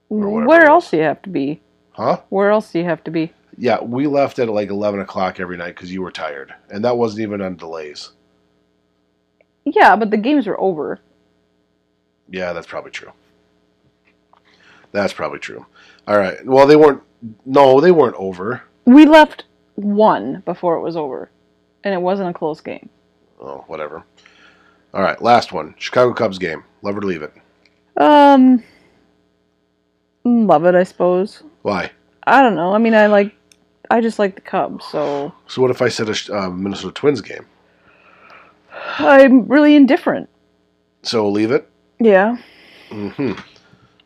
Where 0.08 0.66
else 0.66 0.90
do 0.92 0.98
you 0.98 1.02
have 1.02 1.20
to 1.22 1.28
be? 1.30 1.60
huh? 1.90 2.20
Where 2.28 2.50
else 2.50 2.70
do 2.70 2.78
you 2.78 2.84
have 2.84 3.02
to 3.04 3.10
be? 3.10 3.32
Yeah, 3.58 3.82
we 3.82 4.06
left 4.06 4.38
at 4.38 4.48
like 4.48 4.68
11 4.70 5.00
o'clock 5.00 5.40
every 5.40 5.56
night 5.56 5.74
because 5.74 5.92
you 5.92 6.00
were 6.02 6.12
tired, 6.12 6.54
and 6.70 6.84
that 6.84 6.96
wasn't 6.96 7.22
even 7.22 7.42
on 7.42 7.56
delays. 7.56 8.10
Yeah, 9.64 9.96
but 9.96 10.10
the 10.12 10.16
games 10.16 10.46
were 10.46 10.60
over. 10.60 11.00
Yeah, 12.28 12.52
that's 12.52 12.66
probably 12.68 12.92
true. 12.92 13.10
That's 14.92 15.12
probably 15.12 15.38
true. 15.38 15.66
All 16.06 16.18
right. 16.18 16.44
Well, 16.44 16.66
they 16.66 16.76
weren't. 16.76 17.02
No, 17.46 17.80
they 17.80 17.92
weren't 17.92 18.16
over. 18.16 18.62
We 18.84 19.06
left 19.06 19.44
one 19.74 20.42
before 20.44 20.76
it 20.76 20.82
was 20.82 20.96
over, 20.96 21.30
and 21.84 21.94
it 21.94 22.00
wasn't 22.00 22.30
a 22.30 22.32
close 22.32 22.60
game. 22.60 22.88
Oh, 23.40 23.64
whatever. 23.66 24.04
All 24.94 25.02
right, 25.02 25.20
last 25.22 25.52
one. 25.52 25.74
Chicago 25.78 26.12
Cubs 26.12 26.38
game. 26.38 26.64
Love 26.82 26.96
or 26.98 27.02
leave 27.02 27.22
it. 27.22 27.32
Um, 27.96 28.62
love 30.24 30.64
it, 30.66 30.74
I 30.74 30.82
suppose. 30.82 31.42
Why? 31.62 31.90
I 32.26 32.42
don't 32.42 32.54
know. 32.54 32.74
I 32.74 32.78
mean, 32.78 32.94
I 32.94 33.06
like, 33.06 33.34
I 33.90 34.00
just 34.00 34.18
like 34.18 34.34
the 34.34 34.40
Cubs, 34.40 34.84
so 34.86 35.32
So 35.46 35.62
what 35.62 35.70
if 35.70 35.80
I 35.80 35.88
said 35.88 36.08
a 36.08 36.36
uh, 36.38 36.50
Minnesota 36.50 36.92
Twins 36.92 37.20
game? 37.20 37.46
I'm 38.98 39.46
really 39.46 39.74
indifferent. 39.74 40.28
So 41.02 41.28
leave 41.28 41.50
it. 41.50 41.68
Yeah. 42.00 42.36
hmm 42.90 43.32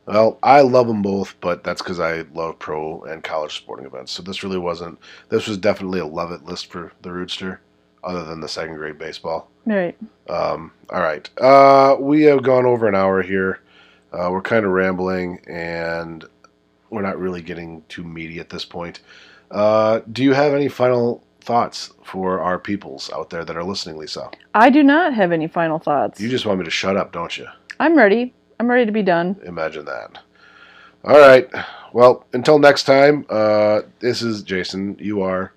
Well, 0.06 0.38
I 0.42 0.60
love 0.60 0.86
them 0.86 1.02
both, 1.02 1.34
but 1.40 1.64
that's 1.64 1.82
because 1.82 1.98
I 1.98 2.22
love 2.32 2.58
pro 2.58 3.02
and 3.02 3.24
college 3.24 3.56
sporting 3.56 3.86
events. 3.86 4.12
So 4.12 4.22
this 4.22 4.44
really 4.44 4.58
wasn't. 4.58 4.98
This 5.28 5.48
was 5.48 5.58
definitely 5.58 5.98
a 6.00 6.06
love 6.06 6.30
it 6.30 6.44
list 6.44 6.66
for 6.70 6.92
the 7.02 7.10
Rootster, 7.10 7.58
other 8.04 8.24
than 8.24 8.40
the 8.40 8.48
second 8.48 8.76
grade 8.76 8.98
baseball. 8.98 9.50
Right. 9.66 9.96
Um, 10.28 10.72
all 10.90 11.02
right. 11.02 11.28
Uh, 11.40 11.96
we 11.98 12.22
have 12.22 12.44
gone 12.44 12.66
over 12.66 12.86
an 12.86 12.94
hour 12.94 13.20
here. 13.20 13.60
Uh, 14.12 14.28
we're 14.30 14.42
kind 14.42 14.64
of 14.64 14.70
rambling, 14.70 15.40
and 15.48 16.24
we're 16.90 17.02
not 17.02 17.18
really 17.18 17.42
getting 17.42 17.82
too 17.88 18.04
meaty 18.04 18.38
at 18.38 18.48
this 18.48 18.64
point. 18.64 19.00
Uh, 19.50 20.00
do 20.12 20.22
you 20.22 20.32
have 20.32 20.54
any 20.54 20.68
final 20.68 21.24
thoughts 21.40 21.92
for 22.04 22.40
our 22.40 22.58
peoples 22.58 23.10
out 23.12 23.30
there 23.30 23.44
that 23.44 23.56
are 23.56 23.64
listening, 23.64 23.96
Lisa? 23.96 24.30
I 24.54 24.70
do 24.70 24.82
not 24.84 25.14
have 25.14 25.32
any 25.32 25.48
final 25.48 25.78
thoughts. 25.80 26.20
You 26.20 26.28
just 26.28 26.46
want 26.46 26.60
me 26.60 26.64
to 26.64 26.70
shut 26.70 26.96
up, 26.96 27.12
don't 27.12 27.36
you? 27.36 27.46
I'm 27.80 27.96
ready. 27.96 28.32
I'm 28.58 28.68
ready 28.70 28.86
to 28.86 28.92
be 28.92 29.02
done. 29.02 29.36
Imagine 29.44 29.84
that. 29.86 30.18
All 31.04 31.18
right. 31.18 31.48
Well, 31.92 32.24
until 32.32 32.58
next 32.58 32.84
time, 32.84 33.26
uh, 33.28 33.82
this 34.00 34.22
is 34.22 34.42
Jason. 34.42 34.96
You 34.98 35.22
are 35.22 35.52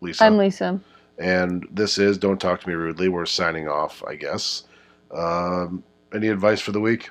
Lisa. 0.00 0.24
I'm 0.24 0.36
Lisa. 0.38 0.80
and 1.18 1.66
this 1.70 1.98
is 1.98 2.18
Don't 2.18 2.40
Talk 2.40 2.60
to 2.62 2.68
Me 2.68 2.74
Rudely. 2.74 3.08
We're 3.08 3.26
signing 3.26 3.68
off, 3.68 4.02
I 4.06 4.14
guess. 4.14 4.64
Um, 5.10 5.82
any 6.14 6.28
advice 6.28 6.60
for 6.60 6.72
the 6.72 6.80
week? 6.80 7.10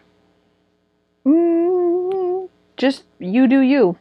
Mm, 1.26 2.50
just 2.78 3.04
you 3.20 3.48
do 3.48 3.62
you. 3.62 3.98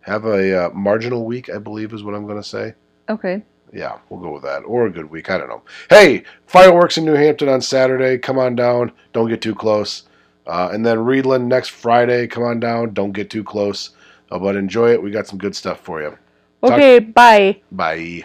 Have 0.00 0.24
a 0.26 0.66
uh, 0.66 0.70
marginal 0.70 1.24
week, 1.24 1.48
I 1.48 1.58
believe, 1.58 1.92
is 1.92 2.02
what 2.02 2.14
I'm 2.14 2.26
going 2.26 2.40
to 2.42 2.48
say. 2.48 2.74
Okay. 3.08 3.42
Yeah, 3.72 3.98
we'll 4.08 4.20
go 4.20 4.32
with 4.32 4.42
that. 4.42 4.60
Or 4.60 4.86
a 4.86 4.90
good 4.90 5.10
week. 5.10 5.30
I 5.30 5.38
don't 5.38 5.48
know. 5.48 5.62
Hey, 5.88 6.24
fireworks 6.46 6.98
in 6.98 7.04
New 7.04 7.14
Hampton 7.14 7.48
on 7.48 7.60
Saturday. 7.60 8.18
Come 8.18 8.38
on 8.38 8.54
down. 8.54 8.92
Don't 9.12 9.28
get 9.28 9.40
too 9.40 9.54
close. 9.54 10.04
Uh, 10.46 10.68
and 10.72 10.84
then 10.84 10.98
Reedland 10.98 11.46
next 11.46 11.68
Friday. 11.70 12.26
Come 12.26 12.42
on 12.42 12.60
down. 12.60 12.92
Don't 12.92 13.12
get 13.12 13.30
too 13.30 13.44
close. 13.44 13.90
Uh, 14.30 14.38
but 14.38 14.56
enjoy 14.56 14.90
it. 14.92 15.02
We 15.02 15.10
got 15.10 15.26
some 15.26 15.38
good 15.38 15.54
stuff 15.56 15.80
for 15.80 16.02
you. 16.02 16.10
Talk- 16.62 16.72
Okay. 16.72 16.98
Bye. 16.98 17.60
Bye. 17.72 18.24